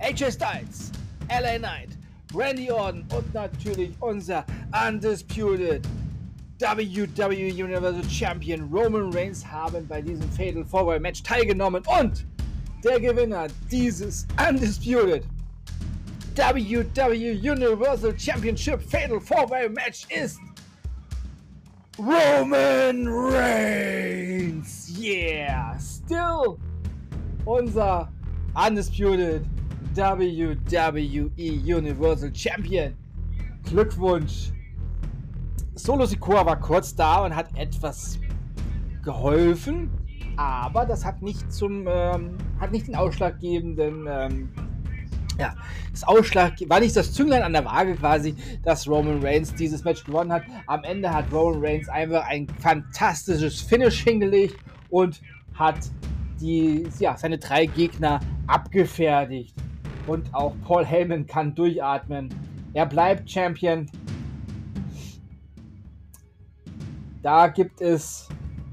AJ 0.00 0.32
Styles, 0.32 0.92
LA 1.28 1.58
Knight, 1.58 1.88
Randy 2.32 2.70
Orton 2.70 3.04
und 3.16 3.34
natürlich 3.34 3.90
unser 4.00 4.44
Undisputed 4.86 5.84
WWE 6.60 7.48
Universal 7.52 8.04
Champion 8.08 8.68
Roman 8.72 9.12
Reigns 9.12 9.44
haben 9.44 9.86
bei 9.88 10.00
diesem 10.00 10.30
Fatal 10.30 10.64
Four 10.64 11.00
Match 11.00 11.22
teilgenommen 11.22 11.82
und 12.00 12.24
der 12.84 13.00
Gewinner 13.00 13.48
dieses 13.70 14.26
Undisputed 14.48 15.24
WWE 16.36 17.52
Universal 17.52 18.16
Championship 18.16 18.80
Fatal 18.80 19.20
Four 19.20 19.48
Match 19.70 20.06
ist 20.10 20.38
Roman 21.98 23.08
Reigns. 23.08 24.96
Yeah, 24.96 25.76
still 25.78 26.58
unser 27.44 28.08
Undisputed 28.54 29.44
WWE 29.94 31.30
Universal 31.76 32.34
Champion. 32.34 32.94
Glückwunsch. 33.64 34.52
Solo 35.74 36.06
Sikoa 36.06 36.44
war 36.44 36.58
kurz 36.58 36.94
da 36.94 37.24
und 37.24 37.34
hat 37.34 37.48
etwas 37.56 38.18
geholfen, 39.02 39.90
aber 40.36 40.84
das 40.84 41.04
hat 41.04 41.22
nicht 41.22 41.52
zum 41.52 41.86
ähm, 41.88 42.36
hat 42.58 42.72
nicht 42.72 42.88
den 42.88 42.96
ausschlaggebenden 42.96 44.06
ähm, 44.08 44.48
ja, 45.38 45.54
das 45.92 46.02
Ausschlag 46.04 46.54
war 46.68 46.80
nicht 46.80 46.96
das 46.96 47.12
Zünglein 47.12 47.42
an 47.42 47.52
der 47.52 47.64
Waage 47.64 47.94
quasi, 47.94 48.34
dass 48.64 48.88
Roman 48.88 49.22
Reigns 49.22 49.54
dieses 49.54 49.84
Match 49.84 50.04
gewonnen 50.04 50.32
hat. 50.32 50.42
Am 50.66 50.82
Ende 50.82 51.12
hat 51.12 51.32
Roman 51.32 51.64
Reigns 51.64 51.88
einfach 51.88 52.26
ein 52.26 52.48
fantastisches 52.58 53.60
Finish 53.60 54.02
hingelegt 54.02 54.56
und 54.90 55.20
hat 55.54 55.78
die, 56.40 56.88
ja, 56.98 57.16
seine 57.16 57.38
drei 57.38 57.66
Gegner 57.66 58.20
abgefertigt. 58.46 59.54
Und 60.08 60.34
auch 60.34 60.54
Paul 60.64 60.84
Heyman 60.84 61.26
kann 61.26 61.54
durchatmen. 61.54 62.34
Er 62.72 62.86
bleibt 62.86 63.30
Champion. 63.30 63.86
Da 67.22 67.48
gibt 67.48 67.82
es, 67.82 68.28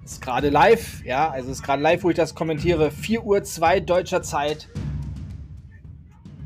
ist 0.05 0.21
gerade 0.21 0.49
live, 0.49 1.03
ja, 1.03 1.29
also 1.29 1.51
ist 1.51 1.61
gerade 1.61 1.81
live, 1.81 2.03
wo 2.03 2.09
ich 2.09 2.15
das 2.15 2.35
kommentiere, 2.35 2.89
4 2.89 3.25
Uhr 3.25 3.43
2 3.43 3.81
deutscher 3.81 4.21
Zeit. 4.21 4.69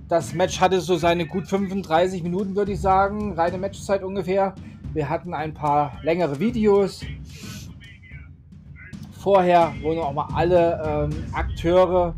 Das 0.07 0.33
Match 0.33 0.59
hatte 0.59 0.81
so 0.81 0.95
seine 0.95 1.27
gut 1.27 1.47
35 1.47 2.23
Minuten, 2.23 2.55
würde 2.55 2.71
ich 2.71 2.81
sagen, 2.81 3.33
reine 3.33 3.59
Matchzeit 3.59 4.01
ungefähr. 4.01 4.55
Wir 4.93 5.07
hatten 5.07 5.35
ein 5.35 5.53
paar 5.53 5.99
längere 6.01 6.39
Videos. 6.39 7.05
Vorher, 9.19 9.71
wo 9.83 9.93
noch 9.93 10.11
mal 10.13 10.29
alle 10.33 11.09
ähm, 11.11 11.25
Akteure 11.33 12.15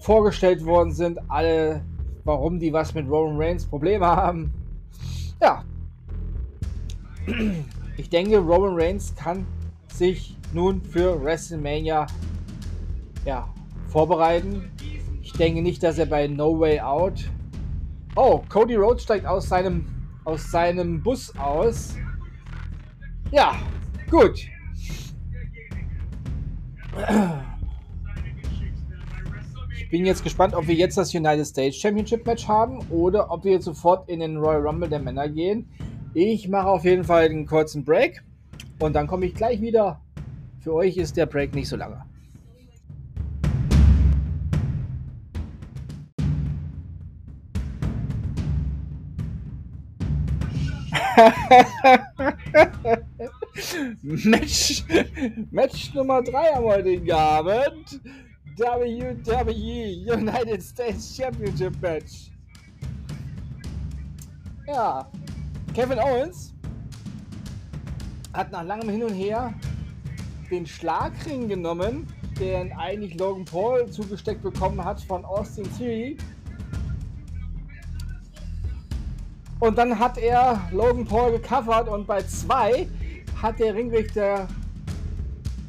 vorgestellt 0.00 0.64
worden 0.64 0.92
sind, 0.92 1.18
alle, 1.28 1.82
warum 2.24 2.58
die 2.58 2.72
was 2.72 2.94
mit 2.94 3.08
Roman 3.08 3.36
Reigns 3.36 3.64
Probleme 3.64 4.06
haben. 4.06 4.52
Ja. 5.40 5.64
Ich 7.96 8.08
denke, 8.08 8.38
Roman 8.38 8.74
Reigns 8.74 9.14
kann 9.14 9.46
sich 9.92 10.36
nun 10.52 10.80
für 10.82 11.22
WrestleMania 11.22 12.06
ja, 13.24 13.48
vorbereiten. 13.88 14.70
Ich 15.22 15.32
denke 15.34 15.62
nicht, 15.62 15.82
dass 15.82 15.98
er 15.98 16.06
bei 16.06 16.26
No 16.26 16.58
Way 16.58 16.80
Out. 16.80 17.30
Oh, 18.16 18.42
Cody 18.48 18.74
Rhodes 18.74 19.02
steigt 19.04 19.26
aus 19.26 19.48
seinem, 19.48 19.84
aus 20.24 20.50
seinem 20.50 21.02
Bus 21.02 21.32
aus. 21.36 21.96
Ja, 23.30 23.54
gut. 24.10 24.40
Bin 29.90 30.06
jetzt 30.06 30.22
gespannt, 30.22 30.54
ob 30.54 30.68
wir 30.68 30.76
jetzt 30.76 30.96
das 30.96 31.12
United 31.12 31.44
States 31.44 31.76
Championship 31.76 32.24
Match 32.24 32.46
haben 32.46 32.78
oder 32.90 33.28
ob 33.28 33.42
wir 33.42 33.50
jetzt 33.50 33.64
sofort 33.64 34.08
in 34.08 34.20
den 34.20 34.36
Royal 34.36 34.64
Rumble 34.64 34.88
der 34.88 35.00
Männer 35.00 35.28
gehen. 35.28 35.68
Ich 36.14 36.48
mache 36.48 36.68
auf 36.68 36.84
jeden 36.84 37.02
Fall 37.02 37.24
einen 37.24 37.44
kurzen 37.44 37.84
Break 37.84 38.22
und 38.78 38.94
dann 38.94 39.08
komme 39.08 39.26
ich 39.26 39.34
gleich 39.34 39.60
wieder. 39.60 40.00
Für 40.60 40.74
euch 40.74 40.96
ist 40.96 41.16
der 41.16 41.26
Break 41.26 41.56
nicht 41.56 41.68
so 41.68 41.74
lange. 41.74 42.04
Match, 54.02 54.84
Match 55.50 55.92
Nummer 55.94 56.22
3 56.22 56.54
am 56.54 56.64
heutigen 56.64 57.10
Abend. 57.10 58.00
WWE 58.60 60.04
United 60.04 60.62
States 60.62 61.16
Championship 61.16 61.80
Match. 61.80 62.30
Ja, 64.66 65.10
Kevin 65.74 65.98
Owens 65.98 66.52
hat 68.34 68.52
nach 68.52 68.62
langem 68.62 68.90
Hin 68.90 69.02
und 69.02 69.14
Her 69.14 69.54
den 70.50 70.66
Schlagring 70.66 71.48
genommen, 71.48 72.06
den 72.38 72.70
eigentlich 72.74 73.18
Logan 73.18 73.46
Paul 73.46 73.90
zugesteckt 73.90 74.42
bekommen 74.42 74.84
hat 74.84 75.00
von 75.00 75.24
Austin 75.24 75.66
Theory. 75.78 76.18
Und 79.58 79.78
dann 79.78 79.98
hat 79.98 80.18
er 80.18 80.60
Logan 80.70 81.06
Paul 81.06 81.32
gecovert 81.32 81.88
und 81.88 82.06
bei 82.06 82.22
zwei 82.24 82.86
hat 83.40 83.58
der 83.58 83.74
Ringrichter 83.74 84.48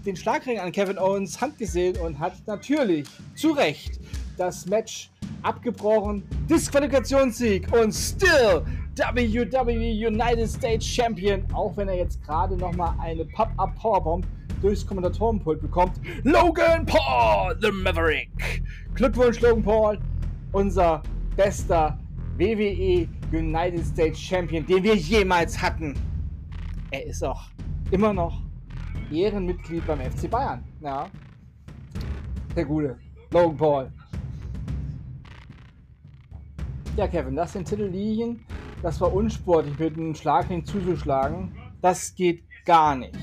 den 0.06 0.16
Schlagring 0.16 0.60
an 0.60 0.72
Kevin 0.72 0.98
Owens 0.98 1.40
Hand 1.40 1.58
gesehen 1.58 1.98
und 1.98 2.18
hat 2.20 2.34
natürlich 2.48 3.08
zu 3.36 3.52
Recht 3.52 4.00
das 4.38 4.66
Match 4.66 5.12
abgebrochen. 5.44 6.24
Disqualifikationssieg 6.50 7.72
und 7.74 7.92
still 7.92 8.64
WWE 8.96 10.08
United 10.08 10.50
States 10.50 10.86
Champion, 10.86 11.44
auch 11.54 11.76
wenn 11.78 11.88
er 11.88 11.96
jetzt 11.96 12.22
gerade 12.24 12.56
nochmal 12.56 12.94
eine 13.00 13.26
Pop-Up 13.26 13.76
Powerbomb 13.76 14.26
durchs 14.62 14.86
Kommentatorenpult 14.86 15.62
bekommt. 15.62 15.94
Logan 16.24 16.86
Paul, 16.86 17.56
the 17.62 17.72
Maverick. 17.72 18.30
Glückwunsch, 18.94 19.40
Logan 19.42 19.64
Paul, 19.64 20.00
unser 20.52 21.02
bester 21.36 21.98
WWE 22.38 23.08
United 23.32 23.86
States 23.86 24.20
Champion, 24.20 24.66
den 24.66 24.84
wir 24.84 24.96
jemals 24.96 25.60
hatten. 25.60 25.96
Er 26.92 27.06
ist 27.06 27.24
auch 27.24 27.44
immer 27.92 28.14
noch 28.14 28.42
Ehrenmitglied 29.12 29.86
beim 29.86 30.00
FC 30.00 30.30
Bayern. 30.30 30.64
Ja. 30.82 31.08
Der 32.56 32.66
Gute. 32.66 32.98
Logan 33.32 33.58
Paul. 33.58 33.92
Ja, 36.98 37.08
Kevin, 37.08 37.36
das 37.36 37.54
sind 37.54 37.68
Titellinien. 37.68 38.46
Das 38.82 39.00
war 39.00 39.14
unsportlich, 39.14 39.78
mit 39.80 39.96
einem 39.96 40.16
Schlagring 40.16 40.66
zuzuschlagen. 40.66 41.52
Das 41.82 42.14
geht 42.16 42.44
gar 42.66 42.96
nicht. 42.96 43.16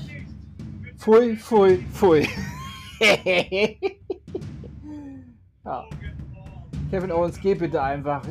Pfui, 0.97 1.35
pfui, 1.35 1.85
pfui. 1.93 2.27
ja. 5.65 5.85
Kevin 6.89 7.11
Owens, 7.11 7.39
geh 7.39 7.53
bitte 7.53 7.81
einfach. 7.81 8.23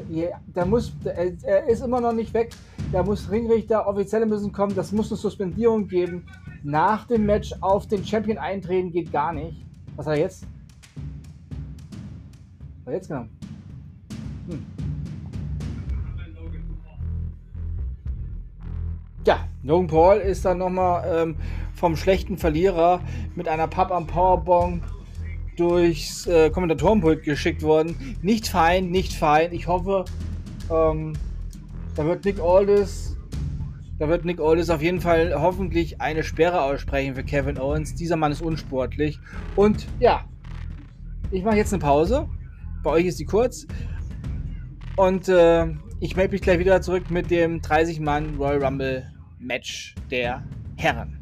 Der 0.54 0.66
muss, 0.66 0.92
er 1.04 1.68
ist 1.68 1.80
immer 1.82 2.00
noch 2.00 2.12
nicht 2.12 2.34
weg. 2.34 2.50
Da 2.90 3.02
muss 3.02 3.30
Ringrichter, 3.30 3.86
Offizielle 3.86 4.26
müssen 4.26 4.50
kommen. 4.52 4.74
Das 4.74 4.90
muss 4.90 5.10
eine 5.12 5.18
Suspendierung 5.18 5.86
geben. 5.86 6.26
Nach 6.62 7.06
dem 7.06 7.26
Match 7.26 7.52
auf 7.60 7.86
den 7.86 8.04
Champion 8.04 8.38
eintreten 8.38 8.90
geht 8.90 9.12
gar 9.12 9.32
nicht. 9.32 9.64
Was 9.96 10.06
hat 10.06 10.14
er 10.14 10.20
jetzt? 10.20 10.46
Was 12.84 12.86
hat 12.86 12.86
er 12.86 12.92
jetzt 12.94 13.08
genommen? 13.08 13.30
Hm. 14.48 14.66
Ja, 19.24 19.46
Logan 19.62 19.86
Paul 19.88 20.16
ist 20.16 20.44
dann 20.44 20.58
nochmal 20.58 21.04
ähm, 21.06 21.36
vom 21.74 21.96
schlechten 21.96 22.38
Verlierer 22.38 23.00
mit 23.34 23.46
einer 23.46 23.68
Pub 23.68 23.90
am 23.90 24.06
Powerbomb 24.06 24.82
durchs 25.56 26.26
äh, 26.26 26.50
Kommentatorenpult 26.50 27.24
geschickt 27.24 27.62
worden. 27.62 28.16
Nicht 28.22 28.48
fein, 28.48 28.90
nicht 28.90 29.12
fein. 29.12 29.52
Ich 29.52 29.66
hoffe, 29.66 30.06
ähm, 30.70 31.12
da 31.94 32.06
wird 32.06 32.24
Nick 32.24 32.40
Aldis, 32.40 33.17
da 33.98 34.08
wird 34.08 34.24
Nick 34.24 34.40
Aldis 34.40 34.70
auf 34.70 34.80
jeden 34.80 35.00
Fall 35.00 35.34
hoffentlich 35.34 36.00
eine 36.00 36.22
Sperre 36.22 36.62
aussprechen 36.62 37.14
für 37.14 37.24
Kevin 37.24 37.58
Owens. 37.58 37.94
Dieser 37.94 38.16
Mann 38.16 38.32
ist 38.32 38.42
unsportlich. 38.42 39.18
Und 39.56 39.86
ja, 39.98 40.24
ich 41.30 41.42
mache 41.42 41.56
jetzt 41.56 41.72
eine 41.72 41.80
Pause. 41.80 42.28
Bei 42.82 42.90
euch 42.90 43.06
ist 43.06 43.18
die 43.18 43.24
kurz. 43.24 43.66
Und 44.96 45.28
äh, 45.28 45.66
ich 46.00 46.16
melde 46.16 46.32
mich 46.32 46.42
gleich 46.42 46.58
wieder 46.58 46.80
zurück 46.80 47.10
mit 47.10 47.30
dem 47.30 47.60
30-Mann 47.60 48.36
Royal 48.36 48.64
Rumble 48.64 49.10
Match 49.38 49.94
der 50.10 50.44
Herren. 50.76 51.17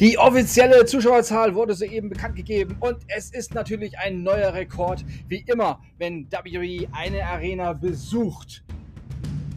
Die 0.00 0.16
offizielle 0.16 0.86
Zuschauerzahl 0.86 1.54
wurde 1.54 1.74
soeben 1.74 2.08
bekannt 2.08 2.34
gegeben 2.34 2.74
und 2.80 2.96
es 3.08 3.30
ist 3.32 3.52
natürlich 3.52 3.98
ein 3.98 4.22
neuer 4.22 4.54
Rekord, 4.54 5.04
wie 5.28 5.44
immer, 5.46 5.78
wenn 5.98 6.26
WWE 6.32 6.88
eine 6.92 7.22
Arena 7.22 7.74
besucht. 7.74 8.64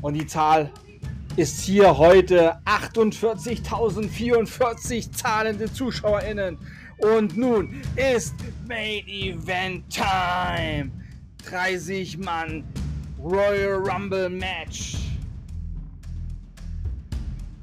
Und 0.02 0.16
die 0.16 0.28
Zahl 0.28 0.70
ist 1.38 1.62
hier 1.62 1.98
heute 1.98 2.58
48.044 2.66 5.14
zahlende 5.14 5.72
ZuschauerInnen. 5.72 6.58
Und 6.98 7.38
nun 7.38 7.82
ist 7.96 8.36
Main 8.68 9.08
Event 9.08 9.86
Time. 9.90 10.92
30 11.50 12.18
Mann 12.18 12.66
Royal 13.18 13.76
Rumble 13.76 14.30
Match. 14.30 14.98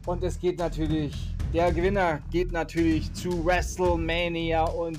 Und 0.07 0.23
es 0.23 0.40
geht 0.40 0.59
natürlich 0.59 1.36
der 1.53 1.73
Gewinner 1.73 2.21
geht 2.31 2.53
natürlich 2.53 3.13
zu 3.13 3.45
WrestleMania 3.45 4.65
und 4.65 4.99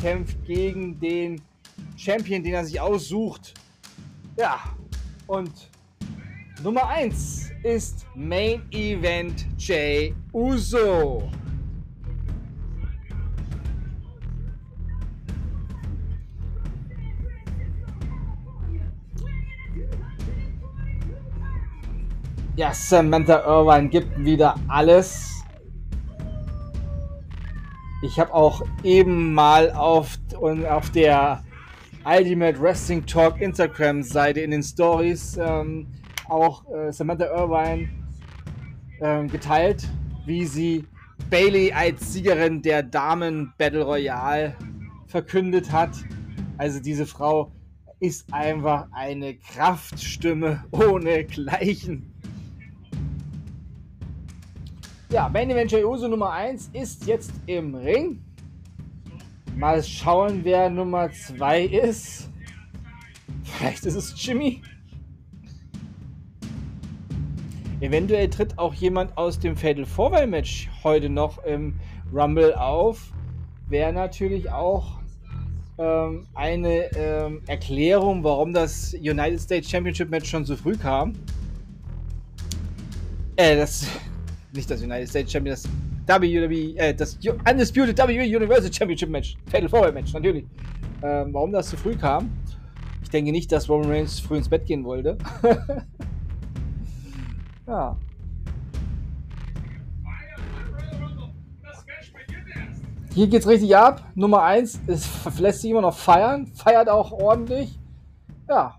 kämpft 0.00 0.44
gegen 0.44 0.98
den 0.98 1.40
Champion, 1.96 2.42
den 2.42 2.54
er 2.54 2.64
sich 2.64 2.80
aussucht. 2.80 3.54
Ja, 4.36 4.58
und 5.26 5.52
Nummer 6.62 6.88
1 6.88 7.50
ist 7.62 8.06
Main 8.14 8.62
Event 8.72 9.46
Jay 9.58 10.14
Uso. 10.32 11.30
Ja, 22.56 22.74
Samantha 22.74 23.44
Irvine 23.46 23.88
gibt 23.88 24.18
wieder 24.22 24.56
alles. 24.68 25.31
Ich 28.04 28.18
habe 28.18 28.34
auch 28.34 28.62
eben 28.82 29.32
mal 29.32 29.70
auf, 29.70 30.18
auf 30.40 30.90
der 30.90 31.44
Ultimate 32.04 32.60
Wrestling 32.60 33.06
Talk 33.06 33.40
Instagram 33.40 34.02
Seite 34.02 34.40
in 34.40 34.50
den 34.50 34.62
Stories 34.62 35.36
ähm, 35.36 35.86
auch 36.28 36.68
äh, 36.74 36.92
Samantha 36.92 37.26
Irvine 37.26 37.88
äh, 38.98 39.24
geteilt, 39.28 39.88
wie 40.26 40.44
sie 40.44 40.84
Bailey 41.30 41.72
als 41.72 42.12
Siegerin 42.12 42.60
der 42.60 42.82
Damen 42.82 43.54
Battle 43.56 43.84
Royale 43.84 44.56
verkündet 45.06 45.70
hat. 45.70 45.90
Also 46.58 46.80
diese 46.80 47.06
Frau 47.06 47.52
ist 48.00 48.34
einfach 48.34 48.88
eine 48.90 49.36
Kraftstimme 49.36 50.64
ohne 50.72 51.24
Gleichen. 51.24 52.11
Ja, 55.12 55.28
Main 55.28 55.50
Event 55.50 55.70
Jey 55.70 55.84
Uso 55.84 56.08
Nummer 56.08 56.30
1 56.32 56.70
ist 56.72 57.06
jetzt 57.06 57.32
im 57.44 57.74
Ring. 57.74 58.24
Mal 59.54 59.82
schauen, 59.82 60.40
wer 60.42 60.70
Nummer 60.70 61.10
2 61.12 61.64
ist. 61.64 62.30
Vielleicht 63.44 63.84
ist 63.84 63.94
es 63.94 64.14
Jimmy. 64.16 64.62
Eventuell 67.82 68.30
tritt 68.30 68.58
auch 68.58 68.72
jemand 68.72 69.14
aus 69.18 69.38
dem 69.38 69.54
Fatal 69.54 69.84
4 69.84 70.26
Match 70.26 70.70
heute 70.82 71.10
noch 71.10 71.44
im 71.44 71.78
Rumble 72.10 72.54
auf. 72.54 73.12
Wäre 73.68 73.92
natürlich 73.92 74.50
auch 74.50 74.94
ähm, 75.76 76.26
eine 76.32 76.90
ähm, 76.96 77.42
Erklärung, 77.48 78.24
warum 78.24 78.54
das 78.54 78.94
United 78.94 79.42
States 79.42 79.68
Championship 79.68 80.08
Match 80.08 80.30
schon 80.30 80.46
so 80.46 80.56
früh 80.56 80.78
kam. 80.78 81.12
Äh, 83.36 83.56
das. 83.56 83.86
Nicht 84.54 84.70
das 84.70 84.82
United 84.82 85.08
States 85.08 85.32
Championship, 85.32 85.70
das 86.06 86.20
WWE, 86.20 86.76
äh, 86.76 86.94
das 86.94 87.18
Undisputed 87.48 87.96
WWE 87.98 88.36
Universal 88.36 88.72
Championship 88.72 89.08
Match. 89.08 89.36
Fatal 89.50 89.68
4 89.68 89.92
Match, 89.92 90.12
natürlich. 90.12 90.44
Ähm, 91.02 91.32
warum 91.32 91.52
das 91.52 91.70
so 91.70 91.76
früh 91.76 91.96
kam. 91.96 92.30
Ich 93.02 93.08
denke 93.10 93.32
nicht, 93.32 93.50
dass 93.50 93.68
Roman 93.68 93.90
Reigns 93.90 94.20
früh 94.20 94.36
ins 94.36 94.48
Bett 94.48 94.66
gehen 94.66 94.84
wollte. 94.84 95.16
ja. 97.66 97.96
Hier 103.14 103.26
geht's 103.26 103.46
richtig 103.46 103.76
ab. 103.76 104.04
Nummer 104.14 104.42
1 104.42 104.80
lässt 104.86 105.60
sich 105.60 105.70
immer 105.70 105.82
noch 105.82 105.96
feiern. 105.96 106.46
Feiert 106.46 106.88
auch 106.88 107.12
ordentlich. 107.12 107.78
Ja. 108.48 108.78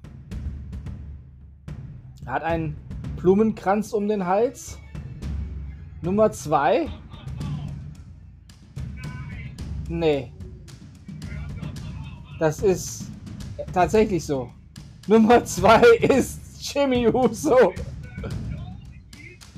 Er 2.25 2.31
hat 2.31 2.43
einen 2.43 2.75
Blumenkranz 3.17 3.93
um 3.93 4.07
den 4.07 4.25
Hals. 4.25 4.79
Nummer 6.03 6.29
2. 6.29 6.89
Nee. 9.87 10.31
Das 12.39 12.59
ist 12.59 13.05
tatsächlich 13.73 14.25
so. 14.25 14.49
Nummer 15.07 15.45
2 15.45 15.81
ist 16.01 16.39
Jimmy 16.59 17.07
Uso. 17.07 17.73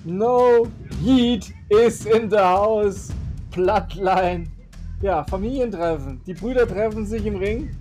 No 0.03 0.67
Heat 1.03 1.51
is 1.69 2.05
in 2.05 2.29
the 2.29 2.37
house. 2.37 3.09
Bloodline 3.49 4.45
ja, 5.01 5.23
Familientreffen. 5.23 6.21
Die 6.27 6.35
Brüder 6.35 6.67
treffen 6.67 7.07
sich 7.07 7.25
im 7.25 7.37
Ring, 7.37 7.75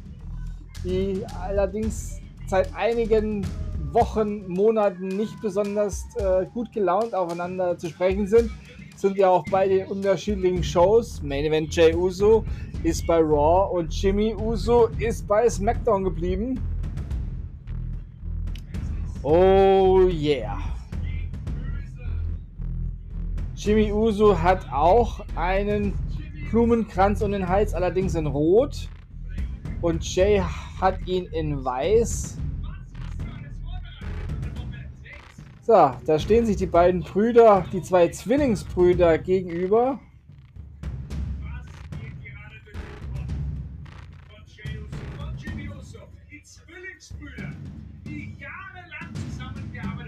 die 0.84 1.22
allerdings 1.38 2.18
seit 2.46 2.74
einigen 2.74 3.46
Wochen, 3.94 4.46
Monaten 4.48 5.08
nicht 5.08 5.40
besonders 5.40 6.04
äh, 6.16 6.46
gut 6.52 6.72
gelaunt 6.72 7.14
aufeinander 7.14 7.78
zu 7.78 7.88
sprechen 7.88 8.26
sind. 8.26 8.50
Sind 8.96 9.16
ja 9.16 9.28
auch 9.28 9.44
beide 9.50 9.78
in 9.78 9.86
unterschiedlichen 9.86 10.62
Shows. 10.62 11.22
Main 11.22 11.44
Event 11.44 11.74
Jay 11.74 11.94
Uso 11.94 12.44
ist 12.82 13.06
bei 13.06 13.18
Raw 13.18 13.76
und 13.76 13.92
Jimmy 13.94 14.34
Uso 14.34 14.88
ist 14.98 15.26
bei 15.26 15.48
SmackDown 15.48 16.04
geblieben. 16.04 16.60
Oh 19.22 20.08
yeah. 20.10 20.58
Jimmy 23.56 23.90
Uso 23.90 24.38
hat 24.38 24.70
auch 24.70 25.24
einen 25.36 25.94
Blumenkranz 26.50 27.22
um 27.22 27.32
den 27.32 27.48
Hals, 27.48 27.72
allerdings 27.72 28.14
in 28.14 28.26
Rot. 28.26 28.88
Und 29.80 30.04
Jay 30.14 30.42
hat 30.80 30.98
ihn 31.06 31.24
in 31.32 31.64
Weiß. 31.64 32.36
So, 35.66 35.92
da 36.04 36.18
stehen 36.18 36.44
sich 36.44 36.56
die 36.56 36.66
beiden 36.66 37.00
Brüder, 37.00 37.64
die 37.72 37.80
zwei 37.80 38.08
Zwillingsbrüder 38.08 39.16
gegenüber. 39.16 39.98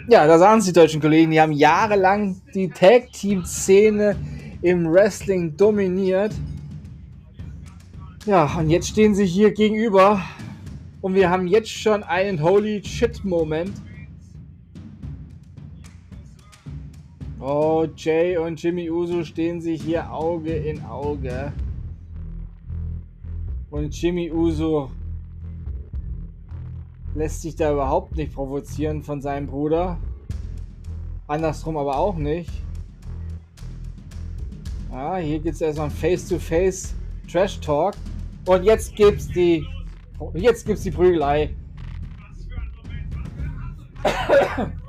Ja, 0.08 0.26
da 0.26 0.38
sahen 0.38 0.58
es 0.58 0.66
die 0.66 0.74
deutschen 0.74 1.00
Kollegen, 1.00 1.30
die 1.30 1.40
haben 1.40 1.52
jahrelang 1.52 2.38
die 2.54 2.68
Tag-Team-Szene 2.68 4.14
im 4.60 4.92
Wrestling 4.92 5.56
dominiert. 5.56 6.34
Ja, 8.26 8.44
und 8.58 8.68
jetzt 8.68 8.88
stehen 8.88 9.14
sie 9.14 9.24
hier 9.24 9.54
gegenüber 9.54 10.20
und 11.00 11.14
wir 11.14 11.30
haben 11.30 11.46
jetzt 11.46 11.70
schon 11.70 12.02
einen 12.02 12.42
Holy 12.42 12.84
Shit-Moment. 12.84 13.72
Oh, 17.48 17.86
Jay 17.96 18.36
und 18.36 18.60
Jimmy 18.60 18.90
Uso 18.90 19.22
stehen 19.22 19.60
sich 19.60 19.80
hier 19.80 20.12
Auge 20.12 20.50
in 20.50 20.84
Auge. 20.84 21.52
Und 23.70 23.94
Jimmy 24.02 24.32
Uso 24.32 24.90
lässt 27.14 27.42
sich 27.42 27.54
da 27.54 27.72
überhaupt 27.72 28.16
nicht 28.16 28.34
provozieren 28.34 29.04
von 29.04 29.22
seinem 29.22 29.46
Bruder. 29.46 29.96
Andersrum 31.28 31.76
aber 31.76 31.96
auch 31.96 32.16
nicht. 32.16 32.50
Ja, 34.90 35.18
hier 35.18 35.38
gibt 35.38 35.54
es 35.54 35.60
erstmal 35.60 35.86
ein 35.86 35.92
Face-to-Face 35.92 36.96
Trash 37.30 37.60
Talk. 37.60 37.94
Und 38.46 38.64
jetzt 38.64 38.96
gibt's 38.96 39.28
die. 39.28 39.64
Jetzt 40.34 40.66
gibt's 40.66 40.82
die 40.82 40.90
Prügelei. 40.90 41.54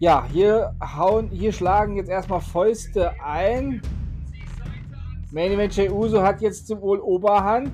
Ja, 0.00 0.24
hier 0.32 0.76
hauen, 0.80 1.28
hier 1.30 1.52
schlagen 1.52 1.96
jetzt 1.96 2.08
erstmal 2.08 2.40
Fäuste 2.40 3.20
ein. 3.20 3.82
Main 5.32 5.50
Event 5.50 5.74
Jey 5.74 5.90
Uso 5.90 6.22
hat 6.22 6.40
jetzt 6.40 6.68
zum 6.68 6.80
Wohl 6.80 7.00
Oberhand. 7.00 7.72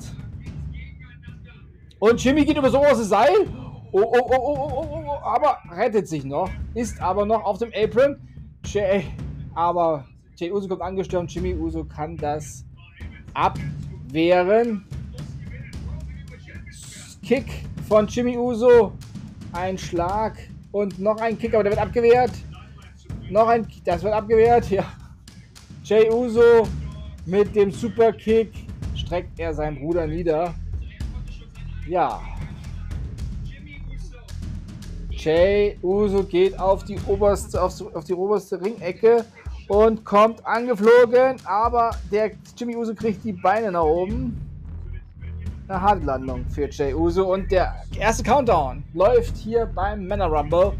Und 1.99 2.25
Jimmy 2.25 2.47
geht 2.47 2.57
über 2.57 2.71
so 2.71 2.81
große 2.81 3.05
Seil. 3.05 3.47
Oh, 3.93 4.01
oh, 4.01 4.21
oh, 4.23 4.37
oh, 4.37 4.59
oh, 4.59 4.89
oh, 4.91 5.05
oh, 5.07 5.19
aber 5.23 5.59
rettet 5.71 6.09
sich 6.09 6.25
noch. 6.25 6.49
Ist 6.73 6.99
aber 7.03 7.27
noch 7.27 7.45
auf 7.45 7.59
dem 7.59 7.71
Apron. 7.77 8.17
Jay, 8.65 9.05
aber 9.55 10.07
Jay 10.37 10.51
Uso 10.51 10.67
kommt 10.67 10.81
angestürmt, 10.81 11.31
Jimmy 11.31 11.55
Uso 11.55 11.85
kann 11.85 12.17
das 12.17 12.65
abwehren. 13.35 14.87
Kick 17.23 17.45
von 17.87 18.07
Jimmy 18.07 18.39
Uso, 18.39 18.93
ein 19.53 19.77
Schlag 19.77 20.39
und 20.75 20.99
noch 20.99 21.21
ein 21.21 21.39
Kick, 21.39 21.55
aber 21.55 21.63
der 21.63 21.73
wird 21.73 21.81
abgewehrt. 21.81 22.33
Noch 23.31 23.49
ein, 23.49 23.67
das 23.85 24.03
wird 24.03 24.13
abgewehrt, 24.13 24.69
ja. 24.71 24.85
Jay 25.85 26.11
Uso 26.11 26.67
mit 27.25 27.55
dem 27.55 27.71
Superkick 27.71 28.53
streckt 28.95 29.39
er 29.39 29.55
seinen 29.55 29.79
Bruder 29.79 30.07
nieder. 30.07 30.55
Ja, 31.89 32.21
Jay 35.25 35.79
Uso 35.83 36.23
geht 36.23 36.59
auf 36.59 36.85
die 36.85 36.99
oberste, 37.07 37.63
auf, 37.63 37.81
auf 37.95 38.05
die 38.05 38.13
oberste 38.13 38.61
Ringecke 38.61 39.25
und 39.69 40.05
kommt 40.05 40.45
angeflogen, 40.45 41.37
aber 41.45 41.93
der 42.13 42.33
Jimmy 42.59 42.77
Uso 42.77 42.95
kriegt 42.95 43.25
die 43.25 43.33
Beine 43.33 43.73
nach 43.73 43.85
oben. 43.85 44.39
Eine 45.67 45.81
Handlandung 45.81 46.45
für 46.51 46.69
Jay 46.71 46.93
Uso 46.93 47.33
und 47.33 47.51
der 47.51 47.75
erste 47.99 48.23
Countdown 48.23 48.85
läuft 48.93 49.37
hier 49.39 49.65
beim 49.65 50.05
Männer 50.05 50.27
Rumble. 50.27 50.73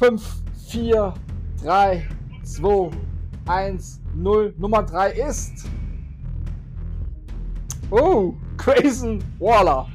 5, 0.00 0.42
4, 0.68 1.14
3, 1.62 2.08
2, 2.42 2.90
1, 3.46 4.00
0. 4.14 4.54
Nummer 4.58 4.82
3 4.82 5.12
ist. 5.12 5.70
Oh, 7.92 8.34
Grayson 8.56 9.22
Waller. 9.38 9.86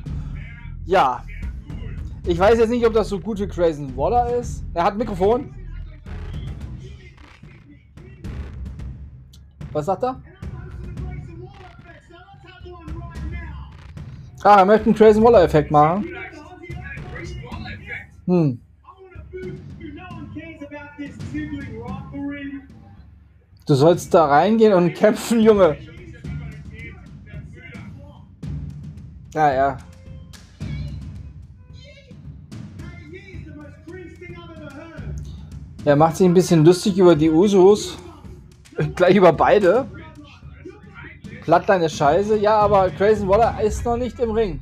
Ja, 0.86 1.22
ich 2.24 2.40
weiß 2.40 2.58
jetzt 2.58 2.70
nicht, 2.70 2.86
ob 2.86 2.94
das 2.94 3.10
so 3.10 3.20
gut 3.20 3.38
für 3.38 3.48
Grayson 3.48 3.96
Waller 3.98 4.34
ist. 4.38 4.64
Er 4.74 4.86
hat 4.86 4.94
ein 4.94 4.98
Mikrofon. 4.98 5.54
Was 9.74 9.88
sagt 9.88 10.04
er? 10.04 10.22
Ah, 14.46 14.60
er 14.60 14.66
möchte 14.66 14.86
einen 14.86 14.96
Grayson 14.96 15.24
Waller-Effekt 15.24 15.72
machen. 15.72 16.06
Hm. 18.28 18.60
Du 23.66 23.74
sollst 23.74 24.14
da 24.14 24.26
reingehen 24.26 24.74
und 24.74 24.94
kämpfen, 24.96 25.40
Junge. 25.40 25.78
Ja, 29.34 29.52
ja. 29.52 29.78
Er 35.86 35.96
macht 35.96 36.18
sich 36.18 36.28
ein 36.28 36.36
bisschen 36.36 36.64
lustig 36.64 37.00
über 37.00 37.16
die 37.16 37.32
Usos. 37.32 37.98
Gleich 38.96 39.16
über 39.16 39.34
beide. 39.34 39.88
Plattline 41.46 41.86
ist 41.86 41.98
scheiße. 41.98 42.40
Ja, 42.40 42.58
aber 42.58 42.90
Grayson 42.90 43.30
Waller 43.30 43.62
ist 43.62 43.86
noch 43.86 43.98
nicht 43.98 44.20
im 44.20 44.32
Ring. 44.32 44.60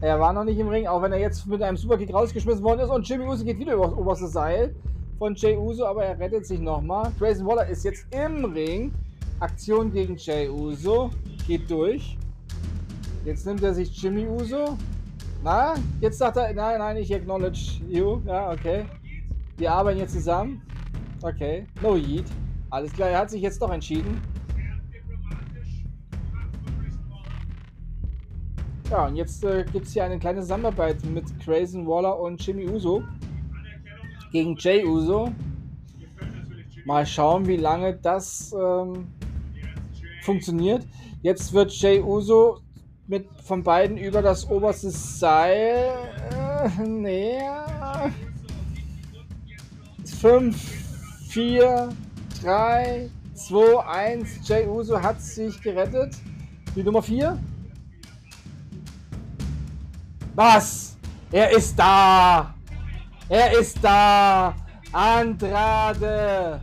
Er 0.00 0.20
war 0.20 0.32
noch 0.32 0.44
nicht 0.44 0.56
im 0.56 0.68
Ring, 0.68 0.86
auch 0.86 1.02
wenn 1.02 1.10
er 1.10 1.18
jetzt 1.18 1.44
mit 1.48 1.60
einem 1.60 1.76
Superkick 1.76 2.14
rausgeschmissen 2.14 2.62
worden 2.62 2.78
ist. 2.80 2.90
Und 2.90 3.08
Jimmy 3.08 3.26
Uso 3.26 3.44
geht 3.44 3.58
wieder 3.58 3.74
über 3.74 3.86
das 3.88 3.96
oberste 3.96 4.28
Seil 4.28 4.72
von 5.18 5.34
Jay 5.34 5.56
Uso, 5.56 5.84
aber 5.84 6.04
er 6.04 6.16
rettet 6.16 6.46
sich 6.46 6.60
nochmal. 6.60 7.10
Grayson 7.18 7.44
Waller 7.44 7.66
ist 7.66 7.84
jetzt 7.84 8.06
im 8.14 8.44
Ring. 8.44 8.92
Aktion 9.40 9.92
gegen 9.92 10.16
Jay 10.16 10.48
Uso. 10.48 11.10
Geht 11.44 11.68
durch. 11.68 12.16
Jetzt 13.24 13.44
nimmt 13.44 13.64
er 13.64 13.74
sich 13.74 13.90
Jimmy 14.00 14.28
Uso. 14.28 14.78
Na, 15.42 15.74
jetzt 16.00 16.18
sagt 16.18 16.36
er, 16.36 16.54
nein, 16.54 16.78
nein, 16.78 16.98
ich 16.98 17.12
acknowledge 17.12 17.80
you. 17.88 18.20
Ja, 18.26 18.52
okay. 18.52 18.84
Wir 19.56 19.72
arbeiten 19.72 19.98
jetzt 19.98 20.12
zusammen. 20.12 20.62
Okay. 21.20 21.66
No 21.82 21.96
Yeet. 21.96 22.26
Alles 22.70 22.92
klar, 22.92 23.08
er 23.08 23.18
hat 23.18 23.30
sich 23.30 23.42
jetzt 23.42 23.60
doch 23.60 23.72
entschieden. 23.72 24.20
Ja, 28.90 29.06
und 29.06 29.16
jetzt 29.16 29.42
äh, 29.42 29.64
gibt 29.72 29.86
es 29.86 29.94
hier 29.94 30.04
eine 30.04 30.16
kleine 30.16 30.42
Zusammenarbeit 30.42 31.04
mit 31.06 31.24
Grayson 31.44 31.88
Waller 31.88 32.20
und 32.20 32.44
Jimmy 32.44 32.68
Uso 32.68 33.02
gegen 34.30 34.56
Jay 34.56 34.84
Uso. 34.84 35.32
Mal 36.84 37.04
schauen, 37.04 37.48
wie 37.48 37.56
lange 37.56 37.96
das 37.96 38.54
ähm, 38.56 39.08
funktioniert. 40.22 40.86
Jetzt 41.22 41.52
wird 41.52 41.72
Jay 41.72 42.00
Uso 42.00 42.60
mit 43.08 43.26
von 43.42 43.64
beiden 43.64 43.96
über 43.96 44.22
das 44.22 44.48
oberste 44.48 44.90
Seil. 44.90 45.90
Äh, 46.30 46.86
nee. 46.86 47.40
5, 50.20 50.56
4, 51.30 51.88
3, 52.40 53.10
2, 53.34 53.84
1. 53.84 54.48
Jay 54.48 54.64
Uso 54.68 55.02
hat 55.02 55.20
sich 55.20 55.60
gerettet. 55.60 56.14
Die 56.76 56.84
Nummer 56.84 57.02
4. 57.02 57.36
Was? 60.36 60.98
Er 61.32 61.50
ist 61.50 61.78
da! 61.78 62.54
Er 63.26 63.58
ist 63.58 63.82
da! 63.82 64.54
Andrade! 64.92 66.60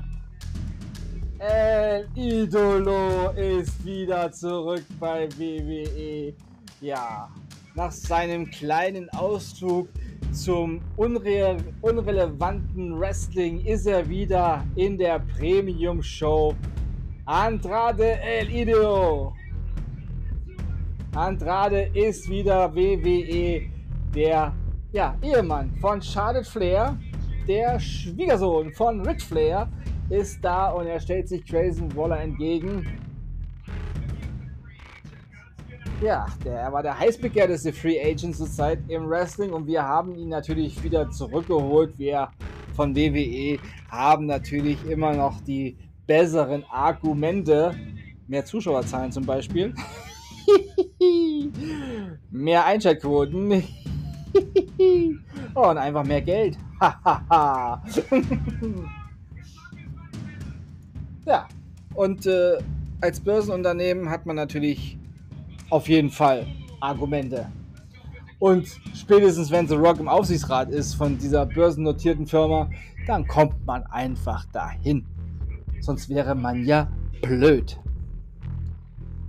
El 1.39 2.07
Idolo 2.13 3.31
ist 3.31 3.83
wieder 3.83 4.31
zurück 4.31 4.85
bei 4.99 5.27
WWE. 5.39 6.35
Ja, 6.81 7.27
nach 7.73 7.91
seinem 7.91 8.45
kleinen 8.51 9.09
Ausflug 9.09 9.89
zum 10.31 10.79
unre 10.95 11.57
unrelevanten 11.81 12.99
Wrestling 12.99 13.65
ist 13.65 13.87
er 13.87 14.07
wieder 14.07 14.63
in 14.75 14.99
der 14.99 15.17
Premium 15.17 16.03
Show. 16.03 16.53
Andrade 17.25 18.21
El 18.21 18.51
Idolo. 18.51 19.33
Andrade 21.15 21.91
ist 21.93 22.27
wieder 22.27 22.73
WWE, 22.73 23.69
der 24.15 24.51
ja, 24.91 25.15
Ehemann 25.21 25.71
von 25.79 26.01
Charlotte 26.01 26.49
Flair, 26.49 26.97
der 27.47 27.79
Schwiegersohn 27.79 28.71
von 28.73 29.05
Ric 29.05 29.21
Flair 29.21 29.69
ist 30.09 30.43
da 30.43 30.71
und 30.71 30.87
er 30.87 30.99
stellt 30.99 31.29
sich 31.29 31.45
Grayson 31.45 31.95
Waller 31.95 32.19
entgegen. 32.19 32.87
Ja, 36.01 36.25
der, 36.43 36.59
er 36.61 36.73
war 36.73 36.81
der 36.81 36.97
heißbegehrteste 36.97 37.71
Free 37.73 38.01
Agent 38.01 38.35
zurzeit 38.35 38.79
im 38.87 39.07
Wrestling 39.07 39.53
und 39.53 39.67
wir 39.67 39.83
haben 39.83 40.15
ihn 40.15 40.29
natürlich 40.29 40.83
wieder 40.83 41.09
zurückgeholt. 41.11 41.97
Wir 41.97 42.29
von 42.75 42.95
WWE 42.95 43.59
haben 43.89 44.25
natürlich 44.25 44.83
immer 44.89 45.13
noch 45.13 45.39
die 45.41 45.77
besseren 46.07 46.63
Argumente. 46.71 47.75
Mehr 48.27 48.45
Zuschauerzahlen 48.45 49.11
zum 49.11 49.25
Beispiel. 49.25 49.75
mehr 52.31 52.65
Einschaltquoten. 52.65 53.63
oh, 55.55 55.69
und 55.69 55.77
einfach 55.77 56.05
mehr 56.05 56.21
Geld. 56.21 56.57
Ja, 61.25 61.47
und 61.95 62.25
äh, 62.25 62.57
als 62.99 63.21
Börsenunternehmen 63.21 64.09
hat 64.09 64.25
man 64.25 64.35
natürlich 64.35 64.97
auf 65.69 65.87
jeden 65.87 66.09
Fall 66.09 66.45
Argumente. 66.81 67.47
Und 68.39 68.67
spätestens 68.93 69.49
wenn 69.49 69.65
The 69.65 69.75
Rock 69.75 70.01
im 70.01 70.09
Aufsichtsrat 70.09 70.69
ist 70.69 70.95
von 70.95 71.17
dieser 71.17 71.45
börsennotierten 71.45 72.27
Firma, 72.27 72.69
dann 73.07 73.25
kommt 73.25 73.65
man 73.65 73.85
einfach 73.85 74.43
dahin. 74.51 75.05
Sonst 75.79 76.09
wäre 76.09 76.35
man 76.35 76.65
ja 76.65 76.89
blöd. 77.21 77.79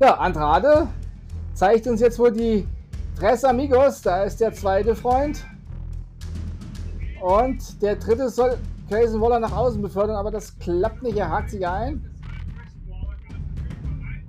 Ja, 0.01 0.15
Andrade 0.15 0.89
zeigt 1.55 1.87
uns 1.87 2.01
jetzt 2.01 2.19
wohl 2.19 2.33
die 2.33 2.67
Tres 3.19 3.45
Amigos. 3.45 4.03
Da 4.03 4.25
ist 4.25 4.41
der 4.41 4.53
zweite 4.53 4.95
Freund. 4.95 5.45
Und 7.21 7.81
der 7.81 7.97
dritte 7.97 8.29
soll 8.29 8.59
Grayson 8.89 9.21
Waller 9.21 9.41
nach 9.41 9.57
außen 9.57 9.81
befördern, 9.81 10.17
aber 10.17 10.31
das 10.31 10.59
klappt 10.59 11.03
nicht. 11.03 11.17
Er 11.17 11.31
hakt 11.31 11.51
sich 11.51 11.67
ein. 11.67 12.05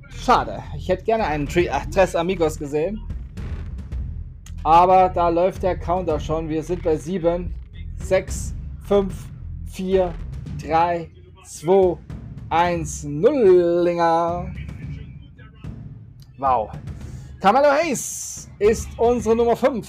Schade. 0.09 0.63
Ich 0.77 0.87
hätte 0.87 1.03
gerne 1.03 1.25
einen 1.25 1.47
Tri 1.47 1.69
Ach, 1.69 1.85
Tres 1.87 2.15
Amigos 2.15 2.57
gesehen. 2.57 3.01
Aber 4.63 5.09
da 5.09 5.29
läuft 5.29 5.61
der 5.61 5.77
Counter 5.77 6.19
schon. 6.19 6.49
Wir 6.49 6.63
sind 6.63 6.83
bei 6.83 6.95
7, 6.95 7.53
6, 7.97 8.55
5, 8.87 9.13
4, 9.67 10.13
3, 10.63 11.09
2, 11.45 11.97
1, 12.49 13.03
0. 13.03 13.81
Linger. 13.83 14.51
Wow. 16.37 16.71
Camelo 17.41 17.69
Hayes 17.69 18.49
ist 18.59 18.87
unsere 18.97 19.35
Nummer 19.35 19.55
5. 19.55 19.87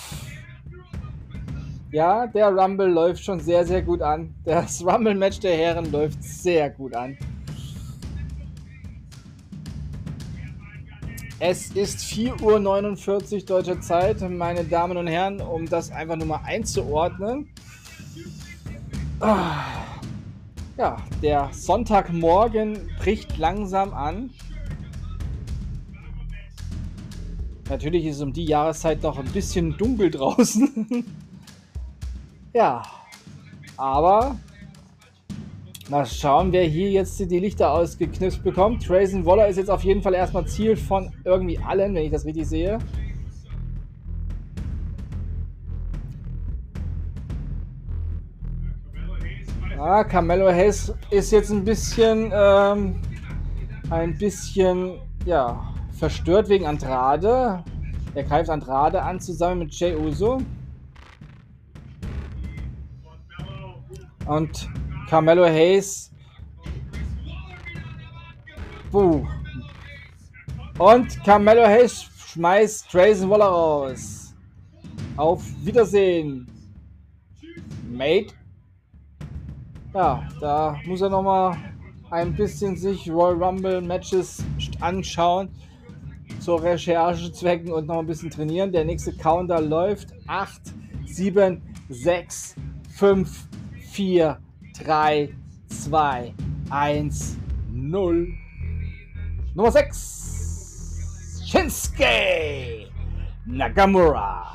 Ja, 1.93 2.27
der 2.27 2.49
Rumble 2.49 2.89
läuft 2.89 3.25
schon 3.25 3.41
sehr, 3.41 3.65
sehr 3.65 3.83
gut 3.83 4.03
an. 4.03 4.35
Das 4.45 4.83
Rumble-Match 4.87 5.41
der 5.41 5.57
Herren 5.57 5.91
läuft 5.91 6.23
sehr 6.23 6.71
gut 6.71 6.95
an. 6.95 7.17
Es 11.39 11.71
ist 11.73 12.01
4.49 12.01 13.35
Uhr 13.35 13.41
deutscher 13.47 13.81
Zeit, 13.81 14.21
meine 14.29 14.65
Damen 14.65 14.97
und 14.97 15.07
Herren, 15.07 15.41
um 15.41 15.69
das 15.69 15.91
einfach 15.91 16.17
nur 16.17 16.27
mal 16.27 16.41
einzuordnen. 16.45 17.49
Ah. 19.21 19.65
Ja, 20.79 20.99
der 21.23 21.49
Sonntagmorgen 21.53 22.91
bricht 22.99 23.39
langsam 23.39 23.95
an. 23.95 24.31
Natürlich 27.69 28.07
ist 28.07 28.17
es 28.17 28.23
um 28.23 28.33
die 28.33 28.45
Jahreszeit 28.45 29.03
noch 29.03 29.19
ein 29.19 29.27
bisschen 29.27 29.77
dunkel 29.77 30.11
draußen. 30.11 31.05
Ja, 32.55 32.81
aber 33.77 34.39
mal 35.91 36.07
schauen, 36.07 36.53
wer 36.53 36.65
hier 36.65 36.91
jetzt 36.91 37.21
die 37.21 37.39
Lichter 37.39 37.71
ausgeknipst 37.71 38.43
bekommt. 38.43 38.83
Trayson 38.87 39.27
Waller 39.27 39.47
ist 39.47 39.59
jetzt 39.59 39.69
auf 39.69 39.85
jeden 39.85 40.01
Fall 40.01 40.15
erstmal 40.15 40.47
Ziel 40.47 40.75
von 40.75 41.13
irgendwie 41.27 41.59
allen, 41.59 41.95
wenn 41.95 42.05
ich 42.05 42.11
das 42.11 42.25
richtig 42.25 42.47
sehe. 42.47 42.79
Ah, 49.79 50.03
Carmelo 50.03 50.47
Hayes 50.47 50.95
ist 51.11 51.31
jetzt 51.33 51.51
ein 51.51 51.63
bisschen, 51.63 52.33
ähm, 52.35 52.97
ein 53.91 54.17
bisschen, 54.17 54.99
ja, 55.27 55.76
verstört 55.99 56.49
wegen 56.49 56.67
Andrade. 56.67 57.65
Er 58.15 58.23
greift 58.25 58.51
Andrade 58.51 59.03
an 59.03 59.21
zusammen 59.21 59.61
mit 59.61 59.79
Jay 59.79 59.95
Uso. 59.95 60.41
Und 64.27 64.69
Carmelo 65.09 65.45
Hayes. 65.45 66.11
Buh. 68.91 69.27
Und 70.79 71.25
Carmelo 71.25 71.65
Hayes 71.65 72.03
schmeißt 72.03 72.91
Grayson 72.91 73.31
Waller 73.31 73.47
raus. 73.47 74.35
Auf 75.17 75.43
Wiedersehen. 75.65 76.47
Mate. 77.89 78.35
Ja, 79.95 80.29
da 80.41 80.79
muss 80.85 81.01
er 81.01 81.09
nochmal 81.09 81.57
ein 82.11 82.35
bisschen 82.35 82.77
sich 82.77 83.11
Royal 83.11 83.43
Rumble 83.43 83.81
Matches 83.81 84.45
anschauen. 84.81 85.49
Zur 86.47 86.63
Recherchezwecken 86.63 87.73
und 87.73 87.89
noch 87.89 87.99
ein 87.99 88.07
bisschen 88.07 88.31
trainieren. 88.31 88.71
Der 88.71 88.85
nächste 88.85 89.13
Counter 89.13 89.61
läuft. 89.61 90.11
8, 90.29 90.61
7, 91.05 91.61
6, 91.89 92.55
5, 92.89 93.49
4, 93.91 94.39
3, 94.85 95.35
2, 95.67 96.35
1, 96.71 97.37
0. 97.73 98.29
Nummer 99.57 99.73
6. 99.73 101.43
Shinsuke 101.47 102.93
Nakamura. 103.45 104.47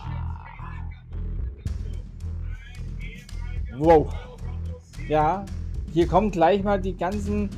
Wow. 3.77 4.13
Ja, 5.09 5.45
hier 5.91 6.07
kommen 6.07 6.31
gleich 6.31 6.63
mal 6.63 6.79
die 6.79 6.95
ganzen 6.95 7.49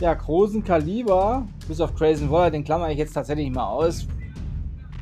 ja, 0.00 0.14
großen 0.14 0.64
Kaliber. 0.64 1.46
Bis 1.68 1.80
auf 1.80 1.94
Crazy 1.94 2.28
Waller, 2.28 2.50
den 2.50 2.64
klammer 2.64 2.90
ich 2.90 2.98
jetzt 2.98 3.12
tatsächlich 3.12 3.50
mal 3.50 3.66
aus. 3.66 4.06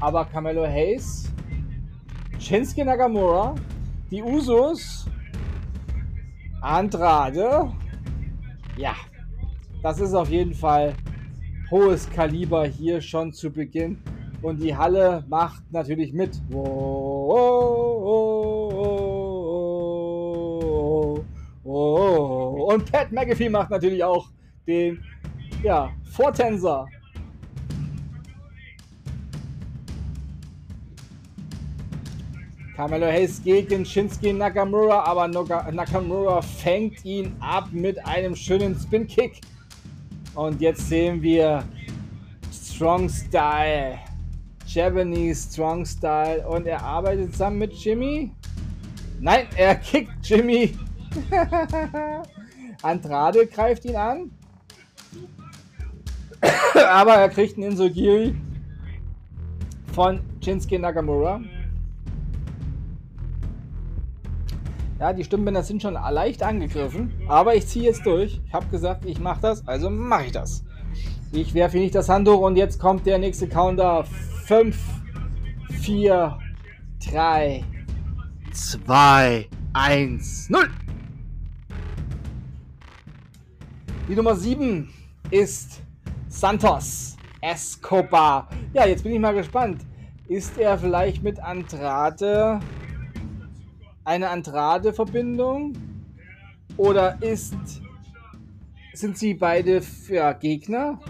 Aber 0.00 0.24
Camelo 0.24 0.66
Hayes, 0.66 1.32
Shinsuke 2.38 2.84
Nakamura, 2.84 3.54
die 4.10 4.22
Usos, 4.22 5.06
Andrade. 6.60 7.72
Ja, 8.76 8.94
das 9.82 10.00
ist 10.00 10.14
auf 10.14 10.28
jeden 10.30 10.54
Fall 10.54 10.94
hohes 11.70 12.08
Kaliber 12.10 12.66
hier 12.66 13.00
schon 13.00 13.32
zu 13.32 13.50
Beginn. 13.50 13.98
Und 14.40 14.62
die 14.62 14.76
Halle 14.76 15.24
macht 15.28 15.64
natürlich 15.72 16.12
mit. 16.12 16.40
Und 22.68 22.92
Pat 22.92 23.10
McAfee 23.10 23.48
macht 23.48 23.70
natürlich 23.70 24.04
auch 24.04 24.28
den 24.68 25.02
ja, 25.62 25.90
Vortänzer. 26.12 26.86
Carmelo 32.76 33.06
Hayes 33.06 33.42
gegen 33.42 33.84
Shinsuke 33.84 34.32
Nakamura, 34.32 35.02
aber 35.02 35.26
Nakamura 35.26 36.40
fängt 36.40 37.04
ihn 37.04 37.34
ab 37.40 37.70
mit 37.72 37.98
einem 38.06 38.36
schönen 38.36 38.76
Spin-Kick. 38.76 39.40
Und 40.36 40.60
jetzt 40.60 40.88
sehen 40.88 41.20
wir 41.20 41.64
Strong 42.52 43.08
Style. 43.08 43.98
Japanese 44.64 45.50
Strong 45.50 45.84
Style. 45.84 46.46
Und 46.46 46.68
er 46.68 46.80
arbeitet 46.80 47.32
zusammen 47.32 47.58
mit 47.58 47.72
Jimmy. 47.72 48.30
Nein, 49.18 49.48
er 49.56 49.74
kickt 49.74 50.12
Jimmy. 50.22 50.76
Andrade 52.82 53.46
greift 53.48 53.84
ihn 53.86 53.96
an. 53.96 54.30
aber 56.88 57.14
er 57.14 57.28
kriegt 57.28 57.56
einen 57.56 57.72
Insogiri 57.72 58.34
von 59.92 60.20
Shinsuke 60.42 60.78
Nakamura. 60.78 61.40
Ja, 64.98 65.12
die 65.12 65.22
Stimmbänder 65.22 65.62
sind 65.62 65.80
schon 65.80 65.94
leicht 65.94 66.42
angegriffen, 66.42 67.12
aber 67.28 67.54
ich 67.54 67.68
ziehe 67.68 67.84
jetzt 67.84 68.04
durch. 68.04 68.40
Ich 68.44 68.52
habe 68.52 68.66
gesagt, 68.66 69.04
ich 69.04 69.20
mache 69.20 69.40
das, 69.42 69.66
also 69.66 69.90
mache 69.90 70.26
ich 70.26 70.32
das. 70.32 70.64
Ich 71.30 71.54
werfe 71.54 71.78
nicht 71.78 71.94
das 71.94 72.08
Handtuch 72.08 72.40
und 72.40 72.56
jetzt 72.56 72.80
kommt 72.80 73.06
der 73.06 73.18
nächste 73.18 73.48
Counter. 73.48 74.04
5, 74.46 74.76
4, 75.82 76.38
3, 77.10 77.64
2, 78.52 79.48
1, 79.74 80.50
0. 80.50 80.70
Die 84.08 84.16
Nummer 84.16 84.34
7 84.34 84.88
ist 85.30 85.82
Santos 86.38 87.16
Escobar. 87.40 88.48
Ja, 88.72 88.86
jetzt 88.86 89.02
bin 89.02 89.12
ich 89.12 89.18
mal 89.18 89.34
gespannt. 89.34 89.84
Ist 90.28 90.56
er 90.56 90.78
vielleicht 90.78 91.20
mit 91.24 91.40
Andrade 91.40 92.60
eine 94.04 94.28
Andrade-Verbindung? 94.28 95.72
Oder 96.76 97.20
ist, 97.20 97.56
sind 98.92 99.18
sie 99.18 99.34
beide 99.34 99.82
ja, 100.08 100.32
Gegner? 100.32 101.00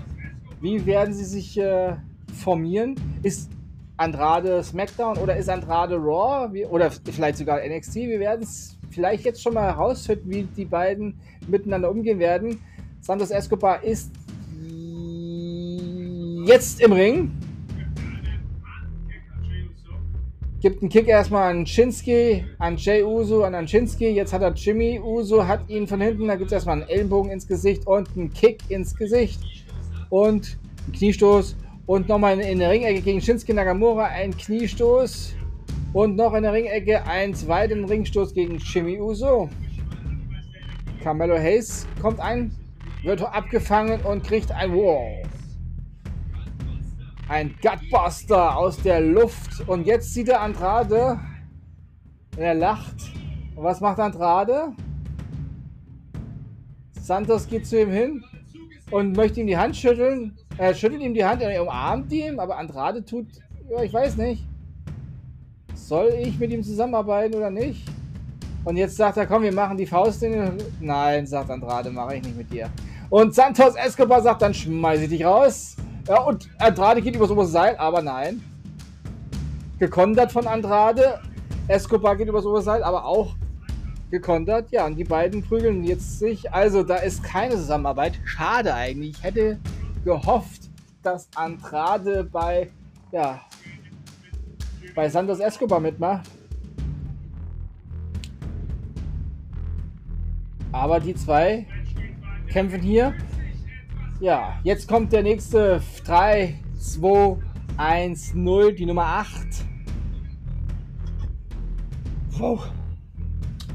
Wie 0.63 0.87
werden 0.87 1.13
sie 1.13 1.27
sich 1.27 1.59
äh, 1.59 1.97
formieren? 2.33 2.95
Ist 3.23 3.51
Andrade 3.99 4.65
SmackDown 4.65 5.19
oder 5.19 5.37
ist 5.37 5.51
Andrade 5.51 5.97
Raw? 5.97 6.51
Wie, 6.55 6.65
oder 6.65 6.91
vielleicht 6.91 7.37
sogar 7.37 7.61
NXT? 7.61 7.97
Wir 7.97 8.21
werden 8.21 8.45
es 8.45 8.79
vielleicht 8.89 9.27
jetzt 9.27 9.43
schon 9.43 9.53
mal 9.53 9.65
herausfinden, 9.65 10.31
wie 10.31 10.45
die 10.45 10.65
beiden 10.65 11.21
miteinander 11.47 11.91
umgehen 11.91 12.19
werden. 12.19 12.63
Santos 13.03 13.31
Escobar 13.31 13.85
ist 13.85 14.11
jetzt 16.49 16.81
im 16.81 16.93
Ring. 16.93 17.31
Gibt 20.61 20.83
einen 20.83 20.89
Kick 20.89 21.07
erstmal 21.07 21.51
an 21.51 21.67
Shinsuke, 21.67 22.45
an 22.59 22.77
Jay 22.79 23.05
Uso, 23.05 23.45
an 23.45 23.69
Shinsuke. 23.69 24.09
Jetzt 24.09 24.33
hat 24.33 24.43
er 24.43 24.53
Jimmy 24.55 24.99
Uso, 24.99 25.47
hat 25.47 25.69
ihn 25.69 25.87
von 25.87 26.01
hinten. 26.01 26.27
Da 26.27 26.37
gibt 26.37 26.47
es 26.47 26.55
erstmal 26.55 26.81
einen 26.81 26.89
Ellenbogen 26.89 27.31
ins 27.31 27.47
Gesicht 27.47 27.87
und 27.87 28.09
einen 28.17 28.33
Kick 28.33 28.59
ins 28.71 28.97
Gesicht. 28.97 29.41
Und 30.09 30.59
einen 30.87 30.95
Kniestoß. 30.95 31.55
Und 31.87 32.09
nochmal 32.09 32.41
in 32.41 32.59
der 32.59 32.71
Ringecke 32.71 33.03
gegen 33.03 33.21
Shinsuke 33.21 33.53
Nagamura 33.53 34.07
ein 34.07 34.37
Kniestoß. 34.37 35.35
Und 35.93 36.17
noch 36.17 36.33
in 36.33 36.43
der 36.43 36.55
Ringecke 36.55 37.05
einen 37.07 37.35
zweiten 37.35 37.85
Ringstoß 37.85 38.33
gegen 38.33 38.57
Jimmy 38.57 38.99
Uso. 38.99 39.51
Carmelo 41.03 41.37
Hayes 41.37 41.87
kommt 42.01 42.21
ein, 42.21 42.51
wird 43.05 43.23
abgefangen 43.23 44.01
und 44.01 44.25
kriegt 44.25 44.51
ein 44.51 44.73
Wow. 44.73 45.29
Ein 47.29 47.55
Gutbuster 47.61 48.57
aus 48.57 48.79
der 48.79 49.01
Luft. 49.01 49.69
Und 49.69 49.87
jetzt 49.87 50.15
sieht 50.15 50.29
er 50.29 50.41
Andrade. 50.41 51.21
Und 52.37 52.43
er 52.43 52.55
lacht. 52.55 52.97
Und 53.55 53.65
was 53.65 53.81
macht 53.81 53.99
Andrade? 54.01 54.73
Santos 57.01 57.47
geht 57.49 57.67
zu 57.67 57.81
ihm 57.81 57.91
hin 57.91 58.25
und 58.91 59.17
möchte 59.17 59.41
ihm 59.41 59.47
die 59.47 59.57
Hand 59.57 59.77
schütteln. 59.77 60.37
Er 60.57 60.75
schüttelt 60.75 61.03
ihm 61.03 61.15
die 61.15 61.25
Hand, 61.25 61.43
er 61.43 61.63
umarmt 61.63 62.13
ihn, 62.13 62.39
aber 62.39 62.59
Andrade 62.59 63.05
tut, 63.05 63.27
ja, 63.71 63.83
ich 63.83 63.93
weiß 63.93 64.17
nicht. 64.17 64.47
Soll 65.75 66.13
ich 66.21 66.39
mit 66.39 66.51
ihm 66.51 66.63
zusammenarbeiten 66.63 67.35
oder 67.35 67.51
nicht? 67.51 67.87
Und 68.65 68.77
jetzt 68.77 68.97
sagt 68.97 69.17
er, 69.17 69.27
komm, 69.27 69.43
wir 69.43 69.53
machen 69.53 69.77
die 69.77 69.87
Faust 69.87 70.23
in 70.23 70.33
den... 70.33 70.59
Nein, 70.81 71.27
sagt 71.27 71.51
Andrade, 71.51 71.91
mache 71.91 72.17
ich 72.17 72.25
nicht 72.25 72.37
mit 72.37 72.53
dir. 72.53 72.69
Und 73.09 73.35
Santos 73.35 73.75
Escobar 73.77 74.21
sagt, 74.21 74.43
dann 74.43 74.53
schmeiße 74.53 75.05
ich 75.05 75.09
dich 75.11 75.25
raus. 75.25 75.77
Ja, 76.09 76.23
und 76.23 76.49
Andrade 76.59 77.03
geht 77.03 77.15
übers 77.15 77.31
oberste 77.31 77.53
Seil, 77.53 77.77
aber 77.77 78.01
nein. 78.01 78.43
Gekontert 79.79 80.33
von 80.33 80.47
Andrade. 80.47 81.21
Escobar 81.69 82.17
geht 82.17 82.29
übers 82.29 82.47
oberste 82.47 82.65
Seil, 82.65 82.83
aber 82.83 83.05
auch 83.05 83.37
gekontert. 84.11 84.71
Ja, 84.71 84.87
und 84.87 84.97
die 84.97 85.05
beiden 85.05 85.43
prügeln 85.43 85.85
jetzt 85.85 86.19
sich. 86.19 86.51
Also, 86.51 86.83
da 86.83 86.97
ist 86.97 87.23
keine 87.23 87.57
Zusammenarbeit. 87.57 88.19
Schade 88.25 88.73
eigentlich. 88.73 89.19
Ich 89.19 89.23
hätte 89.23 89.59
gehofft, 90.03 90.71
dass 91.03 91.29
Andrade 91.35 92.25
bei, 92.25 92.71
ja, 93.13 93.43
bei 94.95 95.11
Santos 95.11 95.41
Escobar 95.41 95.79
mitmacht. 95.79 96.31
Aber 100.73 101.01
die 101.01 101.15
zwei 101.15 101.67
kämpfen 102.49 102.81
hier 102.81 103.15
ja, 104.21 104.59
jetzt 104.65 104.89
kommt 104.89 105.13
der 105.13 105.23
nächste 105.23 105.81
3, 106.05 106.59
2, 106.79 107.37
1, 107.77 108.35
0, 108.35 108.75
die 108.75 108.87
Nummer 108.87 109.05
8. 109.05 109.47
Oh. 112.41 112.59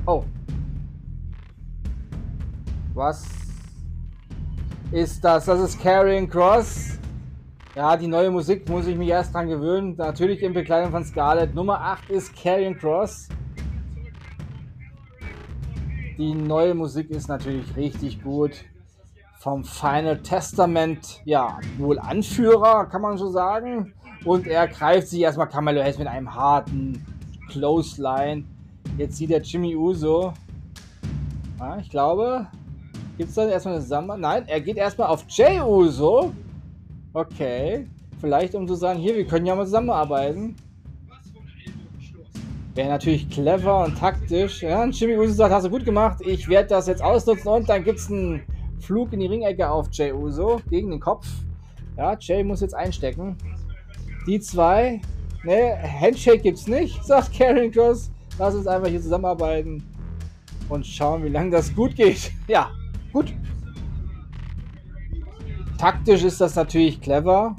oh. 0.05 0.23
Was 2.93 3.25
ist 4.91 5.23
das? 5.23 5.45
Das 5.45 5.59
ist 5.59 5.81
Carrying 5.81 6.29
Cross. 6.29 6.99
Ja, 7.75 7.97
die 7.97 8.07
neue 8.07 8.29
Musik 8.29 8.69
muss 8.69 8.85
ich 8.85 8.95
mich 8.95 9.09
erst 9.09 9.33
dran 9.33 9.47
gewöhnen. 9.47 9.95
Natürlich 9.97 10.43
in 10.43 10.53
Bekleidung 10.53 10.91
von 10.91 11.03
Scarlett. 11.03 11.55
Nummer 11.55 11.79
8 11.81 12.09
ist 12.09 12.35
Carrying 12.35 12.77
Cross. 12.77 13.29
Die 16.17 16.33
neue 16.33 16.75
Musik 16.75 17.09
ist 17.09 17.27
natürlich 17.27 17.75
richtig 17.75 18.21
gut 18.21 18.65
vom 19.43 19.65
Final 19.65 20.19
Testament, 20.19 21.21
ja, 21.25 21.59
wohl 21.77 21.99
Anführer, 21.99 22.85
kann 22.85 23.01
man 23.01 23.17
so 23.17 23.27
sagen. 23.27 23.93
Und 24.23 24.47
er 24.47 24.69
greift 24.69 25.09
sich 25.09 25.19
erstmal 25.19 25.49
Carmelo 25.49 25.81
Hayes 25.81 25.97
mit 25.97 26.07
einem 26.07 26.33
harten 26.33 27.05
Clothesline. 27.49 28.45
Jetzt 28.97 29.17
sieht 29.17 29.31
er 29.31 29.41
Jimmy 29.41 29.75
Uso. 29.75 30.31
Ja, 31.59 31.77
ich 31.77 31.89
glaube, 31.89 32.47
gibt 33.17 33.31
es 33.31 33.35
dann 33.35 33.49
erstmal 33.49 33.73
eine 33.73 33.83
Zusammenarbeit? 33.83 34.21
Nein, 34.21 34.43
er 34.47 34.61
geht 34.61 34.77
erstmal 34.77 35.09
auf 35.09 35.25
Jay 35.27 35.59
Uso. 35.59 36.31
Okay. 37.11 37.85
Vielleicht 38.21 38.55
um 38.55 38.65
zu 38.65 38.75
sagen, 38.75 38.97
hier, 38.97 39.13
wir 39.13 39.27
können 39.27 39.45
ja 39.45 39.55
mal 39.55 39.65
zusammenarbeiten. 39.65 40.55
Wäre 42.75 42.87
natürlich 42.87 43.29
clever 43.29 43.83
und 43.83 43.97
taktisch. 43.97 44.63
Ja, 44.63 44.83
und 44.83 44.97
Jimmy 44.97 45.17
Uso 45.17 45.33
sagt, 45.33 45.53
hast 45.53 45.65
du 45.65 45.69
gut 45.69 45.83
gemacht. 45.83 46.21
Ich 46.21 46.47
werde 46.47 46.69
das 46.69 46.87
jetzt 46.87 47.03
ausnutzen 47.03 47.49
und 47.49 47.67
dann 47.67 47.83
gibt 47.83 47.99
es 47.99 48.09
einen 48.09 48.41
Flug 48.83 49.13
in 49.13 49.21
die 49.21 49.27
Ringecke 49.27 49.69
auf 49.69 49.87
Jay 49.91 50.11
Uso 50.11 50.61
gegen 50.69 50.91
den 50.91 50.99
Kopf. 50.99 51.25
Ja, 51.97 52.17
Jay 52.19 52.43
muss 52.43 52.61
jetzt 52.61 52.75
einstecken. 52.75 53.37
Die 54.27 54.39
zwei, 54.39 55.01
ne, 55.43 55.77
Handshake 55.81 56.39
gibt's 56.39 56.67
nicht, 56.67 57.03
sagt 57.05 57.33
Karen 57.37 57.71
Cross. 57.71 58.11
Lass 58.37 58.55
uns 58.55 58.67
einfach 58.67 58.89
hier 58.89 59.01
zusammenarbeiten 59.01 59.83
und 60.69 60.85
schauen, 60.85 61.23
wie 61.23 61.29
lange 61.29 61.51
das 61.51 61.73
gut 61.73 61.95
geht. 61.95 62.31
Ja, 62.47 62.71
gut. 63.13 63.33
Taktisch 65.77 66.23
ist 66.23 66.41
das 66.41 66.55
natürlich 66.55 66.99
clever 66.99 67.55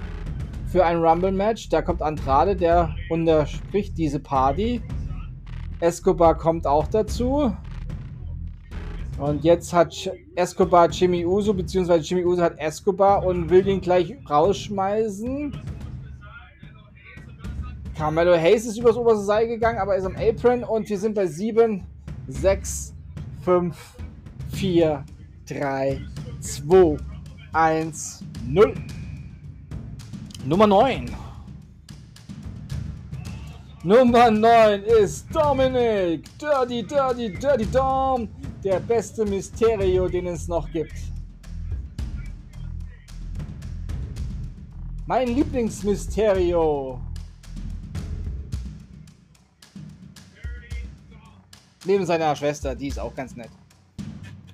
für 0.66 0.84
ein 0.84 1.02
Rumble-Match. 1.02 1.68
Da 1.68 1.80
kommt 1.82 2.02
Andrade, 2.02 2.56
der 2.56 2.94
unterspricht 3.08 3.96
diese 3.96 4.20
Party. 4.20 4.82
Escobar 5.80 6.36
kommt 6.36 6.66
auch 6.66 6.86
dazu. 6.88 7.54
Und 9.18 9.44
jetzt 9.44 9.72
hat 9.72 9.94
Escobar 10.34 10.88
Jimmy 10.90 11.24
Uso, 11.24 11.54
beziehungsweise 11.54 12.04
Jimmy 12.04 12.24
Uso 12.24 12.42
hat 12.42 12.58
Escobar 12.58 13.24
und 13.24 13.48
will 13.48 13.66
ihn 13.66 13.80
gleich 13.80 14.16
rausschmeißen. 14.28 15.52
Carmelo 17.96 18.36
Hayes 18.36 18.66
ist 18.66 18.76
übers 18.76 18.96
oberste 18.96 19.24
Seil 19.24 19.46
gegangen, 19.46 19.78
aber 19.78 19.94
ist 19.94 20.04
am 20.04 20.16
Apron 20.16 20.64
und 20.64 20.88
wir 20.88 20.98
sind 20.98 21.14
bei 21.14 21.26
7, 21.26 21.84
6, 22.26 22.92
5, 23.44 23.76
4, 24.52 25.04
3, 25.48 26.00
2, 26.40 26.96
1, 27.52 28.24
0. 28.48 28.74
Nummer 30.44 30.66
9. 30.66 31.10
Nummer 33.84 34.30
9 34.30 34.82
ist 34.82 35.26
Dominic. 35.32 36.24
Dirty, 36.38 36.82
Dirty, 36.82 37.32
Dirty 37.32 37.66
Dom. 37.66 38.28
Der 38.64 38.80
beste 38.80 39.26
Mysterio, 39.26 40.08
den 40.08 40.26
es 40.26 40.48
noch 40.48 40.70
gibt. 40.70 40.94
Mein 45.04 45.28
Lieblingsmysterio. 45.28 46.98
Neben 51.84 52.06
seiner 52.06 52.34
Schwester, 52.34 52.74
die 52.74 52.88
ist 52.88 52.98
auch 52.98 53.14
ganz 53.14 53.36
nett. 53.36 53.50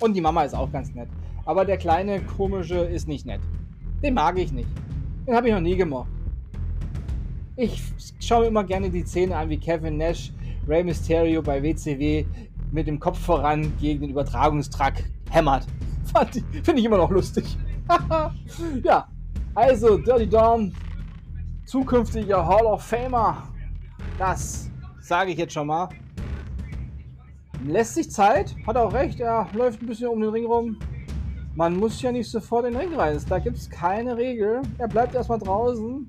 Und 0.01 0.15
die 0.15 0.20
Mama 0.20 0.43
ist 0.43 0.57
auch 0.57 0.73
ganz 0.73 0.93
nett. 0.93 1.09
Aber 1.45 1.65
der 1.65 1.77
kleine 1.77 2.20
komische 2.20 2.78
ist 2.78 3.07
nicht 3.07 3.24
nett. 3.27 3.41
Den 4.03 4.15
mag 4.15 4.37
ich 4.39 4.51
nicht. 4.51 4.69
Den 5.24 5.37
habe 5.37 5.47
ich 5.47 5.55
noch 5.55 5.61
nie 5.61 5.77
gemacht. 5.77 6.11
Ich 7.55 7.81
schaue 8.19 8.41
mir 8.41 8.49
immer 8.49 8.65
gerne 8.65 8.91
die 8.91 9.05
Szene 9.05 9.37
an, 9.37 9.49
wie 9.51 9.59
Kevin 9.59 9.99
Nash 9.99 10.32
Rey 10.66 10.82
Mysterio 10.82 11.43
bei 11.43 11.62
WCW 11.62 12.24
mit 12.73 12.87
dem 12.87 13.01
Kopf 13.01 13.19
voran 13.19 13.73
gegen 13.81 14.01
den 14.01 14.11
Übertragungstrakt 14.11 15.05
hämmert. 15.31 15.67
Finde 16.63 16.81
ich 16.81 16.85
immer 16.85 16.99
noch 16.99 17.11
lustig. 17.11 17.57
ja, 18.85 19.09
also 19.55 19.99
Dirty 19.99 20.29
Dom, 20.29 20.73
zukünftiger 21.67 22.47
Hall 22.47 22.67
of 22.67 22.83
Famer. 22.83 23.43
Das 24.19 24.71
sage 25.01 25.33
ich 25.33 25.39
jetzt 25.39 25.53
schon 25.53 25.67
mal. 25.67 25.89
Lässt 27.65 27.95
sich 27.95 28.11
Zeit, 28.11 28.55
hat 28.67 28.77
auch 28.77 28.93
recht, 28.93 29.21
er 29.21 29.47
läuft 29.53 29.83
ein 29.83 29.87
bisschen 29.87 30.09
um 30.09 30.21
den 30.21 30.31
Ring 30.31 30.47
rum. 30.47 30.79
Man 31.55 31.77
muss 31.77 32.01
ja 32.01 32.13
nicht 32.13 32.31
sofort 32.31 32.65
in 32.65 32.73
den 32.73 32.81
Ring 32.81 32.95
rein. 32.95 33.19
Da 33.29 33.39
gibt 33.39 33.59
es 33.59 33.69
keine 33.69 34.17
Regel. 34.17 34.63
Er 34.79 34.89
bleibt 34.89 35.15
erstmal 35.15 35.39
draußen. 35.39 36.09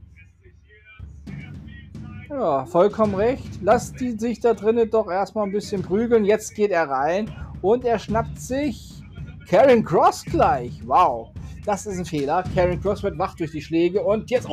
Ja, 2.32 2.66
vollkommen 2.66 3.16
recht. 3.16 3.60
Lasst 3.62 4.00
die 4.00 4.12
sich 4.12 4.40
da 4.40 4.54
drinnen 4.54 4.90
doch 4.90 5.12
erstmal 5.12 5.46
ein 5.46 5.52
bisschen 5.52 5.82
prügeln. 5.82 6.24
Jetzt 6.24 6.56
geht 6.56 6.72
er 6.72 6.90
rein 6.90 7.30
und 7.62 7.84
er 7.84 8.00
schnappt 8.00 8.40
sich 8.40 9.04
Karen 9.50 9.84
Cross 9.84 10.24
gleich. 10.24 10.80
Wow, 10.86 11.32
das 11.66 11.86
ist 11.86 12.00
ein 12.00 12.06
Fehler. 12.06 12.46
Karen 12.56 12.82
Cross 12.82 13.04
wird 13.04 13.20
wach 13.20 13.36
durch 13.36 13.52
die 13.52 13.62
Schläge 13.62 14.02
und 14.02 14.30
jetzt. 14.32 14.48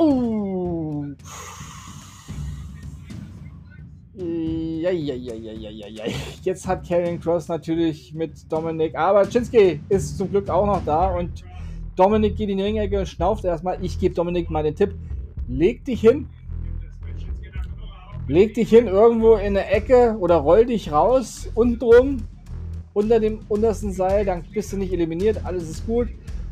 Ja, 4.16 4.90
ja, 4.90 5.14
ja, 5.14 5.34
ja, 5.34 5.52
ja, 5.52 5.70
ja, 5.70 5.86
ja. 5.86 6.04
Jetzt 6.42 6.66
hat 6.66 6.88
Karen 6.88 7.20
Cross 7.20 7.46
natürlich 7.46 8.12
mit 8.12 8.50
Dominik, 8.50 8.96
aber 8.96 9.28
Chinsky 9.28 9.78
ist 9.88 10.18
zum 10.18 10.30
Glück 10.30 10.50
auch 10.50 10.66
noch 10.66 10.84
da 10.84 11.16
und 11.16 11.44
Dominik 11.94 12.34
geht 12.34 12.48
in 12.48 12.58
die 12.58 12.64
Ringecke 12.64 12.98
und 12.98 13.06
schnauft 13.06 13.44
erstmal. 13.44 13.78
Ich 13.84 14.00
gebe 14.00 14.16
Dominik 14.16 14.50
mal 14.50 14.64
den 14.64 14.74
Tipp. 14.74 14.96
Leg 15.46 15.84
dich 15.84 16.00
hin. 16.00 16.28
Leg 18.28 18.52
dich 18.52 18.68
hin 18.68 18.86
irgendwo 18.86 19.36
in 19.36 19.56
eine 19.56 19.70
Ecke 19.70 20.14
oder 20.20 20.36
roll 20.36 20.66
dich 20.66 20.92
raus, 20.92 21.48
unten 21.54 21.78
drum, 21.78 22.18
unter 22.92 23.20
dem 23.20 23.40
untersten 23.48 23.90
Seil, 23.90 24.26
dann 24.26 24.44
bist 24.52 24.70
du 24.70 24.76
nicht 24.76 24.92
eliminiert, 24.92 25.40
alles 25.44 25.68
ist 25.68 25.86
gut 25.86 26.08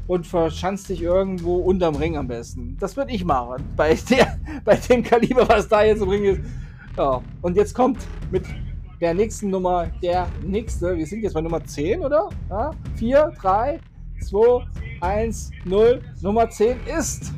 und 0.06 0.26
verschanzt 0.26 0.88
dich 0.88 1.02
irgendwo 1.02 1.56
unterm 1.56 1.96
Ring 1.96 2.16
am 2.16 2.28
besten. 2.28 2.78
Das 2.80 2.96
würde 2.96 3.12
ich 3.12 3.26
machen. 3.26 3.62
Bei, 3.76 3.94
der, 4.08 4.38
bei 4.64 4.76
dem 4.76 5.02
Kaliber, 5.02 5.46
was 5.46 5.68
da 5.68 5.82
jetzt 5.84 6.00
im 6.00 6.08
Ring 6.08 6.24
ist, 6.24 6.40
ja, 6.96 7.20
und 7.42 7.56
jetzt 7.56 7.74
kommt 7.74 7.98
mit 8.30 8.44
der 9.02 9.12
nächsten 9.12 9.50
Nummer 9.50 9.88
der 10.02 10.28
nächste. 10.42 10.96
Wir 10.96 11.06
sind 11.06 11.22
jetzt 11.22 11.34
bei 11.34 11.42
Nummer 11.42 11.62
10, 11.62 12.00
oder? 12.00 12.30
Ja, 12.48 12.70
4, 12.94 13.32
3, 13.38 13.80
2, 14.22 14.66
1, 15.02 15.50
0. 15.66 16.00
Nummer 16.22 16.48
10 16.48 16.78
ist 16.86 17.34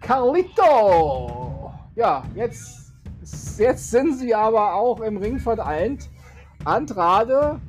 Carlito. 0.00 1.49
Ja, 2.00 2.22
jetzt, 2.34 2.94
jetzt 3.58 3.90
sind 3.90 4.16
sie 4.16 4.34
aber 4.34 4.72
auch 4.72 5.00
im 5.00 5.18
Ring 5.18 5.38
vereint. 5.38 6.08
Andrade, 6.64 7.60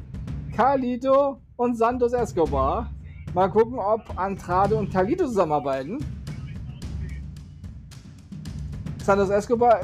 Carlito 0.55 1.41
und 1.57 1.77
Santos 1.77 2.13
Escobar. 2.13 2.89
Mal 3.33 3.49
gucken, 3.49 3.77
ob 3.77 4.17
Andrade 4.17 4.77
und 4.77 4.89
Carlito 4.89 5.25
zusammenarbeiten. 5.25 5.97
Santos 9.03 9.29
Escobar 9.31 9.81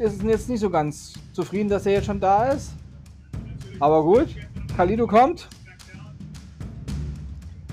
ist 0.00 0.24
jetzt 0.24 0.48
nicht 0.48 0.58
so 0.58 0.68
ganz 0.68 1.14
zufrieden, 1.32 1.68
dass 1.68 1.86
er 1.86 1.92
jetzt 1.92 2.06
schon 2.06 2.18
da 2.18 2.46
ist. 2.46 2.72
Aber 3.78 4.02
gut, 4.02 4.26
Kalido 4.76 5.06
kommt. 5.06 5.48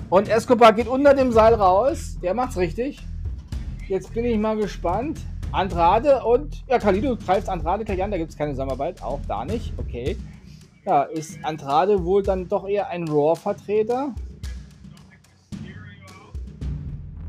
Und 0.08 0.28
Escobar 0.28 0.72
geht 0.72 0.86
unter 0.86 1.14
dem 1.14 1.32
Seil 1.32 1.54
raus. 1.54 2.16
Der 2.22 2.32
macht's 2.32 2.56
richtig. 2.56 3.04
Jetzt 3.88 4.14
bin 4.14 4.24
ich 4.24 4.38
mal 4.38 4.56
gespannt. 4.56 5.18
Andrade 5.54 6.24
und 6.24 6.64
ja, 6.66 6.78
Kalido 6.78 7.16
greift 7.16 7.48
Andrade 7.48 7.84
gleich 7.84 8.02
an. 8.02 8.10
Da 8.10 8.18
gibt 8.18 8.30
es 8.30 8.36
keine 8.36 8.50
Zusammenarbeit. 8.50 9.02
Auch 9.02 9.20
da 9.28 9.44
nicht. 9.44 9.72
Okay. 9.76 10.16
Ja, 10.84 11.04
ist 11.04 11.38
Andrade 11.44 12.04
wohl 12.04 12.22
dann 12.22 12.48
doch 12.48 12.68
eher 12.68 12.88
ein 12.88 13.08
Raw-Vertreter? 13.08 14.14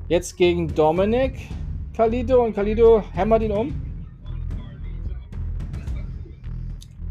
Jetzt 0.08 0.38
gegen 0.38 0.74
Dominic. 0.74 1.50
Kalido 1.96 2.44
und 2.44 2.54
Kalido 2.54 3.04
hämmert 3.14 3.44
ihn 3.44 3.52
um. 3.52 3.82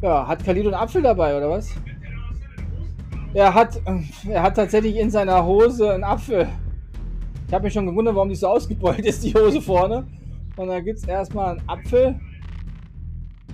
Ja, 0.03 0.27
hat 0.27 0.45
Kalido 0.45 0.69
einen 0.69 0.75
Apfel 0.75 1.01
dabei 1.01 1.37
oder 1.37 1.49
was? 1.49 1.71
Er 3.33 3.55
hat, 3.55 3.81
er 4.29 4.43
hat 4.43 4.57
tatsächlich 4.57 4.97
in 4.97 5.11
seiner 5.11 5.45
Hose 5.45 5.95
einen 5.95 6.05
Apfel. 6.05 6.49
Ich 7.47 7.55
habe 7.55 7.65
mich 7.65 7.73
schon 7.73 7.87
gewundert, 7.87 8.15
warum 8.15 8.29
die 8.29 8.35
so 8.35 8.49
ausgebeult 8.49 9.01
ist, 9.01 9.25
die 9.25 9.33
Hose 9.33 9.61
vorne. 9.63 10.07
Und 10.57 10.69
dann 10.69 10.85
gibt 10.85 10.99
es 10.99 11.05
erstmal 11.09 11.59
einen 11.59 11.69
Apfel. 11.69 12.19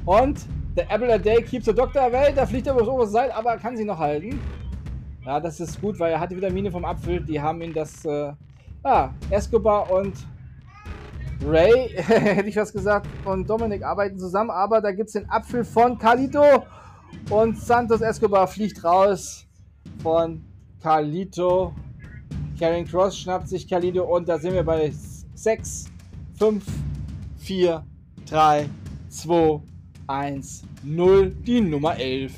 Und 0.04 0.46
der 0.76 0.90
Apple 0.90 1.12
a 1.12 1.18
Day 1.18 1.42
keeps 1.42 1.66
the 1.66 1.74
Doctor 1.74 2.02
away. 2.02 2.32
Da 2.34 2.46
fliegt 2.46 2.66
er 2.66 2.78
über 2.78 3.02
das 3.02 3.12
Seil, 3.12 3.30
aber 3.32 3.52
er 3.52 3.58
kann 3.58 3.76
sie 3.76 3.84
noch 3.84 3.98
halten. 3.98 4.38
Ja, 5.24 5.40
das 5.40 5.60
ist 5.60 5.80
gut, 5.80 5.98
weil 5.98 6.12
er 6.12 6.20
hat 6.20 6.30
die 6.30 6.36
Vitamine 6.36 6.70
vom 6.70 6.84
Apfel. 6.84 7.20
Die 7.20 7.40
haben 7.40 7.60
ihn 7.62 7.72
das... 7.72 8.04
Äh, 8.04 8.32
ja, 8.84 9.14
Escobar 9.30 9.90
und 9.90 10.14
Ray, 11.44 11.88
hätte 11.96 12.48
ich 12.48 12.56
was 12.56 12.72
gesagt, 12.72 13.06
und 13.24 13.48
Dominik 13.48 13.82
arbeiten 13.82 14.18
zusammen, 14.18 14.50
aber 14.50 14.80
da 14.80 14.92
gibt 14.92 15.08
es 15.08 15.14
den 15.14 15.28
Apfel 15.30 15.64
von 15.64 15.98
Carlito 15.98 16.64
und 17.30 17.58
Santos 17.58 18.00
Escobar 18.00 18.46
fliegt 18.46 18.82
raus 18.84 19.46
von 20.02 20.44
Carlito. 20.82 21.74
Karen 22.58 22.84
Cross 22.84 23.18
schnappt 23.18 23.48
sich 23.48 23.66
Carlito 23.66 24.04
und 24.04 24.28
da 24.28 24.38
sind 24.38 24.52
wir 24.52 24.62
bei 24.62 24.92
6, 25.34 25.86
5, 26.38 26.64
4, 27.50 27.84
3, 28.28 28.68
2, 29.08 29.60
1, 30.06 30.62
0, 30.84 31.30
die 31.44 31.60
Nummer 31.60 31.96
11. 31.96 32.32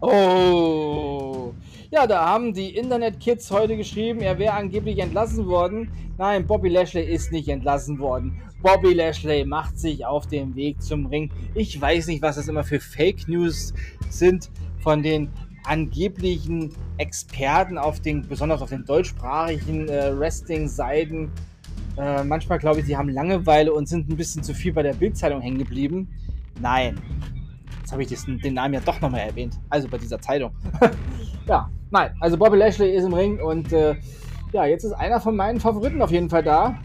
Oh, 0.00 1.52
ja, 1.90 2.06
da 2.06 2.24
haben 2.24 2.54
die 2.54 2.76
Internet-Kids 2.76 3.50
heute 3.50 3.76
geschrieben, 3.76 4.20
er 4.20 4.38
wäre 4.38 4.54
angeblich 4.54 5.00
entlassen 5.00 5.48
worden. 5.48 5.90
Nein, 6.16 6.46
Bobby 6.46 6.68
Lashley 6.68 7.04
ist 7.04 7.32
nicht 7.32 7.48
entlassen 7.48 7.98
worden. 7.98 8.40
Bobby 8.62 8.94
Lashley 8.94 9.44
macht 9.44 9.80
sich 9.80 10.06
auf 10.06 10.28
den 10.28 10.54
Weg 10.54 10.80
zum 10.80 11.06
Ring. 11.06 11.28
Ich 11.56 11.80
weiß 11.80 12.06
nicht, 12.06 12.22
was 12.22 12.36
das 12.36 12.46
immer 12.46 12.62
für 12.62 12.78
Fake 12.78 13.26
News 13.26 13.74
sind 14.10 14.48
von 14.78 15.02
den 15.02 15.28
angeblichen 15.64 16.72
Experten 16.98 17.78
auf 17.78 17.98
den, 17.98 18.28
besonders 18.28 18.62
auf 18.62 18.70
den 18.70 18.84
deutschsprachigen 18.84 19.88
äh, 19.88 20.16
Wrestling-Seiten. 20.16 21.32
Äh, 21.96 22.24
manchmal 22.24 22.58
glaube 22.58 22.80
ich, 22.80 22.86
sie 22.86 22.96
haben 22.96 23.08
Langeweile 23.08 23.72
und 23.72 23.88
sind 23.88 24.08
ein 24.08 24.16
bisschen 24.16 24.42
zu 24.42 24.54
viel 24.54 24.72
bei 24.72 24.82
der 24.82 24.94
Bildzeitung 24.94 25.40
hängen 25.40 25.58
geblieben. 25.58 26.08
Nein. 26.60 27.00
Jetzt 27.80 27.92
habe 27.92 28.02
ich 28.02 28.08
das, 28.08 28.24
den 28.24 28.54
Namen 28.54 28.74
ja 28.74 28.80
doch 28.80 29.00
nochmal 29.00 29.20
erwähnt. 29.20 29.58
Also 29.68 29.88
bei 29.88 29.98
dieser 29.98 30.20
Zeitung. 30.20 30.52
ja, 31.46 31.68
Nein, 31.92 32.10
also 32.20 32.38
Bobby 32.38 32.56
Lashley 32.56 32.96
ist 32.96 33.04
im 33.04 33.12
Ring 33.12 33.38
und 33.38 33.70
äh, 33.70 33.94
ja, 34.52 34.64
jetzt 34.64 34.82
ist 34.82 34.94
einer 34.94 35.20
von 35.20 35.36
meinen 35.36 35.60
Favoriten 35.60 36.00
auf 36.00 36.10
jeden 36.10 36.30
Fall 36.30 36.42
da. 36.42 36.78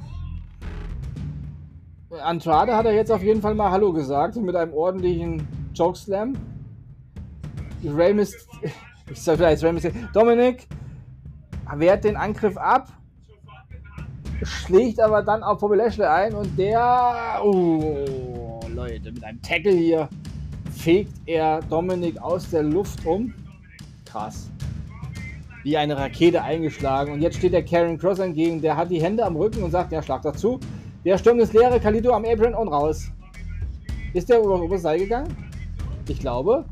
Andrade 2.21 2.75
hat 2.75 2.85
er 2.85 2.93
jetzt 2.93 3.09
auf 3.09 3.23
jeden 3.23 3.41
Fall 3.41 3.55
mal 3.55 3.71
Hallo 3.71 3.93
gesagt 3.93 4.35
mit 4.35 4.53
einem 4.53 4.73
ordentlichen 4.73 5.47
Chokeslam. 5.77 6.34
Rey 7.85 8.13
Myst 8.13 8.49
ich 9.09 9.21
soll 9.21 9.38
vielleicht 9.38 9.63
Rey 9.63 9.71
Mysterio. 9.71 9.97
Dominik 10.13 10.67
wehrt 11.73 12.03
den 12.03 12.17
Angriff 12.17 12.57
ab, 12.57 12.89
schlägt 14.43 14.99
aber 14.99 15.23
dann 15.23 15.43
auf 15.43 15.59
Bobby 15.59 15.77
Lashley 15.77 16.05
ein 16.05 16.34
und 16.34 16.57
der, 16.57 17.39
oh 17.43 18.59
Leute, 18.73 19.11
mit 19.11 19.23
einem 19.23 19.41
Tackle 19.41 19.72
hier 19.72 20.09
fegt 20.72 21.14
er 21.26 21.61
Dominik 21.69 22.22
aus 22.22 22.49
der 22.49 22.64
Luft 22.64 23.05
um. 23.05 23.34
Krass. 24.05 24.49
Wie 25.64 25.76
eine 25.76 25.97
Rakete 25.97 26.41
eingeschlagen. 26.41 27.14
Und 27.14 27.22
jetzt 27.22 27.38
steht 27.38 27.53
der 27.53 27.65
Karen 27.65 27.97
Cross 27.97 28.19
entgegen. 28.19 28.61
Der 28.61 28.77
hat 28.77 28.91
die 28.91 29.01
Hände 29.01 29.26
am 29.26 29.35
Rücken 29.35 29.64
und 29.64 29.72
sagt, 29.72 29.91
ja, 29.91 30.01
schlag 30.01 30.22
dazu. 30.22 30.59
Der 31.03 31.18
stürmt 31.18 31.41
ins 31.41 31.53
leere 31.53 31.80
Kalido 31.80 32.14
am 32.14 32.23
Apron 32.23 32.53
und 32.53 32.68
raus. 32.68 33.11
Ist 34.14 34.30
der 34.30 34.39
über 34.39 34.65
das 34.69 34.81
Seil 34.81 34.99
gegangen? 34.99 35.35
Ich 36.07 36.19
glaube. 36.19 36.65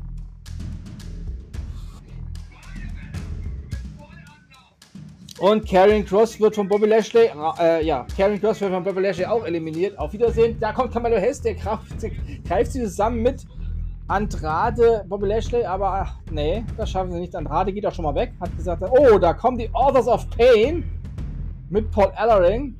Und 5.38 5.68
Karen 5.68 6.04
Cross 6.04 6.40
wird 6.40 6.54
von 6.54 6.66
Bobby 6.66 6.86
Lashley, 6.86 7.30
äh, 7.60 7.84
ja, 7.84 8.06
Karen 8.16 8.40
Cross 8.40 8.60
wird 8.62 8.72
von 8.72 8.82
Bobby 8.82 9.02
Lashley 9.02 9.26
auch 9.26 9.44
eliminiert. 9.44 9.98
Auf 9.98 10.12
Wiedersehen. 10.14 10.56
Da 10.58 10.72
kommt 10.72 10.92
Camelo 10.92 11.16
Hess, 11.16 11.42
der 11.42 11.54
greift, 11.54 11.82
greift 12.48 12.72
sie 12.72 12.82
zusammen 12.82 13.22
mit 13.22 13.44
Andrade, 14.08 15.04
Bobby 15.08 15.26
Lashley, 15.26 15.64
aber 15.64 15.92
ach, 15.92 16.14
nee, 16.30 16.64
das 16.78 16.90
schaffen 16.90 17.12
sie 17.12 17.20
nicht. 17.20 17.36
Andrade 17.36 17.72
geht 17.72 17.84
auch 17.84 17.92
schon 17.92 18.04
mal 18.04 18.14
weg, 18.14 18.32
hat 18.40 18.56
gesagt, 18.56 18.82
oh, 18.82 19.18
da 19.18 19.34
kommen 19.34 19.58
die 19.58 19.68
Authors 19.74 20.06
of 20.06 20.26
Pain 20.30 20.84
mit 21.68 21.90
Paul 21.90 22.12
Ellering. 22.16 22.74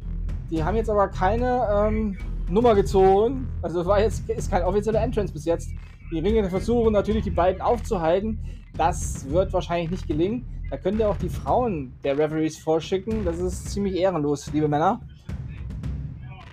Die 0.51 0.63
haben 0.63 0.77
jetzt 0.77 0.89
aber 0.89 1.09
keine 1.09 1.67
ähm, 1.71 2.17
Nummer 2.49 2.75
gezogen. 2.75 3.49
Also 3.61 3.85
war 3.85 4.01
jetzt 4.01 4.29
ist 4.31 4.51
kein 4.51 4.63
offizieller 4.63 5.03
Entrance 5.03 5.33
bis 5.33 5.45
jetzt. 5.45 5.71
Die 6.11 6.21
Ringe 6.21 6.49
versuchen 6.49 6.93
natürlich 6.93 7.25
die 7.25 7.31
beiden 7.31 7.61
aufzuhalten. 7.61 8.39
Das 8.79 9.29
wird 9.29 9.53
wahrscheinlich 9.53 9.91
nicht 9.91 10.07
gelingen. 10.07 10.47
Da 10.71 10.77
könnt 10.77 10.99
ihr 10.99 11.09
auch 11.09 11.17
die 11.17 11.29
Frauen 11.29 11.93
der 12.03 12.19
Referees 12.19 12.59
vorschicken. 12.59 13.25
Das 13.25 13.39
ist 13.39 13.71
ziemlich 13.71 13.95
ehrenlos, 13.95 14.53
liebe 14.53 14.67
Männer. 14.67 15.01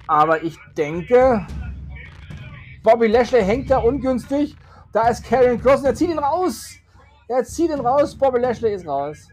Aber 0.06 0.44
ich 0.44 0.56
denke, 0.78 1.48
Bobby 2.84 3.08
Lashley 3.08 3.42
hängt 3.42 3.72
da 3.72 3.78
ungünstig. 3.80 4.56
Da 4.92 5.08
ist 5.08 5.24
Karen 5.26 5.60
Cross 5.60 5.80
und 5.80 5.88
er 5.88 5.96
zieht 5.96 6.12
ihn 6.12 6.20
raus. 6.20 6.76
Er 7.28 7.44
zieht 7.44 7.72
ihn 7.72 7.80
raus. 7.80 8.16
Bobby 8.16 8.40
Lashley 8.40 8.76
ist 8.76 8.86
raus. 8.86 9.30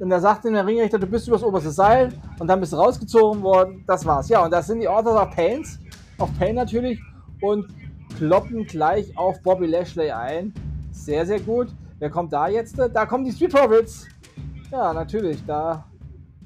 Und 0.00 0.10
er 0.10 0.20
sagt 0.20 0.44
in 0.44 0.54
der 0.54 0.66
Ringrichter, 0.66 0.98
du 0.98 1.06
bist 1.06 1.28
übers 1.28 1.42
oberste 1.42 1.70
Seil 1.70 2.12
und 2.38 2.48
dann 2.48 2.58
bist 2.58 2.72
du 2.72 2.76
rausgezogen 2.76 3.42
worden. 3.42 3.84
Das 3.86 4.04
war's. 4.04 4.28
Ja, 4.28 4.44
und 4.44 4.50
das 4.50 4.66
sind 4.66 4.80
die 4.80 4.88
Authors 4.88 5.20
of 5.20 5.34
Pains. 5.34 5.78
Auf 6.18 6.30
Pain 6.38 6.56
natürlich. 6.56 7.00
Und 7.40 7.68
kloppen 8.16 8.64
gleich 8.64 9.16
auf 9.16 9.40
Bobby 9.42 9.66
Lashley 9.66 10.10
ein. 10.10 10.52
Sehr, 11.08 11.24
sehr 11.24 11.40
gut. 11.40 11.68
Wer 12.00 12.10
kommt 12.10 12.34
da 12.34 12.48
jetzt? 12.48 12.78
Da 12.78 13.06
kommen 13.06 13.24
die 13.24 13.32
Street 13.32 13.50
Profits. 13.50 14.06
Ja, 14.70 14.92
natürlich. 14.92 15.42
Da 15.46 15.86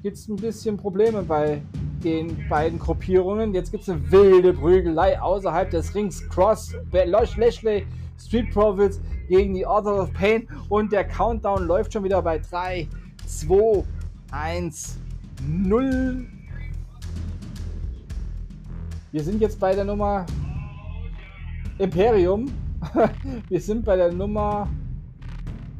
gibt 0.01 0.15
es 0.15 0.29
ein 0.29 0.37
bisschen 0.37 0.77
Probleme 0.77 1.21
bei 1.21 1.61
den 2.01 2.47
beiden 2.47 2.79
Gruppierungen. 2.79 3.53
Jetzt 3.53 3.71
gibt 3.71 3.83
es 3.83 3.89
eine 3.89 4.09
wilde 4.09 4.53
Prügelei 4.53 5.21
außerhalb 5.21 5.69
des 5.69 5.93
Rings. 5.93 6.29
Cross, 6.29 6.77
Lashley, 6.93 7.85
Street 8.17 8.51
Profits 8.53 9.01
gegen 9.27 9.53
die 9.53 9.65
Authors 9.65 10.07
of 10.07 10.13
Pain. 10.13 10.47
Und 10.69 10.93
der 10.93 11.03
Countdown 11.09 11.67
läuft 11.67 11.91
schon 11.91 12.05
wieder 12.05 12.21
bei 12.21 12.39
3, 12.39 12.87
2, 13.25 13.83
1, 14.31 14.97
0. 15.45 16.25
Wir 19.11 19.23
sind 19.23 19.41
jetzt 19.41 19.59
bei 19.59 19.75
der 19.75 19.83
Nummer 19.83 20.25
Imperium. 21.79 22.62
Wir 23.49 23.61
sind 23.61 23.85
bei 23.85 23.95
der 23.95 24.11
Nummer 24.11 24.67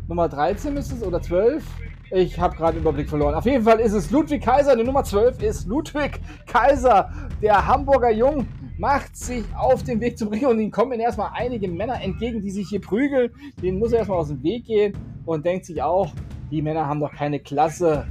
Nummer 0.07 0.27
13 0.27 0.75
ist 0.77 0.91
es 0.91 1.01
oder 1.01 1.21
12? 1.21 1.63
Ich 2.11 2.39
habe 2.39 2.55
gerade 2.55 2.77
Überblick 2.77 3.09
verloren. 3.09 3.34
Auf 3.34 3.45
jeden 3.45 3.63
Fall 3.63 3.80
ist 3.80 3.93
es 3.93 4.11
Ludwig 4.11 4.43
Kaiser. 4.43 4.75
Die 4.75 4.84
Nummer 4.84 5.03
12 5.03 5.41
ist 5.41 5.67
Ludwig 5.67 6.19
Kaiser. 6.45 7.09
Der 7.41 7.65
Hamburger 7.65 8.11
Jung 8.11 8.45
macht 8.77 9.15
sich 9.15 9.43
auf 9.55 9.84
den 9.84 10.01
Weg 10.01 10.17
zum 10.17 10.27
Ring 10.27 10.45
und 10.45 10.59
ihm 10.59 10.71
kommen 10.71 10.99
erstmal 10.99 11.31
einige 11.34 11.67
Männer 11.67 12.01
entgegen, 12.01 12.41
die 12.41 12.51
sich 12.51 12.67
hier 12.69 12.81
prügeln. 12.81 13.31
Den 13.61 13.80
muss 13.80 13.93
er 13.93 13.99
erstmal 13.99 14.19
aus 14.19 14.27
dem 14.27 14.43
Weg 14.43 14.65
gehen 14.65 14.93
und 15.25 15.45
denkt 15.45 15.65
sich 15.65 15.81
auch, 15.81 16.11
die 16.51 16.61
Männer 16.61 16.85
haben 16.85 16.99
doch 16.99 17.13
keine 17.13 17.39
Klasse. 17.39 18.05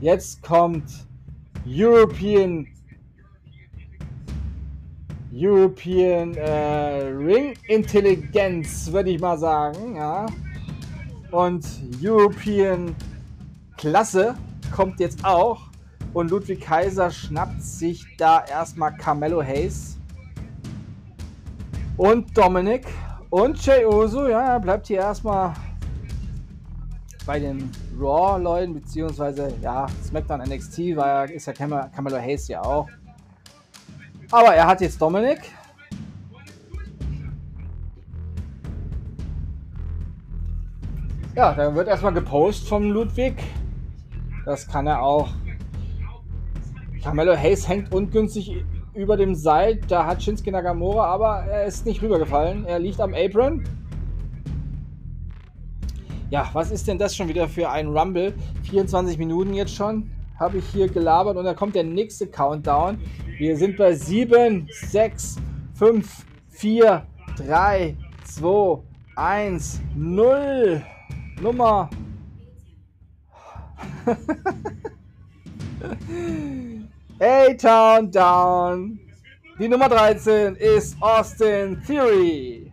Jetzt 0.00 0.42
kommt 0.42 1.06
European 1.66 2.66
European 5.38 6.34
äh, 6.34 7.08
Ring 7.08 7.54
Intelligenz, 7.68 8.90
würde 8.90 9.10
ich 9.10 9.20
mal 9.20 9.36
sagen. 9.36 9.96
Ja. 9.96 10.26
Und 11.30 11.66
European 12.02 12.96
Klasse 13.76 14.34
kommt 14.74 14.98
jetzt 15.00 15.22
auch. 15.24 15.68
Und 16.14 16.30
Ludwig 16.30 16.62
Kaiser 16.62 17.10
schnappt 17.10 17.60
sich 17.60 18.06
da 18.16 18.42
erstmal 18.46 18.96
Carmelo 18.96 19.42
Hayes. 19.42 19.98
Und 21.98 22.36
Dominic. 22.36 22.86
Und 23.28 23.62
Jey 23.66 23.84
Uso, 23.84 24.28
ja, 24.28 24.58
bleibt 24.58 24.86
hier 24.86 24.98
erstmal 25.00 25.52
bei 27.26 27.40
den 27.40 27.70
Raw-Leuten, 28.00 28.72
beziehungsweise, 28.72 29.52
ja, 29.60 29.86
SmackDown 30.04 30.40
NXT 30.40 30.96
war, 30.96 31.28
ist 31.28 31.46
ja 31.46 31.52
Carmelo 31.52 32.16
Hayes 32.16 32.48
ja 32.48 32.62
auch. 32.62 32.88
Aber 34.30 34.54
er 34.54 34.66
hat 34.66 34.80
jetzt 34.80 35.00
Dominik. 35.00 35.38
Ja, 41.34 41.52
dann 41.52 41.74
wird 41.74 41.88
erstmal 41.88 42.14
gepostet 42.14 42.68
vom 42.68 42.90
Ludwig. 42.90 43.34
Das 44.44 44.66
kann 44.66 44.86
er 44.86 45.02
auch. 45.02 45.28
Carmelo 47.02 47.36
Hayes 47.36 47.68
hängt 47.68 47.92
ungünstig 47.92 48.64
über 48.94 49.16
dem 49.16 49.34
Seil. 49.34 49.76
Da 49.88 50.06
hat 50.06 50.22
Shinsuke 50.22 50.50
Nakamura, 50.50 51.04
aber 51.04 51.44
er 51.44 51.66
ist 51.66 51.84
nicht 51.84 52.02
rübergefallen. 52.02 52.64
Er 52.64 52.78
liegt 52.78 53.00
am 53.00 53.14
Apron. 53.14 53.62
Ja, 56.30 56.50
was 56.54 56.70
ist 56.72 56.88
denn 56.88 56.98
das 56.98 57.14
schon 57.14 57.28
wieder 57.28 57.48
für 57.48 57.70
ein 57.70 57.88
Rumble? 57.88 58.34
24 58.64 59.18
Minuten 59.18 59.54
jetzt 59.54 59.74
schon 59.74 60.10
habe 60.38 60.58
ich 60.58 60.66
hier 60.66 60.88
gelabert 60.88 61.36
und 61.36 61.44
dann 61.44 61.56
kommt 61.56 61.74
der 61.74 61.84
nächste 61.84 62.26
Countdown. 62.26 62.98
Wir 63.38 63.54
sind 63.54 63.76
bei 63.76 63.92
7, 63.92 64.66
6, 64.70 65.36
5, 65.74 66.24
4, 66.48 67.06
3, 67.36 67.94
2, 68.24 68.82
1, 69.14 69.82
0. 69.94 70.82
Nummer. 71.42 71.90
A-Town 77.20 78.10
Down. 78.10 78.98
Die 79.58 79.68
Nummer 79.68 79.90
13 79.90 80.56
ist 80.56 80.96
Austin 81.02 81.78
Theory. 81.86 82.72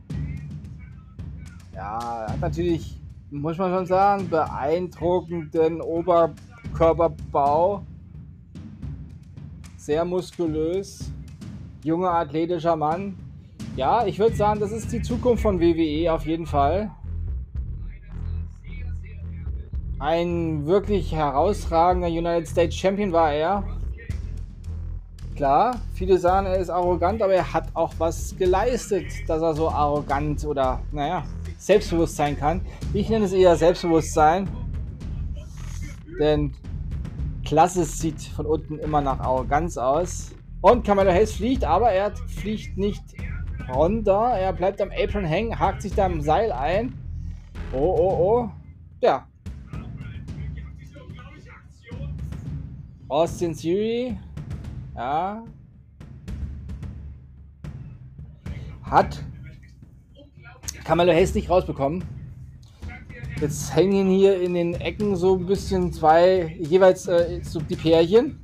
Ja, 1.74 2.28
hat 2.30 2.40
natürlich, 2.40 3.02
muss 3.32 3.58
man 3.58 3.74
schon 3.74 3.86
sagen, 3.86 4.30
beeindruckenden 4.30 5.82
Ober 5.82 6.34
Körperbau, 6.74 7.86
sehr 9.84 10.06
muskulös, 10.06 11.12
junger 11.84 12.12
athletischer 12.12 12.78
Mann. 12.78 13.18
Ja, 13.76 14.06
ich 14.06 14.18
würde 14.18 14.34
sagen, 14.34 14.62
das 14.62 14.72
ist 14.72 14.94
die 14.94 15.02
Zukunft 15.02 15.44
von 15.44 15.60
WWE 15.60 16.14
auf 16.14 16.26
jeden 16.26 16.46
Fall. 16.46 16.90
Ein 20.00 20.66
wirklich 20.66 21.14
herausragender 21.14 22.08
United 22.08 22.48
States 22.48 22.76
Champion 22.76 23.12
war 23.12 23.34
er. 23.34 23.66
Klar, 25.36 25.82
viele 25.94 26.18
sagen, 26.18 26.48
er 26.48 26.60
ist 26.60 26.70
arrogant, 26.70 27.22
aber 27.22 27.34
er 27.34 27.54
hat 27.54 27.68
auch 27.74 27.94
was 27.98 28.38
geleistet, 28.38 29.08
dass 29.28 29.42
er 29.42 29.54
so 29.54 29.70
arrogant 29.70 30.46
oder, 30.46 30.80
naja, 30.94 31.26
selbstbewusst 31.58 32.16
sein 32.16 32.40
kann. 32.40 32.62
Ich 32.94 33.10
nenne 33.10 33.26
es 33.26 33.34
eher 33.34 33.58
Selbstbewusstsein. 33.58 34.48
Denn 36.22 36.54
Klasse 37.46 37.84
sieht 37.84 38.22
von 38.22 38.46
unten 38.46 38.80
immer 38.80 39.02
nach 39.02 39.20
Arroganz 39.20 39.78
aus. 39.78 40.34
Und 40.62 40.86
Kamala 40.86 41.12
Hayes 41.12 41.34
fliegt, 41.34 41.64
aber 41.66 41.92
er 41.92 42.16
fliegt 42.16 42.78
nicht 42.78 43.04
runter. 43.74 44.34
Er 44.38 44.54
bleibt 44.54 44.82
am 44.82 44.92
Apron 44.92 45.26
hängen, 45.26 45.60
hakt 45.60 45.82
sich 45.82 45.94
da 45.94 46.06
im 46.06 46.22
Seil 46.22 46.52
ein. 46.52 46.94
Oh, 47.74 47.78
oh, 47.78 48.18
oh. 48.20 48.50
Ja. 49.02 49.28
Austin 53.10 53.54
Theory. 53.54 54.18
Ja. 54.96 55.44
Hat 58.84 59.24
Kamala 60.84 61.14
Hayes 61.14 61.36
nicht 61.36 61.50
rausbekommen. 61.50 62.04
Jetzt 63.44 63.76
hängen 63.76 64.08
hier 64.08 64.40
in 64.42 64.54
den 64.54 64.74
Ecken 64.76 65.18
so 65.18 65.36
ein 65.36 65.46
bisschen 65.46 65.92
zwei, 65.92 66.56
jeweils 66.62 67.10
äh, 67.10 67.42
so 67.44 67.60
die 67.60 67.76
Pärchen. 67.76 68.40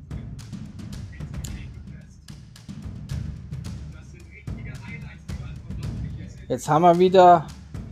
Jetzt 6.50 6.68
haben 6.68 6.82
wir 6.82 7.00
wieder 7.00 7.48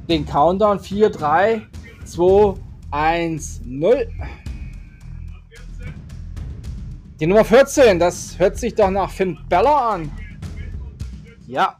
den 0.10 0.26
Countdown. 0.26 0.82
4, 0.82 1.10
3, 1.10 1.66
2, 2.04 2.56
1, 2.92 3.62
0. 3.64 4.10
Die 7.22 7.26
Nummer 7.26 7.46
14, 7.46 8.00
das 8.00 8.38
hört 8.38 8.58
sich 8.58 8.76
doch 8.76 8.90
nach 8.90 9.12
Finn 9.12 9.40
Bella 9.48 9.92
an. 9.94 10.12
Ja, 11.48 11.78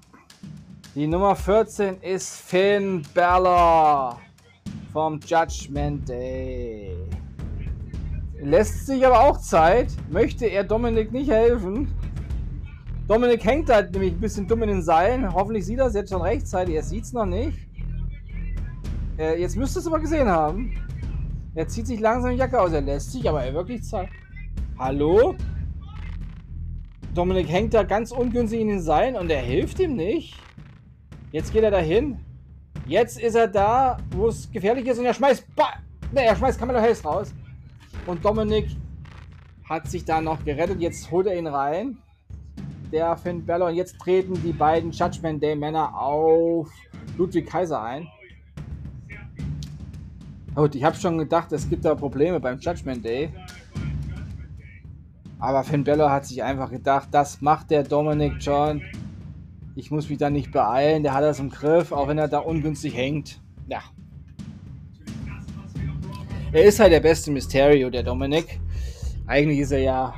die 0.96 1.06
Nummer 1.06 1.36
14 1.36 2.00
ist 2.00 2.34
Finn 2.34 3.02
Bella 3.14 4.22
vom 4.98 5.20
Judgment 5.28 6.10
Day. 6.10 6.98
Lässt 8.42 8.88
sich 8.88 9.06
aber 9.06 9.20
auch 9.20 9.38
Zeit. 9.38 9.90
Möchte 10.10 10.48
er 10.48 10.64
Dominik 10.64 11.12
nicht 11.12 11.30
helfen? 11.30 11.88
Dominik 13.08 13.46
hängt 13.46 13.70
halt 13.70 13.92
nämlich 13.92 14.14
ein 14.14 14.20
bisschen 14.20 14.48
dumm 14.48 14.64
in 14.64 14.70
den 14.70 14.82
Seilen. 14.82 15.32
Hoffentlich 15.32 15.68
sieht 15.68 15.78
er 15.78 15.86
es 15.86 15.94
jetzt 15.94 16.10
schon 16.10 16.24
rechtzeitig. 16.24 16.74
Er 16.74 16.82
sieht 16.82 17.04
es 17.04 17.14
noch 17.14 17.28
nicht. 17.28 17.60
Äh, 19.20 19.40
jetzt 19.40 19.56
müsste 19.56 19.78
es 19.78 19.86
aber 19.86 20.00
gesehen 20.00 20.30
haben. 20.30 20.74
Er 21.54 21.68
zieht 21.68 21.86
sich 21.86 22.00
langsam 22.00 22.32
die 22.32 22.38
Jacke 22.38 22.60
aus. 22.60 22.74
Er 22.74 22.82
lässt 22.82 23.12
sich 23.12 23.30
aber 23.30 23.44
er 23.44 23.54
wirklich 23.54 23.84
Zeit. 23.84 24.10
Hallo? 24.80 25.36
Dominik 27.14 27.48
hängt 27.48 27.76
da 27.76 27.84
ganz 27.84 28.12
ungünstig 28.12 28.62
in 28.62 28.70
den 28.70 28.82
Seilen 28.82 29.16
und 29.16 29.30
er 29.30 29.42
hilft 29.44 29.80
ihm 29.80 29.96
nicht. 29.96 30.34
Jetzt 31.32 31.54
geht 31.54 31.62
er 31.62 31.70
dahin. 31.70 32.18
Jetzt 32.88 33.20
ist 33.20 33.36
er 33.36 33.48
da, 33.48 33.98
wo 34.12 34.28
es 34.28 34.50
gefährlich 34.52 34.88
ist 34.88 34.98
und 34.98 35.06
er 35.06 35.14
schmeißt. 35.14 35.46
Ne, 36.14 36.24
er 36.24 36.36
schmeißt 36.36 36.58
Kamala 36.58 36.82
Hayes 36.82 37.04
raus. 37.04 37.34
Und 38.06 38.24
Dominik 38.24 38.70
hat 39.68 39.90
sich 39.90 40.06
da 40.06 40.22
noch 40.22 40.44
gerettet. 40.46 40.80
Jetzt 40.80 41.12
holt 41.12 41.28
er 41.28 41.38
ihn 41.38 41.48
rein 41.48 41.98
der 42.92 43.18
Finn 43.18 43.46
Balor. 43.46 43.70
Und 43.70 43.76
jetzt 43.76 44.00
treten 44.00 44.42
die 44.42 44.54
beiden 44.54 44.92
Judgment 44.92 45.44
Day 45.44 45.56
Männer 45.56 46.00
auf 46.00 46.70
Ludwig 47.18 47.48
Kaiser 47.48 47.82
ein. 47.82 48.08
Gut, 50.56 50.74
ich 50.74 50.84
habe 50.84 50.96
schon 50.96 51.18
gedacht, 51.18 51.52
es 51.52 51.70
gibt 51.70 51.86
da 51.86 51.94
Probleme 51.94 52.40
beim 52.40 52.58
Judgment 52.58 53.04
Day. 53.04 53.30
Aber 55.40 55.64
Finn 55.64 55.84
Balor 55.84 56.12
hat 56.12 56.26
sich 56.26 56.42
einfach 56.42 56.72
gedacht, 56.72 57.10
das 57.12 57.42
macht 57.42 57.70
der 57.70 57.84
Dominic 57.84 58.36
John. 58.40 58.82
Ich 59.78 59.92
muss 59.92 60.10
mich 60.10 60.18
da 60.18 60.32
nicht 60.32 60.52
beeilen, 60.52 61.04
der 61.04 61.14
hat 61.14 61.22
das 61.22 61.40
im 61.40 61.52
Griff, 61.52 61.92
auch 61.92 62.08
wenn 62.08 62.18
er 62.18 62.28
da 62.28 62.40
ungünstig 62.40 62.98
hängt. 62.98 63.40
Ja. 63.68 63.84
Er 66.52 66.64
ist 66.64 66.80
halt 66.80 66.92
der 66.92 67.00
beste 67.00 67.30
Mysterio, 67.30 67.92
der 67.92 68.02
Dominic. 68.02 68.60
Eigentlich 69.28 69.60
ist 69.60 69.72
er 69.72 69.82
ja 69.82 70.16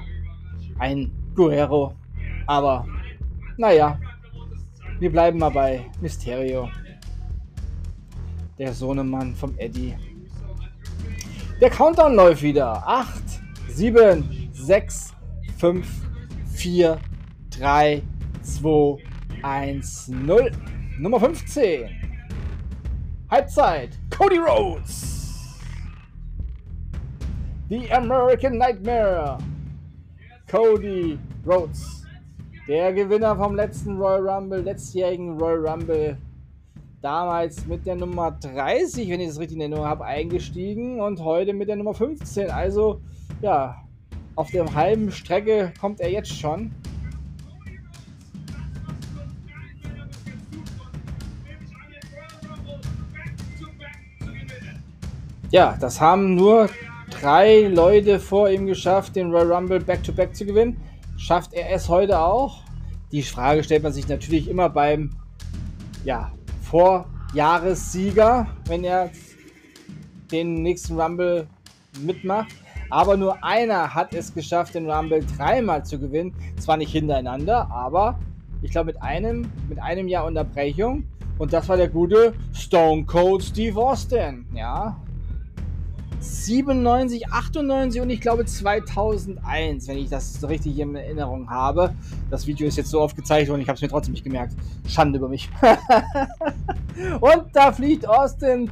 ein 0.78 1.12
Guerrero. 1.36 1.94
Aber, 2.48 2.88
naja, 3.58 4.00
wir 4.98 5.12
bleiben 5.12 5.40
mal 5.40 5.50
bei 5.50 5.86
Mysterio. 6.00 6.70
Der 8.58 8.74
Sohnemann 8.74 9.36
vom 9.36 9.58
Eddie. 9.58 9.94
Der 11.60 11.70
Countdown 11.70 12.16
läuft 12.16 12.44
wieder. 12.44 12.88
8, 12.88 13.12
7, 13.68 14.50
6, 14.54 15.14
5, 15.58 15.88
4, 16.54 16.98
3, 17.50 18.02
2, 18.42 19.09
1, 19.44 20.10
0. 20.10 20.52
Nummer 21.00 21.20
15. 21.20 21.90
Halbzeit. 23.30 23.98
Cody 24.10 24.38
Rhodes. 24.38 25.60
The 27.70 27.90
American 27.92 28.58
Nightmare. 28.58 29.38
Cody 30.48 31.20
Rhodes. 31.46 32.06
Der 32.68 32.94
Gewinner 32.94 33.36
vom 33.36 33.56
letzten 33.56 33.98
Royal 33.98 34.28
Rumble, 34.28 34.62
letztjährigen 34.62 35.40
Royal 35.40 35.68
Rumble, 35.68 36.18
damals 37.02 37.66
mit 37.66 37.86
der 37.86 37.96
Nummer 37.96 38.32
30, 38.32 39.10
wenn 39.10 39.20
ich 39.20 39.28
das 39.30 39.40
richtig 39.40 39.56
in 39.56 39.62
Erinnerung 39.62 39.86
habe, 39.86 40.06
eingestiegen 40.06 41.02
und 41.02 41.24
heute 41.24 41.54
mit 41.54 41.70
der 41.70 41.78
Nummer 41.78 41.94
15. 41.94 42.52
Also, 42.52 43.02
ja, 43.42 43.84
auf 44.36 44.52
der 44.52 44.74
halben 44.74 45.12
Strecke 45.12 45.74
kommt 45.80 46.00
er 46.00 46.12
jetzt 46.12 46.32
schon. 46.32 46.72
Ja, 55.52 55.76
das 55.80 56.00
haben 56.00 56.36
nur 56.36 56.70
drei 57.10 57.64
Leute 57.64 58.20
vor 58.20 58.50
ihm 58.50 58.68
geschafft, 58.68 59.16
den 59.16 59.32
Royal 59.32 59.52
Rumble 59.52 59.80
Back-to-Back 59.80 60.30
-back 60.30 60.34
zu 60.34 60.46
gewinnen. 60.46 60.78
Schafft 61.18 61.54
er 61.54 61.72
es 61.72 61.90
heute 61.90 62.20
auch? 62.20 62.62
Die 63.12 63.24
Frage 63.24 63.64
stellt 63.64 63.82
man 63.82 63.92
sich 63.92 64.08
natürlich 64.08 64.48
immer 64.48 64.70
beim 64.70 65.10
ja, 66.06 66.32
Vorjahressieger, 66.62 68.46
wenn 68.68 68.84
er 68.84 69.10
den 70.32 70.62
nächsten 70.62 71.02
Rumble 71.02 71.48
mitmacht. 72.00 72.54
Aber 72.92 73.18
nur 73.18 73.44
einer 73.44 73.96
hat 73.96 74.14
es 74.14 74.32
geschafft, 74.32 74.76
den 74.76 74.90
Rumble 74.90 75.26
dreimal 75.36 75.84
zu 75.84 75.98
gewinnen. 75.98 76.36
Zwar 76.60 76.78
nicht 76.78 76.92
hintereinander, 76.92 77.72
aber 77.72 78.20
ich 78.62 78.70
glaube 78.70 78.94
mit 78.94 79.02
einem, 79.02 79.52
mit 79.68 79.80
einem 79.80 80.08
Jahr 80.08 80.26
Unterbrechung. 80.26 81.06
Und 81.40 81.54
das 81.54 81.68
war 81.70 81.78
der 81.78 81.90
gute 81.90 82.36
Stone 82.54 83.06
Cold 83.06 83.42
Steve 83.42 83.80
Austin. 83.80 84.46
Ja, 84.54 84.96
97, 86.30 87.32
98 87.32 88.02
und 88.02 88.10
ich 88.10 88.22
glaube 88.22 88.46
2001, 88.46 89.88
wenn 89.88 89.98
ich 89.98 90.10
das 90.10 90.48
richtig 90.48 90.78
in 90.78 90.96
Erinnerung 90.96 91.50
habe. 91.50 91.94
Das 92.30 92.46
Video 92.46 92.68
ist 92.68 92.78
jetzt 92.78 92.90
so 92.90 93.02
oft 93.02 93.16
gezeigt 93.16 93.50
und 93.50 93.60
ich 93.60 93.68
habe 93.68 93.76
es 93.76 93.82
mir 93.82 93.90
trotzdem 93.90 94.14
nicht 94.14 94.24
gemerkt. 94.24 94.54
Schande 94.88 95.18
über 95.18 95.28
mich. 95.28 95.50
und 97.22 97.46
da 97.54 97.72
fliegt 97.72 98.08
Austin, 98.08 98.70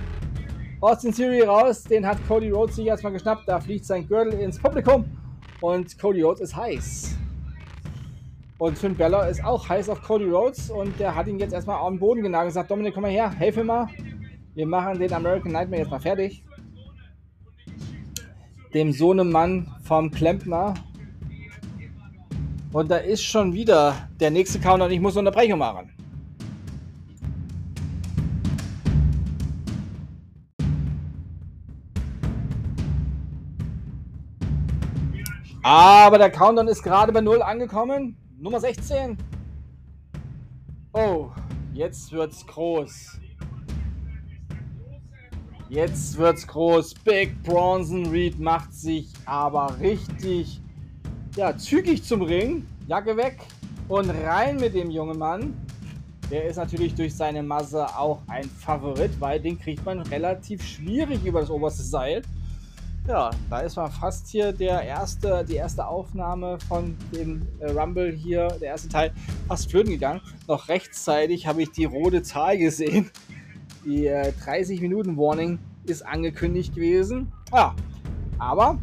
Austin 0.81 1.11
Theory 1.11 1.41
raus. 1.41 1.83
Den 1.83 2.05
hat 2.05 2.17
Cody 2.27 2.51
Rhodes 2.51 2.75
sich 2.75 2.85
erstmal 2.85 3.13
geschnappt. 3.13 3.47
Da 3.47 3.59
fliegt 3.59 3.85
sein 3.85 4.07
Gürtel 4.07 4.33
ins 4.33 4.59
Publikum 4.59 5.05
und 5.59 5.97
Cody 5.99 6.21
Rhodes 6.21 6.41
ist 6.41 6.55
heiß. 6.55 7.15
Und 8.59 8.77
Finn 8.77 8.95
Bella 8.95 9.27
ist 9.27 9.43
auch 9.43 9.67
heiß 9.67 9.89
auf 9.89 10.01
Cody 10.01 10.29
Rhodes 10.29 10.69
und 10.69 10.99
der 10.99 11.13
hat 11.15 11.27
ihn 11.27 11.39
jetzt 11.39 11.53
erstmal 11.53 11.77
auf 11.77 11.89
den 11.89 11.99
Boden 11.99 12.23
genagelt 12.23 12.49
und 12.49 12.53
sagt, 12.53 12.71
Dominik, 12.71 12.93
komm 12.93 13.03
mal 13.03 13.11
her, 13.11 13.31
helf 13.31 13.55
mir 13.55 13.63
mal. 13.63 13.87
Wir 14.55 14.65
machen 14.65 14.99
den 14.99 15.13
American 15.13 15.51
Nightmare 15.51 15.81
jetzt 15.81 15.91
mal 15.91 15.99
fertig 15.99 16.43
dem 18.77 18.91
Sohnemann 18.91 19.67
vom 19.81 20.11
Klempner. 20.11 20.75
Und 22.71 22.91
da 22.91 22.97
ist 22.97 23.23
schon 23.23 23.53
wieder 23.53 24.07
der 24.19 24.29
nächste 24.29 24.59
Counter 24.59 24.85
und 24.85 24.91
ich 24.91 24.99
muss 24.99 25.17
eine 25.17 25.27
Unterbrechung 25.27 25.57
machen. 25.57 25.91
Aber 35.63 36.17
der 36.19 36.29
Countdown 36.29 36.67
ist 36.67 36.83
gerade 36.83 37.11
bei 37.11 37.19
0 37.19 37.41
angekommen. 37.41 38.15
Nummer 38.37 38.59
16. 38.59 39.17
Oh, 40.93 41.31
jetzt 41.73 42.11
wird's 42.11 42.45
groß. 42.45 43.19
Jetzt 45.69 46.17
wird's 46.17 46.47
groß. 46.47 46.93
Big 47.03 47.43
Bronson 47.43 48.05
Reed 48.05 48.39
macht 48.39 48.73
sich 48.73 49.09
aber 49.25 49.77
richtig 49.81 50.61
ja, 51.35 51.57
zügig 51.57 52.03
zum 52.03 52.21
Ring. 52.21 52.65
Jacke 52.87 53.17
weg 53.17 53.39
und 53.89 54.09
rein 54.09 54.55
mit 54.57 54.73
dem 54.73 54.89
jungen 54.89 55.17
Mann. 55.17 55.53
Der 56.31 56.45
ist 56.45 56.55
natürlich 56.55 56.95
durch 56.95 57.13
seine 57.13 57.43
Masse 57.43 57.85
auch 57.97 58.21
ein 58.27 58.45
Favorit, 58.45 59.11
weil 59.19 59.41
den 59.41 59.59
kriegt 59.59 59.85
man 59.85 60.01
relativ 60.01 60.65
schwierig 60.65 61.25
über 61.25 61.41
das 61.41 61.49
oberste 61.49 61.83
Seil. 61.83 62.21
Ja, 63.07 63.31
da 63.49 63.59
ist 63.61 63.75
man 63.77 63.89
fast 63.89 64.27
hier 64.27 64.51
der 64.51 64.81
erste, 64.81 65.45
die 65.47 65.55
erste 65.55 65.85
Aufnahme 65.85 66.59
von 66.67 66.97
dem 67.13 67.47
äh, 67.59 67.71
Rumble 67.71 68.11
hier, 68.11 68.47
der 68.59 68.69
erste 68.69 68.89
Teil, 68.89 69.13
fast 69.47 69.71
flöten 69.71 69.91
gegangen. 69.91 70.19
Noch 70.47 70.67
rechtzeitig 70.67 71.47
habe 71.47 71.61
ich 71.61 71.71
die 71.71 71.85
rote 71.85 72.21
Zahl 72.21 72.57
gesehen. 72.57 73.09
Die 73.87 74.05
äh, 74.05 74.33
30 74.43 74.81
Minuten 74.81 75.15
Warning 75.15 75.59
ist 75.85 76.05
angekündigt 76.05 76.75
gewesen. 76.75 77.31
Ja, 77.53 77.73
aber 78.37 78.77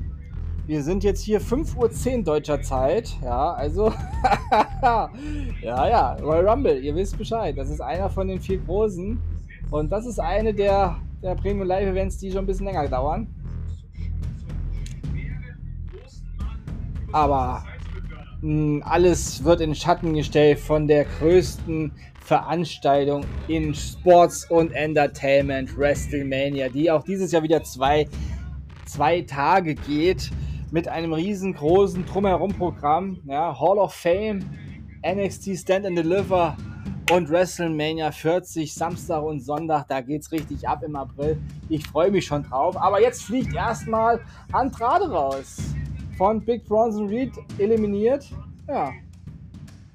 wir 0.66 0.82
sind 0.82 1.04
jetzt 1.04 1.20
hier 1.20 1.42
5.10 1.42 2.16
Uhr 2.16 2.22
deutscher 2.24 2.62
Zeit. 2.62 3.14
Ja, 3.22 3.52
also. 3.52 3.92
ja, 4.82 5.10
ja, 5.62 6.14
Royal 6.14 6.48
Rumble, 6.48 6.78
ihr 6.78 6.94
wisst 6.94 7.18
Bescheid. 7.18 7.54
Das 7.58 7.68
ist 7.68 7.82
einer 7.82 8.08
von 8.08 8.28
den 8.28 8.40
vier 8.40 8.56
großen. 8.56 9.18
Und 9.70 9.92
das 9.92 10.06
ist 10.06 10.18
eine 10.18 10.54
der, 10.54 10.96
der 11.22 11.34
Premium 11.34 11.68
Live 11.68 11.86
Events, 11.86 12.16
die 12.16 12.30
schon 12.30 12.44
ein 12.44 12.46
bisschen 12.46 12.64
länger 12.64 12.88
dauern. 12.88 13.26
Aber 17.12 17.62
mh, 18.40 18.40
hm, 18.40 18.82
alles 18.86 19.44
wird 19.44 19.60
in 19.60 19.74
Schatten 19.74 20.14
gestellt 20.14 20.60
von 20.60 20.88
der 20.88 21.04
größten 21.04 21.92
Veranstaltung 22.24 23.26
in 23.48 23.74
Sports 23.74 24.50
und 24.50 24.72
Entertainment 24.72 25.76
WrestleMania, 25.76 26.70
die 26.70 26.90
auch 26.90 27.04
dieses 27.04 27.32
Jahr 27.32 27.42
wieder 27.42 27.62
zwei, 27.62 28.08
zwei 28.86 29.20
Tage 29.20 29.74
geht 29.74 30.30
mit 30.70 30.88
einem 30.88 31.12
riesengroßen 31.12 32.06
Drumherum-Programm. 32.06 33.20
Ja, 33.26 33.60
Hall 33.60 33.78
of 33.78 33.92
Fame, 33.92 34.40
NXT 35.06 35.58
Stand 35.58 35.84
and 35.84 35.98
Deliver 35.98 36.56
und 37.12 37.28
WrestleMania 37.28 38.10
40, 38.10 38.72
Samstag 38.72 39.22
und 39.22 39.40
Sonntag. 39.40 39.88
Da 39.88 40.00
geht's 40.00 40.32
richtig 40.32 40.66
ab 40.66 40.82
im 40.82 40.96
April. 40.96 41.38
Ich 41.68 41.86
freue 41.86 42.10
mich 42.10 42.24
schon 42.24 42.42
drauf. 42.42 42.74
Aber 42.78 43.02
jetzt 43.02 43.24
fliegt 43.24 43.54
erstmal 43.54 44.22
Andrade 44.50 45.10
raus. 45.10 45.58
Von 46.16 46.42
Big 46.42 46.64
Bronson 46.64 47.06
Reed 47.08 47.32
eliminiert. 47.58 48.30
Ja. 48.66 48.92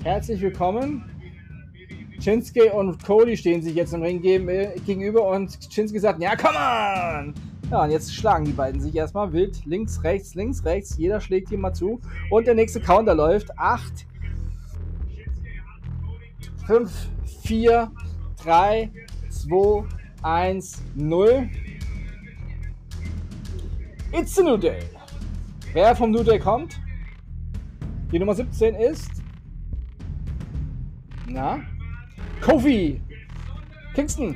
Herzlich 0.03 0.39
willkommen. 0.41 1.18
Shinsuke 2.19 2.73
und 2.73 3.03
Cody 3.03 3.37
stehen 3.37 3.61
sich 3.61 3.75
jetzt 3.75 3.93
im 3.93 4.01
Ring 4.01 4.21
gegenüber 4.21 5.29
und 5.29 5.57
Shinsuke 5.69 5.99
sagt, 5.99 6.21
ja, 6.21 6.35
come 6.35 6.57
on! 6.57 7.33
Ja, 7.71 7.83
und 7.83 7.91
jetzt 7.91 8.13
schlagen 8.13 8.45
die 8.45 8.51
beiden 8.51 8.81
sich 8.81 8.95
erstmal 8.95 9.31
wild. 9.31 9.63
Links, 9.65 10.03
rechts, 10.03 10.33
links, 10.33 10.65
rechts. 10.65 10.97
Jeder 10.97 11.21
schlägt 11.21 11.49
hier 11.49 11.59
mal 11.59 11.73
zu. 11.73 12.01
Und 12.31 12.47
der 12.47 12.55
nächste 12.55 12.81
Counter 12.81 13.13
läuft. 13.13 13.57
8, 13.59 14.07
5, 16.65 16.91
4, 17.43 17.91
3, 18.43 18.89
2, 19.29 19.83
1, 20.23 20.83
0. 20.95 21.49
It's 24.11 24.39
a 24.39 24.43
New 24.43 24.57
Day. 24.57 24.79
Wer 25.73 25.95
vom 25.95 26.09
New 26.09 26.23
Day 26.23 26.39
kommt? 26.39 26.79
Die 28.11 28.17
Nummer 28.17 28.33
17 28.33 28.73
ist. 28.73 29.11
Na? 31.27 31.59
Kofi 32.41 33.01
Kingston. 33.93 34.35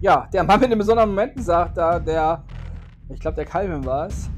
Ja, 0.00 0.28
der 0.32 0.44
Mann 0.44 0.60
mit 0.60 0.70
den 0.70 0.78
besonderen 0.78 1.10
Momenten 1.10 1.42
sagt 1.42 1.76
da, 1.76 1.98
der. 1.98 2.42
Ich 3.08 3.20
glaube, 3.20 3.36
der 3.36 3.44
Calvin 3.44 3.84
war 3.84 4.06
es. 4.06 4.28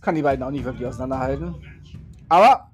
Kann 0.00 0.14
die 0.14 0.22
beiden 0.22 0.42
auch 0.42 0.50
nicht 0.50 0.64
wirklich 0.64 0.86
auseinanderhalten. 0.86 1.54
Aber 2.28 2.68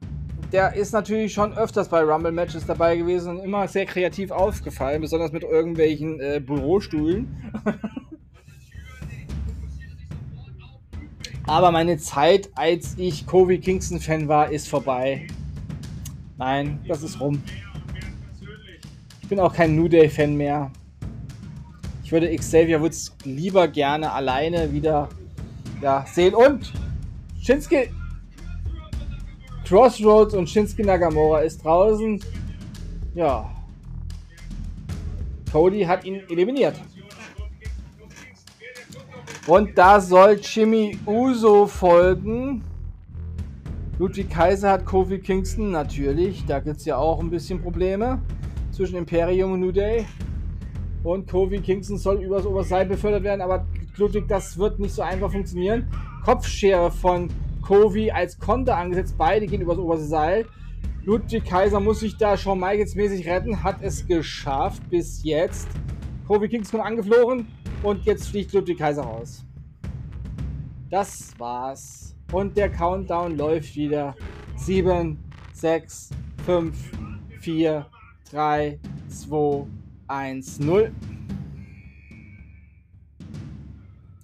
der 0.52 0.74
ist 0.74 0.92
natürlich 0.92 1.32
schon 1.32 1.56
öfters 1.56 1.88
bei 1.88 2.02
Rumble-Matches 2.02 2.66
dabei 2.66 2.96
gewesen 2.96 3.36
und 3.36 3.44
immer 3.44 3.68
sehr 3.68 3.86
kreativ 3.86 4.30
aufgefallen, 4.30 5.00
besonders 5.00 5.32
mit 5.32 5.42
irgendwelchen 5.42 6.20
äh, 6.20 6.40
Bürostuhlen. 6.44 7.52
Aber 11.46 11.70
meine 11.72 11.98
Zeit, 11.98 12.50
als 12.54 12.94
ich 12.96 13.26
Kobe 13.26 13.58
Kingston-Fan 13.58 14.28
war, 14.28 14.50
ist 14.50 14.68
vorbei. 14.68 15.26
Nein, 16.36 16.80
das 16.88 17.02
ist 17.02 17.20
rum. 17.20 17.42
Ich 19.22 19.28
bin 19.28 19.40
auch 19.40 19.54
kein 19.54 19.76
New 19.76 19.88
Day-Fan 19.88 20.34
mehr. 20.34 20.70
Ich 22.02 22.12
würde 22.12 22.34
Xavier 22.34 22.80
Woods 22.80 23.16
lieber 23.24 23.68
gerne 23.68 24.12
alleine 24.12 24.72
wieder 24.72 25.08
ja, 25.80 26.04
sehen. 26.06 26.34
Und 26.34 26.72
Shinsuke 27.40 27.88
Crossroads 29.64 30.34
und 30.34 30.48
Shinsuke 30.48 30.84
Nagamura 30.84 31.40
ist 31.40 31.64
draußen. 31.64 32.22
Ja. 33.14 33.50
Cody 35.50 35.84
hat 35.84 36.04
ihn 36.04 36.20
eliminiert. 36.28 36.74
Und 39.46 39.76
da 39.78 40.00
soll 40.00 40.40
Jimmy 40.42 40.98
Uso 41.06 41.66
folgen. 41.66 42.62
Ludwig 44.04 44.28
Kaiser 44.28 44.70
hat 44.70 44.84
Kofi 44.84 45.18
Kingston, 45.18 45.70
natürlich. 45.70 46.44
Da 46.44 46.60
gibt 46.60 46.76
es 46.76 46.84
ja 46.84 46.98
auch 46.98 47.20
ein 47.20 47.30
bisschen 47.30 47.62
Probleme 47.62 48.20
zwischen 48.70 48.96
Imperium 48.96 49.52
und 49.52 49.60
New 49.60 49.72
Day. 49.72 50.04
Und 51.02 51.26
Kofi 51.26 51.58
Kingston 51.60 51.96
soll 51.96 52.22
übers 52.22 52.44
Oberseil 52.44 52.84
befördert 52.84 53.22
werden, 53.22 53.40
aber 53.40 53.66
Ludwig, 53.96 54.28
das 54.28 54.58
wird 54.58 54.78
nicht 54.78 54.94
so 54.94 55.00
einfach 55.00 55.32
funktionieren. 55.32 55.88
Kopfschere 56.22 56.90
von 56.90 57.30
Kovi 57.62 58.10
als 58.10 58.38
Konter 58.38 58.76
angesetzt. 58.76 59.14
Beide 59.16 59.46
gehen 59.46 59.62
übers 59.62 59.78
oberste 59.78 60.04
Seil. 60.04 60.44
Ludwig 61.04 61.46
Kaiser 61.46 61.80
muss 61.80 62.00
sich 62.00 62.18
da 62.18 62.36
Shawn 62.36 62.60
Michaels 62.60 62.94
mäßig 62.94 63.26
retten, 63.26 63.62
hat 63.62 63.76
es 63.80 64.06
geschafft 64.06 64.82
bis 64.90 65.24
jetzt. 65.24 65.66
Kofi 66.28 66.50
Kingston 66.50 66.82
angeflogen 66.82 67.46
und 67.82 68.04
jetzt 68.04 68.28
fliegt 68.28 68.52
Ludwig 68.52 68.76
Kaiser 68.76 69.04
raus. 69.04 69.46
Das 70.90 71.32
war's. 71.38 72.13
Und 72.32 72.56
der 72.56 72.70
Countdown 72.70 73.36
läuft 73.36 73.76
wieder. 73.76 74.14
7, 74.56 75.18
6, 75.52 76.10
5, 76.44 76.76
4, 77.40 77.86
3, 78.30 78.78
2, 79.08 79.66
1, 80.08 80.60
0. 80.60 80.92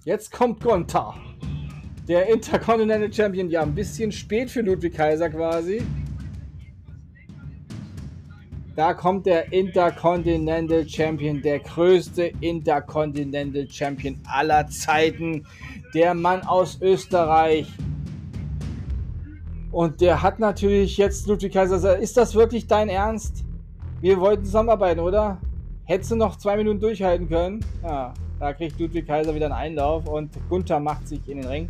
Jetzt 0.03 0.31
kommt 0.31 0.61
Gonta 0.61 1.15
der 2.11 2.27
Intercontinental 2.27 3.11
Champion. 3.13 3.49
Ja, 3.49 3.61
ein 3.61 3.73
bisschen 3.73 4.11
spät 4.11 4.51
für 4.51 4.61
Ludwig 4.61 4.95
Kaiser 4.95 5.29
quasi. 5.29 5.81
Da 8.75 8.93
kommt 8.93 9.25
der 9.25 9.53
Intercontinental 9.53 10.87
Champion, 10.87 11.41
der 11.41 11.59
größte 11.59 12.31
Intercontinental 12.41 13.65
Champion 13.69 14.19
aller 14.25 14.67
Zeiten. 14.67 15.45
Der 15.93 16.13
Mann 16.13 16.41
aus 16.43 16.79
Österreich. 16.81 17.67
Und 19.71 20.01
der 20.01 20.21
hat 20.21 20.39
natürlich 20.39 20.97
jetzt 20.97 21.27
Ludwig 21.27 21.53
Kaiser 21.53 21.75
gesagt, 21.75 22.01
ist 22.01 22.17
das 22.17 22.35
wirklich 22.35 22.67
dein 22.67 22.89
Ernst? 22.89 23.45
Wir 24.01 24.19
wollten 24.19 24.43
zusammenarbeiten, 24.43 24.99
oder? 24.99 25.37
Hättest 25.85 26.11
du 26.11 26.15
noch 26.15 26.37
zwei 26.37 26.57
Minuten 26.57 26.79
durchhalten 26.79 27.27
können? 27.27 27.63
Ja, 27.83 28.13
da 28.39 28.53
kriegt 28.53 28.79
Ludwig 28.79 29.07
Kaiser 29.07 29.35
wieder 29.35 29.45
einen 29.45 29.55
Einlauf 29.55 30.07
und 30.07 30.31
Gunther 30.49 30.79
macht 30.79 31.07
sich 31.07 31.27
in 31.27 31.41
den 31.41 31.47
Ring. 31.47 31.67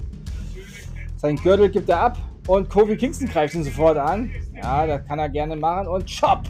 Sein 1.17 1.35
Gürtel 1.35 1.69
gibt 1.69 1.89
er 1.89 1.99
ab 1.99 2.17
und 2.47 2.69
Kofi 2.69 2.97
Kingston 2.97 3.27
greift 3.27 3.53
ihn 3.53 3.63
sofort 3.63 3.97
an. 3.97 4.31
Ja, 4.55 4.87
das 4.87 5.05
kann 5.05 5.19
er 5.19 5.29
gerne 5.29 5.55
machen. 5.55 5.87
Und 5.87 6.05
Chop! 6.07 6.41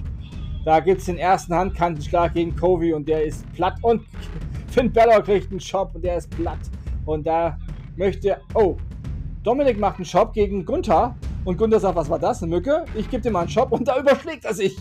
Da 0.64 0.80
gibt 0.80 1.00
es 1.00 1.06
den 1.06 1.18
ersten 1.18 1.54
Handkantenschlag 1.56 2.34
gegen 2.34 2.56
Kofi 2.56 2.94
und 2.94 3.08
der 3.08 3.24
ist 3.24 3.52
platt. 3.54 3.76
Und 3.82 4.04
Finn 4.68 4.92
Balor 4.92 5.22
kriegt 5.22 5.52
einen 5.52 5.60
Chop 5.60 5.96
und 5.96 6.04
der 6.04 6.18
ist 6.18 6.30
platt. 6.30 6.60
Und 7.12 7.28
da 7.28 7.58
möchte. 7.98 8.38
Oh, 8.54 8.78
Dominik 9.44 9.80
macht 9.80 9.98
einen 9.98 10.06
Chop 10.06 10.34
gegen 10.34 10.66
Gunther. 10.66 11.16
Und 11.44 11.58
Gunther 11.58 11.80
sagt, 11.80 11.96
was 11.96 12.10
war 12.10 12.20
das? 12.20 12.42
Eine 12.42 12.56
Mücke? 12.56 12.86
Ich 12.96 13.10
gebe 13.10 13.22
dir 13.22 13.32
mal 13.32 13.42
einen 13.42 13.54
Chop 13.54 13.72
und 13.72 13.88
da 13.88 13.98
überschlägt 14.00 14.46
er 14.46 14.54
sich. 14.54 14.78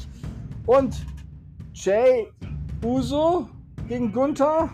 Und 0.66 0.94
Jay 1.72 2.28
Uso 2.84 3.48
gegen 3.88 4.12
Gunther. 4.12 4.68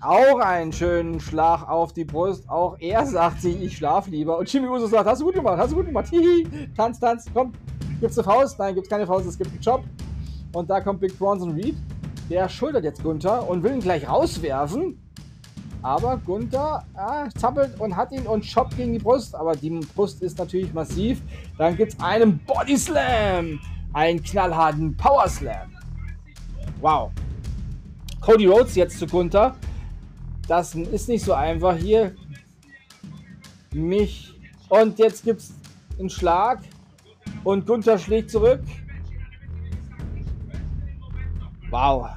Auch 0.00 0.38
einen 0.38 0.72
schönen 0.72 1.18
Schlag 1.18 1.68
auf 1.68 1.92
die 1.92 2.04
Brust. 2.04 2.48
Auch 2.48 2.76
er 2.78 3.04
sagt 3.06 3.40
sich, 3.40 3.60
ich 3.62 3.76
schlaf 3.76 4.06
lieber. 4.06 4.38
Und 4.38 4.52
Jimmy 4.52 4.68
Uso 4.68 4.86
sagt, 4.86 5.06
hast 5.06 5.20
du 5.20 5.26
gut 5.26 5.34
gemacht, 5.34 5.58
hast 5.58 5.72
du 5.72 5.76
gut 5.76 5.86
gemacht. 5.86 6.08
Hihi, 6.10 6.46
tanz, 6.76 7.00
tanz, 7.00 7.26
komm. 7.32 7.52
Gibt's 8.00 8.18
eine 8.18 8.24
Faust? 8.24 8.58
Nein, 8.58 8.74
gibt's 8.74 8.90
keine 8.90 9.06
Faust, 9.06 9.26
es 9.26 9.38
gibt 9.38 9.50
einen 9.50 9.60
Job. 9.60 9.82
Und 10.52 10.68
da 10.68 10.80
kommt 10.80 11.00
Big 11.00 11.18
Bronson 11.18 11.52
Reed. 11.52 11.76
Der 12.30 12.48
schultert 12.48 12.84
jetzt 12.84 13.02
Gunther 13.02 13.48
und 13.48 13.62
will 13.62 13.72
ihn 13.72 13.80
gleich 13.80 14.08
rauswerfen. 14.08 14.98
Aber 15.84 16.16
Gunther 16.16 16.82
ah, 16.94 17.28
zappelt 17.36 17.78
und 17.78 17.94
hat 17.94 18.10
ihn 18.10 18.26
und 18.26 18.42
Chop 18.50 18.74
gegen 18.74 18.94
die 18.94 18.98
Brust. 18.98 19.34
Aber 19.34 19.54
die 19.54 19.68
Brust 19.94 20.22
ist 20.22 20.38
natürlich 20.38 20.72
massiv. 20.72 21.20
Dann 21.58 21.76
gibt 21.76 21.92
es 21.92 22.00
einen 22.00 22.38
Body 22.46 22.78
Slam. 22.78 23.60
Einen 23.92 24.22
knallharten 24.22 24.96
Power 24.96 25.28
Slam. 25.28 25.76
Wow. 26.80 27.10
Cody 28.22 28.46
Rhodes 28.46 28.74
jetzt 28.76 28.98
zu 28.98 29.06
Gunther. 29.06 29.56
Das 30.48 30.74
ist 30.74 31.10
nicht 31.10 31.22
so 31.22 31.34
einfach 31.34 31.76
hier. 31.76 32.14
Mich. 33.70 34.32
Und 34.70 34.98
jetzt 34.98 35.22
gibt 35.22 35.40
es 35.40 35.52
einen 35.98 36.08
Schlag. 36.08 36.60
Und 37.44 37.66
Gunther 37.66 37.98
schlägt 37.98 38.30
zurück. 38.30 38.62
Wow. 41.68 42.08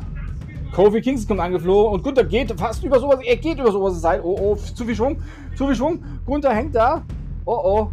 Kofi 0.78 1.02
Kingston 1.02 1.30
kommt 1.30 1.40
angeflogen 1.40 1.91
und 1.91 2.04
Gunther 2.04 2.24
geht 2.24 2.52
fast 2.60 2.84
über 2.84 2.99
sowas. 2.99 3.18
Er 3.26 3.36
geht 3.38 3.58
über 3.58 3.72
sowas 3.72 3.99
Seil. 3.99 4.22
Oh, 4.22 4.38
oh, 4.40 4.56
zu 4.56 4.86
viel 4.86 4.95
Schwung. 4.95 5.20
Zu 5.56 5.66
viel 5.66 5.76
Schwung. 5.76 6.04
Gunther 6.24 6.54
hängt 6.54 6.76
da. 6.76 7.04
Oh, 7.45 7.60
oh. 7.64 7.91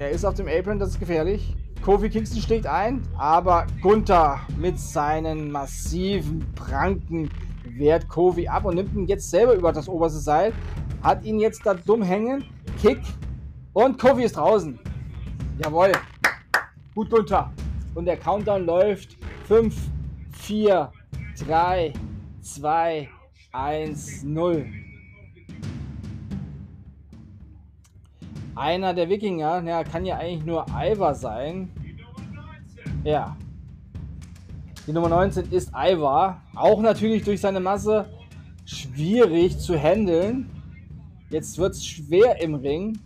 Er 0.00 0.10
ist 0.10 0.24
auf 0.24 0.34
dem 0.34 0.48
Apron, 0.48 0.80
das 0.80 0.88
ist 0.88 0.98
gefährlich. 0.98 1.54
Kofi 1.80 2.10
Kingston 2.10 2.42
schlägt 2.42 2.66
ein, 2.66 3.00
aber 3.16 3.68
Gunther 3.80 4.40
mit 4.58 4.76
seinen 4.76 5.52
massiven 5.52 6.44
Pranken 6.56 7.30
wehrt 7.64 8.08
Kofi 8.08 8.48
ab 8.48 8.64
und 8.64 8.74
nimmt 8.74 8.92
ihn 8.96 9.06
jetzt 9.06 9.30
selber 9.30 9.54
über 9.54 9.70
das 9.70 9.88
oberste 9.88 10.18
Seil. 10.18 10.52
Hat 11.00 11.22
ihn 11.22 11.38
jetzt 11.38 11.64
da 11.64 11.74
dumm 11.74 12.02
hängen. 12.02 12.44
Kick. 12.80 12.98
Und 13.72 14.00
Kofi 14.00 14.24
ist 14.24 14.36
draußen. 14.36 14.80
Jawohl. 15.62 15.92
Gut 16.96 17.08
Gunther. 17.08 17.52
Und 17.94 18.06
der 18.06 18.16
Countdown 18.16 18.66
läuft. 18.66 19.16
5, 19.46 19.76
4, 20.32 20.90
3, 21.46 21.92
2, 22.40 23.08
1, 23.52 24.22
0. 24.24 24.66
Einer 28.54 28.94
der 28.94 29.08
Wikinger, 29.08 29.62
ja, 29.64 29.82
kann 29.82 30.04
ja 30.04 30.18
eigentlich 30.18 30.44
nur 30.44 30.66
Ivar 30.68 31.14
sein. 31.14 31.70
Ja, 33.02 33.36
die 34.86 34.92
Nummer 34.92 35.08
19 35.08 35.50
ist 35.52 35.70
Ivar. 35.74 36.42
Auch 36.54 36.80
natürlich 36.80 37.22
durch 37.24 37.40
seine 37.40 37.60
Masse 37.60 38.06
schwierig 38.64 39.58
zu 39.58 39.76
handeln. 39.76 40.50
Jetzt 41.30 41.56
wird 41.58 41.74
es 41.74 41.86
schwer 41.86 42.40
im 42.42 42.56
Ring. 42.56 42.98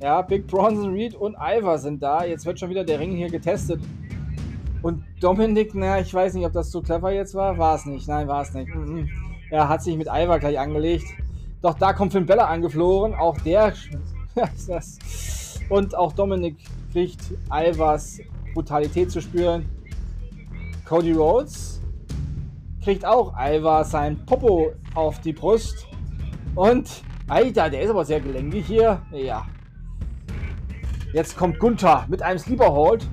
Ja, 0.00 0.22
Big 0.22 0.46
Bronson 0.46 0.92
Reed 0.94 1.14
und 1.14 1.36
Ivar 1.36 1.78
sind 1.78 2.02
da. 2.02 2.24
Jetzt 2.24 2.46
wird 2.46 2.58
schon 2.58 2.70
wieder 2.70 2.84
der 2.84 3.00
Ring 3.00 3.16
hier 3.16 3.30
getestet. 3.30 3.80
Und 4.84 5.02
Dominik, 5.18 5.74
naja, 5.74 5.98
ich 5.98 6.12
weiß 6.12 6.34
nicht, 6.34 6.44
ob 6.44 6.52
das 6.52 6.70
so 6.70 6.82
clever 6.82 7.10
jetzt 7.10 7.34
war. 7.34 7.56
War 7.56 7.74
es 7.74 7.86
nicht. 7.86 8.06
Nein, 8.06 8.28
war 8.28 8.42
es 8.42 8.52
nicht. 8.52 8.68
Mhm. 8.74 9.08
Er 9.50 9.66
hat 9.66 9.82
sich 9.82 9.96
mit 9.96 10.08
Ivar 10.08 10.38
gleich 10.38 10.58
angelegt. 10.58 11.06
Doch 11.62 11.72
da 11.72 11.94
kommt 11.94 12.12
Finn 12.12 12.26
Bella 12.26 12.44
angeflogen. 12.48 13.14
Auch 13.14 13.38
der. 13.38 13.72
und 15.70 15.96
auch 15.96 16.12
Dominik 16.12 16.58
kriegt 16.92 17.18
Ivars 17.50 18.20
Brutalität 18.52 19.10
zu 19.10 19.22
spüren. 19.22 19.66
Cody 20.84 21.12
Rhodes 21.12 21.80
kriegt 22.82 23.06
auch 23.06 23.32
Ivar 23.40 23.86
sein 23.86 24.22
Popo 24.26 24.72
auf 24.94 25.18
die 25.20 25.32
Brust. 25.32 25.86
Und, 26.54 27.02
Alter, 27.26 27.70
der 27.70 27.80
ist 27.80 27.88
aber 27.88 28.04
sehr 28.04 28.20
gelenkig 28.20 28.66
hier. 28.66 29.00
Ja. 29.12 29.46
Jetzt 31.14 31.38
kommt 31.38 31.58
Gunther 31.58 32.04
mit 32.10 32.20
einem 32.20 32.38
Sleeper 32.38 32.70
Hold 32.70 33.08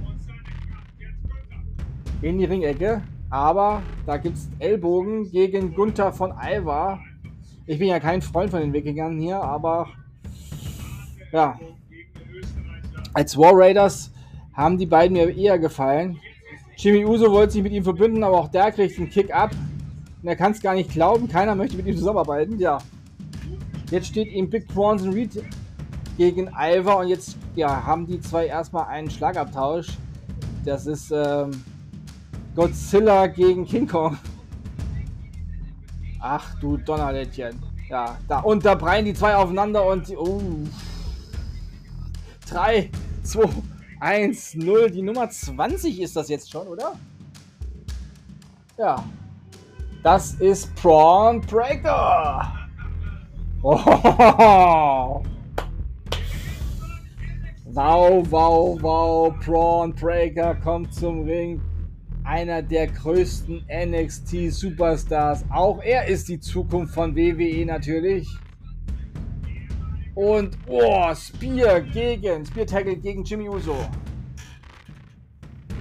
in 2.22 2.38
die 2.38 2.46
Ringecke. 2.46 3.02
Aber 3.30 3.82
da 4.06 4.18
gibt 4.18 4.38
es 4.38 4.50
Ellbogen 4.60 5.32
gegen 5.32 5.74
Gunther 5.74 6.12
von 6.12 6.32
Ivar. 6.32 7.00
Ich 7.66 7.80
bin 7.80 7.88
ja 7.88 8.00
kein 8.00 8.22
Freund 8.22 8.52
von 8.52 8.60
den 8.60 8.74
Wikingern 8.74 9.18
hier, 9.20 9.42
aber 9.42 9.88
ja. 11.32 11.58
Als 13.14 13.38
War 13.38 13.54
Raiders 13.54 14.12
haben 14.54 14.78
die 14.78 14.86
beiden 14.86 15.16
mir 15.16 15.36
eher 15.36 15.58
gefallen. 15.58 16.20
Jimmy 16.76 17.06
Uso 17.06 17.32
wollte 17.32 17.54
sich 17.54 17.64
mit 17.64 17.72
ihm 17.72 17.84
verbünden, 17.84 18.24
aber 18.24 18.38
auch 18.38 18.48
der 18.50 18.72
kriegt 18.72 18.98
einen 18.98 19.10
Kick 19.10 19.34
ab. 19.34 19.52
Und 20.22 20.28
er 20.28 20.36
kann 20.36 20.52
es 20.52 20.62
gar 20.62 20.74
nicht 20.74 20.92
glauben. 20.92 21.28
Keiner 21.28 21.56
möchte 21.56 21.78
mit 21.78 21.88
ihm 21.88 21.96
zusammenarbeiten. 21.96 22.60
Ja. 22.60 22.80
Jetzt 23.90 24.08
steht 24.08 24.32
ihm 24.32 24.50
Big 24.50 24.68
Bronson 24.68 25.14
Reed 25.14 25.44
gegen 26.18 26.50
Ivar 26.58 26.98
und 27.00 27.08
jetzt 27.08 27.38
ja, 27.56 27.86
haben 27.86 28.06
die 28.06 28.20
zwei 28.20 28.48
erstmal 28.48 28.88
einen 28.88 29.10
Schlagabtausch. 29.10 29.88
Das 30.66 30.86
ist 30.86 31.12
ähm, 31.12 31.52
Godzilla 32.56 33.28
gegen 33.28 33.66
King 33.66 33.88
Kong. 33.88 34.18
Ach 36.20 36.60
du 36.60 36.78
Donnerlädchen. 36.78 37.58
Ja, 37.90 38.18
da 38.28 38.40
und 38.40 38.64
da 38.64 38.76
breien 38.76 39.06
die 39.06 39.14
zwei 39.14 39.36
aufeinander 39.36 39.86
und 39.86 40.10
oh. 40.18 40.42
3, 42.50 42.90
2, 43.24 43.50
1, 44.02 44.56
0. 44.56 44.92
Die 44.92 45.02
Nummer 45.02 45.30
20 45.30 46.02
ist 46.02 46.16
das 46.16 46.28
jetzt 46.28 46.52
schon, 46.52 46.68
oder? 46.68 46.94
Ja. 48.78 49.04
Das 50.04 50.34
ist 50.36 50.76
Prawn 50.76 51.40
Breaker. 51.42 52.52
Oh. 53.64 55.24
Wow, 57.74 58.26
wow, 58.30 58.78
wow. 58.82 59.34
Prawn 59.40 59.94
Breaker 59.94 60.56
kommt 60.56 60.94
zum 60.94 61.24
Ring 61.24 61.62
einer 62.32 62.62
der 62.62 62.88
größten 62.88 63.66
NXT 63.68 64.54
Superstars. 64.54 65.44
Auch 65.50 65.84
er 65.84 66.08
ist 66.08 66.30
die 66.30 66.40
Zukunft 66.40 66.94
von 66.94 67.14
WWE 67.14 67.66
natürlich. 67.66 68.26
Und 70.16 70.58
oh, 70.66 71.14
Spear 71.14 71.82
gegen 71.82 72.46
Spear 72.46 72.66
Tackle 72.66 72.96
gegen 72.96 73.26
Jimmy 73.26 73.50
Uso. 73.50 73.76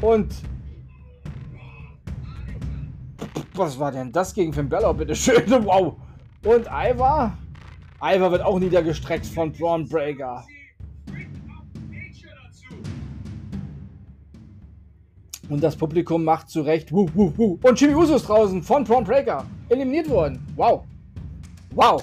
Und 0.00 0.34
was 3.54 3.78
war 3.78 3.92
denn 3.92 4.10
das 4.10 4.34
gegen 4.34 4.52
Finn 4.52 4.68
Balor, 4.68 4.94
bitte 4.94 5.14
schön. 5.14 5.44
Wow. 5.64 5.98
Und 6.44 6.66
Ivar? 6.66 7.38
Ivar 8.02 8.32
wird 8.32 8.42
auch 8.42 8.58
niedergestreckt 8.58 9.26
von 9.26 9.52
Braun 9.52 9.88
Breaker. 9.88 10.44
Und 15.50 15.62
das 15.62 15.74
Publikum 15.76 16.24
macht 16.24 16.48
zurecht. 16.48 16.92
Wuh, 16.92 17.08
wuh, 17.12 17.32
wuh. 17.36 17.58
Und 17.62 17.80
Jimmy 17.80 17.94
Uso 17.94 18.14
ist 18.14 18.28
draußen 18.28 18.62
von 18.62 18.84
Braun 18.84 19.04
Breaker. 19.04 19.44
Eliminiert 19.68 20.08
worden. 20.08 20.38
Wow. 20.54 20.84
Wow. 21.74 22.02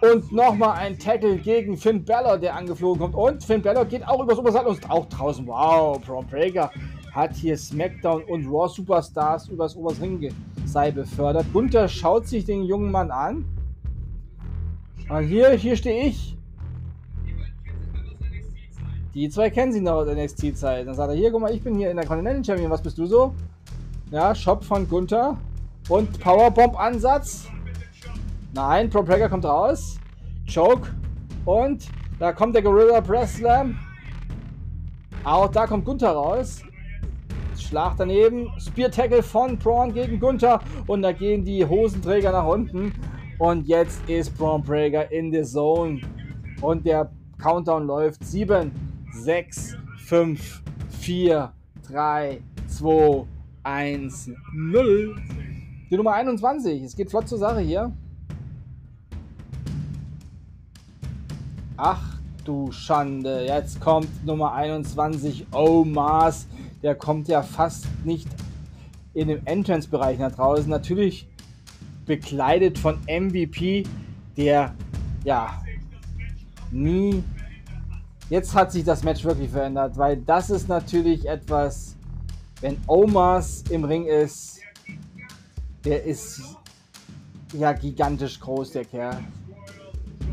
Und 0.00 0.32
nochmal 0.32 0.78
ein 0.78 0.98
Tackle 0.98 1.36
gegen 1.36 1.76
Finn 1.76 2.04
Balor, 2.04 2.38
der 2.38 2.54
angeflogen 2.54 3.00
kommt. 3.00 3.14
Und 3.14 3.44
Finn 3.44 3.62
Balor 3.62 3.84
geht 3.84 4.06
auch 4.06 4.22
übers 4.22 4.38
Oberseil 4.38 4.66
und 4.66 4.78
ist 4.78 4.90
auch 4.90 5.06
draußen. 5.08 5.46
Wow, 5.46 6.00
Braun 6.00 6.26
Breaker 6.26 6.70
hat 7.12 7.34
hier 7.34 7.56
SmackDown 7.56 8.22
und 8.24 8.46
Raw 8.46 8.68
Superstars 8.68 9.48
übers 9.48 9.76
Oberseil 9.76 10.92
befördert. 10.92 11.46
Gunther 11.52 11.88
schaut 11.88 12.26
sich 12.26 12.44
den 12.44 12.62
jungen 12.62 12.90
Mann 12.90 13.10
an. 13.10 13.44
Und 15.08 15.24
hier, 15.24 15.50
hier 15.50 15.76
stehe 15.76 16.06
ich. 16.06 16.36
Die 19.14 19.28
zwei 19.28 19.50
kennen 19.50 19.72
sich 19.72 19.82
noch 19.82 19.92
aus 19.92 20.08
NXT-Zeit. 20.08 20.86
Dann 20.86 20.94
sagt 20.94 21.10
er, 21.10 21.16
hier, 21.16 21.30
guck 21.30 21.42
mal, 21.42 21.54
ich 21.54 21.62
bin 21.62 21.76
hier 21.76 21.90
in 21.90 21.96
der 21.98 22.06
Continental 22.06 22.42
Champion. 22.42 22.70
Was 22.70 22.80
bist 22.80 22.96
du 22.96 23.04
so? 23.04 23.34
Ja, 24.10 24.34
Shop 24.34 24.64
von 24.64 24.88
Gunther. 24.88 25.36
Und 25.90 26.18
Powerbomb-Ansatz. 26.18 27.46
Nein, 28.54 28.88
Pro 28.88 29.02
Breaker 29.02 29.28
kommt 29.28 29.44
raus. 29.44 29.98
Choke. 30.52 30.88
Und 31.44 31.88
da 32.18 32.32
kommt 32.32 32.54
der 32.54 32.62
Gorilla 32.62 33.02
Press 33.02 33.34
Slam. 33.34 33.78
Auch 35.24 35.48
da 35.48 35.66
kommt 35.66 35.84
Gunther 35.84 36.12
raus. 36.12 36.62
Schlag 37.58 37.94
daneben. 37.98 38.48
Spear 38.58 38.90
Tackle 38.90 39.22
von 39.22 39.58
Braun 39.58 39.92
gegen 39.92 40.18
Gunther. 40.20 40.60
Und 40.86 41.02
da 41.02 41.12
gehen 41.12 41.44
die 41.44 41.66
Hosenträger 41.66 42.32
nach 42.32 42.46
unten. 42.46 42.94
Und 43.38 43.66
jetzt 43.66 44.08
ist 44.08 44.36
Braun 44.38 44.62
Breaker 44.62 45.10
in 45.12 45.30
the 45.30 45.42
Zone. 45.42 46.00
Und 46.62 46.86
der 46.86 47.10
Countdown 47.38 47.86
läuft. 47.86 48.24
7, 48.24 48.70
6, 49.12 49.76
5, 50.06 50.62
4, 51.00 51.52
3, 51.88 52.42
2, 52.66 53.26
1, 53.62 54.30
0. 54.54 55.16
Die 55.90 55.96
Nummer 55.96 56.14
21. 56.14 56.82
Es 56.82 56.96
geht 56.96 57.10
flott 57.10 57.28
zur 57.28 57.38
Sache 57.38 57.60
hier. 57.60 57.92
Ach 61.76 62.18
du 62.44 62.72
Schande. 62.72 63.44
Jetzt 63.46 63.80
kommt 63.80 64.24
Nummer 64.24 64.54
21. 64.54 65.46
Oh 65.52 65.84
Mars. 65.84 66.46
Der 66.82 66.94
kommt 66.94 67.28
ja 67.28 67.42
fast 67.42 67.86
nicht 68.04 68.28
in 69.14 69.28
dem 69.28 69.44
Entrance-Bereich 69.44 70.18
nach 70.18 70.32
draußen. 70.32 70.68
Natürlich 70.68 71.28
bekleidet 72.06 72.78
von 72.78 72.98
MVP, 73.06 73.84
der 74.36 74.74
ja 75.24 75.62
nie 76.70 77.22
Jetzt 78.32 78.54
hat 78.54 78.72
sich 78.72 78.82
das 78.82 79.04
Match 79.04 79.24
wirklich 79.24 79.50
verändert, 79.50 79.98
weil 79.98 80.16
das 80.16 80.48
ist 80.48 80.66
natürlich 80.66 81.28
etwas, 81.28 81.98
wenn 82.62 82.78
Omas 82.86 83.62
im 83.68 83.84
Ring 83.84 84.06
ist, 84.06 84.58
der 85.84 86.02
ist 86.02 86.40
ja 87.52 87.74
gigantisch 87.74 88.40
groß, 88.40 88.70
der 88.72 88.86
Kerl. 88.86 89.18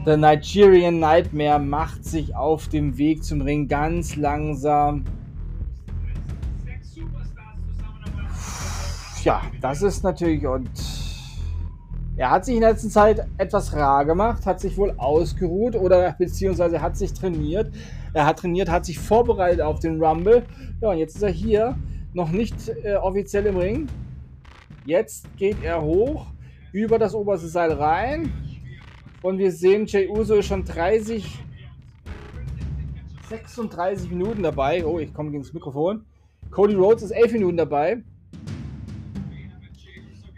The 0.05 0.15
Nigerian 0.15 0.99
Nightmare 0.99 1.59
macht 1.59 2.05
sich 2.05 2.33
auf 2.33 2.69
dem 2.69 2.97
Weg 2.97 3.21
zum 3.21 3.41
Ring 3.41 3.67
ganz 3.67 4.15
langsam. 4.15 5.03
Ja, 9.25 9.41
das 9.59 9.81
ist 9.81 10.05
natürlich 10.05 10.47
und 10.47 10.69
er 12.19 12.31
hat 12.31 12.43
sich 12.43 12.55
in 12.55 12.61
der 12.61 12.71
letzten 12.71 12.89
Zeit 12.89 13.25
etwas 13.37 13.73
rar 13.73 14.03
gemacht, 14.03 14.45
hat 14.45 14.59
sich 14.59 14.75
wohl 14.75 14.93
ausgeruht 14.97 15.77
oder 15.77 16.15
beziehungsweise 16.19 16.81
hat 16.81 16.97
sich 16.97 17.13
trainiert. 17.13 17.71
Er 18.13 18.25
hat 18.25 18.39
trainiert, 18.39 18.69
hat 18.69 18.85
sich 18.85 18.99
vorbereitet 18.99 19.61
auf 19.61 19.79
den 19.79 20.03
Rumble. 20.03 20.43
Ja, 20.81 20.89
und 20.89 20.97
jetzt 20.97 21.15
ist 21.15 21.21
er 21.21 21.29
hier, 21.29 21.77
noch 22.13 22.29
nicht 22.29 22.55
äh, 22.83 22.95
offiziell 22.95 23.45
im 23.45 23.55
Ring. 23.55 23.87
Jetzt 24.85 25.33
geht 25.37 25.63
er 25.63 25.81
hoch, 25.81 26.25
über 26.73 26.99
das 26.99 27.15
oberste 27.15 27.47
Seil 27.47 27.71
rein. 27.71 28.33
Und 29.21 29.37
wir 29.37 29.53
sehen, 29.53 29.85
Jay 29.85 30.09
Uso 30.09 30.35
ist 30.35 30.47
schon 30.47 30.65
30, 30.65 31.39
36 33.29 34.09
Minuten 34.09 34.43
dabei. 34.43 34.85
Oh, 34.85 34.99
ich 34.99 35.13
komme 35.13 35.31
gegen 35.31 35.43
das 35.43 35.53
Mikrofon. 35.53 36.05
Cody 36.51 36.75
Rhodes 36.75 37.03
ist 37.03 37.11
11 37.11 37.31
Minuten 37.31 37.55
dabei. 37.55 38.03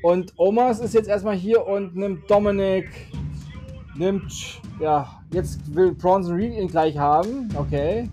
Und 0.01 0.33
Omas 0.37 0.79
ist 0.79 0.93
jetzt 0.93 1.07
erstmal 1.07 1.35
hier 1.35 1.65
und 1.65 1.95
nimmt 1.95 2.29
Dominic, 2.29 2.89
nimmt, 3.95 4.61
ja, 4.79 5.21
jetzt 5.31 5.75
will 5.75 5.93
Bronson 5.93 6.35
Reed 6.35 6.53
ihn 6.53 6.67
gleich 6.67 6.97
haben. 6.97 7.49
Okay. 7.55 8.09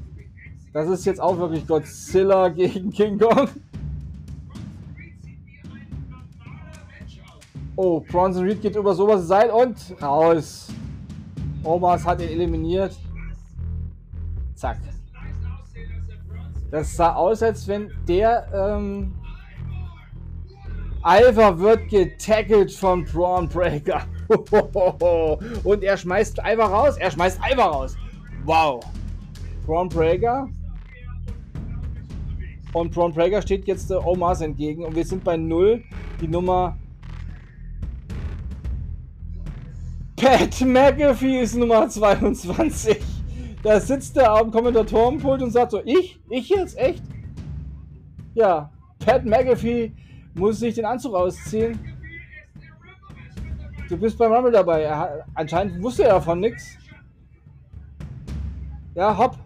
Das 0.73 0.89
ist 0.89 1.07
jetzt 1.07 1.21
auch 1.21 1.39
wirklich 1.39 1.67
Godzilla 1.67 2.49
gegen 2.49 2.91
King 2.91 3.19
Kong. 3.19 3.49
Oh, 7.75 8.01
Bronson 8.01 8.45
Reed 8.45 8.61
geht 8.61 8.77
über 8.77 8.95
sowas 8.95 9.27
Seil 9.27 9.51
und 9.51 9.77
raus. 10.03 10.69
Omas 11.63 12.05
hat 12.05 12.21
ihn 12.21 12.29
eliminiert. 12.29 12.97
Zack. 14.55 14.79
Das 16.71 16.95
sah 16.95 17.15
aus, 17.15 17.43
als 17.43 17.67
wenn 17.67 17.91
der 18.07 18.47
ähm, 18.53 19.15
Alva 21.03 21.59
wird 21.59 21.89
getackelt 21.89 22.73
von 22.73 23.05
Braun 23.05 23.49
Breaker. 23.49 24.03
Und 25.65 25.83
er 25.83 25.97
schmeißt 25.97 26.41
Alva 26.45 26.67
raus. 26.67 26.97
Er 26.99 27.11
schmeißt 27.11 27.41
Alva 27.43 27.67
raus. 27.67 27.97
Wow. 28.45 28.85
Braun 29.67 29.89
Breaker. 29.89 30.49
Und 32.73 32.93
Braun 32.93 33.13
Breaker 33.13 33.43
steht 33.43 33.67
jetzt 33.67 33.91
der 33.91 34.07
Omas 34.07 34.41
entgegen 34.41 34.85
und 34.85 34.95
wir 34.95 35.05
sind 35.05 35.25
bei 35.25 35.37
0. 35.37 35.83
Die 36.21 36.29
Nummer 36.29 36.77
Pat 40.17 40.61
McAfee 40.61 41.41
ist 41.41 41.55
Nummer 41.55 41.89
22. 41.89 42.99
Da 43.63 43.81
sitzt 43.81 44.17
er 44.17 44.33
am 44.33 44.51
Kommentatorenpult 44.51 45.43
und 45.43 45.51
sagt 45.51 45.73
so, 45.73 45.81
ich? 45.85 46.21
Ich 46.29 46.49
jetzt? 46.49 46.77
Echt? 46.77 47.03
Ja, 48.35 48.71
Pat 48.99 49.25
McAfee 49.25 49.93
muss 50.39 50.61
sich 50.61 50.75
den 50.75 50.85
Anzug 50.85 51.15
ausziehen. 51.15 51.79
Du 53.89 53.97
bist 53.97 54.19
beim 54.19 54.33
Rumble 54.33 54.53
dabei. 54.53 54.83
Er, 54.83 55.25
anscheinend 55.35 55.83
wusste 55.83 56.05
er 56.05 56.11
davon 56.11 56.41
nichts. 56.41 56.77
Ja, 58.95 59.17
hopp. 59.17 59.37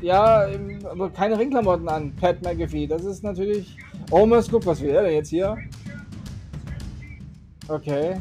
Ja, 0.00 0.46
aber 0.88 1.10
keine 1.10 1.38
Ringklamotten 1.38 1.88
an, 1.88 2.14
Pat 2.16 2.42
McAfee. 2.42 2.86
Das 2.86 3.04
ist 3.04 3.22
natürlich... 3.22 3.76
Omos, 4.10 4.48
guck, 4.50 4.64
was 4.64 4.80
will 4.80 4.90
er 4.90 5.02
denn 5.02 5.14
jetzt 5.14 5.28
hier? 5.28 5.56
Okay. 7.66 8.16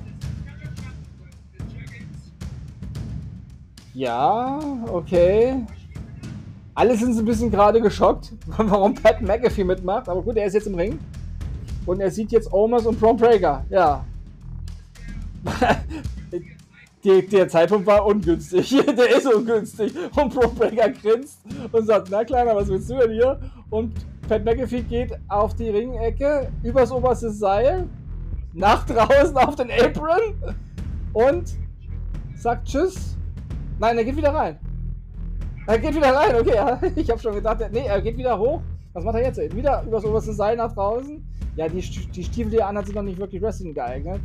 Ja, 3.94 4.60
okay. 4.92 5.66
Alle 6.76 6.98
sind 6.98 7.14
so 7.14 7.22
ein 7.22 7.26
bisschen 7.26 7.50
gerade 7.50 7.80
geschockt, 7.80 8.34
warum 8.58 8.94
Pat 8.96 9.22
McAfee 9.22 9.64
mitmacht. 9.64 10.10
Aber 10.10 10.22
gut, 10.22 10.36
er 10.36 10.46
ist 10.46 10.54
jetzt 10.54 10.68
im 10.68 10.76
Ring. 10.76 11.00
Und 11.88 12.00
er 12.00 12.12
sieht 12.12 12.32
jetzt 12.32 12.54
Omos 12.54 12.86
und 12.86 13.00
Prom 13.00 13.18
Prager. 13.18 13.66
Ja. 13.70 14.06
Die, 17.04 17.26
der 17.28 17.48
Zeitpunkt 17.48 17.88
war 17.88 18.06
ungünstig. 18.06 18.70
der 18.86 19.18
ist 19.18 19.34
ungünstig. 19.34 19.94
Und 20.16 20.36
Prom 20.36 20.54
Prager 20.54 20.90
grinst 20.90 21.40
und 21.72 21.88
sagt, 21.88 22.10
na 22.12 22.24
Kleiner, 22.24 22.56
was 22.56 22.68
willst 22.68 22.90
du 22.90 22.98
denn 22.98 23.12
hier? 23.12 23.40
Und 23.70 23.94
Pat 24.28 24.44
McAfee 24.44 24.82
geht 24.82 25.18
auf 25.30 25.56
die 25.56 25.70
Ringecke, 25.70 26.52
übers 26.64 26.92
oberste 26.92 27.32
Seil, 27.32 27.88
nach 28.54 28.86
draußen 28.86 29.38
auf 29.38 29.56
den 29.56 29.72
Apron 29.72 30.36
und 31.14 31.54
sagt 32.36 32.68
Tschüss 32.68 33.18
Nein, 33.80 33.98
er 33.98 34.04
geht 34.04 34.18
wieder 34.18 34.34
rein. 34.34 34.58
Er 35.68 35.80
geht 35.80 35.96
wieder 35.96 36.14
rein, 36.14 36.36
okay. 36.36 36.92
Ich 36.96 37.10
habe 37.10 37.22
schon 37.22 37.36
gedacht, 37.36 37.60
nee, 37.72 37.86
er 37.86 38.02
geht 38.02 38.18
wieder 38.18 38.38
hoch. 38.38 38.62
Was 38.98 39.04
macht 39.04 39.18
er 39.18 39.26
jetzt? 39.26 39.56
Wieder 39.56 39.84
übers 39.86 40.04
oberste 40.06 40.34
Seil 40.34 40.58
nach 40.58 40.74
draußen. 40.74 41.24
Ja, 41.56 41.70
die, 41.70 41.82
die 41.82 42.24
Stiefel, 42.24 42.50
die 42.50 42.58
er 42.58 42.68
anhat, 42.68 42.88
sind 42.88 42.96
noch 42.96 43.04
nicht 43.04 43.20
wirklich 43.20 43.40
Wrestling 43.44 43.76
geeignet. 43.76 44.20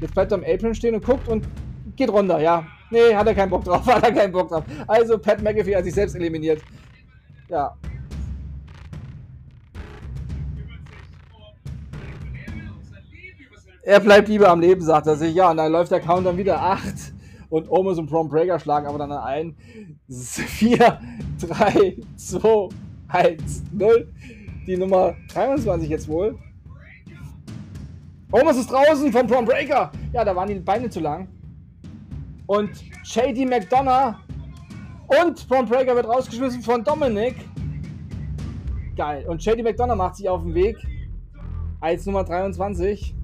Jetzt 0.00 0.14
bleibt 0.14 0.32
er 0.32 0.38
am 0.38 0.44
Apron 0.44 0.74
stehen 0.74 0.96
und 0.96 1.04
guckt 1.04 1.28
und 1.28 1.46
geht 1.94 2.10
runter, 2.10 2.40
ja. 2.40 2.66
Nee, 2.90 3.14
hat 3.14 3.28
er 3.28 3.36
keinen 3.36 3.50
Bock 3.50 3.62
drauf, 3.62 3.86
hat 3.94 4.02
er 4.02 4.10
keinen 4.10 4.32
Bock 4.32 4.48
drauf. 4.48 4.64
Also 4.88 5.16
Pat 5.16 5.40
McAfee 5.40 5.76
hat 5.76 5.84
sich 5.84 5.94
selbst 5.94 6.16
eliminiert. 6.16 6.60
Ja. 7.48 7.76
Er 13.84 14.00
bleibt 14.00 14.26
lieber 14.26 14.48
am 14.48 14.60
Leben, 14.60 14.82
sagt 14.82 15.06
er 15.06 15.14
sich. 15.14 15.36
Ja, 15.36 15.52
und 15.52 15.58
dann 15.58 15.70
läuft 15.70 15.92
der 15.92 16.00
Countdown 16.00 16.36
wieder. 16.36 16.60
Acht 16.60 17.12
und 17.48 17.70
Omos 17.70 17.96
und 17.96 18.10
Prom 18.10 18.28
Breaker 18.28 18.58
schlagen 18.58 18.88
aber 18.88 18.98
dann 18.98 19.12
ein. 19.12 19.54
4, 20.08 21.00
3, 21.38 21.96
2, 22.16 22.68
1, 23.14 23.62
0. 23.72 24.12
Die 24.66 24.76
Nummer 24.76 25.14
23 25.32 25.88
jetzt 25.88 26.08
wohl. 26.08 26.36
Omos 28.32 28.56
ist 28.56 28.70
draußen 28.70 29.12
von 29.12 29.26
Prom 29.28 29.44
Breaker. 29.44 29.92
Ja, 30.12 30.24
da 30.24 30.34
waren 30.34 30.48
die 30.48 30.54
Beine 30.56 30.90
zu 30.90 30.98
lang. 30.98 31.28
Und 32.46 32.70
Shady 33.04 33.46
McDonough 33.46 34.16
und 35.06 35.48
Prom 35.48 35.66
Breaker 35.66 35.94
wird 35.94 36.08
rausgeschmissen 36.08 36.62
von 36.62 36.82
Dominic. 36.82 37.36
Geil. 38.96 39.24
Und 39.28 39.40
Shady 39.40 39.62
McDonough 39.62 39.96
macht 39.96 40.16
sich 40.16 40.28
auf 40.28 40.42
den 40.42 40.54
Weg 40.54 40.76
als 41.80 42.06
Nummer 42.06 42.24
23. 42.24 43.14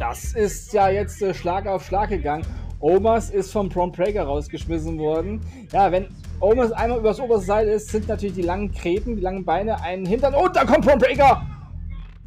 Das 0.00 0.32
ist 0.34 0.72
ja 0.72 0.88
jetzt 0.88 1.22
äh, 1.22 1.32
Schlag 1.32 1.68
auf 1.68 1.84
Schlag 1.84 2.08
gegangen. 2.08 2.44
Omas 2.80 3.30
ist 3.30 3.52
vom 3.52 3.68
Prom 3.68 3.92
Prager 3.92 4.24
rausgeschmissen 4.24 4.98
worden. 4.98 5.40
Ja, 5.72 5.92
wenn 5.92 6.08
Omas 6.40 6.70
einmal 6.70 7.00
übers 7.00 7.18
oberste 7.18 7.46
Seil 7.46 7.68
ist, 7.68 7.88
sind 7.88 8.06
natürlich 8.06 8.36
die 8.36 8.42
langen 8.42 8.70
Kreten, 8.70 9.16
die 9.16 9.22
langen 9.22 9.44
Beine 9.44 9.82
einen 9.82 10.06
Hintern. 10.06 10.34
Und 10.34 10.54
da 10.54 10.64
kommt 10.64 10.86
Prom 10.86 10.98
Prager! 10.98 11.42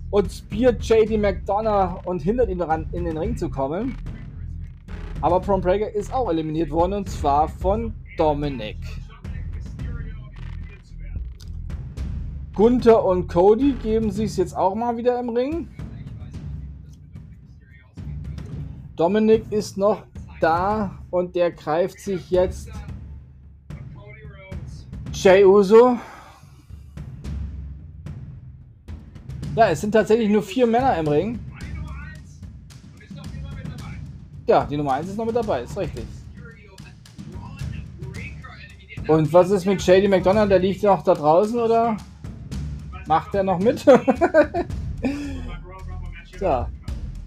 Und 0.10 0.30
spielt 0.30 0.84
JD 0.84 1.18
McDonough 1.18 2.06
und 2.06 2.22
hindert 2.22 2.50
ihn 2.50 2.58
daran, 2.58 2.90
in 2.92 3.06
den 3.06 3.18
Ring 3.18 3.38
zu 3.38 3.50
kommen. 3.50 3.96
Aber 5.22 5.40
Prom 5.40 5.62
Prager 5.62 5.90
ist 5.90 6.14
auch 6.14 6.30
eliminiert 6.30 6.72
worden 6.72 6.94
und 6.94 7.10
zwar 7.10 7.48
von 7.48 7.94
Dominic. 8.18 8.78
Gunther 12.54 13.06
und 13.06 13.30
Cody 13.30 13.74
geben 13.82 14.12
sich 14.12 14.36
jetzt 14.36 14.58
auch 14.58 14.76
mal 14.76 14.98
wieder 14.98 15.18
im 15.20 15.30
Ring. 15.30 15.70
Dominik 18.98 19.50
ist 19.52 19.78
noch 19.78 20.04
da 20.42 21.00
und 21.12 21.36
der 21.36 21.52
greift 21.52 22.00
sich 22.02 22.30
jetzt 22.30 22.70
Jay 25.22 25.46
Uso. 25.46 26.00
Ja, 29.56 29.70
es 29.70 29.82
sind 29.82 29.92
tatsächlich 29.92 30.30
nur 30.30 30.42
vier 30.42 30.66
Männer 30.66 30.98
im 30.98 31.08
Ring. 31.08 31.40
Ja, 34.48 34.66
die 34.66 34.78
Nummer 34.78 34.94
1 34.94 35.10
ist 35.10 35.18
noch 35.18 35.26
mit 35.26 35.36
dabei, 35.36 35.62
ist 35.62 35.78
richtig. 35.78 36.06
Und 39.08 39.32
was 39.32 39.52
ist 39.52 39.68
mit 39.68 39.80
Shady 39.80 40.08
McDonald? 40.08 40.50
Der 40.50 40.58
liegt 40.58 40.82
noch 40.82 41.04
da 41.04 41.14
draußen 41.14 41.60
oder 41.60 41.98
macht 43.06 43.36
er 43.36 43.44
noch 43.44 43.60
mit? 43.60 43.86
ja. 46.40 46.68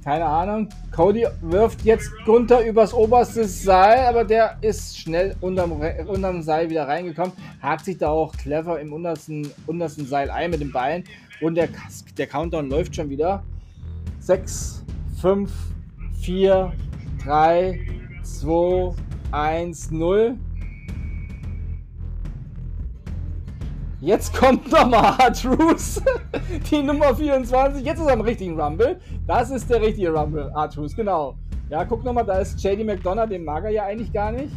Keine 0.04 0.26
Ahnung. 0.26 0.68
Cody 0.94 1.26
wirft 1.40 1.82
jetzt 1.82 2.10
Gunther 2.26 2.62
übers 2.66 2.92
oberste 2.92 3.46
Seil, 3.46 4.00
aber 4.06 4.22
der 4.22 4.58
ist 4.60 4.98
schnell 4.98 5.34
unterm, 5.40 5.80
unterm 6.06 6.42
Seil 6.42 6.68
wieder 6.68 6.86
reingekommen. 6.86 7.32
Hakt 7.62 7.86
sich 7.86 7.96
da 7.96 8.10
auch 8.10 8.36
clever 8.36 8.78
im 8.80 8.92
untersten, 8.92 9.50
untersten 9.66 10.06
Seil 10.06 10.28
ein 10.28 10.50
mit 10.50 10.60
dem 10.60 10.72
Bein. 10.72 11.04
Und 11.40 11.54
der, 11.54 11.70
der 12.18 12.26
Countdown 12.26 12.68
läuft 12.68 12.94
schon 12.94 13.08
wieder. 13.08 13.42
6, 14.20 14.84
5, 15.22 15.50
4, 16.20 16.72
3, 17.24 17.80
2, 18.22 18.94
1, 19.32 19.90
0. 19.90 20.36
Jetzt 24.04 24.36
kommt 24.36 24.70
nochmal 24.70 25.14
Artrus, 25.18 26.02
die 26.70 26.82
Nummer 26.82 27.14
24. 27.14 27.82
Jetzt 27.82 28.00
ist 28.00 28.06
er 28.06 28.12
im 28.12 28.20
richtigen 28.20 28.60
Rumble. 28.60 29.00
Das 29.26 29.50
ist 29.50 29.70
der 29.70 29.80
richtige 29.80 30.10
Rumble, 30.10 30.52
Artrus, 30.54 30.94
genau. 30.94 31.36
Ja, 31.70 31.86
guck 31.86 32.04
nochmal, 32.04 32.26
da 32.26 32.34
ist 32.34 32.62
JD 32.62 32.84
McDonough, 32.84 33.30
den 33.30 33.46
mag 33.46 33.64
er 33.64 33.70
ja 33.70 33.84
eigentlich 33.84 34.12
gar 34.12 34.30
nicht. 34.30 34.52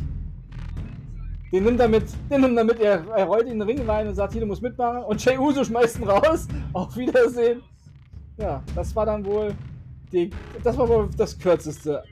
Den 1.54 1.64
nimmt 1.64 1.80
er 1.80 1.88
mit, 1.88 2.04
den 2.30 2.42
nimmt 2.42 2.58
er 2.58 2.66
mit, 2.66 2.82
er, 2.82 3.02
er 3.16 3.26
rollt 3.26 3.48
in 3.48 3.58
den 3.58 3.62
Ring 3.62 3.90
rein 3.90 4.10
und 4.10 4.16
sagt, 4.16 4.34
hier, 4.34 4.42
du 4.42 4.48
musst 4.48 4.62
mitmachen. 4.62 5.06
Und 5.06 5.24
Jay 5.24 5.38
Uso 5.38 5.64
schmeißt 5.64 6.00
ihn 6.00 6.10
raus. 6.10 6.50
Auf 6.74 6.98
Wiedersehen. 6.98 7.62
Ja, 8.38 8.62
das 8.76 8.94
war 8.98 9.06
dann 9.06 9.24
wohl 9.24 9.56
die, 10.12 10.30
das 10.62 10.78
war 10.78 10.90
wohl 10.90 11.10
das 11.16 11.40
kürzeste 11.40 12.04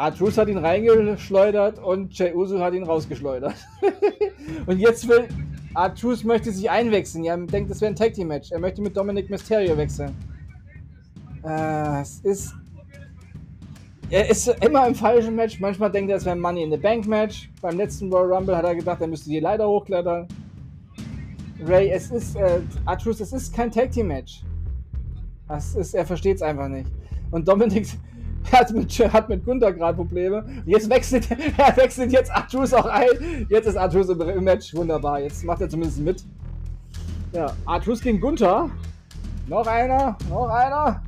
Artrus 0.00 0.38
hat 0.38 0.48
ihn 0.48 0.56
reingeschleudert 0.56 1.78
und 1.78 2.18
Jey 2.18 2.32
Uso 2.34 2.58
hat 2.58 2.72
ihn 2.72 2.84
rausgeschleudert. 2.84 3.54
und 4.66 4.78
jetzt 4.78 5.06
will 5.06 5.28
Artrus 5.74 6.24
möchte 6.24 6.50
sich 6.50 6.70
einwechseln. 6.70 7.22
Ja, 7.22 7.36
denkt, 7.36 7.70
das 7.70 7.82
wäre 7.82 7.92
ein 7.92 7.96
Tag 7.96 8.14
Team 8.14 8.28
Match. 8.28 8.50
Er 8.50 8.60
möchte 8.60 8.80
mit 8.80 8.96
Dominic 8.96 9.28
Mysterio 9.28 9.76
wechseln. 9.76 10.16
Äh, 11.44 12.00
es 12.00 12.20
ist 12.20 12.54
er 14.08 14.28
ist 14.28 14.48
immer 14.64 14.86
im 14.86 14.94
falschen 14.94 15.36
Match. 15.36 15.60
Manchmal 15.60 15.92
denkt 15.92 16.10
er, 16.10 16.16
es 16.16 16.24
wäre 16.24 16.34
ein 16.34 16.40
Money 16.40 16.62
in 16.62 16.70
the 16.70 16.78
Bank 16.78 17.06
Match. 17.06 17.50
Beim 17.60 17.76
letzten 17.76 18.10
Royal 18.10 18.32
Rumble 18.32 18.56
hat 18.56 18.64
er 18.64 18.74
gedacht, 18.74 19.02
er 19.02 19.06
müsste 19.06 19.28
die 19.28 19.38
Leiter 19.38 19.68
hochklettern. 19.68 20.26
Ray, 21.62 21.90
es 21.90 22.10
ist, 22.10 22.36
äh, 22.36 22.60
Artrus, 22.86 23.20
es 23.20 23.34
ist 23.34 23.54
kein 23.54 23.70
Tag 23.70 23.92
Team 23.92 24.08
Match. 24.08 24.42
Das 25.46 25.74
ist, 25.76 25.92
er 25.92 26.06
versteht 26.06 26.36
es 26.36 26.42
einfach 26.42 26.68
nicht. 26.68 26.90
Und 27.30 27.46
Dominic 27.46 27.86
er 28.50 28.52
hat 28.60 28.70
mit, 28.72 28.92
hat 29.12 29.28
mit 29.28 29.44
Gunther 29.44 29.72
gerade 29.72 29.96
Probleme. 29.96 30.44
Jetzt 30.66 30.88
wechselt 30.88 31.28
er 31.56 31.76
wechselt 31.76 32.12
jetzt 32.12 32.30
Artus 32.30 32.72
auch 32.72 32.86
ein. 32.86 33.46
Jetzt 33.48 33.66
ist 33.66 33.76
Artus 33.76 34.08
im 34.08 34.44
Match. 34.44 34.74
Wunderbar. 34.74 35.20
Jetzt 35.20 35.44
macht 35.44 35.60
er 35.60 35.68
zumindest 35.68 36.00
mit. 36.00 36.24
Ja, 37.32 37.52
Artus 37.64 38.00
gegen 38.00 38.20
Gunther. 38.20 38.70
Noch 39.46 39.66
einer. 39.66 40.16
Noch 40.28 40.48
einer. 40.48 41.02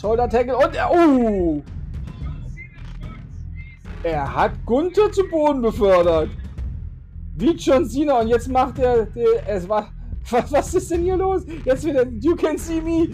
Shoulder 0.00 0.28
Tackle 0.28 0.56
und 0.56 0.74
er. 0.74 0.90
Oh! 0.90 1.62
Er 4.02 4.34
hat 4.34 4.52
Gunther 4.66 5.10
zu 5.10 5.24
Boden 5.28 5.62
befördert. 5.62 6.28
Wie 7.36 7.52
John 7.52 7.88
Cena. 7.88 8.20
Und 8.20 8.28
jetzt 8.28 8.48
macht 8.48 8.78
er. 8.78 9.08
Es 9.46 9.68
war. 9.68 9.90
Was, 10.30 10.50
was 10.52 10.72
ist 10.72 10.90
denn 10.90 11.02
hier 11.02 11.18
los? 11.18 11.42
Jetzt 11.66 11.84
wieder. 11.84 12.06
You 12.20 12.34
can 12.34 12.56
see 12.56 12.80
me. 12.80 13.08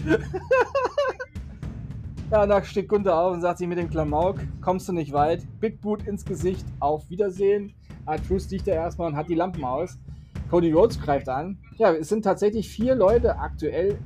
Ja, 2.31 2.47
da 2.47 2.63
steht 2.63 2.87
Gunther 2.87 3.13
auf 3.13 3.33
und 3.33 3.41
sagt 3.41 3.57
sich 3.57 3.67
mit 3.67 3.77
dem 3.77 3.89
Klamauk, 3.89 4.37
kommst 4.61 4.87
du 4.87 4.93
nicht 4.93 5.11
weit. 5.11 5.45
Big 5.59 5.81
Boot 5.81 6.07
ins 6.07 6.23
Gesicht, 6.23 6.65
auf 6.79 7.09
Wiedersehen. 7.09 7.73
Artrus 8.05 8.49
liegt 8.49 8.67
da 8.67 8.71
erstmal 8.71 9.09
und 9.09 9.17
hat 9.17 9.27
die 9.27 9.35
Lampen 9.35 9.65
aus. 9.65 9.97
Cody 10.49 10.71
Rhodes 10.71 10.97
greift 10.97 11.27
an. 11.27 11.57
Ja, 11.77 11.91
es 11.91 12.07
sind 12.07 12.21
tatsächlich 12.23 12.69
vier 12.69 12.95
Leute 12.95 13.37
aktuell 13.37 13.99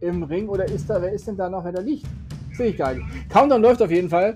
im 0.00 0.22
Ring. 0.22 0.50
Oder 0.50 0.66
ist 0.66 0.90
da, 0.90 1.00
wer 1.00 1.14
ist 1.14 1.26
denn 1.26 1.38
da 1.38 1.48
noch, 1.48 1.64
wer 1.64 1.72
da 1.72 1.80
liegt? 1.80 2.04
Sehe 2.52 2.68
ich 2.68 2.76
gar 2.76 2.92
nicht. 2.92 3.06
Countdown 3.30 3.62
läuft 3.62 3.80
auf 3.80 3.90
jeden 3.90 4.10
Fall. 4.10 4.34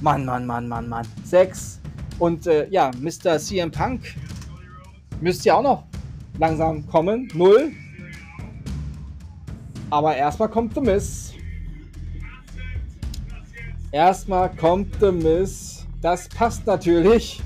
Mann, 0.00 0.24
Mann, 0.24 0.46
Mann, 0.46 0.68
Mann, 0.68 0.88
Mann. 0.88 1.06
Sechs. 1.24 1.80
Und 2.20 2.46
äh, 2.46 2.68
ja, 2.68 2.92
Mr. 3.00 3.38
CM 3.40 3.72
Punk 3.72 4.14
müsste 5.20 5.48
ja 5.48 5.56
auch 5.56 5.62
noch 5.64 5.84
langsam 6.38 6.86
kommen. 6.86 7.28
Null. 7.34 7.72
Aber 9.90 10.14
erstmal 10.14 10.48
kommt 10.48 10.74
The 10.76 10.80
Miss. 10.80 11.31
Erstmal 13.92 14.50
kommt 14.56 14.96
The 15.00 15.12
Miss. 15.12 15.86
Das 16.00 16.26
passt 16.26 16.66
natürlich. 16.66 17.42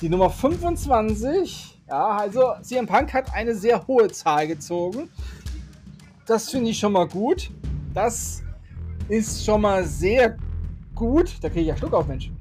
Die 0.00 0.08
Nummer 0.08 0.30
25. 0.30 1.82
Ja, 1.86 2.16
also 2.16 2.54
CM 2.62 2.86
Punk 2.86 3.12
hat 3.12 3.30
eine 3.34 3.54
sehr 3.54 3.86
hohe 3.86 4.08
Zahl 4.08 4.46
gezogen. 4.46 5.10
Das 6.24 6.48
finde 6.48 6.70
ich 6.70 6.78
schon 6.78 6.92
mal 6.92 7.06
gut. 7.06 7.50
Das 7.92 8.42
ist 9.10 9.44
schon 9.44 9.60
mal 9.60 9.84
sehr 9.84 10.38
gut. 10.94 11.34
Da 11.42 11.50
kriege 11.50 11.60
ich 11.60 11.66
ja 11.66 11.76
Schluck 11.76 11.92
auf, 11.92 12.06
Mensch. 12.06 12.32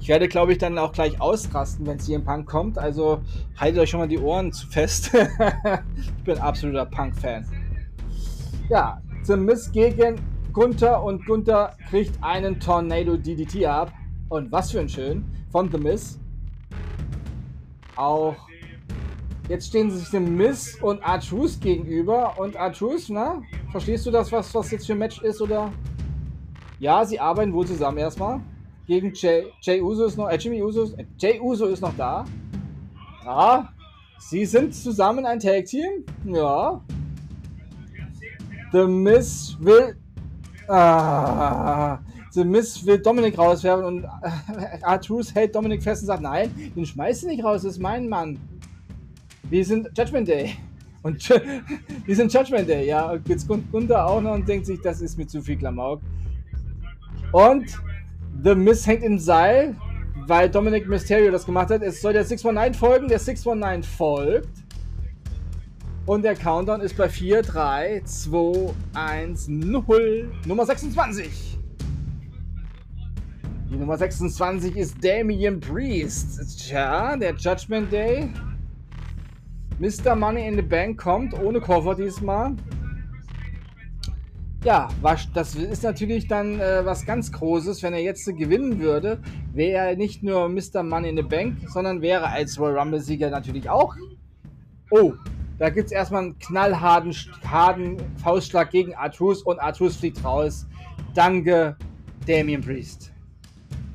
Ich 0.00 0.08
werde, 0.08 0.26
glaube 0.26 0.52
ich, 0.52 0.58
dann 0.58 0.76
auch 0.76 0.90
gleich 0.90 1.20
ausrasten, 1.20 1.86
wenn 1.86 2.00
CM 2.00 2.24
Punk 2.24 2.48
kommt. 2.48 2.78
Also 2.78 3.20
haltet 3.56 3.80
euch 3.80 3.90
schon 3.90 4.00
mal 4.00 4.08
die 4.08 4.18
Ohren 4.18 4.52
zu 4.52 4.66
fest. 4.66 5.12
ich 5.96 6.24
bin 6.24 6.36
absoluter 6.38 6.84
Punk-Fan. 6.84 7.46
Ja, 8.68 9.00
The 9.22 9.36
Miss 9.36 9.70
gegen 9.70 10.20
Gunther 10.56 11.02
und 11.02 11.26
Gunther 11.26 11.76
kriegt 11.90 12.18
einen 12.22 12.58
Tornado 12.58 13.18
DDT 13.18 13.66
ab. 13.66 13.92
Und 14.30 14.50
was 14.50 14.70
für 14.70 14.80
ein 14.80 14.88
schön 14.88 15.22
von 15.52 15.70
The 15.70 15.76
Miss. 15.76 16.18
Auch 17.94 18.36
jetzt 19.50 19.66
stehen 19.66 19.90
sich 19.90 20.08
The 20.08 20.18
Miss 20.18 20.80
und 20.80 21.06
Artrus 21.06 21.60
gegenüber. 21.60 22.38
Und 22.38 22.56
Artrus, 22.56 23.10
na, 23.10 23.42
verstehst 23.70 24.06
du 24.06 24.10
das, 24.10 24.32
was, 24.32 24.54
was 24.54 24.70
jetzt 24.70 24.86
für 24.86 24.94
ein 24.94 24.98
Match 24.98 25.20
ist, 25.20 25.42
oder? 25.42 25.70
Ja, 26.78 27.04
sie 27.04 27.20
arbeiten 27.20 27.52
wohl 27.52 27.66
zusammen 27.66 27.98
erstmal. 27.98 28.40
Gegen 28.86 29.12
Jay, 29.12 29.52
Jay 29.60 29.82
Uso 29.82 30.06
ist 30.06 30.16
noch, 30.16 30.30
äh, 30.30 30.36
Jimmy 30.36 30.62
Uso, 30.62 30.84
äh, 30.96 31.04
Jay 31.18 31.38
Uso 31.38 31.66
ist 31.66 31.82
noch 31.82 31.94
da. 31.98 32.24
Ja, 33.26 33.68
sie 34.20 34.46
sind 34.46 34.74
zusammen 34.74 35.26
ein 35.26 35.38
Tag 35.38 35.66
Team. 35.66 36.06
Ja. 36.24 36.80
The 38.72 38.86
Miss 38.86 39.54
will, 39.60 39.96
ah, 40.68 41.98
The 42.32 42.44
Miss 42.44 42.84
will 42.84 42.98
Dominik 42.98 43.38
rauswerfen 43.38 43.84
und 43.84 44.04
äh, 44.04 44.08
Artus 44.82 45.34
hält 45.34 45.54
Dominik 45.54 45.82
fest 45.82 46.02
und 46.02 46.08
sagt, 46.08 46.22
nein, 46.22 46.50
den 46.76 46.84
schmeißt 46.84 47.22
du 47.22 47.28
nicht 47.28 47.42
raus, 47.42 47.62
das 47.62 47.72
ist 47.72 47.80
mein 47.80 48.08
Mann. 48.08 48.38
Wir 49.48 49.64
sind 49.64 49.88
Judgment 49.96 50.28
Day. 50.28 50.54
Und 51.02 51.28
wir 52.04 52.16
sind 52.16 52.32
Judgment 52.32 52.68
Day, 52.68 52.86
ja. 52.86 53.10
Und 53.12 53.28
jetzt 53.28 53.46
kommt 53.48 53.70
Gunther 53.72 54.06
auch 54.06 54.20
noch 54.20 54.34
und 54.34 54.48
denkt 54.48 54.66
sich, 54.66 54.80
das 54.82 55.00
ist 55.00 55.16
mir 55.16 55.26
zu 55.26 55.40
viel 55.40 55.56
Klamauk. 55.56 56.00
Und 57.32 57.66
The 58.42 58.54
Miss 58.54 58.86
hängt 58.86 59.02
im 59.02 59.18
Seil, 59.18 59.74
weil 60.26 60.50
Dominic 60.50 60.88
Mysterio 60.88 61.30
das 61.30 61.46
gemacht 61.46 61.70
hat. 61.70 61.82
Es 61.82 62.00
soll 62.00 62.12
der 62.12 62.24
619 62.24 62.74
folgen, 62.74 63.08
der 63.08 63.18
619 63.18 63.82
folgt. 63.82 64.65
Und 66.06 66.22
der 66.22 66.36
Countdown 66.36 66.80
ist 66.80 66.96
bei 66.96 67.08
4, 67.08 67.42
3, 67.42 68.02
2, 68.04 68.72
1, 68.94 69.48
0. 69.48 70.30
Nummer 70.46 70.64
26. 70.64 71.58
Die 73.68 73.76
Nummer 73.76 73.98
26 73.98 74.76
ist 74.76 75.04
Damien 75.04 75.58
Priest. 75.58 76.60
Tja, 76.60 77.16
der 77.16 77.34
Judgment 77.34 77.90
Day. 77.90 78.30
Mr. 79.80 80.14
Money 80.14 80.46
in 80.46 80.54
the 80.54 80.62
Bank 80.62 80.96
kommt, 81.02 81.34
ohne 81.40 81.60
Koffer 81.60 81.96
diesmal. 81.96 82.54
Ja, 84.62 84.88
was, 85.02 85.28
das 85.32 85.56
ist 85.56 85.82
natürlich 85.82 86.28
dann 86.28 86.60
äh, 86.60 86.84
was 86.84 87.04
ganz 87.04 87.32
Großes. 87.32 87.82
Wenn 87.82 87.94
er 87.94 88.02
jetzt 88.02 88.24
gewinnen 88.26 88.78
würde, 88.78 89.20
wäre 89.52 89.88
er 89.88 89.96
nicht 89.96 90.22
nur 90.22 90.48
Mr. 90.48 90.84
Money 90.84 91.08
in 91.08 91.16
the 91.16 91.22
Bank, 91.22 91.56
sondern 91.68 92.00
wäre 92.00 92.28
als 92.28 92.60
Royal 92.60 92.78
Rumble-Sieger 92.78 93.28
natürlich 93.28 93.68
auch. 93.68 93.96
Oh, 94.90 95.14
da 95.58 95.70
gibt 95.70 95.86
es 95.86 95.92
erstmal 95.92 96.22
einen 96.22 96.38
knallharten 96.38 97.14
harten 97.46 97.96
Faustschlag 98.22 98.70
gegen 98.70 98.94
Artus 98.94 99.42
und 99.42 99.58
Artus 99.58 99.96
fliegt 99.96 100.22
raus. 100.24 100.66
Danke, 101.14 101.76
Damien 102.26 102.60
Priest 102.60 103.12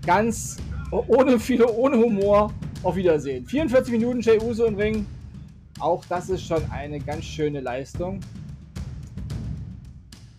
ganz 0.06 0.58
ohne 0.92 1.40
viel, 1.40 1.64
ohne 1.64 1.98
Humor 1.98 2.54
auf 2.84 2.96
Wiedersehen. 2.96 3.46
44 3.46 3.92
Minuten 3.92 4.22
Jay 4.22 4.40
Uso 4.40 4.66
im 4.66 4.76
Ring. 4.76 5.06
Auch 5.80 6.04
das 6.06 6.30
ist 6.30 6.46
schon 6.46 6.64
eine 6.72 7.00
ganz 7.00 7.26
schöne 7.26 7.60
Leistung. 7.62 8.20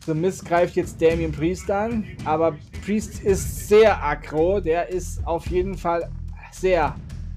The 0.07 0.15
Miss 0.15 0.45
greift 0.45 0.77
jetzt 0.77 1.01
Damien 1.01 1.33
Priest 1.33 1.71
an, 1.71 2.05
aber 2.25 2.57
Priest 2.85 3.23
ist 3.23 3.69
sehr 3.69 4.03
aggro. 4.03 4.61
Der 4.61 4.89
ist 4.89 5.25
auf 5.27 5.47
jeden 5.47 5.77
Fall 5.77 6.11
sehr 6.51 6.95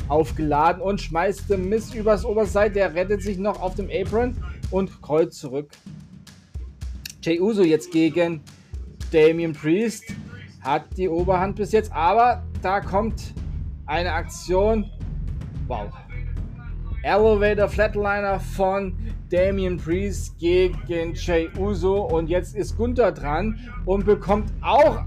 aufgeladen 0.07 0.81
und 0.81 1.01
schmeißt 1.01 1.47
The 1.47 1.57
Miss 1.57 1.93
übers 1.93 2.25
Oberseite. 2.25 2.75
Der 2.75 2.93
rettet 2.93 3.21
sich 3.21 3.37
noch 3.37 3.61
auf 3.61 3.75
dem 3.75 3.89
Apron 3.89 4.35
und 4.71 5.01
kreuzt 5.01 5.39
zurück. 5.39 5.71
Jay 7.21 7.39
Uso 7.39 7.63
jetzt 7.63 7.91
gegen 7.91 8.41
Damien 9.11 9.53
Priest 9.53 10.13
hat 10.61 10.85
die 10.97 11.09
Oberhand 11.09 11.55
bis 11.55 11.71
jetzt, 11.71 11.91
aber 11.91 12.43
da 12.61 12.81
kommt 12.81 13.33
eine 13.85 14.11
Aktion. 14.11 14.89
Wow. 15.67 15.91
Elevator 17.03 17.67
Flatliner 17.67 18.39
von 18.39 18.97
Damien 19.29 19.77
Priest 19.77 20.37
gegen 20.39 21.13
Jay 21.13 21.49
Uso 21.57 22.05
und 22.05 22.29
jetzt 22.29 22.55
ist 22.55 22.75
Gunther 22.77 23.11
dran 23.11 23.59
und 23.85 24.05
bekommt 24.05 24.51
auch 24.61 25.03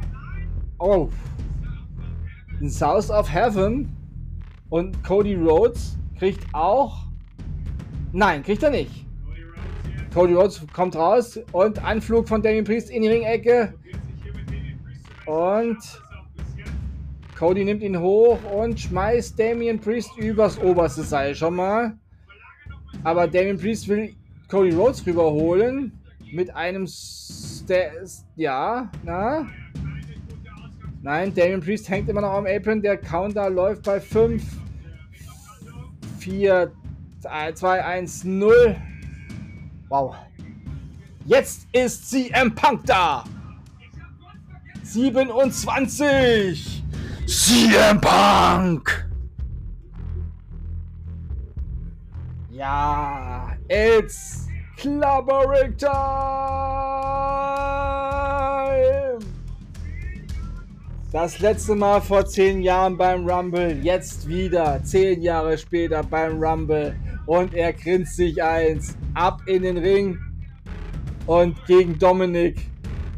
oh, 0.78 1.08
South 2.68 3.10
of 3.10 3.32
Heaven 3.32 3.97
und 4.70 5.02
Cody 5.04 5.34
Rhodes 5.34 5.96
kriegt 6.18 6.44
auch 6.52 7.04
nein, 8.12 8.42
kriegt 8.42 8.62
er 8.62 8.70
nicht. 8.70 9.06
Cody 10.12 10.34
Rhodes 10.34 10.66
kommt 10.72 10.96
raus 10.96 11.38
und 11.52 11.84
Anflug 11.84 12.28
von 12.28 12.42
Damien 12.42 12.64
Priest 12.64 12.90
in 12.90 13.02
die 13.02 13.08
Ringecke 13.08 13.74
und 15.26 15.78
Cody 17.38 17.64
nimmt 17.64 17.82
ihn 17.82 18.00
hoch 18.00 18.38
und 18.52 18.80
schmeißt 18.80 19.38
Damien 19.38 19.78
Priest 19.78 20.10
übers 20.16 20.58
oberste 20.58 21.02
Seil 21.02 21.34
schon 21.34 21.54
mal. 21.54 21.96
Aber 23.04 23.28
Damien 23.28 23.58
Priest 23.58 23.86
will 23.88 24.14
Cody 24.48 24.74
Rhodes 24.74 25.06
rüberholen 25.06 25.92
mit 26.32 26.54
einem 26.56 26.86
St 26.86 27.70
ja, 28.36 28.90
na? 29.04 29.46
Nein, 31.00 31.32
Damien 31.32 31.60
Priest 31.60 31.88
hängt 31.88 32.08
immer 32.08 32.20
noch 32.20 32.32
am 32.32 32.46
Apron. 32.46 32.82
Der 32.82 32.96
Counter 32.96 33.48
läuft 33.48 33.84
bei 33.84 34.00
5, 34.00 34.42
4, 36.18 36.72
2, 37.54 37.84
1, 37.84 38.24
0. 38.24 38.76
Wow. 39.88 40.16
Jetzt 41.24 41.68
ist 41.72 42.10
CM 42.10 42.52
Punk 42.54 42.84
da. 42.86 43.24
27. 44.82 46.82
CM 47.26 48.00
Punk. 48.00 49.08
Ja, 52.50 53.52
it's 53.68 54.48
Clubbering 54.76 55.76
Time. 55.76 55.88
Das 61.10 61.38
letzte 61.38 61.74
Mal 61.74 62.02
vor 62.02 62.26
zehn 62.26 62.60
Jahren 62.60 62.98
beim 62.98 63.26
Rumble, 63.26 63.80
jetzt 63.82 64.28
wieder 64.28 64.84
zehn 64.84 65.22
Jahre 65.22 65.56
später 65.56 66.02
beim 66.02 66.38
Rumble 66.38 66.94
und 67.24 67.54
er 67.54 67.72
grinst 67.72 68.16
sich 68.16 68.42
eins 68.42 68.94
ab 69.14 69.40
in 69.46 69.62
den 69.62 69.78
Ring 69.78 70.18
und 71.26 71.64
gegen 71.64 71.98
Dominik 71.98 72.66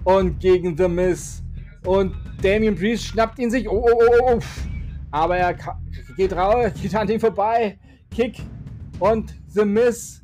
und 0.04 0.38
gegen 0.38 0.76
The 0.76 0.86
Miz 0.86 1.42
und 1.84 2.14
Damien 2.40 2.76
Priest 2.76 3.06
schnappt 3.06 3.40
ihn 3.40 3.50
sich. 3.50 3.68
Oh, 3.68 3.84
oh, 3.84 4.00
oh, 4.00 4.34
oh. 4.34 4.38
Aber 5.10 5.36
er 5.36 5.56
geht 6.16 6.32
raus, 6.32 6.70
geht 6.80 6.94
an 6.94 7.08
ihm 7.08 7.18
vorbei. 7.18 7.76
Kick 8.12 8.40
und 9.00 9.34
The 9.48 9.64
Miss. 9.64 10.22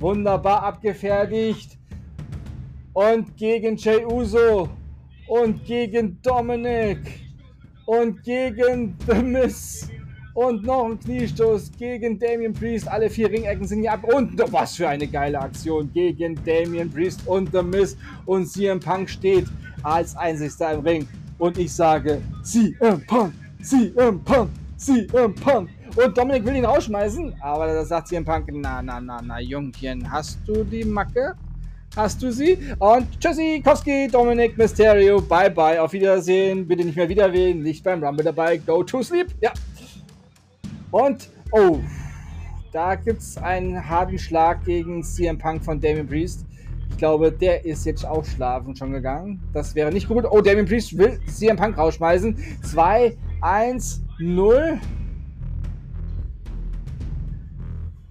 Wunderbar 0.00 0.64
abgefertigt. 0.64 1.78
Und 2.92 3.36
gegen 3.36 3.76
Jay 3.76 4.04
Uso. 4.04 4.68
Und 5.28 5.64
gegen 5.64 6.20
Dominic. 6.22 6.98
Und 7.86 8.22
gegen 8.22 8.96
The 9.06 9.22
Miss. 9.22 9.88
Und 10.34 10.64
noch 10.64 10.84
ein 10.84 11.00
Kniestoß 11.00 11.72
gegen 11.78 12.18
Damien 12.18 12.52
Priest. 12.52 12.86
Alle 12.88 13.08
vier 13.08 13.30
Ringecken 13.30 13.66
sind 13.66 13.80
hier 13.80 13.92
ab. 13.92 14.04
Und 14.04 14.38
was 14.52 14.76
für 14.76 14.88
eine 14.88 15.06
geile 15.06 15.40
Aktion 15.40 15.90
gegen 15.92 16.38
Damien 16.44 16.90
Priest 16.90 17.26
und 17.26 17.50
The 17.52 17.62
Miz. 17.62 17.96
Und 18.26 18.46
CM 18.46 18.80
Punk 18.80 19.08
steht 19.08 19.46
als 19.82 20.16
einzigster 20.16 20.72
im 20.72 20.80
Ring. 20.80 21.08
Und 21.38 21.58
ich 21.58 21.72
sage, 21.72 22.20
CM 22.42 23.04
Punk, 23.06 23.32
CM 23.62 24.22
Punk, 24.24 24.50
CM 24.76 25.34
Punk. 25.34 25.70
Und 25.96 26.18
Dominik 26.18 26.44
will 26.44 26.56
ihn 26.56 26.64
rausschmeißen, 26.64 27.34
aber 27.40 27.66
da 27.66 27.84
sagt 27.84 28.08
CM 28.08 28.24
Punk, 28.24 28.50
na, 28.52 28.82
na, 28.82 29.00
na, 29.00 29.22
na, 29.22 29.40
Jungchen, 29.40 30.10
hast 30.10 30.38
du 30.46 30.64
die 30.64 30.84
Macke? 30.84 31.34
Hast 31.96 32.22
du 32.22 32.30
sie? 32.30 32.58
Und 32.78 33.18
tschüssi, 33.18 33.62
Koski, 33.64 34.06
Dominik, 34.12 34.58
Mysterio, 34.58 35.18
bye 35.18 35.50
bye, 35.50 35.80
auf 35.80 35.94
Wiedersehen, 35.94 36.68
bitte 36.68 36.84
nicht 36.84 36.94
mehr 36.94 37.08
wieder 37.08 37.32
wählen, 37.32 37.62
nicht 37.62 37.82
beim 37.82 38.04
Rumble 38.04 38.22
dabei, 38.22 38.58
go 38.58 38.82
to 38.82 39.02
sleep, 39.02 39.28
ja. 39.40 39.50
Und, 40.90 41.30
oh, 41.52 41.78
da 42.70 42.96
gibt 42.96 43.22
es 43.22 43.38
einen 43.38 43.88
harten 43.88 44.18
Schlag 44.18 44.62
gegen 44.66 45.02
CM 45.02 45.38
Punk 45.38 45.64
von 45.64 45.80
Damien 45.80 46.06
Priest. 46.06 46.44
Ich 46.90 46.98
glaube, 46.98 47.32
der 47.32 47.64
ist 47.64 47.86
jetzt 47.86 48.04
auch 48.04 48.26
schlafen 48.26 48.76
schon 48.76 48.92
gegangen. 48.92 49.42
Das 49.54 49.74
wäre 49.74 49.90
nicht 49.90 50.06
gut. 50.06 50.26
Oh, 50.30 50.42
Damien 50.42 50.66
Priest 50.66 50.98
will 50.98 51.18
CM 51.26 51.56
Punk 51.56 51.78
rausschmeißen. 51.78 52.36
2, 52.62 53.16
1, 53.40 54.02
0. 54.18 54.78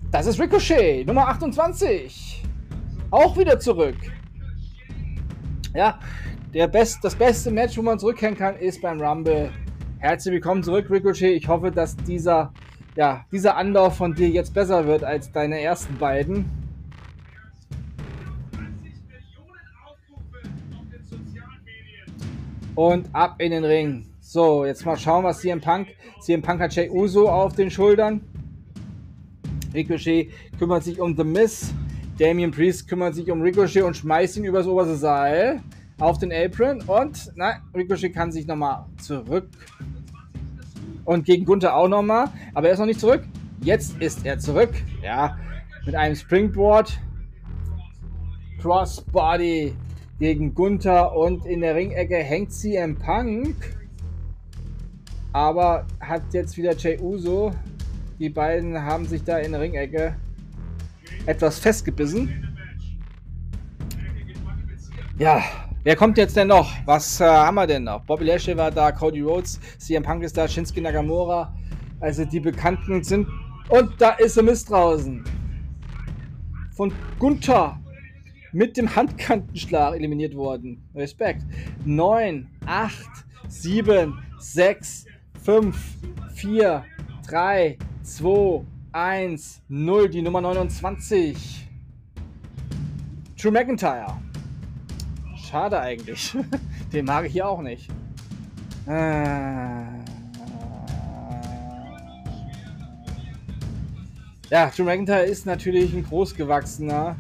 Das 0.10 0.26
ist 0.26 0.40
Ricochet, 0.40 1.06
Nummer 1.06 1.28
28. 1.28 2.25
Auch 3.12 3.38
wieder 3.38 3.60
zurück. 3.60 3.96
Ja, 5.74 6.00
der 6.54 6.68
Best, 6.68 7.04
das 7.04 7.16
beste 7.16 7.52
Match, 7.52 7.78
wo 7.78 7.82
man 7.82 8.00
zurückkehren 8.00 8.36
kann, 8.36 8.56
ist 8.58 8.82
beim 8.82 9.00
Rumble. 9.00 9.52
Herzlich 10.00 10.34
willkommen 10.34 10.64
zurück, 10.64 10.90
Ricochet. 10.90 11.36
Ich 11.36 11.48
hoffe, 11.48 11.72
dass 11.72 11.96
dieser, 11.96 12.52
ja, 12.96 13.26
dieser 13.32 13.58
Anlauf 13.58 13.96
von 13.98 14.16
dir 14.16 14.30
jetzt 14.30 14.54
besser 14.54 14.88
wird 14.88 15.04
als 15.04 15.32
deine 15.32 15.60
ersten 15.62 15.98
beiden. 15.98 16.46
Und 22.74 23.08
ab 23.14 23.36
in 23.40 23.52
den 23.52 23.64
Ring. 23.64 24.08
So, 24.20 24.66
jetzt 24.66 24.86
mal 24.86 24.98
schauen, 24.98 25.24
was 25.24 25.40
CM 25.40 25.62
Punk. 25.62 25.90
CM 26.22 26.42
Punk 26.42 26.60
hat 26.60 26.76
Jay 26.76 26.90
Uso 26.90 27.30
auf 27.30 27.56
den 27.56 27.70
Schultern. 27.70 28.22
Ricochet 29.74 30.32
kümmert 30.58 30.84
sich 30.84 31.00
um 31.00 31.16
The 31.16 31.24
Miss. 31.24 31.74
Damien 32.18 32.52
Priest 32.52 32.88
kümmert 32.88 33.16
sich 33.16 33.30
um 33.30 33.42
Ricochet 33.42 33.84
und 33.84 33.98
schmeißt 33.98 34.38
ihn 34.38 34.46
übers 34.46 34.68
oberste 34.68 34.96
Seil 34.96 35.62
auf 36.00 36.18
den 36.18 36.32
Apron. 36.32 36.82
Und 36.82 37.32
nein, 37.36 37.62
Ricochet 37.74 38.14
kann 38.14 38.32
sich 38.32 38.48
nochmal 38.48 38.86
zurück. 39.02 39.50
Und 41.04 41.26
gegen 41.26 41.46
Gunther 41.46 41.76
auch 41.76 41.90
nochmal. 41.90 42.30
Aber 42.54 42.68
er 42.68 42.74
ist 42.74 42.80
noch 42.80 42.86
nicht 42.86 43.00
zurück. 43.00 43.24
Jetzt 43.62 44.02
ist 44.02 44.26
er 44.26 44.40
zurück. 44.40 44.74
Ja, 45.04 45.38
mit 45.86 45.96
einem 45.96 46.16
Springboard. 46.16 47.00
Crossbody 48.62 49.76
gegen 50.18 50.56
Gunther 50.56 51.16
und 51.16 51.46
in 51.46 51.62
der 51.62 51.76
Ringecke 51.76 52.16
hängt 52.16 52.54
CM 52.54 52.96
Punk. 52.96 53.56
Aber 55.34 55.86
hat 56.00 56.22
jetzt 56.32 56.56
wieder 56.56 56.76
Jay 56.76 56.98
Uso. 57.00 57.52
Die 58.20 58.30
beiden 58.30 58.82
haben 58.82 59.06
sich 59.06 59.24
da 59.24 59.38
in 59.38 59.52
der 59.52 59.62
Ringecke 59.62 60.16
etwas 61.26 61.60
festgebissen. 61.60 62.56
Ja, 65.18 65.44
wer 65.84 65.96
kommt 65.96 66.18
jetzt 66.18 66.36
denn 66.36 66.50
noch? 66.50 66.72
Was 66.86 67.22
äh, 67.22 67.26
haben 67.26 67.56
wir 67.56 67.68
denn 67.68 67.84
noch? 67.86 68.02
Bobby 68.02 68.26
Lashley 68.26 68.58
war 68.58 68.72
da, 68.72 68.92
Cody 68.92 69.22
Rhodes, 69.22 69.60
CM 69.78 70.04
Punk 70.04 70.24
ist 70.24 70.36
da, 70.36 70.48
Shinsuke 70.48 70.82
Nakamura. 70.82 71.56
Also 72.00 72.26
die 72.26 72.40
Bekannten 72.40 73.04
sind... 73.04 73.28
Und 73.70 74.00
da 74.00 74.12
ist 74.12 74.38
er 74.38 74.44
Mist 74.44 74.70
draußen. 74.70 75.24
Von 76.76 76.92
Gunther 77.18 77.80
mit 78.52 78.78
dem 78.78 78.96
Handkantenschlag 78.96 79.96
eliminiert 79.96 80.36
worden. 80.36 80.84
Respekt. 80.94 81.44
9, 81.86 82.48
8, 82.66 82.96
7, 83.48 84.14
6, 84.40 85.06
5, 85.44 85.78
4, 86.36 86.86
3, 87.28 87.78
2, 88.04 88.66
1, 88.96 89.62
0. 89.68 90.08
Die 90.08 90.22
Nummer 90.22 90.40
29. 90.40 91.68
Drew 93.38 93.52
McIntyre. 93.52 94.22
Schade 95.36 95.82
eigentlich. 95.82 96.34
Den 96.94 97.04
mag 97.04 97.26
ich 97.26 97.34
hier 97.34 97.46
auch 97.46 97.62
nicht. 97.62 97.90
Äh. 98.88 99.82
Ja, 104.50 104.70
Drew 104.74 104.86
McIntyre 104.86 105.26
ist 105.26 105.46
natürlich 105.46 105.94
ein 105.94 106.06
großgewachsener 106.06 107.18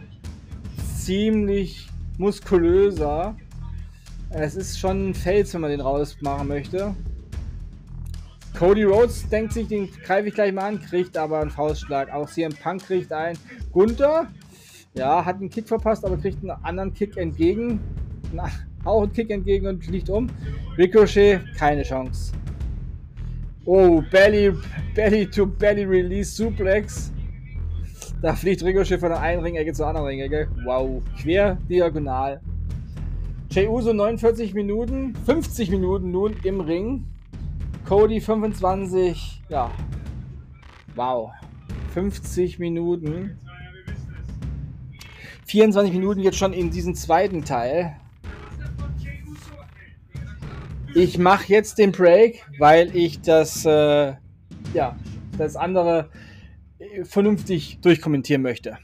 ziemlich 0.97 1.89
muskulöser. 2.17 3.35
Es 4.29 4.55
ist 4.55 4.79
schon 4.79 5.09
ein 5.09 5.13
Fels, 5.13 5.53
wenn 5.53 5.59
man 5.59 5.71
den 5.71 5.81
rausmachen 5.81 6.47
möchte. 6.47 6.95
Cody 8.57 8.83
Rhodes 8.83 9.27
denkt 9.27 9.51
sich, 9.51 9.67
den 9.67 9.89
greife 10.05 10.29
ich 10.29 10.33
gleich 10.33 10.53
mal 10.53 10.67
an, 10.67 10.81
kriegt 10.81 11.17
aber 11.17 11.41
einen 11.41 11.49
Faustschlag. 11.49 12.13
Auch 12.13 12.29
CM 12.29 12.53
Punk 12.53 12.85
kriegt 12.85 13.11
einen. 13.11 13.37
Gunther, 13.73 14.27
ja, 14.93 15.25
hat 15.25 15.37
einen 15.37 15.49
Kick 15.49 15.67
verpasst, 15.67 16.05
aber 16.05 16.15
kriegt 16.15 16.41
einen 16.41 16.51
anderen 16.63 16.93
Kick 16.93 17.17
entgegen. 17.17 17.81
Na, 18.31 18.49
auch 18.85 19.03
einen 19.03 19.11
Kick 19.11 19.29
entgegen 19.29 19.67
und 19.67 19.83
fliegt 19.83 20.09
um. 20.09 20.29
Ricochet, 20.77 21.41
keine 21.57 21.83
Chance. 21.83 22.31
Oh, 23.65 24.01
Belly, 24.09 24.53
Belly 24.93 25.29
to 25.29 25.45
Belly 25.45 25.83
Release 25.83 26.31
Suplex. 26.35 27.11
Da 28.21 28.35
fliegt 28.35 28.63
Ricochet 28.63 28.99
von 28.99 29.09
der 29.09 29.19
einen 29.19 29.41
Ringecke 29.41 29.73
zur 29.73 29.87
anderen 29.87 30.07
Ringecke. 30.07 30.47
Wow, 30.63 31.03
quer, 31.21 31.57
diagonal. 31.69 32.39
Jey 33.49 33.67
Uso 33.67 33.91
49 33.91 34.53
Minuten, 34.53 35.13
50 35.25 35.71
Minuten 35.71 36.11
nun 36.11 36.35
im 36.43 36.61
Ring. 36.61 37.05
Cody 37.85 38.19
25, 38.19 39.43
ja. 39.47 39.71
Wow. 40.95 41.31
50 41.93 42.57
Minuten. 42.57 43.39
24 45.45 45.93
Minuten 45.93 46.21
jetzt 46.21 46.37
schon 46.37 46.53
in 46.53 46.71
diesem 46.71 46.95
zweiten 46.95 47.45
Teil. 47.45 47.95
Ich 50.95 51.19
mache 51.19 51.45
jetzt 51.47 51.77
den 51.77 51.91
Break, 51.91 52.43
weil 52.57 52.95
ich 52.95 53.21
das, 53.21 53.65
äh, 53.65 54.13
ja, 54.73 54.95
das 55.37 55.55
andere 55.55 56.09
vernünftig 57.03 57.79
durchkommentieren 57.81 58.41
möchte. 58.41 58.79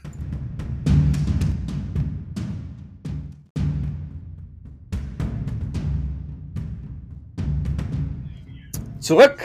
Zurück! 9.02 9.40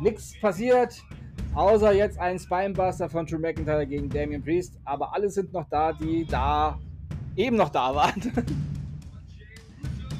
Nichts 0.00 0.34
passiert, 0.40 1.00
außer 1.54 1.92
jetzt 1.92 2.18
ein 2.18 2.36
Spinebuster 2.36 3.08
von 3.08 3.24
Drew 3.24 3.38
McIntyre 3.38 3.86
gegen 3.86 4.08
Damian 4.08 4.42
Priest. 4.42 4.80
Aber 4.84 5.14
alle 5.14 5.30
sind 5.30 5.52
noch 5.52 5.68
da, 5.70 5.92
die 5.92 6.26
da 6.26 6.76
eben 7.36 7.56
noch 7.56 7.68
da 7.68 7.94
waren. 7.94 8.20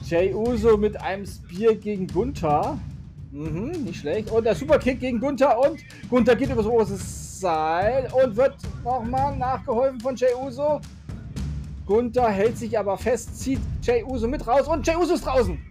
Jay 0.05 0.33
Uso 0.33 0.76
mit 0.76 0.97
einem 1.02 1.26
Spear 1.26 1.75
gegen 1.75 2.07
Gunther. 2.07 2.78
Mhm, 3.33 3.73
nicht 3.83 3.99
schlecht. 3.99 4.31
Und 4.31 4.44
der 4.44 4.55
Superkick 4.55 5.00
gegen 5.00 5.18
Gunther 5.18 5.58
und 5.58 5.81
Gunther 6.08 6.36
geht 6.36 6.49
übers 6.49 6.66
oberste 6.66 6.94
Seil 6.94 8.08
und 8.12 8.36
wird 8.36 8.55
nochmal 8.84 9.36
nachgeholfen 9.36 9.99
von 9.99 10.15
Jay 10.15 10.33
Uso. 10.41 10.81
Gunther 11.84 12.31
hält 12.31 12.58
sich 12.58 12.78
aber 12.78 12.97
fest, 12.97 13.41
zieht 13.41 13.58
Jay 13.83 14.05
Uso 14.05 14.28
mit 14.28 14.47
raus 14.47 14.68
und 14.68 14.86
Jay 14.86 14.94
Uso 14.94 15.15
ist 15.15 15.26
draußen. 15.26 15.66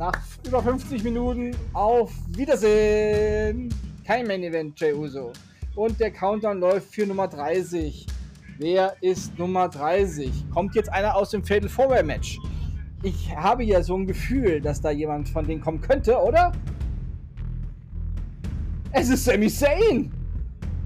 Nach 0.00 0.18
über 0.46 0.62
50 0.62 1.04
Minuten 1.04 1.54
auf 1.74 2.10
Wiedersehen. 2.34 3.68
Kein 4.06 4.26
Main 4.26 4.42
Event, 4.42 4.80
Jay 4.80 4.94
Uso. 4.94 5.30
Und 5.74 6.00
der 6.00 6.10
Countdown 6.10 6.58
läuft 6.58 6.94
für 6.94 7.06
Nummer 7.06 7.28
30. 7.28 8.06
Wer 8.56 8.96
ist 9.02 9.38
Nummer 9.38 9.68
30? 9.68 10.32
Kommt 10.54 10.74
jetzt 10.74 10.90
einer 10.90 11.14
aus 11.14 11.28
dem 11.32 11.44
Fatal 11.44 11.68
Four 11.68 12.02
Match? 12.02 12.38
Ich 13.02 13.36
habe 13.36 13.62
ja 13.62 13.82
so 13.82 13.94
ein 13.94 14.06
Gefühl, 14.06 14.62
dass 14.62 14.80
da 14.80 14.90
jemand 14.90 15.28
von 15.28 15.46
denen 15.46 15.60
kommen 15.60 15.82
könnte, 15.82 16.16
oder? 16.16 16.50
Es 18.92 19.10
ist 19.10 19.26
Sami 19.26 19.50
Zayn! 19.50 20.10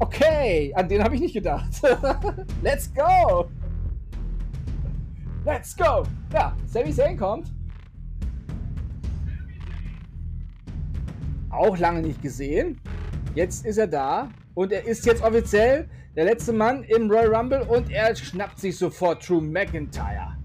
Okay, 0.00 0.72
an 0.74 0.88
den 0.88 1.04
habe 1.04 1.14
ich 1.14 1.20
nicht 1.20 1.34
gedacht. 1.34 1.70
Let's 2.64 2.92
go! 2.92 3.48
Let's 5.44 5.76
go! 5.76 6.02
Ja, 6.32 6.56
Sami 6.66 6.92
Zayn 6.92 7.16
kommt. 7.16 7.53
Auch 11.54 11.78
lange 11.78 12.02
nicht 12.02 12.20
gesehen. 12.20 12.80
Jetzt 13.36 13.64
ist 13.64 13.78
er 13.78 13.86
da 13.86 14.28
und 14.54 14.72
er 14.72 14.84
ist 14.86 15.06
jetzt 15.06 15.22
offiziell 15.22 15.88
der 16.16 16.24
letzte 16.24 16.52
Mann 16.52 16.82
im 16.84 17.08
Royal 17.08 17.34
Rumble 17.34 17.62
und 17.62 17.90
er 17.90 18.14
schnappt 18.16 18.58
sich 18.58 18.76
sofort 18.76 19.28
Drew 19.28 19.40
McIntyre. 19.40 20.36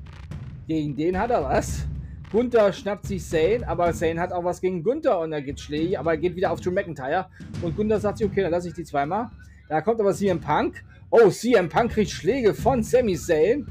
Gegen 0.67 0.95
den 0.95 1.17
hat 1.17 1.31
er 1.31 1.43
was. 1.43 1.87
Gunther 2.31 2.71
schnappt 2.71 3.07
sich 3.07 3.27
Zane, 3.27 3.67
aber 3.67 3.91
Zane 3.91 4.19
hat 4.21 4.31
auch 4.31 4.43
was 4.43 4.61
gegen 4.61 4.83
Gunther 4.83 5.19
und 5.19 5.33
er 5.33 5.41
geht 5.41 5.59
schlägig, 5.59 5.97
aber 5.97 6.11
er 6.11 6.17
geht 6.17 6.35
wieder 6.35 6.51
auf 6.51 6.61
Drew 6.61 6.71
McIntyre. 6.71 7.25
Und 7.63 7.75
Gunther 7.75 7.99
sagt 7.99 8.19
sich, 8.19 8.27
okay, 8.27 8.43
dann 8.43 8.51
lasse 8.51 8.67
ich 8.67 8.75
die 8.75 8.83
zweimal. 8.83 9.31
Da 9.67 9.81
kommt 9.81 9.99
aber 9.99 10.13
CM 10.13 10.39
Punk. 10.39 10.83
Oh, 11.09 11.29
CM 11.29 11.69
Punk 11.69 11.91
kriegt 11.91 12.11
Schläge 12.11 12.53
von 12.53 12.83
Sami 12.83 13.15
Zayn. 13.15 13.65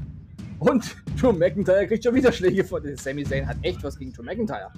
Und 0.59 0.97
Drew 1.17 1.31
McIntyre 1.31 1.87
kriegt 1.87 2.03
schon 2.03 2.15
wieder 2.15 2.33
Schläge 2.33 2.65
von. 2.65 2.83
Sami 2.97 3.23
Zayn 3.23 3.47
hat 3.47 3.57
echt 3.61 3.81
was 3.81 3.97
gegen 3.97 4.11
Drew 4.11 4.23
McIntyre. 4.23 4.71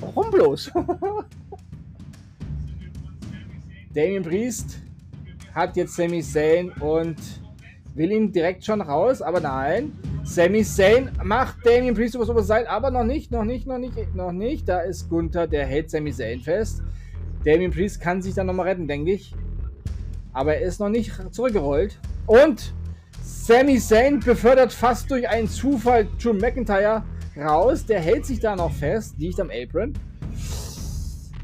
Warum 0.00 0.32
bloß? 0.32 0.72
Damien 3.94 4.22
Priest 4.22 4.78
hat 5.54 5.76
jetzt 5.76 5.96
Sami 5.96 6.22
Zayn 6.22 6.70
und 6.80 7.16
will 7.94 8.12
ihn 8.12 8.30
direkt 8.30 8.64
schon 8.64 8.80
raus, 8.80 9.22
aber 9.22 9.40
nein. 9.40 9.92
Sami 10.24 10.62
Zayn 10.62 11.10
macht 11.22 11.64
Damien 11.64 11.94
Priest 11.94 12.14
übers 12.14 12.28
Oberseil, 12.28 12.66
aber 12.66 12.90
noch 12.90 13.04
nicht, 13.04 13.30
noch 13.30 13.44
nicht, 13.44 13.66
noch 13.66 13.78
nicht, 13.78 14.14
noch 14.14 14.32
nicht. 14.32 14.68
Da 14.68 14.80
ist 14.80 15.08
Gunther, 15.08 15.46
der 15.46 15.66
hält 15.66 15.90
Sami 15.90 16.12
Zayn 16.12 16.40
fest. 16.40 16.82
Damien 17.44 17.70
Priest 17.70 18.00
kann 18.00 18.20
sich 18.20 18.34
dann 18.34 18.46
nochmal 18.46 18.68
retten, 18.68 18.86
denke 18.86 19.12
ich. 19.12 19.34
Aber 20.32 20.54
er 20.54 20.66
ist 20.66 20.80
noch 20.80 20.90
nicht 20.90 21.12
zurückgerollt. 21.32 21.98
Und 22.26 22.74
Sami 23.22 23.78
Zayn 23.78 24.20
befördert 24.20 24.72
fast 24.72 25.10
durch 25.10 25.28
einen 25.28 25.48
Zufall 25.48 26.06
Drew 26.22 26.34
McIntyre 26.34 27.04
raus. 27.36 27.86
Der 27.86 28.00
hält 28.00 28.26
sich 28.26 28.38
da 28.38 28.54
noch 28.54 28.72
fest, 28.72 29.14
liegt 29.18 29.40
am 29.40 29.50
Apron. 29.50 29.94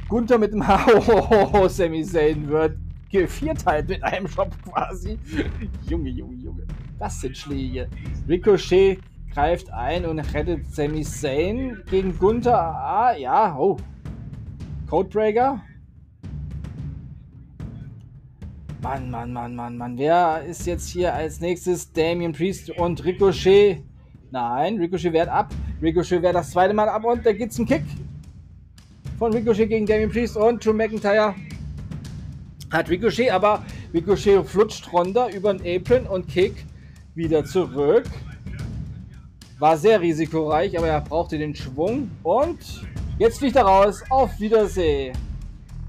Gunther 0.09 0.39
mit 0.39 0.53
dem 0.53 0.65
Oh, 1.53 1.69
Sami 1.69 2.05
Zayn 2.05 2.49
wird 2.49 2.77
gevierteilt 3.11 3.89
mit 3.89 4.03
einem 4.03 4.29
Shop 4.29 4.51
quasi. 4.65 5.19
Junge, 5.89 6.11
Junge, 6.11 6.35
Junge. 6.37 6.67
Das 6.99 7.21
sind 7.21 7.37
Schläge. 7.37 7.89
Ricochet 8.29 8.99
greift 9.33 9.73
ein 9.73 10.05
und 10.05 10.19
rettet 10.21 10.67
Sami 10.73 11.03
Zayn 11.03 11.83
gegen 11.91 12.19
Gunther. 12.19 12.59
Ah, 12.59 13.17
ja, 13.17 13.57
oh. 13.59 13.77
Codebreaker. 14.89 15.63
Mann, 18.83 19.11
Mann, 19.11 19.33
Mann, 19.33 19.55
Mann, 19.55 19.79
Mann. 19.79 19.97
Wer 19.97 20.45
ist 20.45 20.67
jetzt 20.67 20.91
hier 20.91 21.15
als 21.15 21.41
nächstes? 21.41 21.91
Damien 21.91 22.33
Priest 22.33 22.71
und 22.71 23.03
Ricochet. 23.03 23.83
Nein, 24.31 24.77
Ricochet 24.77 25.13
wehrt 25.13 25.29
ab. 25.29 25.55
Ricochet 25.81 26.21
wehrt 26.21 26.35
das 26.35 26.51
zweite 26.51 26.75
Mal 26.75 26.89
ab 26.89 27.05
und 27.05 27.25
da 27.25 27.33
gibt's 27.33 27.59
einen 27.59 27.67
Kick. 27.67 27.85
Von 29.25 29.33
Ricochet 29.33 29.71
gegen 29.71 29.87
Damien 29.87 30.11
Priest 30.11 30.37
und 30.37 30.63
Drew 30.63 30.75
McIntyre 30.75 31.35
hat 32.71 32.91
Ricochet, 32.91 33.31
aber 33.31 33.65
Ricochet 33.95 34.45
flutscht 34.45 34.93
runter 34.93 35.35
über 35.35 35.55
den 35.55 35.81
Apron 35.81 36.07
und 36.07 36.29
Kick 36.29 36.67
wieder 37.15 37.43
zurück. 37.43 38.05
War 39.59 39.79
sehr 39.79 39.99
risikoreich, 39.99 40.77
aber 40.77 40.89
er 40.89 41.01
brauchte 41.01 41.39
den 41.39 41.55
Schwung. 41.55 42.11
Und 42.23 42.59
jetzt 43.19 43.39
fliegt 43.39 43.57
er 43.57 43.63
raus. 43.63 44.03
Auf 44.11 44.39
Wiedersehen. 44.39 45.17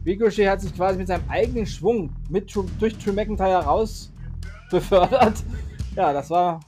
Ricochet 0.06 0.48
hat 0.48 0.62
sich 0.62 0.74
quasi 0.74 0.98
mit 0.98 1.10
seinem 1.10 1.30
eigenen 1.30 1.66
Schwung 1.66 2.12
mit, 2.30 2.50
durch 2.80 2.98
Drew 2.98 3.12
McIntyre 3.12 3.66
raus 3.66 4.14
befördert. 4.72 5.44
Ja, 5.94 6.14
das 6.14 6.30
war 6.30 6.62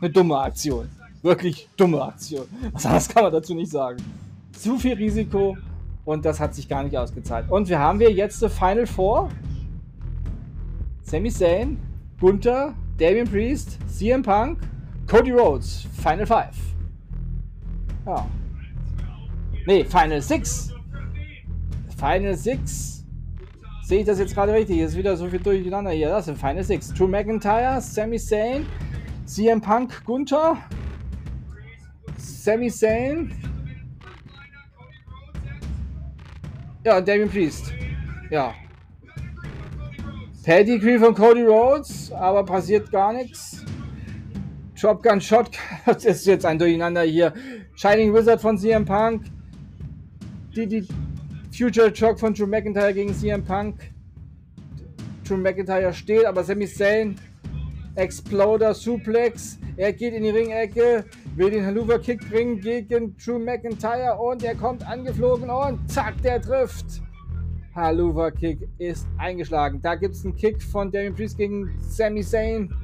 eine 0.00 0.08
dumme 0.08 0.38
Aktion. 0.38 0.88
Wirklich 1.20 1.68
dumme 1.76 2.02
Aktion. 2.02 2.46
Was 2.72 2.86
anderes 2.86 3.08
kann 3.10 3.24
man 3.24 3.32
dazu 3.34 3.54
nicht 3.54 3.70
sagen. 3.70 4.02
Zu 4.52 4.78
viel 4.78 4.94
Risiko 4.94 5.54
und 6.08 6.24
das 6.24 6.40
hat 6.40 6.54
sich 6.54 6.66
gar 6.66 6.82
nicht 6.84 6.96
ausgezahlt. 6.96 7.50
Und 7.50 7.68
wir 7.68 7.78
haben 7.78 8.00
wir 8.00 8.10
jetzt 8.10 8.40
die 8.40 8.48
Final 8.48 8.86
Four. 8.86 9.28
Sami 11.02 11.28
Zayn, 11.30 11.78
Gunther, 12.18 12.72
Damien 12.96 13.28
Priest, 13.28 13.78
CM 13.88 14.22
Punk, 14.22 14.58
Cody 15.06 15.32
Rhodes, 15.32 15.86
Final 16.02 16.26
5. 16.26 16.38
Ja. 18.06 18.26
Ne, 19.66 19.84
Final 19.84 20.22
6. 20.22 20.72
Final 21.98 22.34
6. 22.34 23.04
Sehe 23.82 24.00
ich 24.00 24.06
das 24.06 24.18
jetzt 24.18 24.32
gerade 24.32 24.54
richtig? 24.54 24.78
Ist 24.78 24.96
wieder 24.96 25.14
so 25.14 25.28
viel 25.28 25.40
durcheinander 25.40 25.90
hier. 25.90 26.08
Das 26.08 26.24
sind 26.24 26.38
Final 26.38 26.64
6. 26.64 26.94
Drew 26.94 27.06
McIntyre, 27.06 27.82
Sami 27.82 28.18
Zayn, 28.18 28.64
CM 29.26 29.60
Punk, 29.60 30.02
Gunther, 30.06 30.56
Sami 32.16 32.70
Zayn. 32.70 33.30
Ja, 36.88 37.02
Damien 37.02 37.28
Priest. 37.28 37.74
Ja, 38.30 38.54
Pedigree 40.42 40.98
von 40.98 41.14
Cody 41.14 41.42
Rhodes, 41.42 42.10
aber 42.10 42.42
passiert 42.42 42.90
gar 42.90 43.12
nichts. 43.12 43.62
Shotgun 44.74 45.20
Shot, 45.20 45.50
das 45.84 46.06
ist 46.06 46.24
jetzt 46.24 46.46
ein 46.46 46.58
Durcheinander 46.58 47.02
hier. 47.02 47.34
Shining 47.74 48.14
Wizard 48.14 48.40
von 48.40 48.56
CM 48.56 48.86
Punk. 48.86 49.24
Die, 50.56 50.66
die 50.66 50.88
Future 51.54 51.94
Shock 51.94 52.18
von 52.18 52.32
Drew 52.32 52.46
McIntyre 52.46 52.94
gegen 52.94 53.12
CM 53.12 53.44
Punk. 53.44 53.90
Drew 55.24 55.36
McIntyre 55.36 55.92
steht, 55.92 56.24
aber 56.24 56.42
Sami 56.42 56.66
Zayn. 56.66 57.16
Exploder 57.96 58.72
Suplex. 58.72 59.58
Er 59.76 59.92
geht 59.92 60.14
in 60.14 60.22
die 60.22 60.30
Ringecke, 60.30 61.04
will 61.38 61.50
den 61.50 61.64
Haluva 61.64 61.98
Kick 61.98 62.28
bringen 62.28 62.60
gegen 62.60 63.16
Drew 63.16 63.38
McIntyre 63.38 64.16
und 64.18 64.42
er 64.42 64.56
kommt 64.56 64.84
angeflogen 64.84 65.48
und 65.48 65.88
zack, 65.88 66.20
der 66.22 66.42
trifft. 66.42 67.00
Haluva 67.76 68.32
Kick 68.32 68.68
ist 68.78 69.06
eingeschlagen. 69.18 69.80
Da 69.80 69.94
gibt 69.94 70.16
es 70.16 70.24
einen 70.24 70.34
Kick 70.34 70.60
von 70.60 70.90
Damien 70.90 71.14
Priest 71.14 71.38
gegen 71.38 71.78
Sami 71.80 72.24
Zayn. 72.24 72.74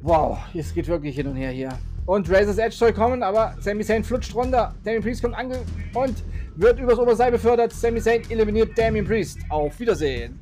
Wow, 0.00 0.38
es 0.54 0.72
geht 0.72 0.88
wirklich 0.88 1.14
hin 1.14 1.26
und 1.26 1.36
her 1.36 1.50
hier. 1.50 1.68
Und 2.06 2.30
Razor's 2.30 2.56
Edge 2.56 2.74
soll 2.74 2.92
kommen, 2.94 3.22
aber 3.22 3.54
Sami 3.60 3.84
Zayn 3.84 4.02
flutscht 4.02 4.34
runter. 4.34 4.74
Damien 4.82 5.02
Priest 5.02 5.22
kommt 5.22 5.36
ange 5.36 5.58
und 5.92 6.24
wird 6.54 6.80
übers 6.80 6.98
Oberseil 6.98 7.32
befördert. 7.32 7.72
Sami 7.72 8.00
Zayn 8.00 8.22
eliminiert 8.30 8.78
Damien 8.78 9.04
Priest. 9.04 9.40
Auf 9.50 9.78
Wiedersehen. 9.78 10.40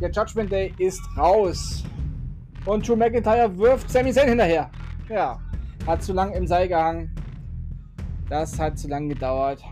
Der 0.00 0.10
Judgment 0.10 0.50
Day 0.50 0.74
ist 0.78 1.02
raus. 1.16 1.84
Und 2.64 2.88
Drew 2.88 2.96
McIntyre 2.96 3.56
wirft 3.56 3.88
Sami 3.88 4.12
Zayn 4.12 4.30
hinterher. 4.30 4.68
Ja, 5.08 5.40
hat 5.86 6.02
zu 6.02 6.12
lang 6.12 6.32
im 6.32 6.46
Seil 6.46 6.68
gehangen. 6.68 7.14
Das 8.28 8.58
hat 8.58 8.78
zu 8.78 8.88
lang 8.88 9.08
gedauert. 9.08 9.62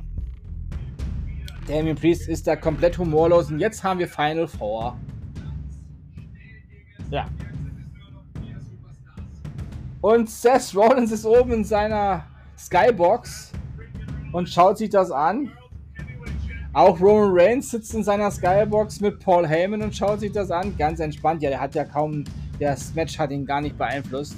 Damien 1.66 1.96
Priest 1.96 2.28
ist 2.28 2.46
da 2.46 2.56
komplett 2.56 2.96
humorlos 2.96 3.50
und 3.50 3.58
jetzt 3.58 3.82
haben 3.82 3.98
wir 3.98 4.08
Final 4.08 4.48
Four. 4.48 4.96
Ja. 7.10 7.26
Und 10.00 10.30
Seth 10.30 10.74
Rollins 10.74 11.10
ist 11.12 11.26
oben 11.26 11.52
in 11.52 11.64
seiner 11.64 12.24
Skybox 12.56 13.52
und 14.32 14.48
schaut 14.48 14.78
sich 14.78 14.90
das 14.90 15.10
an. 15.10 15.50
Auch 16.72 17.00
Roman 17.00 17.30
Reigns 17.32 17.70
sitzt 17.70 17.94
in 17.94 18.04
seiner 18.04 18.30
Skybox 18.30 19.00
mit 19.00 19.18
Paul 19.18 19.46
Heyman 19.46 19.82
und 19.82 19.96
schaut 19.96 20.20
sich 20.20 20.32
das 20.32 20.50
an. 20.50 20.76
Ganz 20.76 21.00
entspannt. 21.00 21.42
Ja, 21.42 21.50
der 21.50 21.60
hat 21.60 21.74
ja 21.74 21.84
kaum. 21.84 22.24
Das 22.60 22.94
Match 22.94 23.18
hat 23.18 23.30
ihn 23.30 23.44
gar 23.44 23.60
nicht 23.60 23.76
beeinflusst. 23.76 24.36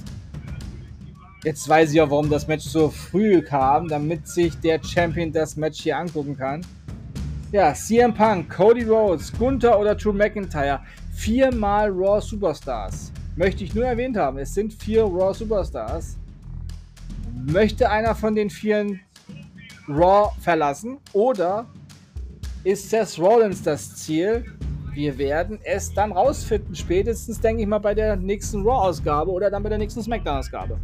Jetzt 1.44 1.68
weiß 1.68 1.90
ich 1.90 1.96
ja, 1.96 2.10
warum 2.10 2.28
das 2.28 2.48
Match 2.48 2.64
so 2.64 2.88
früh 2.88 3.40
kam, 3.42 3.86
damit 3.86 4.26
sich 4.26 4.58
der 4.58 4.82
Champion 4.82 5.32
das 5.32 5.56
Match 5.56 5.82
hier 5.82 5.96
angucken 5.96 6.36
kann. 6.36 6.66
Ja, 7.52 7.72
CM 7.72 8.12
Punk, 8.12 8.50
Cody 8.50 8.82
Rhodes, 8.82 9.32
Gunther 9.32 9.78
oder 9.78 9.94
Drew 9.94 10.12
McIntyre. 10.12 10.80
Viermal 11.14 11.90
Raw 11.90 12.20
Superstars. 12.20 13.12
Möchte 13.36 13.62
ich 13.62 13.74
nur 13.74 13.86
erwähnt 13.86 14.16
haben. 14.16 14.38
Es 14.38 14.52
sind 14.52 14.74
vier 14.74 15.04
Raw 15.04 15.32
Superstars. 15.32 16.16
Möchte 17.46 17.88
einer 17.88 18.16
von 18.16 18.34
den 18.34 18.50
vieren 18.50 19.00
Raw 19.88 20.30
verlassen? 20.40 20.98
Oder 21.12 21.66
ist 22.64 22.90
Seth 22.90 23.16
Rollins 23.18 23.62
das 23.62 23.94
Ziel? 23.94 24.44
Wir 24.92 25.16
werden 25.16 25.60
es 25.62 25.94
dann 25.94 26.10
rausfinden. 26.10 26.74
Spätestens, 26.74 27.40
denke 27.40 27.62
ich 27.62 27.68
mal, 27.68 27.78
bei 27.78 27.94
der 27.94 28.16
nächsten 28.16 28.62
Raw-Ausgabe 28.62 29.30
oder 29.30 29.48
dann 29.48 29.62
bei 29.62 29.68
der 29.68 29.78
nächsten 29.78 30.02
SmackDown-Ausgabe. 30.02 30.76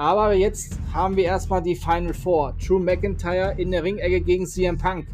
Aber 0.00 0.32
jetzt 0.32 0.78
haben 0.94 1.14
wir 1.14 1.24
erstmal 1.24 1.62
die 1.62 1.76
Final 1.76 2.14
Four. 2.14 2.54
Drew 2.54 2.78
McIntyre 2.78 3.54
in 3.58 3.70
der 3.70 3.84
Ringecke 3.84 4.22
gegen 4.22 4.46
CM 4.46 4.78
Punk. 4.78 5.06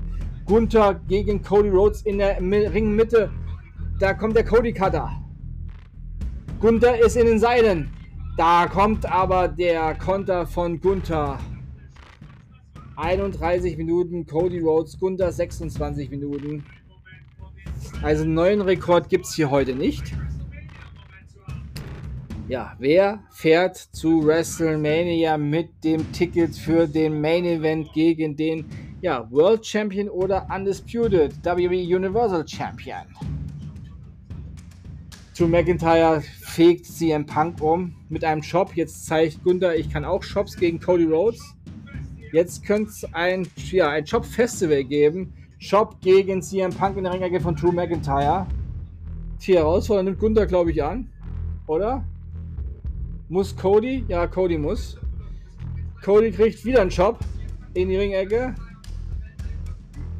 Gunther 0.44 1.00
gegen 1.08 1.42
Cody 1.42 1.70
Rhodes 1.70 2.02
in 2.02 2.18
der 2.18 2.38
Ringmitte. 2.40 3.32
Da 3.98 4.14
kommt 4.14 4.36
der 4.36 4.44
Cody 4.44 4.72
Cutter. 4.72 5.10
Gunther 6.60 7.04
ist 7.04 7.16
in 7.16 7.26
den 7.26 7.40
Seilen. 7.40 7.90
Da 8.36 8.68
kommt 8.68 9.10
aber 9.10 9.48
der 9.48 9.96
Konter 9.96 10.46
von 10.46 10.80
Gunther. 10.80 11.40
31 12.94 13.76
Minuten, 13.76 14.24
Cody 14.24 14.60
Rhodes, 14.60 15.00
Gunther 15.00 15.32
26 15.32 16.10
Minuten. 16.10 16.64
Also 18.02 18.22
einen 18.22 18.34
neuen 18.34 18.60
Rekord 18.60 19.08
gibt 19.08 19.24
es 19.24 19.34
hier 19.34 19.50
heute 19.50 19.74
nicht. 19.74 20.14
Ja, 22.48 22.76
wer 22.78 23.24
fährt 23.32 23.76
zu 23.76 24.24
WrestleMania 24.24 25.36
mit 25.36 25.82
dem 25.82 26.12
Ticket 26.12 26.54
für 26.54 26.86
den 26.86 27.20
Main 27.20 27.44
Event 27.44 27.92
gegen 27.92 28.36
den 28.36 28.64
ja, 29.00 29.28
World 29.32 29.66
Champion 29.66 30.08
oder 30.08 30.46
Undisputed 30.54 31.44
WWE 31.44 31.96
Universal 31.96 32.46
Champion. 32.46 33.02
Drew 35.36 35.48
McIntyre 35.48 36.20
fegt 36.20 36.86
CM 36.86 37.26
Punk 37.26 37.60
um 37.60 37.96
mit 38.10 38.22
einem 38.22 38.44
Shop. 38.44 38.76
Jetzt 38.76 39.06
zeigt 39.06 39.42
Gunther, 39.42 39.74
ich 39.74 39.90
kann 39.90 40.04
auch 40.04 40.22
Shops 40.22 40.56
gegen 40.56 40.78
Cody 40.78 41.04
Rhodes. 41.04 41.42
Jetzt 42.32 42.64
könnte 42.64 42.90
es 42.90 43.04
ein, 43.12 43.48
ja, 43.72 43.88
ein 43.88 44.06
Shop-Festival 44.06 44.84
geben. 44.84 45.32
Shop 45.58 46.00
gegen 46.00 46.40
CM 46.40 46.70
Punk 46.72 46.96
in 46.96 47.04
der 47.04 47.12
Ringecke 47.12 47.40
von 47.40 47.56
Drew 47.56 47.72
McIntyre. 47.72 48.46
Die 49.44 49.56
Herausforderung 49.56 50.04
nimmt 50.04 50.20
Gunther, 50.20 50.46
glaube 50.46 50.70
ich, 50.70 50.82
an. 50.82 51.10
Oder? 51.66 52.04
Muss 53.28 53.56
Cody? 53.56 54.04
Ja, 54.08 54.26
Cody 54.26 54.56
muss. 54.56 54.96
Cody 56.04 56.30
kriegt 56.30 56.64
wieder 56.64 56.82
einen 56.82 56.90
Shop 56.90 57.18
in 57.74 57.88
die 57.88 57.96
Ringecke. 57.96 58.54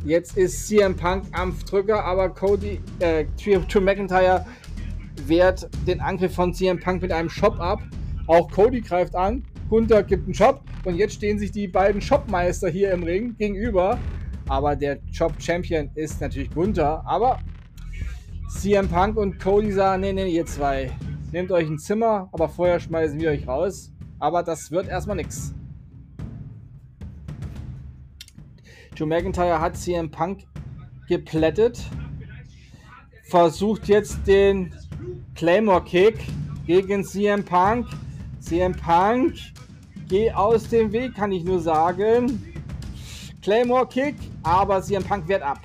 Jetzt 0.04 0.36
ist 0.36 0.66
CM 0.66 0.96
Punk 0.96 1.24
am 1.32 1.56
Drücker, 1.68 2.04
aber 2.04 2.28
Cody, 2.28 2.80
äh, 2.98 3.24
Drew 3.42 3.80
McIntyre 3.80 4.44
wehrt 5.26 5.68
den 5.86 6.00
Angriff 6.00 6.34
von 6.34 6.52
CM 6.52 6.80
Punk 6.80 7.02
mit 7.02 7.12
einem 7.12 7.28
Shop 7.28 7.58
ab. 7.60 7.80
Auch 8.26 8.50
Cody 8.50 8.80
greift 8.80 9.14
an. 9.14 9.44
Gunther 9.68 10.02
gibt 10.02 10.24
einen 10.24 10.34
Shop 10.34 10.62
und 10.84 10.96
jetzt 10.96 11.14
stehen 11.14 11.38
sich 11.38 11.52
die 11.52 11.68
beiden 11.68 12.00
Shopmeister 12.00 12.68
hier 12.68 12.92
im 12.92 13.02
Ring 13.04 13.36
gegenüber. 13.36 13.98
Aber 14.48 14.76
der 14.76 14.98
Shop-Champion 15.12 15.90
ist 15.94 16.20
natürlich 16.20 16.50
Gunther. 16.50 17.02
Aber 17.06 17.38
CM 18.48 18.88
Punk 18.88 19.16
und 19.16 19.40
Cody 19.40 19.72
sagen: 19.72 20.02
Nee, 20.02 20.12
nee, 20.12 20.28
ihr 20.28 20.46
zwei, 20.46 20.90
nehmt 21.32 21.50
euch 21.52 21.68
ein 21.68 21.78
Zimmer, 21.78 22.28
aber 22.32 22.48
vorher 22.48 22.80
schmeißen 22.80 23.18
wir 23.20 23.30
euch 23.30 23.46
raus. 23.46 23.92
Aber 24.18 24.42
das 24.42 24.70
wird 24.70 24.88
erstmal 24.88 25.16
nichts. 25.16 25.54
Joe 28.94 29.06
McIntyre 29.06 29.60
hat 29.60 29.76
CM 29.76 30.10
Punk 30.10 30.44
geplättet. 31.06 31.82
Versucht 33.28 33.88
jetzt 33.88 34.26
den 34.26 34.74
Claymore 35.34 35.84
Kick 35.84 36.16
gegen 36.66 37.04
CM 37.04 37.44
Punk. 37.44 37.86
CM 38.40 38.72
Punk, 38.72 39.34
geh 40.08 40.32
aus 40.32 40.68
dem 40.68 40.92
Weg, 40.92 41.14
kann 41.14 41.32
ich 41.32 41.44
nur 41.44 41.60
sagen. 41.60 42.54
Claymore 43.42 43.86
Kick, 43.86 44.14
aber 44.42 44.80
CM 44.80 45.04
Punk 45.04 45.28
wehrt 45.28 45.42
ab. 45.42 45.60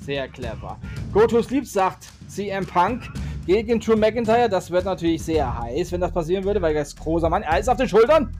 Sehr 0.00 0.28
clever. 0.28 0.78
Go 1.12 1.26
to 1.26 1.42
Sleep 1.42 1.66
sagt 1.66 2.08
CM 2.26 2.66
Punk 2.66 3.02
gegen 3.46 3.80
Drew 3.80 3.96
McIntyre. 3.96 4.48
Das 4.48 4.70
wird 4.70 4.84
natürlich 4.84 5.22
sehr 5.22 5.60
heiß, 5.60 5.92
wenn 5.92 6.00
das 6.00 6.12
passieren 6.12 6.44
würde, 6.44 6.60
weil 6.62 6.74
er 6.74 6.82
ist 6.82 6.98
großer 6.98 7.28
Mann. 7.28 7.42
Er 7.42 7.58
ist 7.58 7.68
auf 7.68 7.76
den 7.76 7.88
Schultern. 7.88 8.32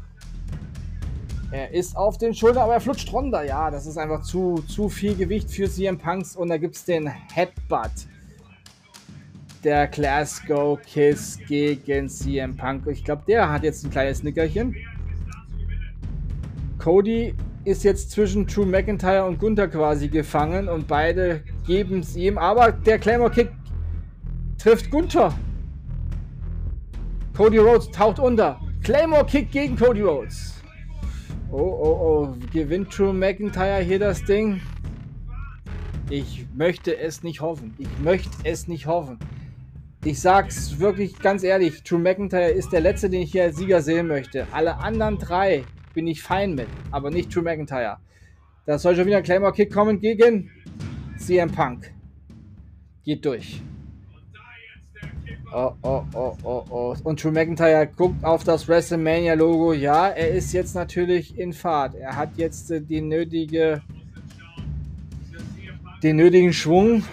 Er 1.51 1.73
ist 1.73 1.97
auf 1.97 2.19
den 2.19 2.35
Schultern, 2.35 2.65
aber 2.65 2.75
er 2.75 2.81
flutscht 2.81 3.13
runter. 3.13 3.45
Ja, 3.45 3.71
das 3.71 3.87
ist 3.87 3.97
einfach 3.97 4.23
zu, 4.23 4.57
zu 4.67 4.89
viel 4.89 5.15
Gewicht 5.15 5.51
für 5.51 5.71
CM 5.71 5.99
Punks. 5.99 6.35
Und 6.35 6.49
da 6.49 6.57
gibt 6.57 6.75
es 6.75 6.85
den 6.85 7.07
Headbutt 7.07 7.93
der 9.65 9.87
Glasgow 9.87 10.79
Kiss 10.83 11.39
gegen 11.49 12.09
CM 12.09 12.57
Punk. 12.57 12.87
Ich 12.87 13.03
glaube, 13.03 13.23
der 13.27 13.51
hat 13.51 13.63
jetzt 13.63 13.85
ein 13.85 13.91
kleines 13.91 14.23
Nickerchen. 14.23 14.77
Cody 16.79 17.35
ist 17.65 17.83
jetzt 17.83 18.11
zwischen 18.11 18.47
Drew 18.47 18.67
McIntyre 18.67 19.25
und 19.25 19.39
Gunther 19.39 19.69
quasi 19.69 20.09
gefangen 20.09 20.69
und 20.69 20.87
beide 20.87 21.43
geben 21.67 22.01
es 22.01 22.15
ihm. 22.15 22.37
Aber 22.37 22.73
der 22.73 22.99
Claymore 22.99 23.31
Kick 23.31 23.51
trifft 24.65 24.91
Gunther. 24.91 25.39
Cody 27.37 27.59
Rhodes 27.59 27.91
taucht 27.91 28.19
unter. 28.19 28.59
Claymore 28.83 29.27
Kick 29.27 29.51
gegen 29.53 29.77
Cody 29.77 30.01
Rhodes. 30.01 30.55
Oh, 31.51 31.59
oh, 31.59 32.33
oh. 32.33 32.37
Gewinnt 32.51 32.97
Drew 32.97 33.13
McIntyre 33.13 33.83
hier 33.83 33.99
das 33.99 34.25
Ding? 34.25 34.63
Ich 36.09 36.47
möchte 36.55 36.97
es 36.97 37.23
nicht 37.23 37.43
hoffen. 37.43 37.75
Ich 37.77 37.89
möchte 38.03 38.31
es 38.45 38.67
nicht 38.67 38.87
hoffen. 38.87 39.19
Ich 40.03 40.23
sag's 40.23 40.79
wirklich 40.79 41.19
ganz 41.19 41.43
ehrlich, 41.43 41.83
Drew 41.83 41.99
McIntyre 41.99 42.49
ist 42.49 42.73
der 42.73 42.81
letzte, 42.81 43.11
den 43.11 43.21
ich 43.21 43.33
hier 43.33 43.43
als 43.43 43.57
Sieger 43.57 43.83
sehen 43.83 44.07
möchte. 44.07 44.47
Alle 44.51 44.79
anderen 44.79 45.19
drei 45.19 45.65
bin 45.93 46.07
ich 46.07 46.23
fein 46.23 46.55
mit, 46.55 46.69
aber 46.91 47.11
nicht 47.11 47.35
Drew 47.35 47.43
McIntyre. 47.43 47.99
Da 48.65 48.79
soll 48.79 48.97
schon 48.97 49.05
wieder 49.05 49.19
ein 49.19 49.25
Claymore 49.25 49.53
Kick 49.53 49.71
kommen 49.71 50.01
gegen 50.01 50.51
CM 51.19 51.53
Punk. 51.53 51.93
Geht 53.05 53.27
durch. 53.27 53.61
Oh, 55.57 55.73
oh, 55.83 56.03
oh, 56.15 56.37
oh, 56.43 56.65
oh. 56.69 56.97
Und 57.05 57.23
Drew 57.23 57.31
McIntyre 57.31 57.87
guckt 57.87 58.25
auf 58.25 58.43
das 58.43 58.67
WrestleMania-Logo. 58.67 59.73
Ja, 59.73 60.09
er 60.09 60.31
ist 60.31 60.53
jetzt 60.53 60.75
natürlich 60.75 61.39
in 61.39 61.53
Fahrt. 61.53 61.95
Er 61.95 62.17
hat 62.17 62.37
jetzt 62.37 62.73
äh, 62.73 62.81
die 62.81 63.01
nötige, 63.01 63.81
den 66.03 66.17
nötigen 66.17 66.53
Schwung 66.53 67.05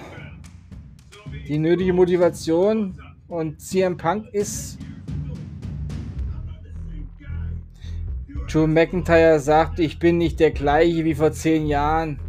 die 1.51 1.59
nötige 1.59 1.91
Motivation 1.91 2.95
und 3.27 3.59
CM 3.59 3.97
Punk 3.97 4.27
ist. 4.33 4.79
Drew 8.49 8.67
McIntyre 8.67 9.37
sagt, 9.39 9.79
ich 9.79 9.99
bin 9.99 10.17
nicht 10.17 10.39
der 10.39 10.51
gleiche 10.51 11.03
wie 11.03 11.13
vor 11.13 11.33
zehn 11.33 11.67
Jahren. 11.67 12.19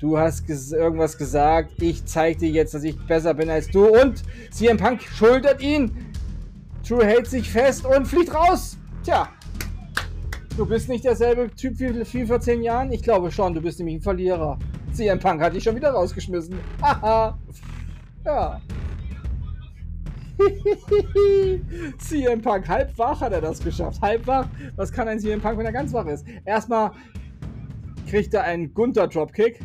Du 0.00 0.16
hast 0.16 0.46
ges 0.46 0.72
irgendwas 0.72 1.18
gesagt. 1.18 1.72
Ich 1.82 2.06
zeige 2.06 2.38
dir 2.38 2.48
jetzt, 2.48 2.72
dass 2.72 2.84
ich 2.84 2.98
besser 3.06 3.34
bin 3.34 3.50
als 3.50 3.68
du. 3.68 3.86
Und 3.86 4.22
CM 4.50 4.78
Punk 4.78 5.02
schultert 5.02 5.60
ihn. 5.60 5.92
Drew 6.88 7.02
hält 7.02 7.26
sich 7.26 7.50
fest 7.50 7.84
und 7.84 8.06
fliegt 8.06 8.34
raus. 8.34 8.78
Tja, 9.04 9.28
du 10.56 10.64
bist 10.64 10.88
nicht 10.88 11.04
derselbe 11.04 11.50
Typ 11.54 11.78
wie, 11.78 11.94
wie 12.12 12.26
vor 12.26 12.40
zehn 12.40 12.62
Jahren? 12.62 12.90
Ich 12.92 13.02
glaube 13.02 13.30
schon, 13.30 13.52
du 13.52 13.60
bist 13.60 13.78
nämlich 13.78 13.96
ein 13.96 14.00
Verlierer. 14.00 14.58
CM 14.92 15.18
Punk 15.18 15.42
hat 15.42 15.54
dich 15.54 15.64
schon 15.64 15.76
wieder 15.76 15.90
rausgeschmissen. 15.90 16.58
Haha. 16.80 17.38
Ja. 18.24 18.60
CM 21.98 22.40
Punk, 22.40 22.66
halb 22.66 22.96
wach 22.98 23.20
hat 23.20 23.32
er 23.32 23.42
das 23.42 23.62
geschafft. 23.62 24.00
Halb 24.00 24.26
wach. 24.26 24.48
Was 24.76 24.90
kann 24.90 25.08
ein 25.08 25.20
CM 25.20 25.42
Punk, 25.42 25.58
wenn 25.58 25.66
er 25.66 25.72
ganz 25.72 25.92
wach 25.92 26.06
ist? 26.06 26.24
Erstmal 26.46 26.92
kriegt 28.08 28.32
er 28.32 28.44
einen 28.44 28.72
Gunther 28.72 29.06
Dropkick. 29.06 29.60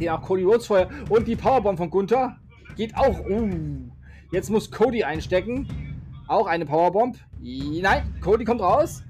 Den 0.00 0.08
auch 0.10 0.22
Cody 0.22 0.44
Rhodes 0.44 0.66
vorher. 0.66 0.88
Und 1.08 1.28
die 1.28 1.36
Powerbomb 1.36 1.78
von 1.78 1.90
Gunther 1.90 2.36
geht 2.76 2.96
auch. 2.96 3.20
Uh. 3.28 3.50
Jetzt 4.32 4.50
muss 4.50 4.70
Cody 4.70 5.02
einstecken. 5.02 5.66
Auch 6.28 6.46
eine 6.46 6.64
Powerbomb. 6.64 7.16
Nein, 7.40 8.14
Cody 8.20 8.44
kommt 8.44 8.60
raus. 8.60 9.02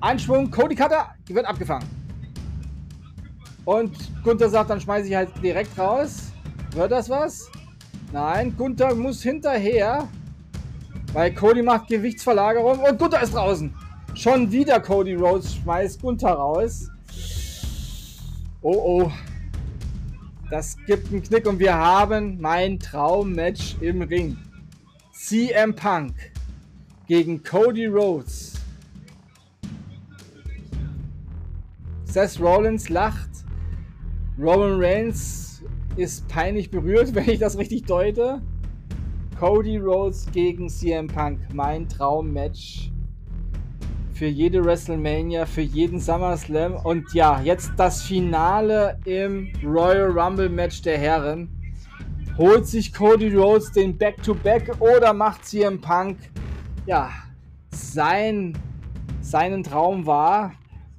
Anschwung, 0.00 0.50
Cody 0.50 0.74
Cutter 0.74 1.14
wird 1.28 1.46
abgefangen. 1.46 1.86
Und 3.64 3.96
Gunther 4.24 4.48
sagt, 4.48 4.70
dann 4.70 4.80
schmeiße 4.80 5.08
ich 5.08 5.14
halt 5.14 5.30
direkt 5.42 5.78
raus. 5.78 6.32
Wird 6.72 6.90
das 6.90 7.08
was? 7.08 7.48
Nein, 8.12 8.54
Gunther 8.56 8.94
muss 8.94 9.22
hinterher. 9.22 10.08
Weil 11.12 11.32
Cody 11.34 11.62
macht 11.62 11.88
Gewichtsverlagerung 11.88 12.80
und 12.80 12.98
Gunther 12.98 13.22
ist 13.22 13.34
draußen. 13.34 13.72
Schon 14.14 14.50
wieder 14.50 14.80
Cody 14.80 15.14
Rhodes 15.14 15.54
schmeißt 15.56 16.02
Gunther 16.02 16.32
raus. 16.32 16.88
Oh 18.62 19.02
oh. 19.04 19.12
Das 20.52 20.76
gibt 20.84 21.10
einen 21.10 21.22
Knick 21.22 21.46
und 21.46 21.58
wir 21.58 21.74
haben 21.74 22.38
mein 22.38 22.78
Traummatch 22.78 23.76
im 23.80 24.02
Ring. 24.02 24.36
CM 25.10 25.74
Punk 25.74 26.12
gegen 27.06 27.42
Cody 27.42 27.86
Rhodes. 27.86 28.60
Seth 32.04 32.38
Rollins 32.38 32.90
lacht. 32.90 33.30
Roman 34.38 34.78
Reigns 34.78 35.62
ist 35.96 36.28
peinlich 36.28 36.70
berührt, 36.70 37.14
wenn 37.14 37.30
ich 37.30 37.38
das 37.38 37.56
richtig 37.56 37.86
deute. 37.86 38.42
Cody 39.40 39.78
Rhodes 39.78 40.26
gegen 40.34 40.68
CM 40.68 41.06
Punk, 41.06 41.38
mein 41.54 41.88
Traummatch. 41.88 42.91
Für 44.22 44.28
jede 44.28 44.64
WrestleMania, 44.64 45.46
für 45.46 45.62
jeden 45.62 45.98
SummerSlam. 45.98 46.76
Und 46.76 47.12
ja, 47.12 47.40
jetzt 47.40 47.72
das 47.76 48.02
Finale 48.02 48.96
im 49.04 49.52
Royal 49.64 50.16
Rumble 50.16 50.48
Match 50.48 50.80
der 50.82 50.96
Herren. 50.96 51.48
Holt 52.38 52.68
sich 52.68 52.94
Cody 52.94 53.34
Rhodes 53.34 53.72
den 53.72 53.98
Back-to-Back 53.98 54.74
-Back 54.74 54.80
oder 54.80 55.12
macht 55.12 55.44
CM 55.44 55.80
Punk 55.80 56.18
ja 56.86 57.10
sein, 57.72 58.56
seinen 59.20 59.64
Traum 59.64 60.06
wahr? 60.06 60.52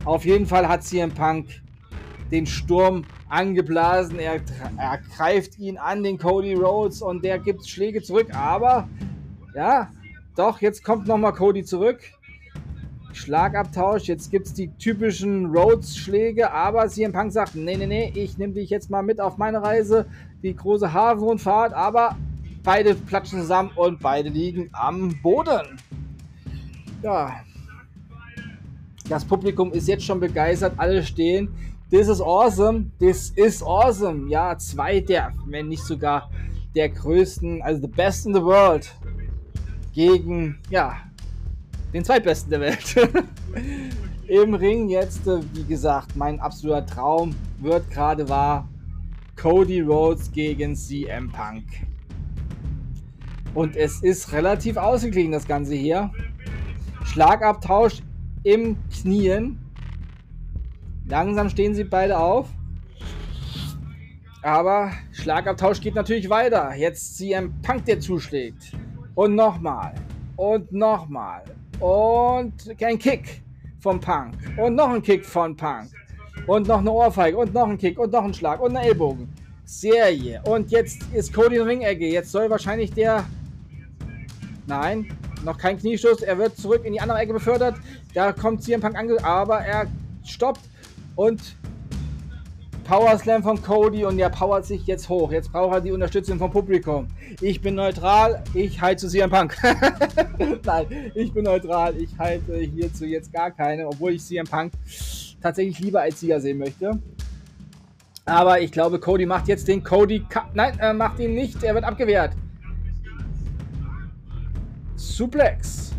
Auf 0.04 0.26
jeden 0.26 0.46
Fall 0.46 0.68
hat 0.68 0.84
CM 0.84 1.14
Punk 1.14 1.48
den 2.30 2.46
Sturm 2.46 3.06
angeblasen. 3.30 4.20
Er, 4.20 4.42
er 4.76 5.00
greift 5.16 5.58
ihn 5.60 5.78
an, 5.78 6.04
den 6.04 6.18
Cody 6.18 6.56
Rhodes, 6.56 7.02
und 7.02 7.24
der 7.24 7.40
gibt 7.40 7.66
Schläge 7.66 8.02
zurück. 8.02 8.36
Aber, 8.36 8.90
ja, 9.56 9.90
doch, 10.36 10.60
jetzt 10.60 10.84
kommt 10.84 11.08
nochmal 11.08 11.32
Cody 11.32 11.64
zurück. 11.64 12.02
Schlagabtausch, 13.16 14.04
jetzt 14.04 14.32
gibt 14.32 14.48
es 14.48 14.54
die 14.54 14.70
typischen 14.78 15.48
Rhodes-Schläge, 15.48 16.52
aber 16.52 16.88
CM 16.88 17.12
Punk 17.12 17.32
sagt, 17.32 17.56
nee, 17.56 17.78
nee, 17.78 17.88
nee, 17.88 18.12
ich 18.16 18.38
nehme 18.38 18.54
dich 18.54 18.70
jetzt 18.70 18.90
mal 18.90 19.04
mit 19.04 19.20
auf 19.20 19.38
meine 19.38 19.62
Reise, 19.62 20.06
die 20.42 20.56
große 20.56 20.94
Hafenrundfahrt, 20.94 21.74
aber 21.74 22.16
beide 22.64 22.96
platschen 22.96 23.42
zusammen 23.42 23.72
und 23.76 24.00
beide 24.00 24.30
liegen 24.30 24.70
am 24.74 25.14
Boden. 25.22 25.80
Ja, 27.02 27.42
das 29.10 29.26
Publikum 29.26 29.72
ist 29.74 29.88
jetzt 29.88 30.06
schon 30.06 30.20
begeistert, 30.20 30.74
alle 30.78 31.04
stehen. 31.04 31.50
This 31.90 32.08
is 32.08 32.22
awesome. 32.22 32.92
This 33.00 33.32
is 33.36 33.62
awesome. 33.62 34.30
Ja, 34.30 34.58
zwei 34.58 35.00
der, 35.00 35.34
wenn 35.46 35.68
nicht 35.68 35.84
sogar 35.84 36.32
der 36.76 36.90
größten, 36.90 37.62
also 37.62 37.82
the 37.82 37.88
best 37.88 38.26
in 38.26 38.34
the 38.34 38.42
world, 38.42 38.92
gegen, 39.94 40.58
ja, 40.70 40.96
den 41.94 42.04
zweitbesten 42.04 42.50
der 42.50 42.62
Welt. 42.62 42.96
Im 44.28 44.54
Ring 44.56 44.90
jetzt, 44.90 45.28
äh, 45.28 45.40
wie 45.54 45.64
gesagt, 45.64 46.16
mein 46.16 46.40
absoluter 46.40 46.86
Traum 46.86 47.36
wird 47.60 47.90
gerade 47.92 48.28
wahr. 48.28 48.68
Cody 49.36 49.82
Rhodes 49.82 50.32
gegen 50.32 50.76
CM 50.76 51.32
Punk. 51.32 51.66
Und 53.54 53.76
es 53.76 54.02
ist 54.02 54.32
relativ 54.32 54.78
ausgeglichen, 54.78 55.32
das 55.32 55.48
Ganze 55.48 55.76
hier. 55.76 56.12
Schlagabtausch 57.04 58.02
im 58.44 58.78
Knien. 58.90 59.60
Langsam 61.08 61.50
stehen 61.50 61.76
sie 61.76 61.84
beide 61.84 62.18
auf. 62.18 62.50
Aber 64.42 64.92
Schlagabtausch 65.12 65.80
geht 65.82 65.96
natürlich 65.96 66.30
weiter. 66.30 66.74
Jetzt 66.76 67.18
CM 67.18 67.54
Punk, 67.62 67.86
der 67.86 68.00
zuschlägt. 68.00 68.72
Und 69.16 69.36
nochmal. 69.36 69.94
Und 70.36 70.72
nochmal. 70.72 71.44
Und 71.80 72.54
kein 72.80 72.98
Kick 72.98 73.42
vom 73.80 74.00
Punk. 74.00 74.36
Und 74.58 74.76
noch 74.76 74.90
ein 74.90 75.02
Kick 75.02 75.26
von 75.26 75.56
Punk. 75.56 75.90
Und 76.48 76.68
noch 76.68 76.80
eine 76.80 76.92
Ohrfeige. 76.92 77.38
Und 77.38 77.54
noch 77.54 77.68
ein 77.68 77.78
Kick. 77.78 78.00
Und 78.00 78.12
noch 78.12 78.24
ein 78.24 78.34
Schlag. 78.34 78.62
Und 78.62 78.76
ein 78.76 78.86
Ellbogen. 78.86 79.28
Serie. 79.66 80.42
Und 80.46 80.72
jetzt 80.72 81.02
ist 81.14 81.34
Cody 81.34 81.58
in 81.58 81.64
Ringecke. 81.64 82.08
Jetzt 82.08 82.32
soll 82.32 82.50
wahrscheinlich 82.50 82.92
der... 82.92 83.26
Nein, 84.66 85.12
noch 85.44 85.58
kein 85.58 85.78
Kniestoß. 85.78 86.22
Er 86.22 86.38
wird 86.38 86.56
zurück 86.58 86.86
in 86.86 86.94
die 86.94 87.02
andere 87.02 87.20
Ecke 87.20 87.34
befördert. 87.34 87.76
Da 88.14 88.32
kommt 88.32 88.64
CM 88.64 88.82
Punk 88.82 88.96
ange... 88.96 89.24
Aber 89.24 89.60
er 89.60 89.88
stoppt. 90.26 90.62
Und 91.16 91.56
Power 92.84 93.18
Slam 93.18 93.42
von 93.44 93.62
Cody 93.62 94.04
und 94.04 94.20
er 94.20 94.30
powert 94.30 94.66
sich 94.66 94.86
jetzt 94.86 95.08
hoch. 95.08 95.32
Jetzt 95.32 95.52
braucht 95.52 95.76
er 95.76 95.82
die 95.82 95.92
Unterstützung 95.92 96.38
vom 96.38 96.52
Publikum. 96.52 97.08
Ich 97.40 97.62
bin 97.62 97.76
neutral, 97.76 98.44
ich 98.54 98.80
zu 98.98 99.08
CM 99.08 99.30
Punk. 99.30 99.56
Nein, 100.66 100.86
ich 101.16 101.34
bin 101.34 101.46
neutral, 101.46 101.96
ich 101.98 102.10
halte 102.20 102.58
hierzu 102.58 103.06
jetzt 103.06 103.32
gar 103.32 103.52
keine, 103.52 103.88
obwohl 103.88 104.14
ich 104.14 104.24
CM 104.24 104.46
Punk 104.46 104.74
tatsächlich 105.42 105.80
lieber 105.80 106.02
als 106.02 106.20
Sieger 106.20 106.42
sehen 106.42 106.58
möchte. 106.58 107.00
Aber 108.26 108.60
ich 108.60 108.72
glaube, 108.72 109.00
Cody 109.00 109.26
macht 109.26 109.48
jetzt 109.48 109.68
den 109.68 109.84
Cody. 109.84 110.26
Nein, 110.54 110.78
er 110.78 110.94
macht 110.94 111.20
ihn 111.20 111.34
nicht, 111.34 111.64
er 111.64 111.76
wird 111.76 111.86
abgewehrt. 111.86 112.34
Suplex. 114.96 115.94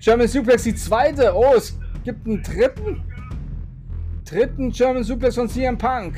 German 0.00 0.28
Suplex, 0.28 0.64
die 0.64 0.74
zweite. 0.74 1.32
Oh, 1.34 1.54
es 1.56 1.78
gibt 2.04 2.26
einen 2.26 2.42
dritten 2.42 3.02
dritten 4.26 4.70
German 4.70 5.04
Suplex 5.04 5.36
von 5.36 5.48
CM 5.48 5.78
Punk. 5.78 6.16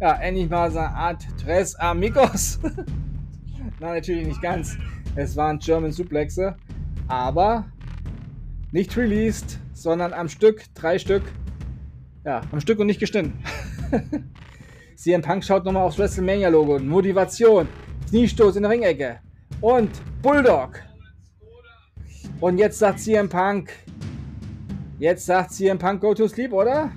Ja, 0.00 0.14
endlich 0.14 0.48
mal 0.48 0.70
so 0.70 0.78
eine 0.78 0.88
Art 0.88 1.24
Tres 1.42 1.74
Amigos. 1.74 2.58
Nein, 3.80 3.94
natürlich 3.94 4.26
nicht 4.26 4.40
ganz. 4.40 4.76
Es 5.14 5.36
waren 5.36 5.58
German 5.58 5.92
Suplexe, 5.92 6.56
aber 7.06 7.66
nicht 8.72 8.96
released, 8.96 9.58
sondern 9.74 10.12
am 10.12 10.28
Stück, 10.28 10.64
drei 10.74 10.98
Stück. 10.98 11.22
Ja, 12.24 12.40
am 12.50 12.60
Stück 12.60 12.78
und 12.78 12.86
nicht 12.86 13.00
geschnitten. 13.00 13.34
CM 14.96 15.22
Punk 15.22 15.44
schaut 15.44 15.64
nochmal 15.64 15.82
aufs 15.82 15.98
WrestleMania-Logo. 15.98 16.78
Motivation, 16.78 17.68
Kniestoß 18.08 18.56
in 18.56 18.62
der 18.62 18.72
Ringecke 18.72 19.20
und 19.60 19.90
Bulldog. 20.22 20.80
Und 22.40 22.58
jetzt 22.58 22.78
sagt 22.78 23.00
CM 23.00 23.28
Punk, 23.28 23.70
jetzt 24.98 25.26
sagt 25.26 25.52
CM 25.52 25.78
Punk 25.78 26.00
Go 26.00 26.14
to 26.14 26.26
Sleep, 26.26 26.52
oder? 26.52 26.90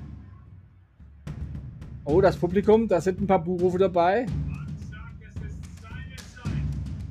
Oh, 2.14 2.20
das 2.20 2.36
Publikum, 2.36 2.90
da 2.90 3.00
sind 3.00 3.22
ein 3.22 3.28
paar 3.28 3.42
Buchrufe 3.42 3.78
dabei. 3.78 4.26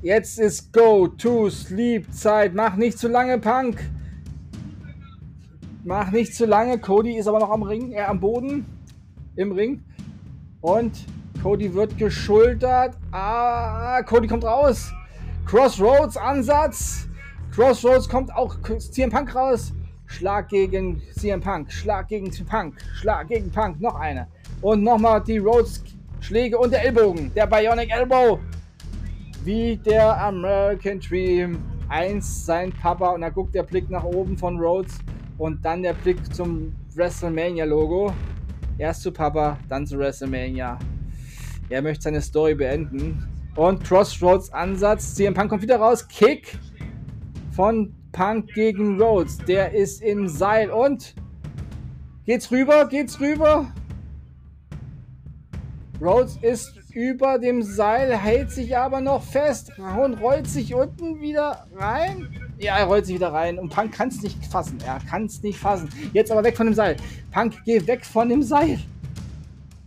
Jetzt 0.03 0.37
ist 0.37 0.71
Go 0.71 1.07
to 1.07 1.49
Sleep 1.49 2.13
Zeit. 2.13 2.53
Mach 2.53 2.75
nicht 2.75 2.99
zu 2.99 3.07
lange, 3.07 3.39
Punk. 3.39 3.79
Mach 5.83 6.11
nicht 6.11 6.35
zu 6.35 6.45
lange. 6.45 6.77
Cody 6.77 7.17
ist 7.17 7.27
aber 7.27 7.39
noch 7.39 7.49
am 7.49 7.63
Ring, 7.63 7.93
äh, 7.93 8.01
am 8.01 8.19
Boden. 8.19 8.63
Im 9.37 9.53
Ring. 9.53 9.83
Und 10.61 11.07
Cody 11.41 11.73
wird 11.73 11.97
geschultert. 11.97 12.95
Ah, 13.11 14.03
Cody 14.03 14.27
kommt 14.27 14.43
raus. 14.43 14.93
Crossroads 15.47 16.15
Ansatz. 16.15 17.07
Crossroads 17.51 18.07
kommt 18.07 18.31
auch 18.35 18.55
CM 18.77 19.09
Punk 19.09 19.33
raus. 19.33 19.73
Schlag 20.05 20.49
gegen 20.49 21.01
CM 21.17 21.41
Punk. 21.41 21.71
Schlag 21.71 22.07
gegen 22.07 22.29
Punk. 22.45 22.75
Schlag 22.93 23.29
gegen 23.29 23.49
Punk. 23.49 23.81
Noch 23.81 23.95
eine. 23.95 24.27
Und 24.61 24.83
nochmal 24.83 25.21
die 25.23 25.39
Rhodes-Schläge 25.39 26.57
und 26.57 26.71
der 26.71 26.85
Ellbogen. 26.85 27.33
Der 27.33 27.47
Bionic 27.47 27.91
Elbow. 27.91 28.39
Wie 29.43 29.77
der 29.77 30.21
American 30.21 30.99
Dream. 30.99 31.57
Eins 31.89 32.45
sein 32.45 32.71
Papa. 32.71 33.09
Und 33.09 33.21
da 33.21 33.29
guckt 33.29 33.55
der 33.55 33.63
Blick 33.63 33.89
nach 33.89 34.03
oben 34.03 34.37
von 34.37 34.59
Rhodes. 34.59 34.99
Und 35.37 35.65
dann 35.65 35.81
der 35.81 35.93
Blick 35.93 36.33
zum 36.33 36.73
WrestleMania-Logo. 36.93 38.13
Erst 38.77 39.01
zu 39.01 39.11
Papa, 39.11 39.57
dann 39.67 39.85
zu 39.85 39.97
WrestleMania. 39.97 40.77
Er 41.69 41.81
möchte 41.81 42.03
seine 42.03 42.21
Story 42.21 42.53
beenden. 42.53 43.27
Und 43.55 43.83
Crossroads 43.83 44.53
Ansatz. 44.53 45.15
CM 45.15 45.33
Punk 45.33 45.49
kommt 45.49 45.63
wieder 45.63 45.77
raus. 45.77 46.07
Kick 46.07 46.57
von 47.51 47.93
Punk 48.11 48.53
gegen 48.53 49.01
Rhodes. 49.01 49.37
Der 49.39 49.73
ist 49.73 50.01
im 50.01 50.27
Seil 50.27 50.69
und 50.69 51.15
geht's 52.25 52.51
rüber? 52.51 52.87
Geht's 52.87 53.19
rüber? 53.19 53.71
Rhodes 56.01 56.39
ist 56.41 56.73
über 56.93 57.37
dem 57.37 57.61
Seil, 57.61 58.17
hält 58.17 58.49
sich 58.49 58.75
aber 58.75 59.01
noch 59.01 59.23
fest 59.23 59.71
und 59.77 60.15
rollt 60.15 60.47
sich 60.47 60.73
unten 60.73 61.21
wieder 61.21 61.67
rein. 61.75 62.27
Ja, 62.57 62.79
er 62.79 62.85
rollt 62.85 63.05
sich 63.05 63.15
wieder 63.15 63.31
rein 63.31 63.59
und 63.59 63.69
Punk 63.69 63.93
kann 63.93 64.09
es 64.09 64.23
nicht 64.23 64.43
fassen. 64.47 64.79
Er 64.83 64.99
kann 65.07 65.25
es 65.25 65.43
nicht 65.43 65.59
fassen. 65.59 65.89
Jetzt 66.11 66.31
aber 66.31 66.43
weg 66.43 66.57
von 66.57 66.65
dem 66.65 66.73
Seil. 66.73 66.97
Punk, 67.31 67.53
geh 67.65 67.85
weg 67.85 68.03
von 68.03 68.29
dem 68.29 68.41
Seil. 68.41 68.79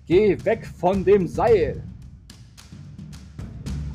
Geh 0.06 0.38
weg 0.44 0.64
von 0.78 1.04
dem 1.04 1.26
Seil. 1.26 1.82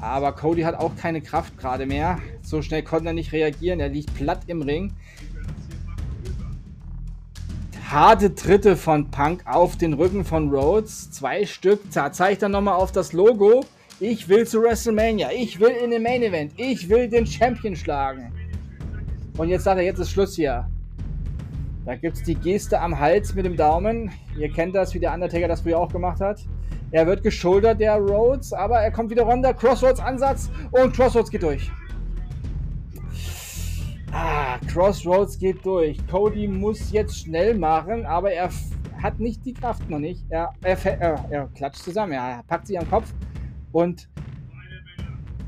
Aber 0.02 0.34
Cody 0.34 0.64
hat 0.64 0.76
auch 0.76 0.96
keine 0.98 1.22
Kraft 1.22 1.58
gerade 1.58 1.86
mehr. 1.86 2.20
So 2.42 2.62
schnell 2.62 2.84
konnte 2.84 3.08
er 3.08 3.14
nicht 3.14 3.32
reagieren. 3.32 3.80
Er 3.80 3.90
liegt 3.90 4.14
platt 4.16 4.42
im 4.48 4.62
Ring 4.62 4.94
harte 7.92 8.36
Tritte 8.36 8.76
von 8.78 9.10
Punk 9.10 9.42
auf 9.46 9.76
den 9.76 9.94
Rücken 9.94 10.24
von 10.24 10.54
Rhodes. 10.54 11.10
Zwei 11.10 11.46
Stück. 11.46 11.80
Da 11.92 12.12
zeigt 12.12 12.44
er 12.44 12.50
nochmal 12.50 12.76
auf 12.76 12.92
das 12.92 13.14
Logo. 13.14 13.66
Ich 14.00 14.30
will 14.30 14.46
zu 14.46 14.62
WrestleMania. 14.62 15.30
Ich 15.36 15.60
will 15.60 15.72
in 15.72 15.90
den 15.90 16.04
Main 16.04 16.22
Event. 16.22 16.54
Ich 16.58 16.88
will 16.88 17.10
den 17.10 17.26
Champion 17.26 17.76
schlagen. 17.76 18.32
Und 19.38 19.50
jetzt 19.50 19.64
sagt 19.64 19.80
er, 19.80 19.86
jetzt 19.86 19.98
ist 19.98 20.12
Schluss 20.12 20.36
hier. 20.36 20.70
Da 21.86 21.96
gibt 21.96 22.18
es 22.18 22.24
die 22.24 22.36
Geste 22.36 22.80
am 22.80 23.00
Hals 23.00 23.34
mit 23.34 23.46
dem 23.46 23.58
Daumen. 23.58 24.12
Ihr 24.38 24.52
kennt 24.52 24.76
das, 24.76 24.94
wie 24.94 25.00
der 25.00 25.12
Undertaker 25.12 25.48
das 25.48 25.62
früher 25.62 25.80
auch 25.80 25.92
gemacht 25.92 26.22
hat. 26.22 26.46
Er 26.92 27.08
wird 27.08 27.24
geschultert, 27.24 27.80
der 27.80 27.96
Rhodes, 27.96 28.54
aber 28.54 28.80
er 28.80 28.92
kommt 28.92 29.10
wieder 29.10 29.24
runter. 29.24 29.54
Crossroads 29.54 30.00
Ansatz 30.00 30.52
und 30.72 30.96
Crossroads 30.96 31.32
geht 31.32 31.42
durch. 31.42 31.72
Crossroads 34.68 35.38
geht 35.38 35.66
durch. 35.66 35.98
Cody 36.08 36.48
muss 36.48 36.92
jetzt 36.92 37.20
schnell 37.20 37.58
machen, 37.58 38.06
aber 38.06 38.32
er 38.32 38.50
hat 39.02 39.20
nicht 39.20 39.46
die 39.46 39.54
Kraft 39.54 39.90
noch 39.90 40.00
nicht. 40.00 40.26
Er, 40.30 40.54
er, 40.62 40.86
er, 40.86 41.26
er 41.30 41.48
klatscht 41.48 41.84
zusammen, 41.84 42.14
er 42.14 42.44
packt 42.48 42.68
sich 42.68 42.80
am 42.80 42.90
Kopf 42.90 43.14
und 43.72 44.10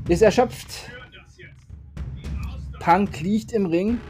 ist 0.08 0.22
erschöpft. 0.22 0.90
Punk 2.80 3.20
liegt 3.20 3.52
im 3.52 3.66
Ring. 3.66 4.00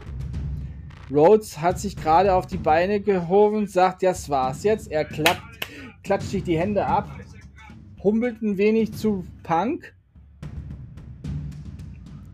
Rhodes 1.11 1.59
hat 1.61 1.79
sich 1.79 1.95
gerade 1.95 2.33
auf 2.33 2.47
die 2.47 2.57
Beine 2.57 2.99
gehoben, 2.99 3.67
sagt, 3.67 4.01
das 4.01 4.29
war's 4.29 4.63
jetzt. 4.63 4.89
Er 4.91 5.05
klappt, 5.05 5.67
klatscht 6.03 6.29
sich 6.29 6.43
die 6.43 6.57
Hände 6.57 6.85
ab, 6.85 7.07
humpelt 8.03 8.41
ein 8.41 8.57
wenig 8.57 8.93
zu 8.93 9.23
Punk 9.43 9.93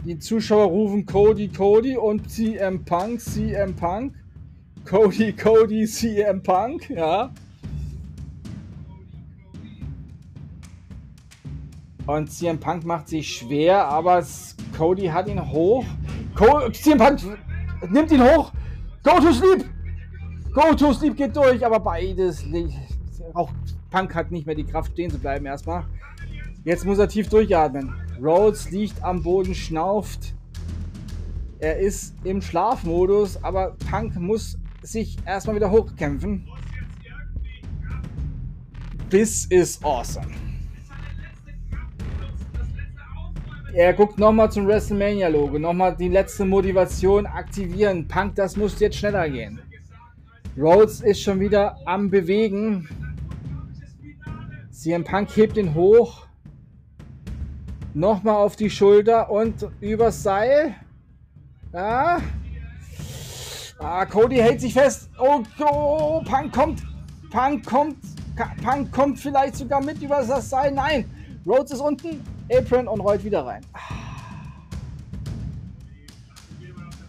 die 0.10 0.18
Zuschauer 0.18 0.66
rufen 0.66 1.06
Cody, 1.06 1.50
Cody 1.50 1.96
und 1.96 2.32
CM 2.32 2.84
Punk, 2.84 3.22
CM 3.22 3.76
Punk. 3.76 4.16
Cody, 4.84 5.32
Cody, 5.34 5.86
CM 5.86 6.42
Punk, 6.42 6.90
ja. 6.90 7.30
Und 12.08 12.32
CM 12.32 12.60
Punk 12.60 12.86
macht 12.86 13.10
sich 13.10 13.38
schwer, 13.38 13.86
aber 13.86 14.26
Cody 14.76 15.06
hat 15.06 15.28
ihn 15.28 15.48
hoch. 15.52 15.86
Co 16.34 16.68
CM 16.72 16.98
Punk 16.98 17.20
nimmt 17.88 18.12
ihn 18.12 18.24
hoch. 18.24 18.52
Go 19.04 19.20
to 19.20 19.32
sleep! 19.32 19.66
Go 20.56 20.74
to 20.74 20.92
sleep 20.92 21.18
geht 21.18 21.36
durch, 21.36 21.64
aber 21.64 21.80
beides. 21.80 22.44
Auch 23.36 23.52
Punk 23.92 24.16
hat 24.16 24.32
nicht 24.32 24.48
mehr 24.48 24.56
die 24.56 24.66
Kraft, 24.66 24.94
stehen 24.94 25.12
zu 25.12 25.20
bleiben 25.20 25.46
erstmal. 25.46 25.86
Jetzt 26.64 26.84
muss 26.84 26.98
er 26.98 27.08
tief 27.08 27.30
durchatmen. 27.30 28.09
Rhodes 28.22 28.72
liegt 28.72 29.04
am 29.04 29.24
Boden, 29.24 29.56
schnauft. 29.56 30.34
Er 31.60 31.78
ist 31.78 32.16
im 32.24 32.42
Schlafmodus, 32.42 33.44
aber 33.44 33.76
Punk 33.90 34.16
muss 34.16 34.58
sich 34.82 35.18
erstmal 35.26 35.56
wieder 35.56 35.72
hochkämpfen. 35.72 36.48
This 39.10 39.46
is 39.48 39.84
awesome. 39.84 40.28
Er 43.74 43.94
guckt 43.94 44.18
nochmal 44.18 44.52
zum 44.52 44.68
WrestleMania-Logo. 44.68 45.60
Nochmal 45.60 45.96
die 45.96 46.08
letzte 46.08 46.46
Motivation 46.46 47.26
aktivieren. 47.26 48.08
Punk, 48.08 48.36
das 48.36 48.58
muss 48.58 48.80
jetzt 48.80 48.98
schneller 48.98 49.30
gehen. 49.30 49.60
Rhodes 50.58 51.02
ist 51.02 51.22
schon 51.22 51.40
wieder 51.40 51.78
am 51.86 52.10
Bewegen. 52.10 52.88
CM 54.72 55.04
Punk 55.04 55.36
hebt 55.36 55.58
ihn 55.58 55.74
hoch. 55.74 56.29
Nochmal 57.94 58.36
auf 58.36 58.56
die 58.56 58.70
Schulter 58.70 59.30
und 59.30 59.68
übers 59.82 60.22
Seil. 60.22 60.76
Ja. 61.74 62.20
Ah, 63.80 64.06
Cody 64.06 64.38
hält 64.38 64.62
sich 64.62 64.74
fest. 64.74 65.10
Oh, 65.20 65.42
oh, 65.60 66.22
Punk 66.24 66.54
kommt. 66.54 66.84
Punk 67.32 67.66
kommt. 67.66 67.98
Punk 68.64 68.92
kommt 68.92 69.20
vielleicht 69.20 69.56
sogar 69.56 69.84
mit 69.84 70.02
über 70.02 70.24
das 70.24 70.50
Seil. 70.50 70.72
Nein. 70.72 71.10
Rhodes 71.46 71.72
ist 71.72 71.80
unten. 71.80 72.24
Apron 72.52 72.88
und 72.88 73.00
rollt 73.00 73.24
wieder 73.24 73.46
rein. 73.46 73.62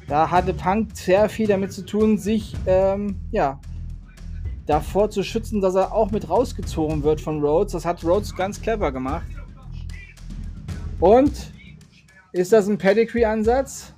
Da 0.07 0.31
hatte 0.31 0.55
Punk 0.55 0.97
sehr 0.97 1.28
viel 1.28 1.47
damit 1.47 1.73
zu 1.73 1.84
tun, 1.84 2.18
sich 2.18 2.57
ähm, 2.67 3.20
ja, 3.31 3.60
davor 4.67 5.09
zu 5.10 5.23
schützen, 5.23 5.60
dass 5.60 5.76
er 5.76 5.92
auch 5.92 6.10
mit 6.10 6.28
rausgezogen 6.28 7.02
wird 7.02 7.20
von 7.20 7.41
Rhodes. 7.41 7.73
Das 7.73 7.84
hat 7.84 8.02
Rhodes 8.02 8.34
ganz 8.34 8.60
clever 8.60 8.91
gemacht. 8.92 9.26
Und 11.00 11.52
ist 12.32 12.52
das 12.52 12.68
ein 12.68 12.78
Pedigree-Ansatz? 12.78 13.92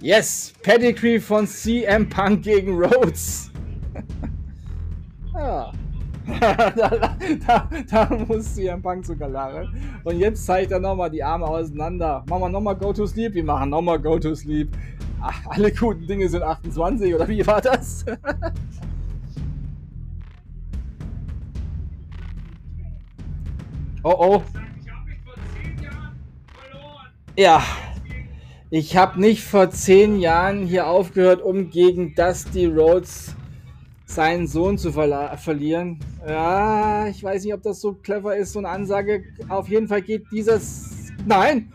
Yes, 0.00 0.54
Pedigree 0.62 1.20
von 1.20 1.46
CM 1.46 2.08
Punk 2.08 2.42
gegen 2.42 2.82
Rhodes. 2.82 3.50
ja. 5.34 5.72
da, 6.40 6.70
da, 7.46 7.68
da, 7.90 8.08
muss 8.28 8.54
CM 8.54 8.80
Punk 8.80 9.04
sogar 9.04 9.28
lachen. 9.28 9.74
Und 10.04 10.18
jetzt 10.18 10.46
zeigt 10.46 10.70
er 10.70 10.78
nochmal 10.78 11.10
die 11.10 11.24
Arme 11.24 11.44
auseinander. 11.46 12.24
Machen 12.28 12.42
wir 12.42 12.48
nochmal 12.48 12.76
Go 12.76 12.92
to 12.92 13.04
Sleep. 13.06 13.34
Wir 13.34 13.42
machen 13.42 13.70
nochmal 13.70 13.98
Go 13.98 14.16
to 14.18 14.34
Sleep. 14.34 14.68
Ach, 15.20 15.46
alle 15.48 15.72
guten 15.72 16.06
Dinge 16.06 16.28
sind 16.28 16.42
28, 16.42 17.14
oder 17.14 17.28
wie 17.28 17.46
war 17.46 17.60
das? 17.60 18.06
oh 24.02 24.14
oh. 24.16 24.42
Ja. 27.36 27.62
Ich 28.72 28.96
habe 28.96 29.20
nicht 29.20 29.42
vor 29.42 29.70
zehn 29.70 30.20
Jahren 30.20 30.64
hier 30.64 30.86
aufgehört, 30.86 31.42
um 31.42 31.70
gegen 31.70 32.14
Dusty 32.14 32.66
Rhodes 32.66 33.34
seinen 34.06 34.46
Sohn 34.46 34.78
zu 34.78 34.92
verlieren. 34.92 35.98
Ja, 36.26 37.08
ich 37.08 37.22
weiß 37.22 37.44
nicht, 37.44 37.54
ob 37.54 37.62
das 37.62 37.80
so 37.80 37.94
clever 37.94 38.36
ist, 38.36 38.52
so 38.52 38.60
eine 38.60 38.68
Ansage. 38.68 39.24
Auf 39.48 39.68
jeden 39.68 39.88
Fall 39.88 40.02
geht 40.02 40.24
dieses. 40.30 41.12
Nein! 41.26 41.72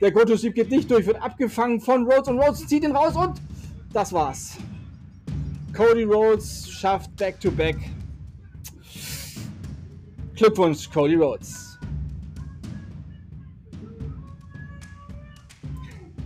Der 0.00 0.12
Goto-Sieg 0.12 0.54
geht 0.54 0.70
nicht 0.70 0.90
durch, 0.90 1.06
wird 1.06 1.22
abgefangen 1.22 1.80
von 1.80 2.04
Rhodes 2.10 2.28
und 2.28 2.38
Rhodes 2.38 2.66
zieht 2.66 2.84
ihn 2.84 2.94
raus 2.94 3.16
und 3.16 3.40
das 3.92 4.12
war's. 4.12 4.56
Cody 5.72 6.04
Rhodes 6.04 6.70
schafft 6.70 7.14
Back-to-Back. 7.16 7.76
-back. 7.76 7.84
Glückwunsch, 10.36 10.90
Cody 10.90 11.14
Rhodes. 11.14 11.63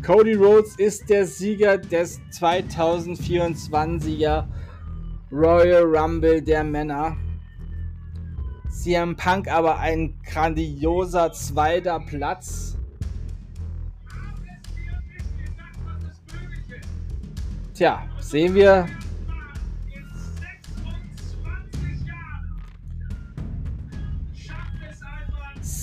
Cody 0.08 0.32
Rhodes 0.32 0.74
ist 0.76 1.10
der 1.10 1.26
Sieger 1.26 1.76
des 1.76 2.18
2024er 2.32 4.46
Royal 5.30 5.82
Rumble 5.82 6.40
der 6.40 6.64
Männer. 6.64 7.14
CM 8.70 9.14
Punk 9.16 9.48
aber 9.48 9.80
ein 9.80 10.18
grandioser 10.24 11.30
zweiter 11.32 12.00
Platz. 12.00 12.78
Tja, 17.74 18.08
sehen 18.18 18.54
wir. 18.54 18.86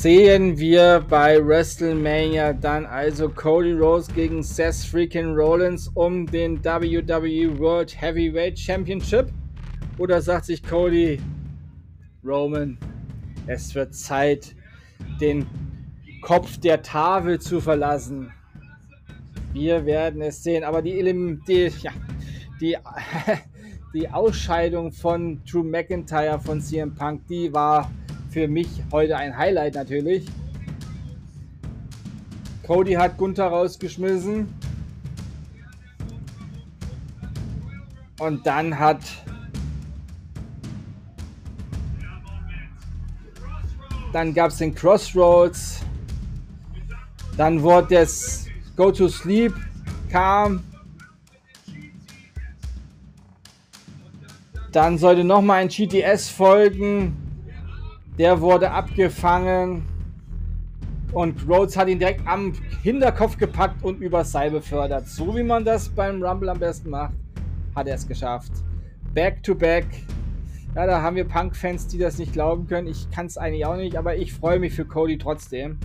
Sehen 0.06 0.60
wir 0.60 1.04
bei 1.10 1.44
WrestleMania 1.44 2.54
dann 2.54 2.86
also 2.86 3.28
Cody 3.28 3.72
Rose 3.72 4.12
gegen 4.14 4.44
Seth 4.44 4.76
Freaking 4.76 5.34
Rollins 5.34 5.88
um 5.96 6.28
den 6.28 6.64
WWE 6.64 7.58
World 7.58 8.00
Heavyweight 8.00 8.60
Championship? 8.60 9.32
Oder 9.98 10.22
sagt 10.22 10.46
sich 10.46 10.62
Cody, 10.62 11.20
Roman, 12.24 12.78
es 13.48 13.74
wird 13.74 13.96
Zeit, 13.96 14.56
den 15.20 15.48
Kopf 16.22 16.60
der 16.60 16.84
Tafel 16.84 17.40
zu 17.40 17.60
verlassen. 17.60 18.32
Wir 19.54 19.88
werden 19.88 20.22
es 20.22 20.44
sehen. 20.44 20.64
Aber 20.64 20.84
die, 20.84 21.02
die, 21.48 21.72
ja, 21.82 21.92
die, 22.62 22.78
die 23.96 24.08
Ausscheidung 24.08 24.92
von 24.92 25.42
Drew 25.50 25.64
McIntyre 25.64 26.40
von 26.40 26.62
CM 26.62 26.94
Punk, 26.94 27.26
die 27.26 27.52
war 27.52 27.90
für 28.36 28.50
mich 28.50 28.68
heute 28.92 29.16
ein 29.16 29.38
Highlight 29.38 29.76
natürlich. 29.76 30.26
Cody 32.68 32.92
hat 32.92 33.18
Gunther 33.18 33.48
rausgeschmissen. 33.48 34.54
Und 38.20 38.46
dann 38.46 38.78
hat 38.78 39.00
Dann 44.12 44.34
gab 44.34 44.52
es 44.52 44.58
den 44.58 44.76
Crossroads. 44.76 45.80
Dann 47.38 47.62
wurde 47.62 47.96
das 47.96 48.48
Go 48.76 48.92
to 48.92 49.08
Sleep 49.08 49.54
kam. 50.12 50.62
Dann 54.74 54.98
sollte 54.98 55.24
noch 55.24 55.42
mal 55.42 55.62
ein 55.62 55.70
GTS 55.70 56.28
folgen. 56.28 57.25
Der 58.18 58.40
wurde 58.42 58.72
abgefangen. 58.72 59.84
Und 61.12 61.48
Rhodes 61.48 61.78
hat 61.78 61.88
ihn 61.88 62.00
direkt 62.00 62.28
am 62.28 62.54
Hinterkopf 62.84 63.38
gepackt 63.38 63.84
und 63.84 64.02
übers 64.02 64.32
Seil 64.32 64.52
befördert. 64.52 65.08
So 65.08 65.36
wie 65.36 65.44
man 65.44 65.64
das 65.64 65.88
beim 65.88 66.22
Rumble 66.22 66.50
am 66.50 66.60
besten 66.60 66.90
macht, 66.90 67.14
hat 67.76 67.88
er 67.88 67.96
es 67.96 68.08
geschafft. 68.08 68.52
Back 69.14 69.42
to 69.44 69.56
back 69.56 69.86
ja, 70.76 70.86
da 70.86 71.02
haben 71.02 71.16
wir 71.16 71.24
Punk-Fans, 71.24 71.88
die 71.88 71.98
das 71.98 72.18
nicht 72.18 72.34
glauben 72.34 72.68
können. 72.68 72.88
Ich 72.88 73.10
kann 73.10 73.28
es 73.28 73.38
eigentlich 73.38 73.66
auch 73.66 73.78
nicht, 73.78 73.98
aber 73.98 74.18
ich 74.18 74.34
freue 74.34 74.60
mich 74.60 74.74
für 74.74 74.84
Cody 74.84 75.18
trotzdem. 75.18 75.80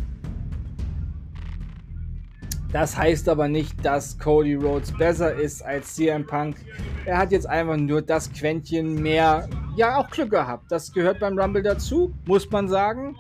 Das 2.73 2.97
heißt 2.97 3.28
aber 3.28 3.49
nicht, 3.49 3.84
dass 3.84 4.16
Cody 4.18 4.55
Rhodes 4.55 4.92
besser 4.97 5.34
ist 5.34 5.62
als 5.62 5.94
CM 5.97 6.24
Punk. 6.24 6.57
Er 7.05 7.18
hat 7.18 7.32
jetzt 7.32 7.47
einfach 7.47 7.76
nur 7.76 8.00
das 8.00 8.32
Quäntchen 8.32 9.02
mehr, 9.02 9.49
ja, 9.76 9.97
auch 9.97 10.08
Glück 10.08 10.31
gehabt. 10.31 10.70
Das 10.70 10.92
gehört 10.92 11.18
beim 11.18 11.36
Rumble 11.36 11.62
dazu, 11.62 12.15
muss 12.26 12.49
man 12.50 12.68
sagen. 12.68 13.16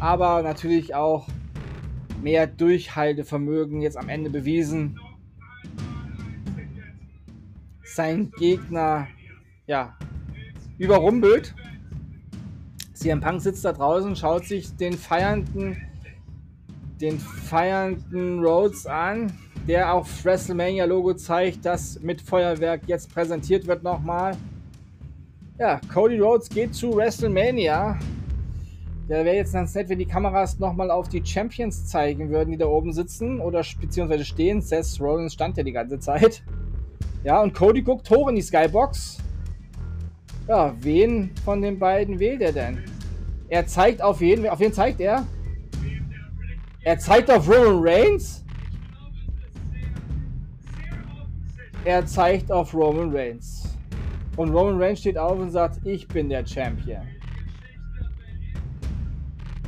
Aber 0.00 0.42
natürlich 0.42 0.92
auch 0.94 1.28
mehr 2.20 2.48
Durchhaltevermögen 2.48 3.80
jetzt 3.80 3.96
am 3.96 4.08
Ende 4.08 4.30
bewiesen. 4.30 4.98
Sein 7.84 8.32
Gegner, 8.36 9.06
ja, 9.68 9.96
überrumpelt. 10.78 11.54
CM 12.94 13.20
Punk 13.20 13.40
sitzt 13.40 13.64
da 13.64 13.72
draußen, 13.72 14.16
schaut 14.16 14.46
sich 14.46 14.74
den 14.76 14.94
feiernden, 14.94 15.76
den 17.00 17.18
feiernden 17.18 18.44
Rhodes 18.44 18.86
an, 18.86 19.32
der 19.66 19.92
auf 19.92 20.24
WrestleMania-Logo 20.24 21.14
zeigt, 21.14 21.64
das 21.64 22.00
mit 22.00 22.20
Feuerwerk 22.20 22.82
jetzt 22.86 23.12
präsentiert 23.12 23.66
wird 23.66 23.82
nochmal. 23.82 24.36
Ja, 25.58 25.80
Cody 25.92 26.18
Rhodes 26.18 26.48
geht 26.48 26.74
zu 26.74 26.94
WrestleMania. 26.96 27.98
Der 29.08 29.24
wäre 29.24 29.36
jetzt 29.36 29.52
ganz 29.52 29.74
nett, 29.74 29.88
wenn 29.88 29.98
die 29.98 30.06
Kameras 30.06 30.58
nochmal 30.58 30.90
auf 30.90 31.08
die 31.08 31.24
Champions 31.24 31.86
zeigen 31.86 32.30
würden, 32.30 32.52
die 32.52 32.56
da 32.56 32.66
oben 32.66 32.92
sitzen 32.92 33.38
oder 33.38 33.62
beziehungsweise 33.80 34.24
stehen. 34.24 34.62
Seth 34.62 34.98
Rollins 35.00 35.34
stand 35.34 35.56
ja 35.56 35.62
die 35.62 35.72
ganze 35.72 35.98
Zeit. 35.98 36.42
Ja, 37.22 37.42
und 37.42 37.54
Cody 37.54 37.82
guckt 37.82 38.10
hoch 38.10 38.28
in 38.28 38.36
die 38.36 38.42
Skybox. 38.42 39.18
Ja, 40.48 40.74
wen 40.80 41.30
von 41.44 41.62
den 41.62 41.78
beiden 41.78 42.18
wählt 42.18 42.42
er 42.42 42.52
denn? 42.52 42.82
Er 43.48 43.66
zeigt 43.66 44.02
auf 44.02 44.20
jeden, 44.20 44.48
auf 44.48 44.60
wen 44.60 44.72
zeigt 44.72 45.00
er? 45.00 45.26
Er 46.84 46.98
zeigt 46.98 47.30
auf 47.30 47.48
Roman 47.48 47.80
Reigns? 47.82 48.44
Er 51.82 52.04
zeigt 52.04 52.52
auf 52.52 52.74
Roman 52.74 53.10
Reigns. 53.10 53.74
Und 54.36 54.50
Roman 54.50 54.80
Reigns 54.80 55.00
steht 55.00 55.16
auf 55.16 55.38
und 55.38 55.50
sagt, 55.50 55.80
ich 55.86 56.06
bin 56.06 56.28
der 56.28 56.46
Champion. 56.46 57.02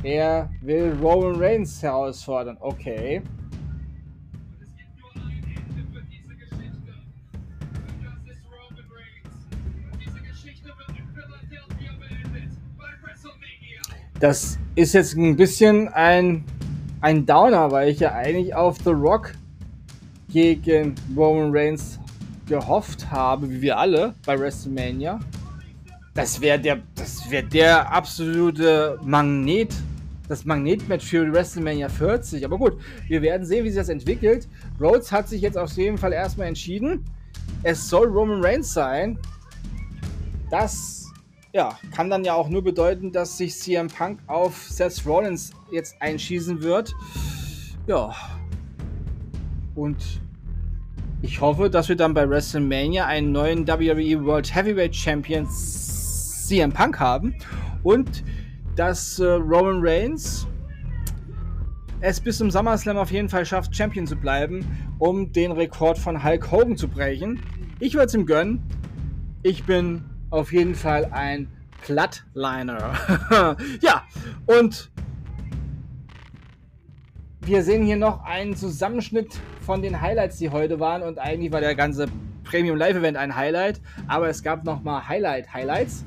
Er 0.03 0.47
will 0.61 0.95
Roman 1.01 1.35
Reigns 1.41 1.81
herausfordern. 1.81 2.57
Okay. 2.59 3.23
Das 14.19 14.59
ist 14.75 14.93
jetzt 14.93 15.15
ein 15.15 15.35
bisschen 15.35 15.87
ein 15.89 16.43
ein 17.07 17.25
Downer, 17.25 17.71
weil 17.71 17.87
ich 17.87 18.01
ja 18.01 18.11
eigentlich 18.15 18.53
auf 18.53 18.79
The 18.83 18.89
Rock 18.89 19.31
gegen 20.27 20.93
Roman 21.15 21.55
Reigns 21.55 21.97
gehofft 22.47 23.09
habe, 23.09 23.49
wie 23.49 23.61
wir 23.61 23.77
alle 23.77 24.13
bei 24.25 24.37
WrestleMania. 24.37 25.17
Das 26.15 26.41
wäre 26.41 26.59
der, 26.59 26.79
das 26.95 27.31
wäre 27.31 27.45
der 27.45 27.89
absolute 27.93 28.99
Magnet, 29.03 29.73
das 30.27 30.43
Magnetmatch 30.43 31.05
für 31.05 31.31
WrestleMania 31.31 31.87
40. 31.87 32.43
Aber 32.43 32.57
gut, 32.57 32.73
wir 33.07 33.21
werden 33.21 33.45
sehen, 33.45 33.63
wie 33.63 33.69
sich 33.69 33.79
das 33.79 33.87
entwickelt. 33.87 34.49
Rhodes 34.77 35.09
hat 35.09 35.29
sich 35.29 35.41
jetzt 35.41 35.57
auf 35.57 35.71
jeden 35.77 35.97
Fall 35.97 36.11
erstmal 36.11 36.47
entschieden. 36.47 37.05
Es 37.63 37.87
soll 37.87 38.07
Roman 38.07 38.43
Reigns 38.43 38.73
sein. 38.73 39.17
Das 40.51 41.06
ja, 41.57 41.75
kann 41.91 42.11
dann 42.11 42.23
ja 42.23 42.35
auch 42.35 42.49
nur 42.49 42.63
bedeuten, 42.63 43.11
dass 43.11 43.39
sich 43.39 43.57
CM 43.57 43.87
Punk 43.87 44.19
auf 44.27 44.55
Seth 44.69 45.03
Rollins 45.07 45.49
jetzt 45.71 45.99
einschießen 45.99 46.61
wird. 46.61 46.93
Ja. 47.87 48.13
Und 49.73 49.97
ich 51.23 51.41
hoffe, 51.41 51.71
dass 51.71 51.89
wir 51.89 51.95
dann 51.95 52.13
bei 52.13 52.29
WrestleMania 52.29 53.07
einen 53.07 53.31
neuen 53.31 53.67
WWE 53.67 54.23
World 54.23 54.53
Heavyweight 54.53 54.95
Champion 54.95 55.47
CM 55.49 56.71
Punk 56.71 56.99
haben 56.99 57.33
und 57.81 58.23
dass 58.75 59.17
äh, 59.17 59.25
Roman 59.25 59.79
Reigns 59.81 60.45
es 62.01 62.19
bis 62.19 62.37
zum 62.37 62.51
SummerSlam 62.51 62.97
auf 62.97 63.09
jeden 63.09 63.29
Fall 63.29 63.47
schafft, 63.47 63.75
Champion 63.75 64.05
zu 64.05 64.15
bleiben, 64.15 64.63
um 64.99 65.31
den 65.31 65.51
Rekord 65.51 65.97
von 65.97 66.23
Hulk 66.23 66.51
Hogan 66.51 66.77
zu 66.77 66.87
brechen. 66.87 67.41
Ich 67.79 67.95
würde 67.95 68.05
es 68.05 68.13
ihm 68.13 68.27
gönnen. 68.27 68.61
Ich 69.41 69.63
bin 69.63 70.03
auf 70.29 70.51
jeden 70.51 70.75
Fall 70.75 71.05
ein 71.11 71.47
Plattliner. 71.81 72.93
ja, 73.81 74.03
und 74.45 74.91
wir 77.41 77.63
sehen 77.63 77.85
hier 77.85 77.97
noch 77.97 78.23
einen 78.25 78.55
Zusammenschnitt 78.55 79.39
von 79.61 79.81
den 79.81 80.01
Highlights, 80.01 80.37
die 80.37 80.49
heute 80.49 80.79
waren. 80.79 81.01
Und 81.01 81.19
eigentlich 81.19 81.51
war 81.51 81.61
der 81.61 81.75
ganze 81.75 82.07
Premium 82.43 82.77
Live 82.77 82.97
Event 82.97 83.17
ein 83.17 83.35
Highlight. 83.35 83.79
Aber 84.07 84.27
es 84.27 84.43
gab 84.43 84.65
noch 84.65 84.83
mal 84.83 85.07
Highlight 85.07 85.53
Highlights. 85.53 86.03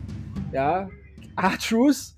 Ja, 0.52 0.88
R-Truth 1.36 2.14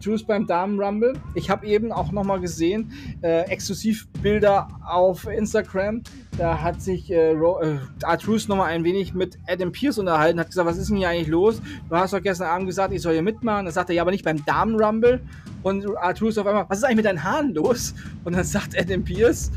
Juice 0.00 0.24
beim 0.24 0.46
Damen 0.46 0.80
Rumble. 0.80 1.12
Ich 1.34 1.50
habe 1.50 1.66
eben 1.66 1.92
auch 1.92 2.10
nochmal 2.10 2.40
gesehen, 2.40 2.92
äh, 3.22 3.42
Exklusivbilder 3.50 4.68
auf 4.86 5.26
Instagram. 5.26 6.02
Da 6.36 6.60
hat 6.60 6.82
sich 6.82 7.12
äh, 7.12 7.32
äh, 7.32 7.78
Artrus 8.02 8.48
nochmal 8.48 8.70
ein 8.70 8.82
wenig 8.82 9.14
mit 9.14 9.38
Adam 9.46 9.70
Pierce 9.70 9.98
unterhalten, 9.98 10.40
hat 10.40 10.48
gesagt, 10.48 10.66
was 10.66 10.78
ist 10.78 10.90
denn 10.90 10.96
hier 10.96 11.08
eigentlich 11.08 11.28
los? 11.28 11.62
Du 11.88 11.94
hast 11.94 12.12
doch 12.12 12.20
gestern 12.20 12.48
Abend 12.48 12.66
gesagt, 12.66 12.92
ich 12.92 13.02
soll 13.02 13.12
hier 13.12 13.22
mitmachen. 13.22 13.66
Dann 13.66 13.72
sagt 13.72 13.88
er, 13.90 13.94
ja, 13.94 14.02
aber 14.02 14.10
nicht 14.10 14.24
beim 14.24 14.44
Damen 14.44 14.74
Rumble. 14.74 15.20
Und 15.62 15.86
Artrus 15.96 16.36
auf 16.36 16.46
einmal, 16.46 16.66
was 16.68 16.78
ist 16.78 16.84
eigentlich 16.84 16.96
mit 16.96 17.04
deinen 17.04 17.22
Haaren 17.22 17.54
los? 17.54 17.94
Und 18.24 18.34
dann 18.34 18.44
sagt 18.44 18.78
Adam 18.78 19.04
Pierce, 19.04 19.52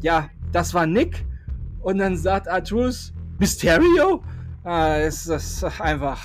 ja, 0.00 0.28
das 0.52 0.72
war 0.74 0.86
Nick. 0.86 1.24
Und 1.80 1.98
dann 1.98 2.16
sagt 2.16 2.48
Artrus, 2.48 3.12
Mysterio? 3.40 4.22
Ah, 4.62 4.98
ist 4.98 5.28
das 5.28 5.64
einfach 5.80 6.20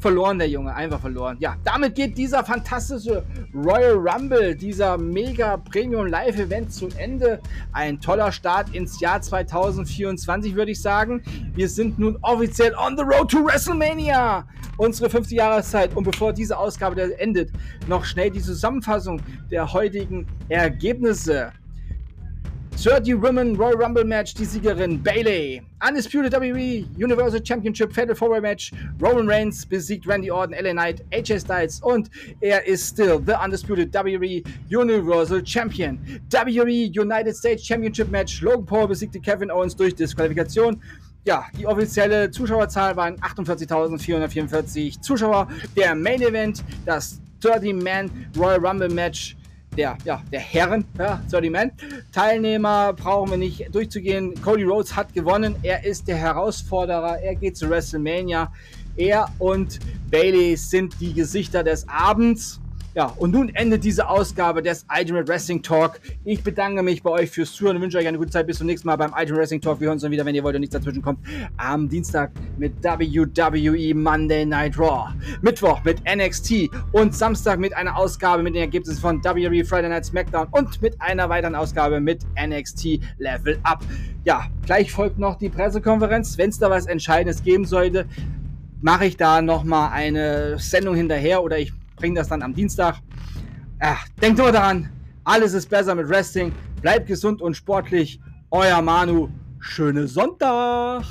verloren, 0.00 0.38
der 0.38 0.48
Junge, 0.48 0.74
einfach 0.74 1.00
verloren. 1.00 1.36
Ja, 1.40 1.56
damit 1.64 1.94
geht 1.94 2.16
dieser 2.16 2.44
fantastische 2.44 3.24
Royal 3.54 3.94
Rumble, 3.94 4.54
dieser 4.54 4.96
mega 4.96 5.56
Premium 5.56 6.06
Live 6.06 6.38
Event 6.38 6.72
zu 6.72 6.88
Ende. 6.96 7.40
Ein 7.72 8.00
toller 8.00 8.32
Start 8.32 8.74
ins 8.74 9.00
Jahr 9.00 9.20
2024, 9.20 10.54
würde 10.54 10.72
ich 10.72 10.80
sagen. 10.80 11.22
Wir 11.54 11.68
sind 11.68 11.98
nun 11.98 12.16
offiziell 12.22 12.74
on 12.74 12.96
the 12.96 13.02
road 13.02 13.30
to 13.30 13.44
WrestleMania. 13.44 14.46
Unsere 14.76 15.10
fünfte 15.10 15.34
Jahreszeit. 15.34 15.94
Und 15.94 16.04
bevor 16.04 16.32
diese 16.32 16.56
Ausgabe 16.56 17.18
endet, 17.18 17.50
noch 17.86 18.04
schnell 18.04 18.30
die 18.30 18.40
Zusammenfassung 18.40 19.20
der 19.50 19.72
heutigen 19.72 20.26
Ergebnisse. 20.48 21.52
30 22.76 23.20
Women 23.20 23.56
Royal 23.56 23.76
Rumble 23.76 24.04
Match, 24.04 24.34
die 24.34 24.44
Siegerin 24.44 25.02
Bailey. 25.02 25.62
Undisputed 25.86 26.32
WWE 26.32 26.86
Universal 26.96 27.40
Championship 27.44 27.92
Fatal 27.92 28.14
Four 28.14 28.40
Match, 28.40 28.72
Roman 29.00 29.28
Reigns 29.28 29.66
besiegt 29.66 30.06
Randy 30.06 30.30
Orton, 30.30 30.54
LA 30.54 30.72
Knight, 30.72 31.04
AJ 31.12 31.40
Styles 31.40 31.80
und 31.82 32.10
er 32.40 32.66
ist 32.66 32.88
still 32.88 33.20
the 33.26 33.34
Undisputed 33.42 33.92
WWE 33.92 34.42
Universal 34.70 35.44
Champion. 35.44 35.98
WWE 36.30 36.90
United 36.90 37.36
States 37.36 37.64
Championship 37.66 38.10
Match, 38.10 38.40
Logan 38.42 38.64
Paul 38.64 38.88
besiegte 38.88 39.20
Kevin 39.20 39.50
Owens 39.50 39.76
durch 39.76 39.94
Disqualifikation. 39.94 40.80
Ja, 41.24 41.44
die 41.58 41.66
offizielle 41.66 42.30
Zuschauerzahl 42.30 42.96
waren 42.96 43.16
48.444 43.16 45.00
Zuschauer. 45.02 45.48
Der 45.76 45.94
Main 45.94 46.22
Event, 46.22 46.64
das 46.86 47.20
30-Man 47.42 48.10
Royal 48.38 48.64
Rumble 48.64 48.88
Match 48.88 49.36
der, 49.80 49.96
ja, 50.04 50.22
der 50.30 50.40
Herren, 50.40 50.84
ja, 50.98 51.22
sorry 51.26 51.48
man. 51.48 51.70
Teilnehmer 52.12 52.92
brauchen 52.92 53.30
wir 53.30 53.38
nicht 53.38 53.74
durchzugehen. 53.74 54.34
Cody 54.42 54.64
Rhodes 54.64 54.94
hat 54.94 55.14
gewonnen. 55.14 55.56
Er 55.62 55.82
ist 55.84 56.06
der 56.06 56.16
Herausforderer. 56.16 57.18
Er 57.20 57.34
geht 57.34 57.56
zu 57.56 57.70
WrestleMania. 57.70 58.52
Er 58.96 59.26
und 59.38 59.78
Bailey 60.10 60.54
sind 60.56 61.00
die 61.00 61.14
Gesichter 61.14 61.64
des 61.64 61.88
Abends. 61.88 62.59
Ja, 62.92 63.06
und 63.18 63.30
nun 63.30 63.50
endet 63.50 63.84
diese 63.84 64.08
Ausgabe 64.08 64.62
des 64.62 64.84
Ultimate 64.92 65.28
Wrestling 65.28 65.62
Talk. 65.62 66.00
Ich 66.24 66.42
bedanke 66.42 66.82
mich 66.82 67.04
bei 67.04 67.10
euch 67.10 67.30
fürs 67.30 67.52
Zuhören 67.52 67.76
und 67.76 67.82
wünsche 67.82 67.98
euch 67.98 68.08
eine 68.08 68.18
gute 68.18 68.30
Zeit. 68.30 68.48
Bis 68.48 68.58
zum 68.58 68.66
nächsten 68.66 68.88
Mal 68.88 68.96
beim 68.96 69.12
Ultimate 69.12 69.36
Wrestling 69.36 69.60
Talk. 69.60 69.78
Wir 69.78 69.86
hören 69.86 69.94
uns 69.94 70.02
dann 70.02 70.10
wieder, 70.10 70.26
wenn 70.26 70.34
ihr 70.34 70.42
wollt 70.42 70.56
und 70.56 70.62
nichts 70.62 70.72
dazwischen 70.72 71.00
kommt. 71.00 71.20
Am 71.56 71.88
Dienstag 71.88 72.32
mit 72.58 72.82
WWE 72.82 73.94
Monday 73.94 74.44
Night 74.44 74.76
Raw. 74.76 75.12
Mittwoch 75.40 75.84
mit 75.84 76.02
NXT 76.04 76.68
und 76.90 77.14
Samstag 77.14 77.60
mit 77.60 77.76
einer 77.76 77.96
Ausgabe 77.96 78.42
mit 78.42 78.56
den 78.56 78.62
Ergebnissen 78.62 79.00
von 79.00 79.22
WWE 79.22 79.64
Friday 79.64 79.88
Night 79.88 80.06
SmackDown 80.06 80.48
und 80.50 80.82
mit 80.82 81.00
einer 81.00 81.28
weiteren 81.28 81.54
Ausgabe 81.54 82.00
mit 82.00 82.26
NXT 82.44 82.98
Level 83.18 83.56
Up. 83.62 83.84
Ja, 84.24 84.46
gleich 84.66 84.90
folgt 84.90 85.16
noch 85.16 85.36
die 85.36 85.48
Pressekonferenz. 85.48 86.36
Wenn 86.38 86.50
es 86.50 86.58
da 86.58 86.68
was 86.68 86.86
Entscheidendes 86.86 87.44
geben 87.44 87.66
sollte, 87.66 88.06
mache 88.80 89.06
ich 89.06 89.16
da 89.16 89.42
nochmal 89.42 89.90
eine 89.92 90.58
Sendung 90.58 90.96
hinterher 90.96 91.44
oder 91.44 91.56
ich 91.56 91.72
bringe 92.00 92.16
das 92.16 92.28
dann 92.28 92.42
am 92.42 92.54
Dienstag. 92.54 92.96
Ja, 93.80 93.98
denkt 94.20 94.38
nur 94.38 94.50
daran, 94.50 94.90
alles 95.24 95.52
ist 95.52 95.68
besser 95.68 95.94
mit 95.94 96.08
Wrestling. 96.08 96.52
Bleibt 96.80 97.06
gesund 97.06 97.40
und 97.42 97.54
sportlich. 97.54 98.18
Euer 98.50 98.82
Manu. 98.82 99.28
Schöne 99.60 100.08
Sonntag. 100.08 101.04